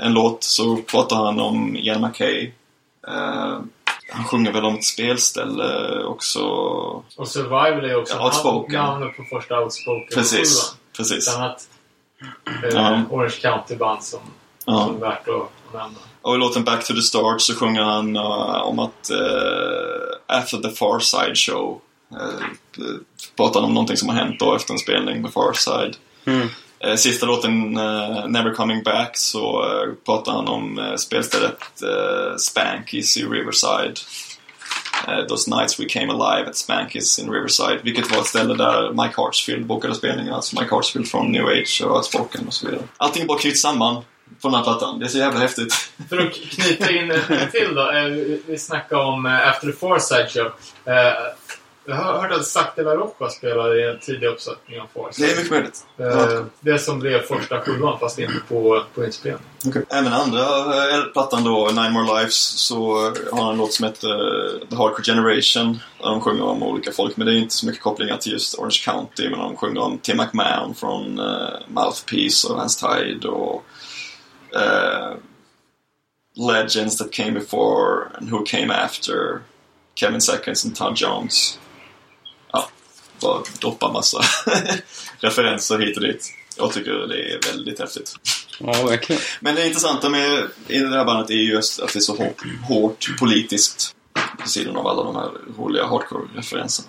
en 0.00 0.12
låt, 0.12 0.44
så 0.44 0.76
pratar 0.76 1.16
han 1.16 1.40
om 1.40 1.76
Ian 1.76 2.00
McKay. 2.02 2.52
Eh, 3.08 3.58
han 4.10 4.24
sjunger 4.24 4.52
väl 4.52 4.64
om 4.64 4.74
ett 4.74 4.84
spelställe 4.84 6.02
också. 6.04 6.40
Och 7.16 7.28
Survival 7.28 7.84
är 7.84 7.96
också 8.00 8.14
Ja, 8.16 8.24
Outspoken. 8.26 8.74
namnet 8.74 9.16
på 9.16 9.24
första 9.24 9.60
Outspoken 9.60 10.08
Precis, 10.14 10.76
precis. 10.96 11.28
Ett 11.28 11.36
annat 11.36 11.68
eh, 12.64 12.68
Ja. 12.72 13.02
Orange 13.10 13.34
County-band 13.42 14.02
som, 14.02 14.20
Ja. 14.64 14.84
som 14.86 14.96
är 14.96 15.00
värt 15.00 15.28
att 15.28 15.72
nämna. 15.72 15.98
Och 16.22 16.34
i 16.34 16.38
låten 16.38 16.64
Back 16.64 16.86
to 16.86 16.94
the 16.94 17.02
Start 17.02 17.40
så 17.40 17.54
sjunger 17.54 17.82
han 17.82 18.16
eh, 18.16 18.62
om 18.62 18.78
att 18.78 19.10
eh, 19.10 20.36
After 20.38 20.58
the 20.58 20.70
Far 20.70 20.98
Side 21.00 21.36
Show 21.38 21.80
uh, 22.12 22.44
pratar 23.36 23.60
han 23.60 23.68
om 23.68 23.74
någonting 23.74 23.96
som 23.96 24.08
har 24.08 24.16
hänt 24.16 24.40
då 24.40 24.54
efter 24.54 24.72
en 24.72 24.78
spelning 24.78 25.22
med 25.22 25.32
Far 25.32 25.52
Side. 25.52 25.96
Mm. 26.24 26.48
Eh, 26.80 26.94
Sista 26.94 27.26
låten, 27.26 27.76
eh, 27.76 28.26
Never 28.28 28.54
Coming 28.54 28.82
Back, 28.82 29.16
så 29.16 29.62
eh, 29.64 29.92
pratar 30.06 30.32
han 30.32 30.48
om 30.48 30.78
eh, 30.78 30.94
spelstället 30.96 31.82
eh, 31.82 32.36
Spankies 32.36 33.16
i 33.16 33.24
Riverside. 33.24 33.94
Eh, 35.08 35.26
Those 35.28 35.50
nights 35.56 35.80
we 35.80 35.84
came 35.84 36.12
alive 36.12 36.48
at 36.50 36.56
Spankies 36.56 37.18
in 37.18 37.30
Riverside. 37.32 37.78
Vilket 37.82 38.10
var 38.10 38.18
ett 38.18 38.26
ställe 38.26 38.54
där 38.54 38.90
Mike 39.02 39.14
Hartsfield 39.20 39.66
bokade 39.66 39.94
spelningar. 39.94 40.34
Alltså 40.34 40.60
Mike 40.60 40.74
Hartsfield 40.74 41.08
från 41.08 41.32
New 41.32 41.46
Age 41.46 41.82
och 41.84 41.96
Outspoken 41.96 42.46
och 42.46 42.54
så 42.54 42.66
vidare. 42.66 42.82
Allting 42.96 43.26
bara 43.26 43.38
knyts 43.38 43.60
samman 43.60 43.94
på 44.42 44.48
den 44.48 44.54
här 44.54 44.62
plattan. 44.62 44.98
Det 44.98 45.04
är 45.04 45.08
så 45.08 45.18
jävla 45.18 45.40
häftigt. 45.40 45.74
För 46.08 46.18
att 46.18 46.34
knyta 46.34 46.90
in 46.90 47.10
en 47.10 47.50
till 47.50 47.74
då. 47.74 47.90
Eh, 47.90 48.04
vi- 48.46 48.58
snackade 48.58 49.02
om 49.04 49.26
eh, 49.26 49.48
After 49.48 49.66
the 49.72 49.76
Foresight 49.78 50.30
Show. 50.32 50.50
Eh, 51.88 51.94
Jag 51.96 51.96
har 51.96 52.20
hört 52.22 52.32
att 52.32 52.46
Zac 52.46 52.66
de 52.76 52.82
la 52.82 52.94
Rocha 52.94 53.28
spelade 53.30 53.80
i 53.80 53.90
en 53.90 53.98
tidig 53.98 54.26
uppsättning 54.26 54.80
av 54.80 54.86
Far 54.94 55.10
Det 55.18 55.24
är 55.32 55.36
mycket 55.36 55.50
möjligt. 55.50 55.86
Eh, 55.98 56.44
Det 56.60 56.78
som 56.78 56.98
blev 56.98 57.20
första 57.22 57.60
skivan 57.60 57.98
fast 57.98 58.18
inte 58.18 58.40
på, 58.48 58.84
på 58.94 59.04
inspelning. 59.04 59.42
Även 59.90 60.12
andra 60.12 60.40
eh, 60.40 61.04
plattan 61.12 61.44
då, 61.44 61.66
Nine 61.66 61.92
More 61.92 62.18
Lives, 62.18 62.36
så 62.36 62.94
har 63.32 63.42
han 63.42 63.50
en 63.52 63.58
låt 63.58 63.72
som 63.72 63.84
heter 63.86 64.08
eh, 64.08 64.68
The 64.68 64.76
Hardcore 64.76 65.04
Generation. 65.04 65.78
Där 66.00 66.10
de 66.10 66.20
sjunger 66.20 66.44
om 66.44 66.62
olika 66.62 66.92
folk, 66.92 67.16
men 67.16 67.26
det 67.26 67.32
är 67.32 67.36
inte 67.36 67.54
så 67.54 67.66
mycket 67.66 67.82
kopplingar 67.82 68.16
till 68.16 68.32
just 68.32 68.58
Orange 68.58 68.80
County. 68.84 69.28
Men 69.30 69.38
de 69.38 69.56
sjunger 69.56 69.80
om 69.80 69.98
Tim 69.98 70.16
McMahon 70.16 70.74
från 70.74 71.20
uh, 71.20 71.48
Mouthpiece 71.68 72.44
och 72.44 72.56
Hans 72.56 72.76
Tide 72.76 73.28
och 73.28 73.64
eh, 74.54 75.14
Legends 76.52 76.96
that 76.98 77.12
came 77.12 77.30
before 77.30 78.04
and 78.18 78.30
who 78.30 78.44
came 78.46 78.74
after. 78.74 79.40
Kevin 79.94 80.20
Seconds 80.20 80.64
and 80.64 80.76
Todd 80.76 80.96
Jones. 80.96 81.58
Bara 83.20 83.42
droppa 83.60 83.92
massa 83.92 84.20
referenser 85.20 85.78
hit 85.78 85.96
och 85.96 86.02
dit. 86.02 86.32
Jag 86.58 86.72
tycker 86.72 86.92
det 86.92 87.32
är 87.32 87.52
väldigt 87.52 87.80
häftigt. 87.80 88.12
Ja, 88.60 88.86
verkligen. 88.86 89.22
Men 89.40 89.54
det 89.54 89.66
intressanta 89.66 90.08
med 90.08 90.46
i 90.68 90.78
det 90.78 90.88
här 90.88 91.04
bandet 91.04 91.30
är 91.30 91.34
just 91.34 91.80
att 91.80 91.92
det 91.92 91.98
är 91.98 92.00
så 92.00 92.16
hårt, 92.16 92.42
hårt 92.68 93.18
politiskt. 93.18 93.92
På 94.42 94.48
sidan 94.48 94.76
av 94.76 94.86
alla 94.86 95.02
de 95.02 95.16
här 95.16 95.30
roliga 95.58 95.84
hardcore-referenserna. 95.84 96.88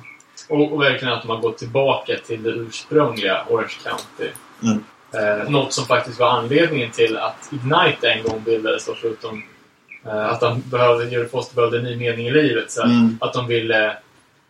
Och, 0.49 0.73
och 0.73 0.81
verkligen 0.81 1.13
att 1.13 1.21
de 1.21 1.29
har 1.29 1.37
gått 1.37 1.57
tillbaka 1.57 2.13
till 2.27 2.43
det 2.43 2.49
ursprungliga 2.49 3.45
Orange 3.49 3.73
County. 3.83 4.31
Mm. 4.63 4.83
Eh, 5.13 5.49
något 5.49 5.73
som 5.73 5.85
faktiskt 5.85 6.19
var 6.19 6.29
anledningen 6.29 6.91
till 6.91 7.17
att 7.17 7.49
Ignite 7.51 8.09
en 8.11 8.23
gång 8.23 8.43
bildades. 8.43 8.85
Då, 8.85 8.95
förutom 9.01 9.43
eh, 10.05 10.25
att 10.25 10.39
de 10.39 10.61
behövde, 10.65 11.09
Jerry 11.09 11.27
Foster 11.27 11.55
behövde 11.55 11.77
en 11.77 11.83
ny 11.83 11.95
mening 11.95 12.27
i 12.27 12.31
livet. 12.31 12.71
Så 12.71 12.83
Mm. 12.83 13.17
Att 13.21 13.33
de 13.33 13.47
ville 13.47 13.97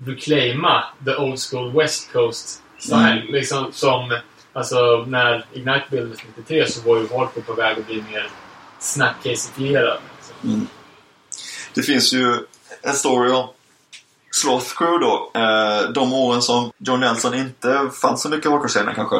reclaima 0.05 0.83
the 1.05 1.15
old 1.15 1.39
school 1.39 1.71
West 1.71 2.11
Coast 2.11 2.61
style. 2.79 3.21
Mm. 3.21 3.33
Liksom 3.33 3.71
som, 3.71 4.19
alltså 4.53 5.05
när 5.07 5.45
Ignite 5.53 5.85
bildades 5.89 6.19
93 6.37 6.67
så 6.67 6.89
var 6.89 6.97
ju 6.97 7.01
hardcore 7.01 7.45
på 7.45 7.53
väg 7.53 7.79
att 7.79 7.87
bli 7.87 8.03
mer 8.11 8.29
snapcasifierad. 8.79 9.99
Liksom. 10.17 10.49
Mm. 10.49 10.67
Det 11.73 11.81
finns 11.81 12.13
ju 12.13 12.37
en 12.81 12.93
story 12.93 13.31
om 13.31 13.47
Sloth 14.31 14.77
Crew 14.77 15.05
då. 15.05 15.31
Eh, 15.41 15.89
de 15.89 16.13
åren 16.13 16.41
som 16.41 16.71
John 16.77 16.99
Nelson 16.99 17.33
inte 17.33 17.89
fanns 18.01 18.21
så 18.21 18.29
mycket 18.29 18.45
i 18.45 18.49
hardcore-scenen 18.49 18.95
kanske. 18.95 19.15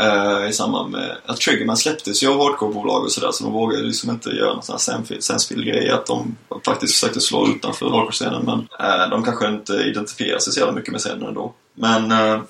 Uh, 0.00 0.48
I 0.48 0.52
samband 0.52 0.90
med 0.90 1.16
att 1.26 1.36
Triggerman 1.36 1.76
släpptes 1.76 2.22
ju 2.22 2.28
av 2.28 2.38
hardcore-bolag 2.38 3.04
och 3.04 3.12
sådär 3.12 3.30
så 3.32 3.44
de 3.44 3.52
vågade 3.52 3.82
liksom 3.82 4.10
inte 4.10 4.30
göra 4.30 4.54
någon 4.54 4.62
sån 4.62 4.78
här 4.78 5.20
sensibil-grej 5.20 5.90
att 5.90 6.06
de 6.06 6.36
faktiskt 6.64 6.94
försökte 6.94 7.20
slå 7.20 7.48
utanför 7.48 7.90
hardcore-scenen 7.90 8.44
men 8.44 8.58
uh, 8.58 9.10
de 9.10 9.24
kanske 9.24 9.48
inte 9.48 9.72
identifierar 9.72 10.38
sig 10.38 10.52
så 10.52 10.60
jävla 10.60 10.74
mycket 10.74 10.92
med 10.92 11.00
scenen 11.00 11.28
ändå. 11.28 11.52
Men 11.74 12.12
uh, 12.12 12.40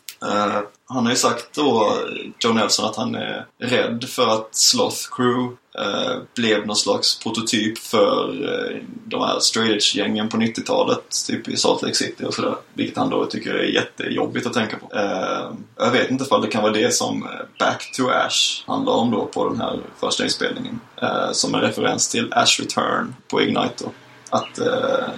han 0.89 1.05
har 1.05 1.11
ju 1.11 1.17
sagt 1.17 1.55
då, 1.55 1.97
John 2.39 2.57
Nelson, 2.57 2.87
att 2.87 2.97
han 2.97 3.15
är 3.15 3.47
rädd 3.59 4.05
för 4.09 4.27
att 4.27 4.49
Sloth 4.55 5.17
Crew 5.17 5.57
Eh, 5.79 6.17
blev 6.35 6.67
någon 6.67 6.77
slags 6.77 7.19
prototyp 7.19 7.79
för 7.79 8.29
eh, 8.45 8.77
de 9.05 9.21
här 9.21 9.39
straight 9.41 9.95
gängen 9.95 10.29
på 10.29 10.37
90-talet, 10.37 11.27
typ 11.27 11.49
i 11.49 11.57
Salt 11.57 11.83
Lake 11.83 11.95
City 11.95 12.25
och 12.25 12.35
sådär. 12.35 12.55
Vilket 12.75 12.97
han 12.97 13.11
då 13.11 13.27
tycker 13.27 13.55
är 13.55 13.63
jättejobbigt 13.63 14.47
att 14.47 14.53
tänka 14.53 14.77
på. 14.77 14.97
Eh, 14.97 15.51
jag 15.77 15.91
vet 15.91 16.11
inte 16.11 16.25
ifall 16.25 16.43
det 16.43 16.49
kan 16.49 16.63
vara 16.63 16.73
det 16.73 16.95
som 16.95 17.29
Back 17.59 17.93
to 17.97 18.09
Ash 18.09 18.65
handlar 18.67 18.93
om 18.93 19.11
då 19.11 19.27
på 19.27 19.49
den 19.49 19.61
här 19.61 19.81
första 20.01 20.25
inspelningen. 20.25 20.81
Som 21.33 21.55
en 21.55 21.61
referens 21.61 22.09
till 22.09 22.33
Ash 22.33 22.61
Return 22.61 23.15
på 23.29 23.43
Ignite 23.43 23.85
då. 23.85 23.91
Att 24.31 24.59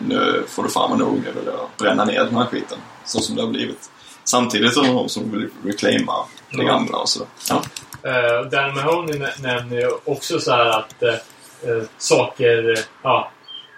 nu 0.08 0.44
får 0.48 0.62
du 0.62 0.68
fan 0.68 0.90
vara 0.90 0.98
nog, 0.98 1.22
jag 1.26 1.42
vill 1.42 1.52
bränna 1.78 2.04
ner 2.04 2.24
den 2.24 2.36
här 2.36 2.46
skiten. 2.46 2.78
Så 3.04 3.20
som 3.20 3.36
det 3.36 3.42
har 3.42 3.48
blivit. 3.48 3.90
Samtidigt 4.24 4.74
som 4.74 4.86
de 4.86 5.08
som 5.08 5.30
vill 5.30 5.48
reclaima 5.64 6.14
det 6.58 6.64
gamla 6.64 6.98
och 6.98 7.08
sådär. 7.08 7.28
Ja. 7.48 7.62
Uh, 8.06 8.48
Dan 8.50 8.74
Mahoney 8.74 9.18
nä- 9.18 9.34
nämner 9.42 9.80
ju 9.80 9.90
också 10.04 10.38
så 10.40 10.52
här 10.52 10.66
att 10.66 11.02
eh, 11.02 11.82
saker 11.98 12.78
ja, 13.02 13.30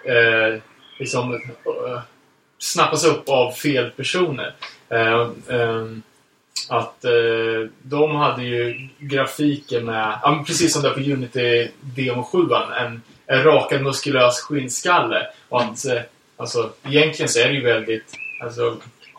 eh, 0.05 0.61
liksom 0.99 1.33
eh, 1.33 1.99
snappas 2.59 3.05
upp 3.05 3.29
av 3.29 3.51
fel 3.51 3.89
personer. 3.89 4.55
Ehm, 4.89 6.01
att 6.69 7.05
de 7.81 8.15
hade 8.15 8.43
ju 8.43 8.89
grafiker 8.99 9.81
med, 9.81 10.19
ja, 10.23 10.43
precis 10.47 10.73
som 10.73 10.81
det 10.81 10.89
på 10.89 10.99
Unity 10.99 11.71
Demo 11.81 12.23
7 12.23 12.37
en, 12.79 13.01
en 13.27 13.43
rakad 13.43 13.81
muskulös 13.81 14.39
skinnskalle. 14.39 15.27
Och 15.49 15.61
att, 15.61 15.85
alltså, 16.37 16.69
egentligen 16.83 17.29
så 17.29 17.39
är 17.39 17.47
det 17.47 17.53
ju 17.53 17.63
väldigt 17.63 18.17
alltså, 18.41 18.77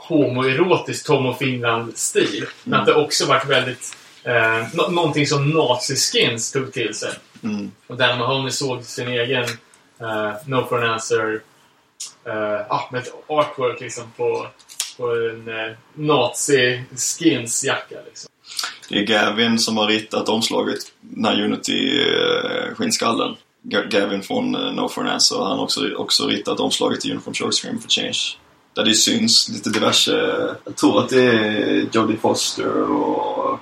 homoerotisk 0.09 1.07
Tom 1.07 1.27
och 1.27 1.39
Finland-stil. 1.39 2.45
Men 2.65 2.81
att 2.81 2.87
det 2.87 2.95
också 2.95 3.27
varit 3.27 3.47
väldigt 3.47 3.97
Eh, 4.27 4.67
nå- 4.75 4.89
någonting 4.89 5.27
som 5.27 5.51
Nazi-skins 5.51 6.53
tog 6.53 6.73
till 6.73 6.95
sig. 6.95 7.13
Mm. 7.43 7.73
Och 7.87 7.97
Dan 7.97 8.19
Mahoney 8.19 8.51
såg 8.51 8.85
sin 8.85 9.09
egen 9.09 9.45
eh, 10.01 10.33
No 10.47 10.67
for 10.69 10.85
an 10.85 10.91
answer 10.91 11.41
eh, 12.27 12.61
ah, 12.69 12.89
med 12.93 13.01
ett 13.03 13.13
artwork 13.27 13.81
liksom 13.81 14.05
på, 14.17 14.47
på 14.97 15.07
en 15.15 15.49
eh, 15.49 15.73
Nazi-skins-jacka. 15.95 17.97
Liksom. 18.07 18.31
Det 18.89 18.99
är 18.99 19.03
Gavin 19.07 19.59
som 19.59 19.77
har 19.77 19.87
ritat 19.87 20.29
omslaget, 20.29 20.79
den 21.01 21.25
här 21.25 21.43
Unity-skinnskallen. 21.45 23.37
Gavin 23.63 24.23
från 24.23 24.55
eh, 24.55 24.73
No 24.73 24.89
For 24.89 25.01
An 25.03 25.09
Answer. 25.09 25.37
Han 25.37 25.59
har 25.59 25.65
också, 25.65 25.95
också 25.97 26.27
ritat 26.27 26.61
omslaget 26.61 27.01
till 27.01 27.11
Uniform 27.13 27.35
Show 27.35 27.51
Scream 27.51 27.81
for 27.81 27.89
Change. 27.89 28.19
Där 28.77 28.85
det 28.85 28.95
syns 28.95 29.49
lite 29.49 29.71
diverse... 29.71 30.13
Jag 30.65 30.77
tror 30.77 31.01
att 31.05 31.09
det 31.09 31.23
är 31.23 31.89
Jodie 31.93 32.17
Foster 32.17 32.83
och 32.91 33.59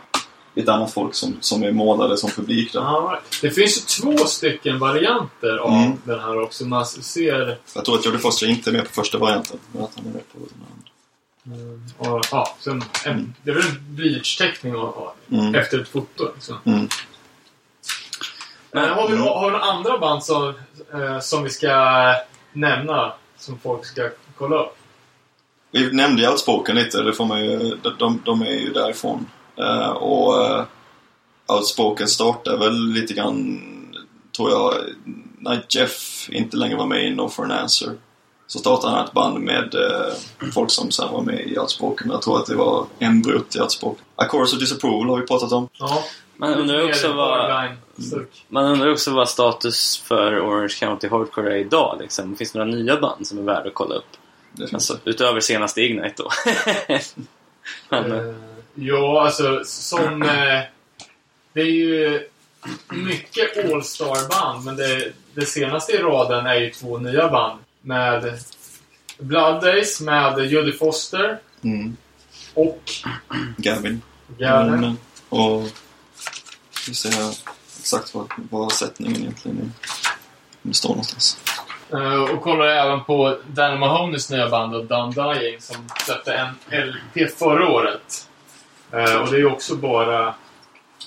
lite 0.54 0.72
annat 0.72 0.92
folk 0.92 1.14
som, 1.14 1.36
som 1.40 1.62
är 1.62 1.72
målade 1.72 2.16
som 2.16 2.30
publik 2.30 2.72
där. 2.72 2.80
Ja, 2.80 3.20
det 3.42 3.50
finns 3.50 3.78
ju 3.78 4.02
två 4.02 4.16
stycken 4.24 4.78
varianter 4.78 5.56
av 5.56 5.70
Mm. 5.72 5.92
den 6.04 6.20
här 6.20 6.40
också. 6.42 6.64
Man 6.64 6.86
ser... 6.86 7.58
Jag 7.74 7.84
tror 7.84 7.98
att 7.98 8.04
Jodie 8.04 8.18
Foster 8.18 8.46
inte 8.46 8.70
är 8.70 8.72
med 8.72 8.84
på 8.84 8.90
första 8.92 9.18
varianten, 9.18 9.58
men 9.72 9.82
att 9.84 9.90
han 9.96 10.06
är 10.06 10.10
med 10.10 10.32
på 10.32 10.38
den 10.38 10.48
andra. 10.66 12.14
Och, 12.16 12.24
ja, 12.30 12.56
sen, 12.60 12.84
en, 13.04 13.34
det 13.42 13.50
är 13.50 13.54
väl 13.54 13.64
en 14.62 14.76
av- 14.76 15.10
Mm. 15.32 15.54
efter 15.54 15.80
ett 15.80 15.88
foto. 15.88 16.28
Liksom. 16.34 16.56
Mm. 16.64 16.88
Men 18.72 18.88
har 18.88 19.08
vi, 19.08 19.16
har 19.16 19.46
vi 19.46 19.52
några 19.52 19.60
andra 19.64 19.98
band 19.98 20.24
som, 20.24 20.54
eh, 20.94 21.20
som 21.20 21.42
vi 21.44 21.50
ska 21.50 21.68
nämna? 22.52 23.12
Som 23.38 23.58
folk 23.58 23.86
ska 23.86 24.10
kolla 24.38 24.56
upp? 24.62 24.76
Vi 25.74 25.92
nämnde 25.92 26.22
ju 26.22 26.28
Outspoken 26.28 26.76
lite, 26.76 27.02
det 27.02 27.12
får 27.12 27.24
man 27.24 27.44
ju, 27.44 27.58
de, 27.82 27.92
de, 27.98 28.22
de 28.24 28.42
är 28.42 28.60
ju 28.60 28.72
därifrån. 28.72 29.26
Eh, 29.56 29.88
och 29.90 30.34
uh, 30.34 30.64
Outspoken 31.46 32.08
startade 32.08 32.56
väl 32.56 32.88
lite 32.92 33.14
grann, 33.14 33.60
tror 34.36 34.50
jag, 34.50 34.74
när 35.38 35.66
Jeff 35.68 36.28
inte 36.32 36.56
längre 36.56 36.76
var 36.76 36.86
med 36.86 37.06
i 37.06 37.10
No 37.14 37.28
for 37.28 37.44
an 37.44 37.50
Answer. 37.50 37.90
Så 38.46 38.58
startade 38.58 38.96
han 38.96 39.04
ett 39.04 39.12
band 39.12 39.40
med 39.40 39.74
eh, 39.74 40.50
folk 40.52 40.70
som 40.70 40.90
sen 40.90 41.12
var 41.12 41.22
med 41.22 41.40
i 41.40 41.58
Outspoken. 41.58 42.10
Jag 42.10 42.22
tror 42.22 42.38
att 42.38 42.46
det 42.46 42.56
var 42.56 42.86
embryot 42.98 43.50
till 43.50 43.62
Outspoken. 43.62 44.04
A 44.16 44.24
Chorus 44.28 44.52
of 44.52 44.60
Disapproval 44.60 45.08
har 45.08 45.16
vi 45.20 45.26
pratat 45.26 45.52
om. 45.52 45.68
Ja, 45.78 46.04
Man 46.36 46.54
undrar 46.54 46.88
också 46.88 47.12
vad... 47.12 47.68
Man 48.48 48.64
undrar 48.64 48.92
också 48.92 49.14
vad 49.14 49.28
status 49.28 50.02
för 50.04 50.40
Orange 50.40 50.74
County 50.80 51.08
Hardcore 51.08 51.52
är 51.52 51.56
idag. 51.56 51.96
Liksom. 52.00 52.36
Finns 52.36 52.52
det 52.52 52.58
några 52.58 52.70
nya 52.70 53.00
band 53.00 53.26
som 53.26 53.38
är 53.38 53.42
värda 53.42 53.68
att 53.68 53.74
kolla 53.74 53.94
upp? 53.94 54.16
Alltså, 54.72 54.98
utöver 55.04 55.40
senaste 55.40 55.80
Ignite 55.82 56.22
då. 56.22 56.30
Men, 57.88 58.12
Eh, 58.12 58.34
ja, 58.74 59.24
alltså 59.24 59.60
som... 59.64 60.22
Eh, 60.22 60.60
det 61.52 61.60
är 61.60 61.64
ju 61.64 62.28
mycket 62.88 63.72
All-Star-band, 63.72 64.64
men 64.64 64.76
det, 64.76 65.12
det 65.34 65.46
senaste 65.46 65.92
i 65.92 65.98
raden 65.98 66.46
är 66.46 66.54
ju 66.54 66.70
två 66.70 66.98
nya 66.98 67.28
band. 67.28 67.60
Med 67.80 68.38
Blood 69.18 69.62
Days 69.62 70.00
med 70.00 70.38
Jodie 70.38 70.72
Foster 70.72 71.38
Mm. 71.62 71.96
och 72.54 72.82
Gavin. 73.56 74.02
Gavin. 74.38 74.74
Mm, 74.74 74.96
och... 75.28 75.68
Vi 76.88 76.94
ser 76.94 77.10
här 77.12 77.34
exakt 77.80 78.14
vad, 78.14 78.30
vad 78.50 78.72
sättningen 78.72 79.16
egentligen 79.16 79.58
är. 79.58 79.62
Om 79.62 79.70
det 80.62 80.74
står 80.74 80.88
någonstans. 80.88 81.38
Eh, 81.92 82.22
och 82.22 82.42
kollar 82.42 82.66
även 82.66 83.04
på 83.04 83.38
Dan 83.46 83.78
Mahoneys 83.78 84.30
nya 84.30 84.48
band 84.48 84.74
och 84.74 84.84
Done 84.84 85.12
Dying 85.12 85.60
som 85.60 85.76
släppte 86.04 86.32
en 86.34 86.54
LP 86.88 87.38
förra 87.38 87.68
året. 87.68 88.28
Eh, 88.90 89.16
och 89.16 89.30
det 89.30 89.38
är 89.38 89.52
också 89.52 89.76
bara... 89.76 90.34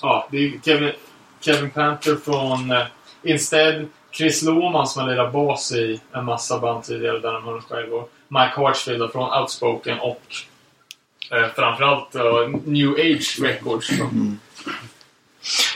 Ja, 0.02 0.28
det 0.30 0.36
är 0.36 0.60
Kevin, 0.64 0.92
Kevin 1.40 1.70
Panther 1.70 2.16
från 2.16 2.70
uh, 2.70 2.84
Instead, 3.22 3.86
Chris 4.12 4.42
Lohman 4.42 4.86
som 4.86 5.02
har 5.02 5.10
lirat 5.10 5.32
bas 5.32 5.72
i 5.72 6.00
en 6.12 6.24
massa 6.24 6.58
band 6.58 6.84
tidigare, 6.84 7.18
Dan 7.18 7.42
Mahoney 7.42 7.62
själv, 7.62 7.92
och 7.92 8.10
Mike 8.28 8.52
Hartsfield 8.56 9.12
från 9.12 9.40
Outspoken 9.40 9.98
och 10.00 10.22
uh, 11.32 11.46
framförallt 11.56 12.16
uh, 12.16 12.48
New 12.64 12.90
Age 12.90 13.38
Records. 13.42 13.90
Mm. 13.90 14.38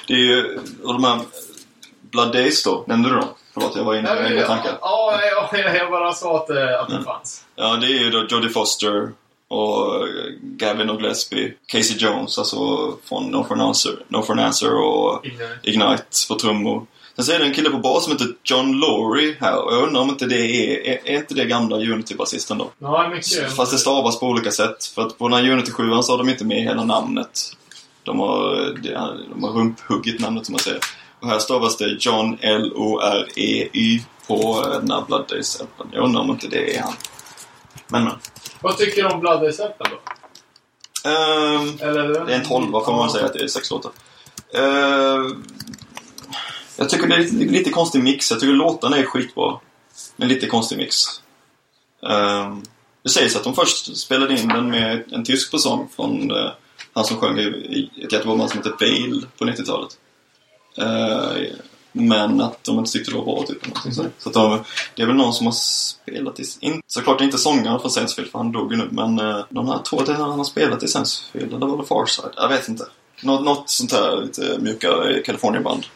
Det 0.06 0.14
är 0.14 0.18
ju... 0.18 0.58
Och 0.82 0.92
de 0.92 1.04
här... 1.04 1.20
Blood 2.00 2.32
Days 2.32 2.62
då, 2.64 2.84
nämnde 2.86 3.08
du 3.08 3.14
dem? 3.14 3.28
Förlåt, 3.54 3.76
jag 3.76 3.84
var 3.84 3.94
inne 3.94 4.08
Ja, 4.08 4.28
egna 4.28 4.46
tankar. 4.46 4.78
ja, 4.80 5.20
ja, 5.22 5.48
ja, 5.58 5.74
jag 5.74 5.90
bara 5.90 6.12
sa 6.12 6.36
att, 6.36 6.50
eh, 6.50 6.56
att 6.80 6.88
det 6.88 6.94
Mm. 6.94 7.04
fanns. 7.04 7.44
Ja, 7.56 7.76
det 7.76 7.86
är 7.86 7.98
ju 8.04 8.10
då 8.10 8.26
Jodie 8.30 8.48
Foster 8.50 9.10
och 9.48 10.06
Gavin 10.42 10.88
Gillespie. 10.88 11.52
Casey 11.66 11.96
Jones, 11.96 12.38
alltså 12.38 12.56
från 13.08 13.24
No 13.30 13.44
for 13.48 13.54
an 13.54 13.60
Answer, 13.60 13.92
no 14.08 14.22
for 14.22 14.32
an 14.32 14.38
answer 14.38 14.74
och 14.74 15.26
Ignite 15.62 16.02
på 16.28 16.34
trummor. 16.34 16.86
Sen 17.16 17.24
så 17.24 17.32
är 17.32 17.38
det 17.38 17.44
en 17.44 17.54
kille 17.54 17.70
på 17.70 17.78
bas 17.78 18.04
som 18.04 18.12
heter 18.12 18.26
John 18.44 18.80
Laurie 18.80 19.36
här 19.40 19.64
och 19.64 19.72
jag 19.74 19.82
undrar 19.82 20.00
om 20.02 20.08
inte 20.08 20.26
det 20.26 20.36
är, 20.46 20.86
är, 20.90 20.98
är 21.04 21.16
inte 21.16 21.34
det 21.34 21.44
gamla 21.44 21.76
Unity-basisten 21.76 22.58
då? 22.58 22.70
Ja, 22.78 23.08
mycket. 23.08 23.56
Fast 23.56 23.72
det 23.72 23.78
stavas 23.78 24.20
på 24.20 24.26
olika 24.26 24.50
sätt. 24.50 24.84
För 24.84 25.02
att 25.02 25.18
på 25.18 25.28
den 25.28 25.38
här 25.44 25.52
Unity 25.52 25.70
7 25.72 26.02
så 26.02 26.12
har 26.12 26.18
de 26.18 26.28
inte 26.28 26.44
med 26.44 26.62
hela 26.62 26.84
namnet. 26.84 27.40
De 28.02 28.18
har, 28.20 28.56
de 29.34 29.44
har 29.44 29.50
rumphuggit 29.52 30.20
namnet 30.20 30.46
som 30.46 30.52
man 30.52 30.58
säger. 30.60 30.80
Och 31.22 31.28
här 31.28 31.38
stavas 31.38 31.76
det 31.76 31.96
John 32.00 32.38
L-O-R-E-Y 32.40 34.00
på 34.26 34.62
den 34.80 34.90
här 34.90 35.04
Blood 35.06 35.28
days 35.28 35.60
-appen. 35.60 35.86
Jag 35.92 36.04
undrar 36.04 36.20
om 36.20 36.30
inte 36.30 36.48
det 36.48 36.76
är 36.76 36.82
han. 36.82 36.94
Men 37.88 38.04
men. 38.04 38.14
Vad 38.60 38.78
tycker 38.78 39.02
du 39.02 39.08
om 39.08 39.20
Blood 39.20 39.42
Days-appen 39.42 39.86
då? 39.90 40.00
Ehm, 41.10 41.78
Eller, 41.80 42.24
det 42.26 42.34
är 42.34 42.38
en 42.38 42.44
tolva 42.44 42.84
får 42.84 42.92
man 42.92 43.10
säga 43.10 43.26
att 43.26 43.32
det 43.32 43.42
är 43.42 43.46
sex 43.46 43.70
låtar. 43.70 43.92
Ehm, 44.54 45.44
jag 46.76 46.90
tycker 46.90 47.06
det 47.06 47.14
är 47.14 47.18
lite, 47.18 47.36
lite 47.36 47.70
konstig 47.70 48.02
mix. 48.02 48.30
Jag 48.30 48.40
tycker 48.40 48.52
låtarna 48.52 48.96
är 48.96 49.04
skitbra. 49.04 49.58
Men 50.16 50.28
lite 50.28 50.46
konstig 50.46 50.78
mix. 50.78 50.96
Ehm, 52.08 52.62
det 53.02 53.08
sägs 53.08 53.36
att 53.36 53.44
de 53.44 53.54
först 53.54 53.96
spelade 53.96 54.40
in 54.40 54.48
den 54.48 54.70
med 54.70 55.12
en 55.12 55.24
tysk 55.24 55.60
sång 55.60 55.88
från 55.96 56.30
eh, 56.30 56.50
han 56.92 57.04
som 57.04 57.16
sjöng 57.16 57.38
i, 57.38 57.42
i 57.42 58.04
ett 58.04 58.12
Göteborgsband 58.12 58.50
som 58.50 58.58
heter 58.58 58.76
Bale 58.78 59.26
på 59.38 59.44
90-talet. 59.44 59.98
Ehm, 60.78 61.46
men 61.92 62.40
att 62.40 62.64
de 62.64 62.78
inte 62.78 62.92
tyckte 62.92 63.10
det 63.10 63.16
var 63.16 63.24
bra 63.24 63.42
typ. 63.46 63.66
någonting 63.66 63.92
sånt. 63.92 64.14
Så 64.18 64.30
de, 64.30 64.60
det 64.94 65.02
är 65.02 65.06
väl 65.06 65.16
någon 65.16 65.32
som 65.34 65.46
har 65.46 65.52
spelat 65.52 66.40
i... 66.40 66.44
In, 66.60 66.82
såklart 66.86 67.20
inte 67.20 67.38
sångaren 67.38 67.80
från 67.80 67.90
Sensefield 67.90 68.30
för 68.30 68.38
han 68.38 68.52
dog 68.52 68.72
ju 68.72 68.78
nu. 68.78 68.88
Men 68.90 69.18
eh, 69.18 69.38
de 69.48 69.68
här, 69.68 70.04
det 70.06 70.12
är 70.12 70.16
han 70.16 70.38
har 70.38 70.44
spelat 70.44 70.82
i 70.82 70.88
Sensefield. 70.88 71.54
Eller 71.54 71.66
var 71.66 71.76
det 71.76 71.84
Farside? 71.84 72.32
Jag 72.36 72.48
vet 72.48 72.68
inte. 72.68 72.84
Något, 73.22 73.44
något 73.44 73.70
sånt 73.70 73.92
här 73.92 74.16
lite 74.22 74.58
mjukare 74.58 75.20
California-band. 75.22 75.86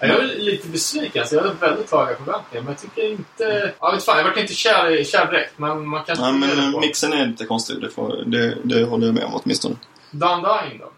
Ja, 0.00 0.06
Jag 0.06 0.18
är 0.18 0.38
lite 0.38 0.68
besviken. 0.68 1.20
Alltså, 1.20 1.36
jag 1.36 1.42
hade 1.42 1.54
väldigt 1.54 1.90
höga 1.90 2.16
förväntningar. 2.16 2.64
Men 2.64 2.66
jag 2.66 2.78
tycker 2.78 3.10
inte... 3.10 3.74
Jag 3.80 3.92
vet 3.94 4.04
fan, 4.04 4.18
jag 4.18 4.24
vart 4.24 4.36
inte 4.36 4.54
kär, 4.54 5.04
kär 5.04 5.26
direkt. 5.30 5.58
Men 5.58 5.88
man 5.88 6.04
kan 6.04 6.16
Nej 6.20 6.32
men 6.32 6.66
eh, 6.66 6.72
på. 6.72 6.80
mixen 6.80 7.12
är 7.12 7.26
lite 7.26 7.44
konstig. 7.44 7.80
Det, 7.80 7.90
får, 7.90 8.22
det, 8.26 8.56
det 8.62 8.84
håller 8.84 9.06
jag 9.06 9.14
med 9.14 9.24
om 9.24 9.40
åtminstone. 9.44 9.76
Done 10.10 10.48
Dying 10.48 10.78
då? 10.78 10.92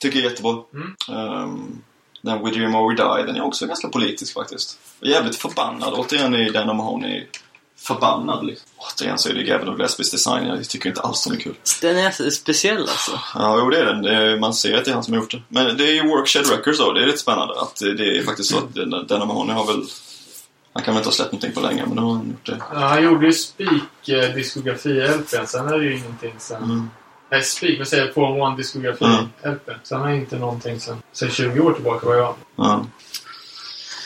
Tycker 0.00 0.18
jag 0.18 0.26
är 0.26 0.30
jättebra. 0.30 0.56
Mm. 0.74 1.42
Um, 1.42 1.82
den 2.22 2.44
We 2.44 2.50
Dream 2.50 2.74
or 2.74 2.90
We 2.90 2.94
Die, 2.96 3.26
den 3.26 3.36
är 3.36 3.42
också 3.44 3.66
ganska 3.66 3.88
politisk 3.88 4.34
faktiskt. 4.34 4.78
Och 5.00 5.06
jävligt 5.06 5.36
förbannad. 5.36 5.94
Återigen 5.94 6.34
är 6.34 6.50
Dan 6.52 6.70
O'Mahony 6.70 7.26
förbannad 7.80 8.46
liksom. 8.46 8.68
Återigen 8.76 9.18
så 9.18 9.28
är 9.28 9.34
det 9.34 9.42
Gavin 9.42 9.68
och 9.68 9.78
Gillespies 9.78 10.10
design. 10.10 10.46
Jag 10.46 10.68
tycker 10.68 10.88
inte 10.88 11.00
alls 11.00 11.24
de 11.24 11.32
är 11.32 11.40
kul. 11.40 11.54
den 11.80 11.98
är 11.98 12.10
så 12.10 12.30
speciell 12.30 12.80
alltså. 12.80 13.20
Ja, 13.34 13.58
jo 13.58 13.70
det 13.70 13.78
är 13.78 13.84
den. 13.84 14.02
Det 14.02 14.16
är, 14.16 14.38
man 14.38 14.54
ser 14.54 14.78
att 14.78 14.84
det 14.84 14.90
är 14.90 14.94
han 14.94 15.04
som 15.04 15.14
har 15.14 15.20
gjort 15.20 15.30
det. 15.30 15.42
Men 15.48 15.76
det 15.76 15.88
är 15.88 15.92
ju 15.92 16.08
Workshed 16.08 16.50
Records 16.50 16.78
då. 16.78 16.92
Det 16.92 17.02
är 17.02 17.06
lite 17.06 17.18
spännande. 17.18 17.60
Att 17.60 17.76
det, 17.76 18.18
är 18.18 18.22
faktiskt 18.22 18.50
så 18.50 18.58
att 18.58 18.74
Dan 18.74 19.22
O'Mahony 19.22 19.52
har 19.52 19.66
väl... 19.66 19.86
Han 20.72 20.82
kan 20.82 20.94
väl 20.94 21.00
inte 21.00 21.08
ha 21.08 21.14
släppt 21.14 21.32
någonting 21.32 21.52
på 21.52 21.60
länge, 21.60 21.86
men 21.86 21.96
då 21.96 22.02
har 22.02 22.12
han 22.12 22.28
gjort 22.28 22.46
det. 22.46 22.62
Ja, 22.72 22.78
han 22.78 23.04
gjorde 23.04 23.26
ju 23.26 23.32
Speak 23.32 24.08
eh, 24.08 24.34
diskografi-LPn. 24.34 25.46
Sen 25.46 25.68
är 25.68 25.78
det 25.78 25.84
ju 25.84 25.96
ingenting 25.96 26.34
sen... 26.38 26.64
Mm. 26.64 26.90
Nej, 27.30 27.42
Speak, 27.42 27.78
vad 27.78 27.88
säger 27.88 28.04
jag? 28.04 28.14
Form 28.14 28.52
1 28.52 28.58
diskografi-LPn. 28.58 29.78
Sen 29.82 30.02
är 30.02 30.08
det 30.08 30.16
inte 30.16 30.38
någonting 30.38 30.80
sen, 30.80 31.02
sen 31.12 31.30
20 31.30 31.60
år 31.60 31.72
tillbaka 31.72 32.06
vad 32.06 32.18
jag... 32.18 32.34
Ja. 32.56 32.86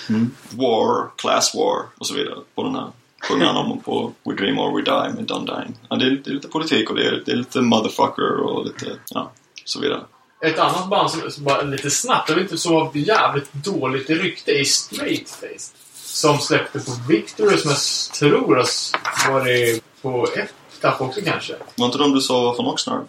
Mm. 0.09 0.30
War, 0.51 1.16
Class 1.16 1.55
War 1.55 1.82
och 1.98 2.06
så 2.06 2.14
vidare 2.14 2.38
på 2.55 2.62
den 2.62 2.74
här. 2.74 2.88
Sjunger 3.28 3.46
han 3.46 3.56
om 3.56 3.80
på 3.80 4.12
We 4.24 4.34
Dream 4.34 4.59
or 4.59 4.76
We 4.76 4.82
Die 4.82 5.14
med 5.14 5.24
Done 5.24 5.46
Dying. 5.46 5.76
Ja, 5.88 5.96
det, 5.96 6.06
är, 6.06 6.10
det 6.10 6.30
är 6.30 6.34
lite 6.34 6.48
politik 6.48 6.90
och 6.90 6.96
det 6.96 7.06
är, 7.06 7.22
det 7.26 7.32
är 7.32 7.36
lite 7.36 7.60
motherfucker 7.60 8.40
och 8.40 8.64
lite, 8.64 8.86
ja, 9.10 9.30
så 9.64 9.80
vidare. 9.80 10.01
Ett 10.40 10.59
annat 10.59 10.88
band 10.88 11.10
som, 11.10 11.30
som 11.30 11.44
bara 11.44 11.62
lite 11.62 11.90
snabbt, 11.90 12.28
jag 12.28 12.36
vet 12.36 12.42
inte, 12.42 12.59
som 12.59 12.72
har 12.72 12.90
jävligt 12.94 13.52
dåligt 13.52 14.10
rykte 14.10 14.52
är 14.52 14.64
Straight 14.64 15.28
Face. 15.30 15.76
Som 15.94 16.38
släppte 16.38 16.78
på 16.78 16.90
Victory 17.09 17.56
som 17.56 17.70
jag 17.70 17.78
tror 18.18 18.56
har 18.56 19.32
varit 19.32 19.84
på 20.02 20.28
ett 20.36 20.55
tapp 20.90 21.01
också 21.01 21.20
kanske. 21.24 21.55
Var 21.77 21.86
inte 21.86 21.98
de 21.98 22.12
du 22.12 22.20
sa 22.20 22.55
från 22.56 22.66
Oxnard? 22.66 23.05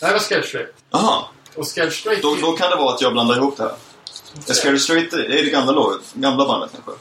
Det 0.00 0.06
här 0.06 0.12
var 0.12 0.20
Scared 0.20 0.44
Straight. 0.44 0.74
Aha, 0.90 1.28
Och 1.56 1.66
Scared 1.66 1.92
Straight... 1.92 2.22
då, 2.22 2.36
då 2.40 2.52
kan 2.52 2.70
det 2.70 2.76
vara 2.76 2.94
att 2.94 3.00
jag 3.00 3.12
blandar 3.12 3.36
ihop 3.36 3.56
det 3.56 3.62
här. 3.62 3.74
Scared 4.54 4.80
Straight, 4.80 5.10
det 5.10 5.26
är 5.26 5.44
det 5.44 5.50
gamla, 5.50 5.72
låget, 5.72 6.00
gamla 6.14 6.46
bandet 6.46 6.70
kanske? 6.72 6.92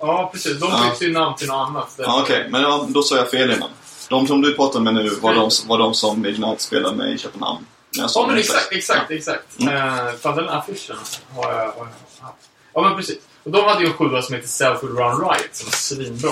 Ja, 0.00 0.30
precis. 0.32 0.60
De 0.60 0.68
Ja. 0.70 0.90
bytte 0.90 1.04
ju 1.04 1.12
namn 1.12 1.36
till 1.36 1.48
något 1.48 1.68
annat. 1.68 1.94
Ja, 1.98 2.20
okej. 2.22 2.48
Men 2.50 2.62
ja, 2.62 2.86
då 2.88 3.02
sa 3.02 3.16
jag 3.16 3.30
fel 3.30 3.50
innan. 3.50 3.68
De 4.08 4.26
som 4.26 4.40
du 4.42 4.54
pratar 4.54 4.80
med 4.80 4.94
nu 4.94 5.08
var 5.10 5.34
de, 5.34 5.50
var 5.66 5.78
de 5.78 5.94
som 5.94 6.26
Ignite 6.26 6.62
spelade 6.62 6.96
med 6.96 7.12
i 7.14 7.18
Köpenhamn. 7.18 7.66
Ja, 7.90 8.08
men 8.26 8.34
det 8.34 8.40
exakt, 8.40 8.58
först. 8.60 8.72
exakt, 8.72 9.10
exakt. 9.10 9.60
Mm. 9.60 9.76
Eh, 9.76 10.12
fan, 10.20 10.36
den 10.36 10.48
affischen 10.48 10.96
har 11.36 11.52
jag, 11.52 11.58
har 11.58 11.64
jag 11.76 12.24
haft. 12.26 12.36
Ja, 12.74 12.80
men 12.82 12.96
precis. 12.96 13.18
Och 13.44 13.50
de 13.50 13.64
hade 13.64 13.80
ju 13.80 13.86
en 13.86 13.92
skiva 13.92 14.22
som 14.22 14.34
heter 14.34 14.48
Self 14.48 14.82
Will 14.82 14.90
Run 14.90 15.20
Riot 15.20 15.48
som 15.54 15.68
är 15.68 15.72
svinbra. 15.76 16.30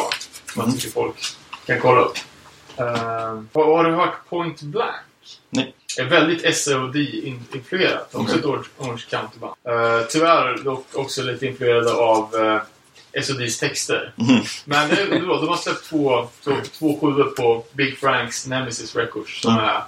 Som 0.52 0.62
Mm. 0.62 0.72
jag 0.74 0.80
tycker 0.80 0.92
folk 0.94 1.14
kan 1.66 1.80
kolla 1.80 2.00
upp. 2.00 2.18
Uh, 2.80 3.42
har 3.52 3.84
du 3.84 3.90
hört 3.90 4.28
Point 4.28 4.62
Blank? 4.62 4.94
Nej. 5.50 5.74
är 5.98 6.04
väldigt 6.04 6.56
SOD-influerat. 6.56 8.14
Också 8.14 8.18
Okej. 8.20 8.38
ett 8.38 8.44
Orange, 8.44 8.66
Orange 8.78 9.04
County-band. 9.10 9.54
Uh, 9.68 10.06
tyvärr 10.08 10.58
dock 10.64 10.86
också 10.94 11.22
lite 11.22 11.46
influerade 11.46 11.92
av 11.92 12.34
uh, 12.34 12.60
SODs 13.22 13.58
texter. 13.58 14.12
Mhm. 14.16 14.42
Men 14.64 14.88
det, 14.88 15.04
var, 15.26 15.36
de 15.40 15.48
har 15.48 15.56
släppt 15.56 15.84
två, 15.84 16.28
två, 16.44 16.52
två 16.78 16.98
skivor 17.00 17.24
på 17.24 17.64
Big 17.72 17.98
Franks 17.98 18.46
Nemesis 18.46 18.96
Records 18.96 19.40
som 19.42 19.52
Mm. 19.52 19.64
är, 19.64 19.82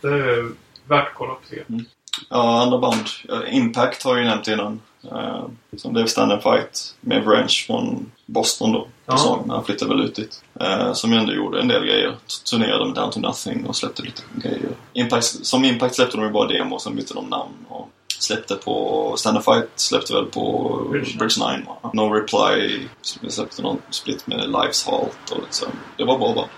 det 0.00 0.08
är 0.08 0.42
värt 0.88 1.06
att 1.08 1.14
kolla 1.14 1.32
upp 1.32 1.42
jag. 1.66 1.84
Ja, 2.28 2.62
andra 2.62 2.78
band. 2.78 3.06
Impact 3.50 4.02
har 4.02 4.10
jag 4.10 4.24
ju 4.24 4.28
nämnt 4.28 4.48
innan. 4.48 4.80
Eh, 5.12 5.44
som 5.76 5.92
blev 5.92 6.06
Stand 6.06 6.32
and 6.32 6.42
Fight 6.42 6.94
med 7.00 7.24
Wrench 7.24 7.64
från 7.66 8.10
Boston 8.26 8.72
då. 8.72 8.88
Ja. 9.06 9.12
På 9.12 9.18
sång, 9.18 9.50
han 9.50 9.64
flyttade 9.64 9.94
väl 9.94 10.04
ut 10.04 10.14
dit. 10.14 10.42
Eh, 10.60 10.92
som 10.92 11.12
ju 11.12 11.18
ändå 11.18 11.32
gjorde 11.32 11.60
en 11.60 11.68
del 11.68 11.84
grejer. 11.84 12.16
Turnerade 12.50 12.84
med 12.84 12.94
Down 12.94 13.10
to 13.10 13.20
Nothing 13.20 13.66
och 13.66 13.76
släppte 13.76 14.02
lite 14.02 14.22
grejer. 14.34 14.68
Impact, 14.92 15.46
som 15.46 15.64
Impact 15.64 15.94
släppte 15.94 16.16
de 16.16 16.26
ju 16.26 16.32
bara 16.32 16.48
demo, 16.48 16.78
sen 16.78 16.96
bytte 16.96 17.14
de 17.14 17.26
namn. 17.26 17.52
Och 17.68 17.88
släppte 18.18 18.54
på 18.54 19.12
Stand 19.16 19.36
and 19.36 19.44
Fight, 19.44 19.70
släppte 19.76 20.12
väl 20.12 20.24
på 20.24 20.80
Bridge 20.90 21.18
Bridge 21.18 21.56
9 21.56 21.66
va? 21.66 21.90
No 21.92 22.12
Reply 22.12 22.80
släppte 23.28 23.62
någon 23.62 23.78
split 23.90 24.26
med 24.26 24.46
Lives 24.46 24.86
Halt 24.86 25.30
och 25.30 25.38
så. 25.50 25.66
Det 25.96 26.04
var 26.04 26.18
bra 26.18 26.34
band. 26.34 26.48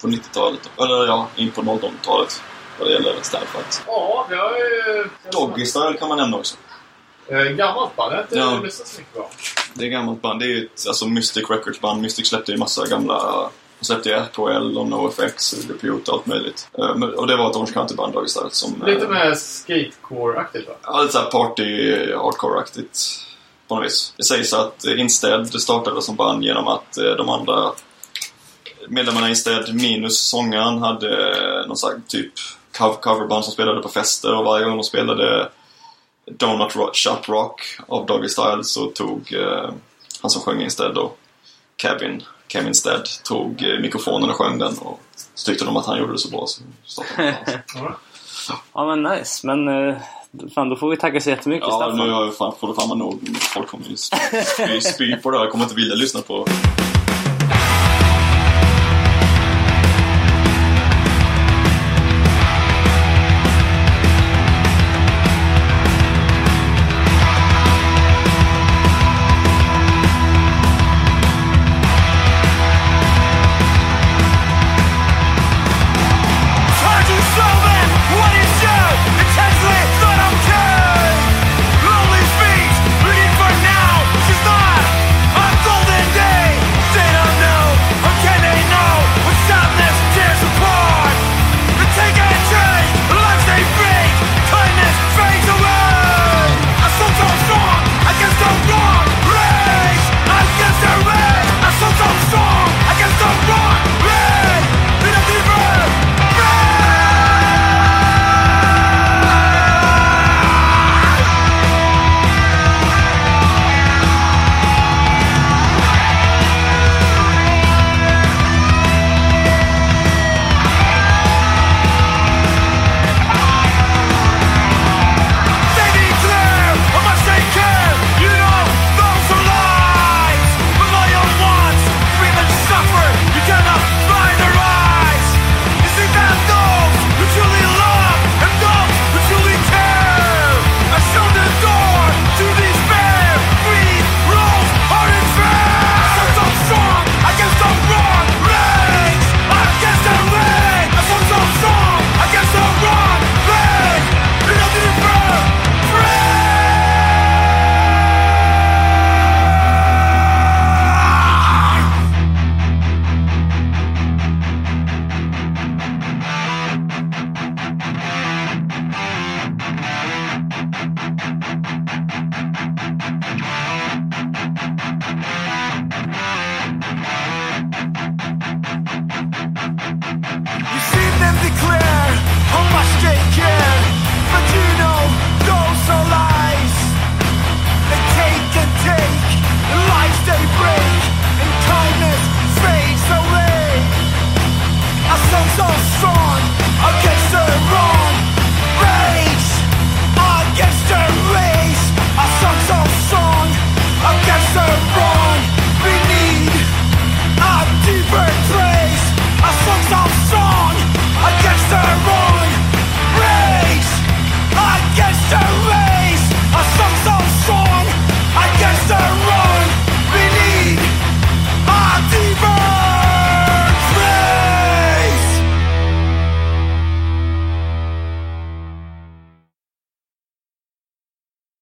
På 0.00 0.08
90-talet. 0.08 0.70
Eller 0.78 1.06
ja, 1.06 1.28
in 1.36 1.50
på 1.50 1.62
00-talet. 1.62 2.42
Vad 2.82 2.90
det 2.90 2.94
gäller 2.94 3.12
Fight. 3.22 3.82
Ja, 3.86 4.26
vi 4.30 4.36
har 4.36 4.50
ju... 4.56 5.04
Doggy 5.32 5.66
Style 5.66 5.96
kan 5.98 6.08
man 6.08 6.18
nämna 6.18 6.36
också. 6.36 6.56
Eh, 7.28 7.38
gammalt 7.42 7.96
band. 7.96 8.12
Jag 8.12 8.16
har 8.16 8.22
inte 8.22 8.36
Ja. 8.38 8.60
lyssnat 8.64 8.88
så 8.88 8.98
mycket 9.00 9.14
på. 9.14 9.28
Det 9.74 9.84
är 9.84 9.88
gammalt 9.88 10.22
band. 10.22 10.40
Det 10.40 10.46
är 10.46 10.48
ju 10.48 10.64
ett 10.64 10.84
alltså 10.88 11.06
Mystic 11.08 11.50
Records 11.50 11.80
band. 11.80 12.02
Mystic 12.02 12.26
släppte 12.28 12.52
ju 12.52 12.58
massa 12.58 12.86
gamla... 12.86 13.50
De 13.78 13.84
släppte 13.86 14.08
ju 14.08 14.14
RKL 14.14 14.78
och 14.78 14.86
NoFX, 14.88 15.50
Depute 15.50 16.10
och 16.10 16.16
allt 16.16 16.26
möjligt. 16.26 16.68
Eh, 16.78 16.84
Och 16.90 17.26
det 17.26 17.36
var 17.36 17.50
ett 17.50 17.56
Orange 17.56 17.72
County-band 17.72 18.12
Doggy 18.12 18.28
Style 18.28 18.50
som... 18.50 18.82
Lite 18.86 19.08
mer 19.08 19.34
skatecore-aktigt 19.34 20.68
va? 20.68 20.74
Ja, 20.82 21.00
lite 21.00 21.12
såhär 21.12 21.30
party 21.30 21.90
hardcore-aktigt 22.14 22.98
på 23.68 23.74
något 23.74 23.84
vis. 23.84 24.14
Det 24.16 24.24
sägs 24.24 24.52
att 24.52 24.84
Instead 24.84 25.60
startade 25.60 26.02
som 26.02 26.16
band 26.16 26.44
genom 26.44 26.68
att 26.68 26.98
eh, 26.98 27.04
de 27.04 27.28
andra 27.28 27.72
medlemmarna 28.88 29.28
Instead 29.28 29.74
minus 29.74 30.18
sångaren 30.20 30.78
hade 30.78 31.64
någon 31.68 31.76
slags 31.76 31.96
typ 32.08 32.32
coverband 32.78 33.44
som 33.44 33.52
spelade 33.52 33.82
på 33.82 33.88
fester 33.88 34.34
och 34.34 34.44
varje 34.44 34.64
gång 34.64 34.76
de 34.76 34.84
spelade 34.84 35.48
Donut 36.30 36.76
Rock, 36.76 36.96
Shut 36.96 37.28
Rock 37.28 37.60
av 37.88 38.06
Doggy 38.06 38.28
Style 38.28 38.64
så 38.64 38.86
tog 38.86 39.32
eh, 39.32 39.70
han 40.22 40.30
som 40.30 40.42
sjöng 40.42 40.60
Instead 40.60 40.94
då, 40.94 41.12
Kevin, 41.82 42.22
Kevin 42.48 42.68
Instead, 42.68 43.04
tog 43.24 43.62
eh, 43.62 43.80
mikrofonen 43.80 44.30
och 44.30 44.36
sjöng 44.36 44.58
den 44.58 44.78
och 44.78 45.00
så 45.34 45.50
tyckte 45.50 45.64
de 45.64 45.76
att 45.76 45.86
han 45.86 45.98
gjorde 45.98 46.12
det 46.12 46.18
så 46.18 46.30
bra 46.30 46.46
så 46.46 46.62
startade 46.84 47.36
de 47.74 47.80
band. 47.80 47.94
Ja 48.74 48.86
men 48.96 49.02
nice, 49.02 49.46
men 49.46 49.88
eh, 49.88 49.96
fan 50.54 50.68
då 50.68 50.76
får 50.76 50.90
vi 50.90 50.96
tacka 50.96 51.20
så 51.20 51.30
jättemycket 51.30 51.68
Ja, 51.68 51.76
Staffan. 51.76 51.96
nu 52.06 52.10
har 52.12 52.24
jag 52.24 52.36
fan, 52.36 52.52
får 52.60 52.68
det 52.68 52.74
fan 52.74 52.88
vara 52.88 52.98
nog. 52.98 53.36
Folk 53.54 53.68
kommer 53.68 53.84
ju 53.88 53.96
spy, 53.96 54.80
spy 54.80 55.16
på 55.16 55.30
det 55.30 55.36
här. 55.38 55.44
Jag 55.44 55.52
kommer 55.52 55.64
inte 55.64 55.74
vilja 55.76 55.94
lyssna 55.94 56.20
på 56.20 56.46